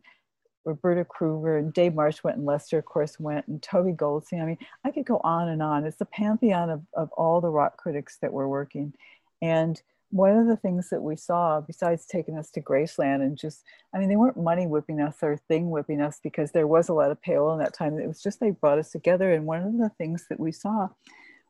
Roberta 0.63 1.03
Cruger 1.03 1.57
and 1.57 1.73
Dave 1.73 1.93
Marsh 1.93 2.23
went 2.23 2.37
and 2.37 2.45
Lester, 2.45 2.77
of 2.77 2.85
course, 2.85 3.19
went 3.19 3.47
and 3.47 3.61
Toby 3.61 3.91
Goldstein. 3.91 4.41
I 4.41 4.45
mean, 4.45 4.57
I 4.85 4.91
could 4.91 5.05
go 5.05 5.19
on 5.23 5.49
and 5.49 5.61
on. 5.61 5.85
It's 5.85 5.97
the 5.97 6.05
pantheon 6.05 6.69
of, 6.69 6.81
of 6.93 7.11
all 7.13 7.41
the 7.41 7.49
rock 7.49 7.77
critics 7.77 8.17
that 8.21 8.31
were 8.31 8.47
working. 8.47 8.93
And 9.41 9.81
one 10.11 10.37
of 10.37 10.47
the 10.47 10.57
things 10.57 10.89
that 10.89 11.01
we 11.01 11.15
saw, 11.15 11.61
besides 11.61 12.05
taking 12.05 12.37
us 12.37 12.49
to 12.51 12.61
Graceland 12.61 13.21
and 13.21 13.37
just, 13.37 13.63
I 13.93 13.99
mean, 13.99 14.09
they 14.09 14.15
weren't 14.15 14.37
money 14.37 14.65
whipping 14.65 14.99
us 15.01 15.17
or 15.21 15.37
thing 15.37 15.69
whipping 15.69 16.01
us 16.01 16.19
because 16.23 16.51
there 16.51 16.67
was 16.67 16.89
a 16.89 16.93
lot 16.93 17.11
of 17.11 17.21
payroll 17.21 17.53
in 17.53 17.59
that 17.59 17.73
time. 17.73 17.99
It 17.99 18.07
was 18.07 18.21
just 18.21 18.39
they 18.39 18.51
brought 18.51 18.79
us 18.79 18.91
together. 18.91 19.31
And 19.31 19.45
one 19.45 19.61
of 19.61 19.77
the 19.77 19.89
things 19.97 20.25
that 20.29 20.39
we 20.39 20.51
saw 20.51 20.89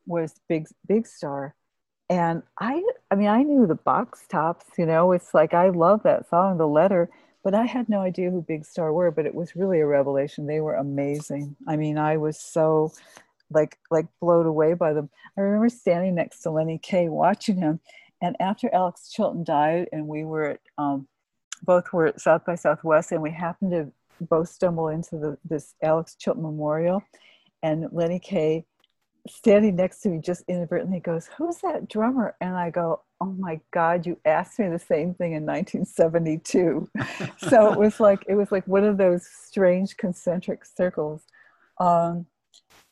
was 0.05 0.39
Big 0.47 0.67
Big 0.87 1.07
Star 1.07 1.55
and 2.09 2.41
I, 2.59 2.83
I 3.11 3.15
mean, 3.15 3.27
I 3.27 3.43
knew 3.43 3.67
the 3.67 3.75
box 3.75 4.25
tops, 4.27 4.65
you 4.77 4.85
know, 4.85 5.11
it's 5.11 5.33
like, 5.33 5.53
I 5.53 5.69
love 5.69 6.03
that 6.03 6.27
song, 6.27 6.57
The 6.57 6.67
Letter, 6.67 7.09
but 7.43 7.53
I 7.53 7.65
had 7.65 7.87
no 7.87 8.01
idea 8.01 8.31
who 8.31 8.41
Big 8.41 8.65
Star 8.65 8.91
were, 8.91 9.11
but 9.11 9.27
it 9.27 9.35
was 9.35 9.55
really 9.55 9.79
a 9.79 9.85
revelation. 9.85 10.47
They 10.47 10.59
were 10.59 10.75
amazing. 10.75 11.55
I 11.67 11.75
mean, 11.75 11.99
I 11.99 12.17
was 12.17 12.39
so 12.39 12.93
like, 13.51 13.77
like 13.91 14.07
blown 14.19 14.47
away 14.47 14.73
by 14.73 14.93
them. 14.93 15.09
I 15.37 15.41
remember 15.41 15.69
standing 15.69 16.15
next 16.15 16.41
to 16.41 16.51
Lenny 16.51 16.79
Kaye 16.79 17.09
watching 17.09 17.57
him. 17.57 17.79
And 18.21 18.35
after 18.39 18.73
Alex 18.73 19.09
Chilton 19.11 19.43
died 19.43 19.87
and 19.91 20.07
we 20.07 20.23
were 20.25 20.51
at 20.51 20.59
um, 20.77 21.07
both 21.63 21.91
were 21.91 22.07
at 22.07 22.21
South 22.21 22.45
by 22.45 22.55
Southwest, 22.55 23.11
and 23.11 23.21
we 23.21 23.31
happened 23.31 23.71
to 23.71 23.91
both 24.21 24.49
stumble 24.49 24.89
into 24.89 25.17
the, 25.17 25.37
this 25.43 25.75
Alex 25.83 26.15
Chilton 26.15 26.43
Memorial, 26.43 27.03
and 27.63 27.87
Lenny 27.91 28.19
Kaye 28.19 28.65
standing 29.27 29.75
next 29.75 29.99
to 30.01 30.09
me 30.09 30.19
just 30.19 30.43
inadvertently 30.47 30.99
goes, 30.99 31.29
Who's 31.37 31.57
that 31.57 31.89
drummer? 31.89 32.35
And 32.41 32.55
I 32.55 32.69
go, 32.69 33.01
Oh 33.21 33.33
my 33.37 33.59
God, 33.71 34.05
you 34.05 34.17
asked 34.25 34.59
me 34.59 34.69
the 34.69 34.79
same 34.79 35.13
thing 35.13 35.33
in 35.33 35.45
1972. 35.45 36.89
so 37.49 37.73
it 37.73 37.79
was 37.79 37.99
like 37.99 38.23
it 38.27 38.35
was 38.35 38.51
like 38.51 38.67
one 38.67 38.83
of 38.83 38.97
those 38.97 39.27
strange 39.27 39.97
concentric 39.97 40.65
circles. 40.65 41.23
Um, 41.79 42.25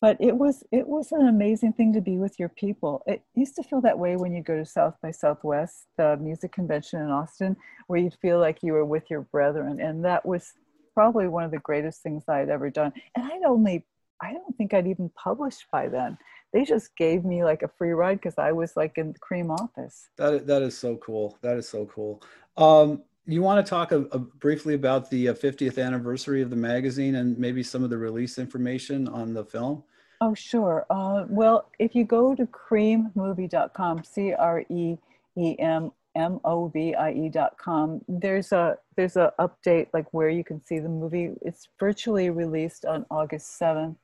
but 0.02 0.18
it 0.19 0.36
was 0.36 0.64
it 0.72 0.88
was 0.88 1.11
an 1.11 1.28
amazing 1.28 1.74
thing 1.74 1.94
to 1.94 2.02
be 2.02 2.18
with 2.18 2.40
your 2.40 2.49
people. 2.49 3.03
It 3.07 3.22
used 3.36 3.56
to 3.56 3.64
feel 3.64 3.82
that 3.82 3.98
way 3.98 4.15
when 4.15 4.34
you 4.34 4.44
go 4.44 4.56
to 4.56 4.65
South 4.65 4.95
by 5.02 5.11
Southwest, 5.11 5.88
the 5.98 6.18
music 6.18 6.52
convention 6.52 7.02
in 7.02 7.10
Austin, 7.10 7.56
where 7.88 7.99
you'd 7.99 8.18
feel 8.22 8.40
like 8.40 8.61
you 8.61 8.74
were 8.74 8.86
with 8.86 9.10
your 9.10 9.22
brethren, 9.22 9.80
and 9.82 10.06
that 10.06 10.26
was 10.26 10.53
probably 10.94 11.28
one 11.28 11.44
of 11.44 11.52
the 11.52 11.60
greatest 11.60 12.02
things 12.02 12.24
I 12.28 12.40
had 12.40 12.49
ever 12.49 12.69
done. 12.69 12.94
And 13.15 13.26
I'd 13.26 13.44
only 13.44 13.86
I 14.22 14.34
don't 14.34 14.56
think 14.57 14.74
I'd 14.74 14.88
even 14.88 15.10
published 15.10 15.65
by 15.72 15.88
then. 15.88 16.18
They 16.53 16.64
just 16.64 16.95
gave 16.95 17.24
me 17.24 17.44
like 17.44 17.61
a 17.61 17.68
free 17.68 17.91
ride 17.91 18.19
because 18.19 18.38
I 18.38 18.52
was 18.52 18.76
like 18.76 18.98
in 18.98 19.14
the 19.14 19.19
Creem 19.19 19.49
office. 19.49 20.10
That 20.18 20.48
that 20.48 20.61
is 20.61 20.78
so 20.78 20.98
cool. 20.98 21.38
That 21.41 21.57
is 21.57 21.68
so 21.68 21.86
cool. 21.86 22.22
Um, 22.56 23.03
you 23.34 23.41
want 23.41 23.66
to 23.66 23.70
talk 23.70 23.91
a, 23.91 24.04
a, 24.12 24.20
briefly 24.20 24.74
about 24.74 25.10
the 25.10 25.28
50th 25.28 25.78
uh, 25.78 25.82
anniversary 25.82 26.41
of 26.41 26.49
the 26.49 26.56
magazine 26.56 27.16
and 27.16 27.38
maybe 27.38 27.62
some 27.62 27.84
of 27.84 27.90
the 27.90 27.98
release 27.98 28.38
information 28.38 29.08
on 29.08 29.34
the 29.34 29.44
film? 29.44 29.84
Oh, 30.22 30.34
sure. 30.34 30.86
Uh, 30.90 31.26
well, 31.28 31.70
if 31.78 31.94
you 31.94 32.04
go 32.04 32.34
to 32.34 32.45
creemmovie.com, 32.45 34.04
C 34.04 34.34
R 34.34 34.64
E 34.70 34.98
E 35.38 35.56
M 35.60 35.91
M 36.16 36.40
O 36.44 36.70
V 36.70 36.95
I 36.95 37.12
E.com, 37.12 38.02
there's 38.08 38.52
a 38.52 38.78
there's 38.95 39.16
a 39.16 39.34
update 39.40 39.88
like 39.94 40.12
where 40.14 40.30
you 40.30 40.44
can 40.44 40.64
see 40.66 40.80
the 40.80 40.90
movie. 40.90 41.32
It's 41.41 41.68
virtually 41.80 42.30
released 42.32 42.86
on 42.86 43.06
August 43.12 43.60
7th. 43.60 43.95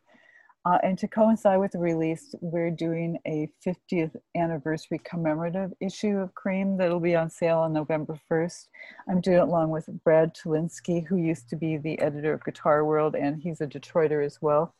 Uh, 0.66 0.78
and 0.82 0.98
to 0.98 1.10
coincide 1.10 1.60
with 1.60 1.74
the 1.74 1.80
release, 1.80 2.34
we're 2.40 2.72
doing 2.72 3.18
a 3.28 3.50
50th 3.66 4.16
anniversary 4.38 5.00
commemorative 5.04 5.74
issue 5.82 6.18
of 6.18 6.34
Creem 6.36 6.78
that'll 6.78 7.02
be 7.02 7.16
on 7.16 7.30
sale 7.30 7.60
on 7.60 7.74
November 7.74 8.18
1st. 8.32 8.68
I'm 9.10 9.20
doing 9.20 9.38
it 9.38 9.42
along 9.42 9.72
with 9.72 9.90
Brad 10.06 10.34
Tolinski, 10.34 11.06
who 11.06 11.18
used 11.18 11.50
to 11.50 11.58
be 11.58 11.76
the 11.76 12.00
editor 12.00 12.32
of 12.32 12.46
Guitar 12.46 12.86
World, 12.86 13.14
and 13.14 13.42
he's 13.42 13.60
a 13.60 13.68
Detroiter 13.68 14.26
as 14.26 14.42
well. 14.42 14.74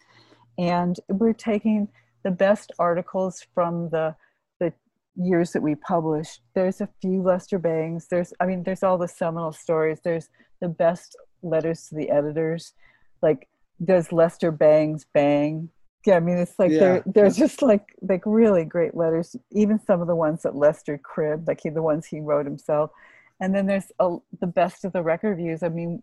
And 0.58 0.98
we're 1.10 1.34
taking 1.34 1.90
the 2.24 2.32
best 2.32 2.72
articles 2.80 3.46
from 3.54 3.90
the 3.90 4.16
the 4.60 4.72
years 5.16 5.52
that 5.52 5.62
we 5.62 5.76
published. 5.76 6.42
There's 6.54 6.80
a 6.80 6.88
few 7.02 7.22
Lester 7.22 7.60
Bangs. 7.60 8.08
There's, 8.08 8.34
I 8.40 8.46
mean, 8.46 8.64
there's 8.64 8.84
all 8.84 8.98
the 8.98 9.08
seminal 9.08 9.52
stories. 9.52 10.00
There's 10.02 10.30
the 10.62 10.70
best 10.70 11.18
letters 11.42 11.90
to 11.90 11.96
the 11.96 12.10
editors, 12.10 12.74
like 13.22 13.50
does 13.84 14.12
Lester 14.12 14.52
Bangs 14.52 15.06
bang? 15.14 15.70
Yeah, 16.06 16.18
I 16.18 16.20
mean 16.20 16.38
it's 16.38 16.60
like 16.60 16.72
yeah. 16.72 16.80
they're 16.80 17.04
they're 17.06 17.30
just 17.30 17.62
like 17.62 17.96
like 18.02 18.24
really 18.26 18.66
great 18.66 18.96
letters. 18.96 19.36
Even 19.52 19.80
some 19.80 20.02
of 20.02 20.08
the 20.08 20.16
ones 20.16 20.44
that 20.44 20.56
Lester 20.56 20.98
cribbed, 20.98 21.48
like 21.48 21.62
he, 21.62 21.70
the 21.70 21.82
ones 21.82 22.06
he 22.06 22.20
wrote 22.20 22.46
himself. 22.46 22.92
And 23.40 23.54
then 23.54 23.66
there's 23.66 23.92
a, 24.00 24.18
the 24.40 24.48
best 24.48 24.86
of 24.86 24.94
the 24.94 25.02
record 25.02 25.32
reviews. 25.32 25.64
I 25.64 25.70
mean, 25.70 26.02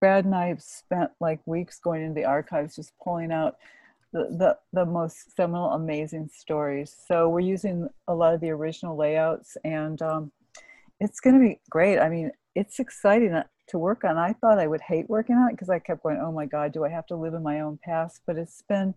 Brad 0.00 0.24
and 0.24 0.34
I 0.34 0.46
have 0.46 0.62
spent 0.62 1.10
like 1.20 1.40
weeks 1.46 1.78
going 1.78 2.02
into 2.02 2.14
the 2.14 2.24
archives 2.24 2.76
just 2.76 2.92
pulling 3.02 3.32
out 3.32 3.56
the, 4.12 4.28
the, 4.38 4.56
the 4.72 4.86
most 4.86 5.34
seminal, 5.36 5.70
amazing 5.72 6.28
stories. 6.32 6.96
So 7.06 7.28
we're 7.28 7.40
using 7.40 7.88
a 8.08 8.14
lot 8.14 8.34
of 8.34 8.40
the 8.40 8.50
original 8.50 8.96
layouts, 8.96 9.56
and 9.64 10.00
um, 10.02 10.32
it's 11.00 11.20
going 11.20 11.38
to 11.38 11.46
be 11.46 11.60
great. 11.70 11.98
I 11.98 12.08
mean, 12.08 12.30
it's 12.54 12.78
exciting 12.78 13.32
to 13.68 13.78
work 13.78 14.04
on. 14.04 14.16
I 14.16 14.32
thought 14.34 14.58
I 14.58 14.66
would 14.66 14.80
hate 14.80 15.08
working 15.08 15.36
on 15.36 15.48
it 15.48 15.52
because 15.52 15.70
I 15.70 15.78
kept 15.78 16.02
going, 16.02 16.18
"Oh 16.18 16.32
my 16.32 16.46
God, 16.46 16.72
do 16.72 16.84
I 16.84 16.88
have 16.90 17.06
to 17.06 17.16
live 17.16 17.34
in 17.34 17.42
my 17.42 17.60
own 17.60 17.78
past?" 17.82 18.22
But 18.26 18.36
it's 18.36 18.62
been 18.62 18.94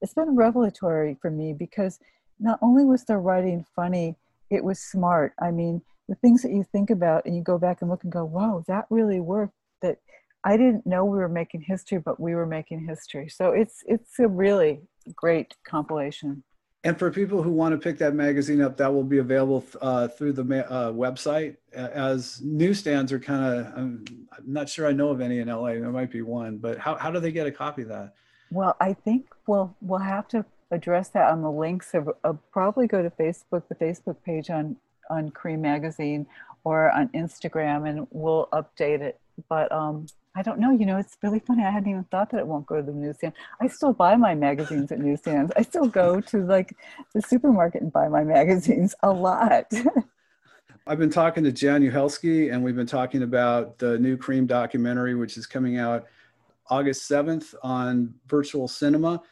it's 0.00 0.14
been 0.14 0.36
revelatory 0.36 1.16
for 1.20 1.30
me 1.30 1.52
because 1.52 1.98
not 2.38 2.58
only 2.62 2.84
was 2.84 3.04
the 3.04 3.18
writing 3.18 3.64
funny, 3.76 4.16
it 4.50 4.64
was 4.64 4.78
smart. 4.80 5.34
I 5.40 5.50
mean, 5.50 5.82
the 6.08 6.14
things 6.16 6.42
that 6.42 6.52
you 6.52 6.64
think 6.64 6.90
about 6.90 7.26
and 7.26 7.36
you 7.36 7.42
go 7.42 7.58
back 7.58 7.82
and 7.82 7.90
look 7.90 8.04
and 8.04 8.12
go, 8.12 8.24
"Whoa, 8.24 8.64
that 8.68 8.86
really 8.90 9.20
worked." 9.20 9.54
That 9.82 9.98
I 10.44 10.56
didn't 10.56 10.86
know 10.86 11.04
we 11.04 11.18
were 11.18 11.28
making 11.28 11.62
history, 11.62 11.98
but 11.98 12.20
we 12.20 12.34
were 12.34 12.46
making 12.46 12.86
history. 12.86 13.28
So 13.28 13.52
it's 13.52 13.82
it's 13.86 14.18
a 14.18 14.28
really 14.28 14.82
great 15.14 15.54
compilation. 15.64 16.44
And 16.82 16.98
for 16.98 17.10
people 17.10 17.42
who 17.42 17.50
want 17.50 17.72
to 17.72 17.78
pick 17.78 17.98
that 17.98 18.14
magazine 18.14 18.62
up, 18.62 18.78
that 18.78 18.92
will 18.92 19.04
be 19.04 19.18
available 19.18 19.64
uh, 19.82 20.08
through 20.08 20.32
the 20.32 20.42
uh, 20.42 20.90
website. 20.92 21.56
As 21.74 22.40
newsstands 22.42 23.12
are 23.12 23.20
kind 23.20 23.44
of, 23.44 23.66
I'm, 23.76 24.04
I'm, 24.32 24.44
not 24.46 24.68
sure 24.70 24.86
I 24.86 24.92
know 24.92 25.10
of 25.10 25.20
any 25.20 25.40
in 25.40 25.48
LA. 25.48 25.72
There 25.72 25.90
might 25.90 26.10
be 26.10 26.22
one, 26.22 26.56
but 26.56 26.78
how, 26.78 26.96
how 26.96 27.10
do 27.10 27.20
they 27.20 27.32
get 27.32 27.46
a 27.46 27.52
copy 27.52 27.82
of 27.82 27.88
that? 27.88 28.14
Well, 28.50 28.76
I 28.80 28.94
think 28.94 29.26
we'll 29.46 29.74
we'll 29.80 30.00
have 30.00 30.26
to 30.28 30.44
address 30.70 31.08
that 31.10 31.30
on 31.30 31.42
the 31.42 31.50
links. 31.50 31.94
Of, 31.94 32.08
of 32.24 32.38
probably 32.50 32.86
go 32.86 33.02
to 33.02 33.10
Facebook, 33.10 33.62
the 33.68 33.74
Facebook 33.76 34.16
page 34.24 34.50
on 34.50 34.76
on 35.08 35.30
Creem 35.30 35.60
Magazine, 35.60 36.26
or 36.64 36.90
on 36.90 37.08
Instagram, 37.08 37.88
and 37.88 38.06
we'll 38.10 38.48
update 38.52 39.00
it. 39.02 39.20
But 39.48 39.70
um, 39.72 40.06
I 40.34 40.42
don't 40.42 40.58
know. 40.58 40.70
You 40.70 40.86
know, 40.86 40.98
it's 40.98 41.16
really 41.22 41.40
funny. 41.40 41.64
I 41.64 41.70
hadn't 41.70 41.90
even 41.90 42.04
thought 42.04 42.30
that 42.30 42.38
it 42.38 42.46
won't 42.46 42.66
go 42.66 42.76
to 42.76 42.82
the 42.82 42.92
newsstand. 42.92 43.32
I 43.60 43.68
still 43.68 43.92
buy 43.92 44.16
my 44.16 44.34
magazines 44.34 44.92
at 44.92 45.00
newsstands. 45.00 45.52
I 45.56 45.62
still 45.62 45.88
go 45.88 46.20
to 46.20 46.44
like 46.44 46.76
the 47.14 47.22
supermarket 47.22 47.82
and 47.82 47.92
buy 47.92 48.08
my 48.08 48.24
magazines 48.24 48.94
a 49.02 49.10
lot. 49.10 49.72
I've 50.86 50.98
been 50.98 51.10
talking 51.10 51.44
to 51.44 51.52
Jaan 51.52 51.88
Uhelszki, 51.88 52.52
and 52.52 52.64
we've 52.64 52.74
been 52.74 52.86
talking 52.86 53.22
about 53.22 53.78
the 53.78 53.98
new 53.98 54.16
Creem 54.16 54.46
documentary, 54.46 55.14
which 55.14 55.36
is 55.36 55.46
coming 55.46 55.78
out 55.78 56.06
August 56.68 57.08
7th 57.10 57.54
on 57.62 58.14
virtual 58.26 58.66
cinema. 58.66 59.22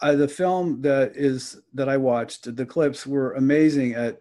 Uh, 0.00 0.14
the 0.14 0.28
film 0.28 0.80
that 0.80 1.12
is 1.14 1.60
that 1.74 1.88
I 1.88 1.96
watched, 1.96 2.56
the 2.56 2.64
clips 2.64 3.06
were 3.06 3.34
amazing 3.34 3.94
at 3.94 4.18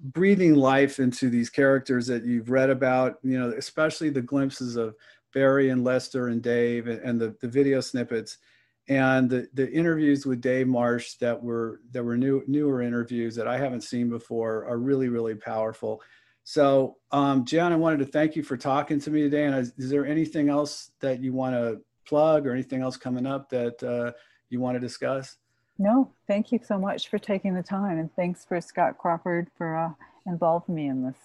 breathing 0.00 0.54
life 0.54 0.98
into 0.98 1.30
these 1.30 1.50
characters 1.50 2.06
that 2.06 2.24
you've 2.24 2.50
read 2.50 2.70
about. 2.70 3.18
You 3.22 3.38
know, 3.38 3.52
especially 3.56 4.10
the 4.10 4.22
glimpses 4.22 4.76
of 4.76 4.94
Barry 5.34 5.70
and 5.70 5.84
Lester 5.84 6.28
and 6.28 6.42
Dave 6.42 6.86
and, 6.86 7.00
and 7.00 7.20
the, 7.20 7.36
the 7.40 7.48
video 7.48 7.80
snippets 7.80 8.38
and 8.88 9.28
the, 9.28 9.48
the 9.54 9.70
interviews 9.70 10.26
with 10.26 10.40
Dave 10.40 10.68
Marsh 10.68 11.14
that 11.14 11.42
were 11.42 11.80
that 11.90 12.04
were 12.04 12.16
new 12.16 12.42
newer 12.46 12.82
interviews 12.82 13.34
that 13.34 13.48
I 13.48 13.58
haven't 13.58 13.82
seen 13.82 14.08
before 14.08 14.64
are 14.66 14.78
really 14.78 15.08
really 15.08 15.34
powerful. 15.34 16.00
So, 16.44 16.98
um, 17.10 17.44
Jaan, 17.44 17.72
I 17.72 17.76
wanted 17.76 17.98
to 17.98 18.06
thank 18.06 18.36
you 18.36 18.44
for 18.44 18.56
talking 18.56 19.00
to 19.00 19.10
me 19.10 19.22
today. 19.22 19.46
And 19.46 19.56
is, 19.56 19.72
is 19.76 19.90
there 19.90 20.06
anything 20.06 20.48
else 20.48 20.92
that 21.00 21.20
you 21.20 21.32
want 21.32 21.56
to 21.56 21.80
plug 22.06 22.46
or 22.46 22.52
anything 22.52 22.82
else 22.82 22.96
coming 22.96 23.26
up 23.26 23.50
that 23.50 23.82
uh, 23.82 24.12
you 24.48 24.60
want 24.60 24.76
to 24.76 24.80
discuss? 24.80 25.36
No, 25.78 26.10
thank 26.26 26.52
you 26.52 26.60
so 26.64 26.78
much 26.78 27.08
for 27.08 27.18
taking 27.18 27.54
the 27.54 27.62
time, 27.62 27.98
and 27.98 28.14
thanks 28.16 28.44
for 28.44 28.60
Scott 28.60 28.96
Crawford 28.98 29.48
for 29.58 29.76
uh, 29.76 29.90
involving 30.26 30.74
me 30.74 30.86
in 30.86 31.04
this. 31.04 31.16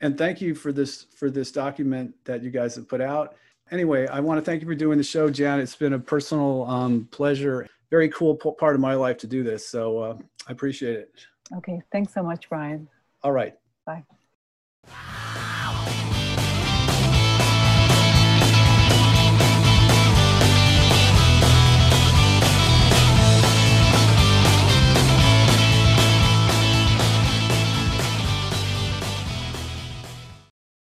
And 0.00 0.16
thank 0.18 0.40
you 0.40 0.54
for 0.54 0.72
this 0.72 1.06
for 1.14 1.30
this 1.30 1.52
document 1.52 2.14
that 2.24 2.42
you 2.42 2.50
guys 2.50 2.74
have 2.74 2.88
put 2.88 3.00
out 3.00 3.36
anyway, 3.70 4.06
I 4.08 4.20
want 4.20 4.38
to 4.38 4.48
thank 4.48 4.60
you 4.60 4.68
for 4.68 4.74
doing 4.74 4.98
the 4.98 5.04
show, 5.04 5.30
Jaan. 5.30 5.58
It's 5.58 5.76
been 5.76 5.94
a 5.94 5.98
personal 5.98 6.64
um, 6.64 7.08
pleasure, 7.10 7.66
very 7.90 8.08
cool 8.10 8.36
part 8.36 8.74
of 8.74 8.80
my 8.80 8.94
life 8.94 9.18
to 9.18 9.26
do 9.26 9.42
this. 9.42 9.66
So 9.66 9.98
uh, 9.98 10.18
I 10.48 10.52
appreciate 10.52 10.96
it. 10.96 11.12
Okay. 11.56 11.80
Thanks 11.92 12.12
so 12.12 12.22
much, 12.22 12.48
Brian. 12.48 12.88
All 13.22 13.32
right. 13.32 13.54
Bye. 13.84 14.04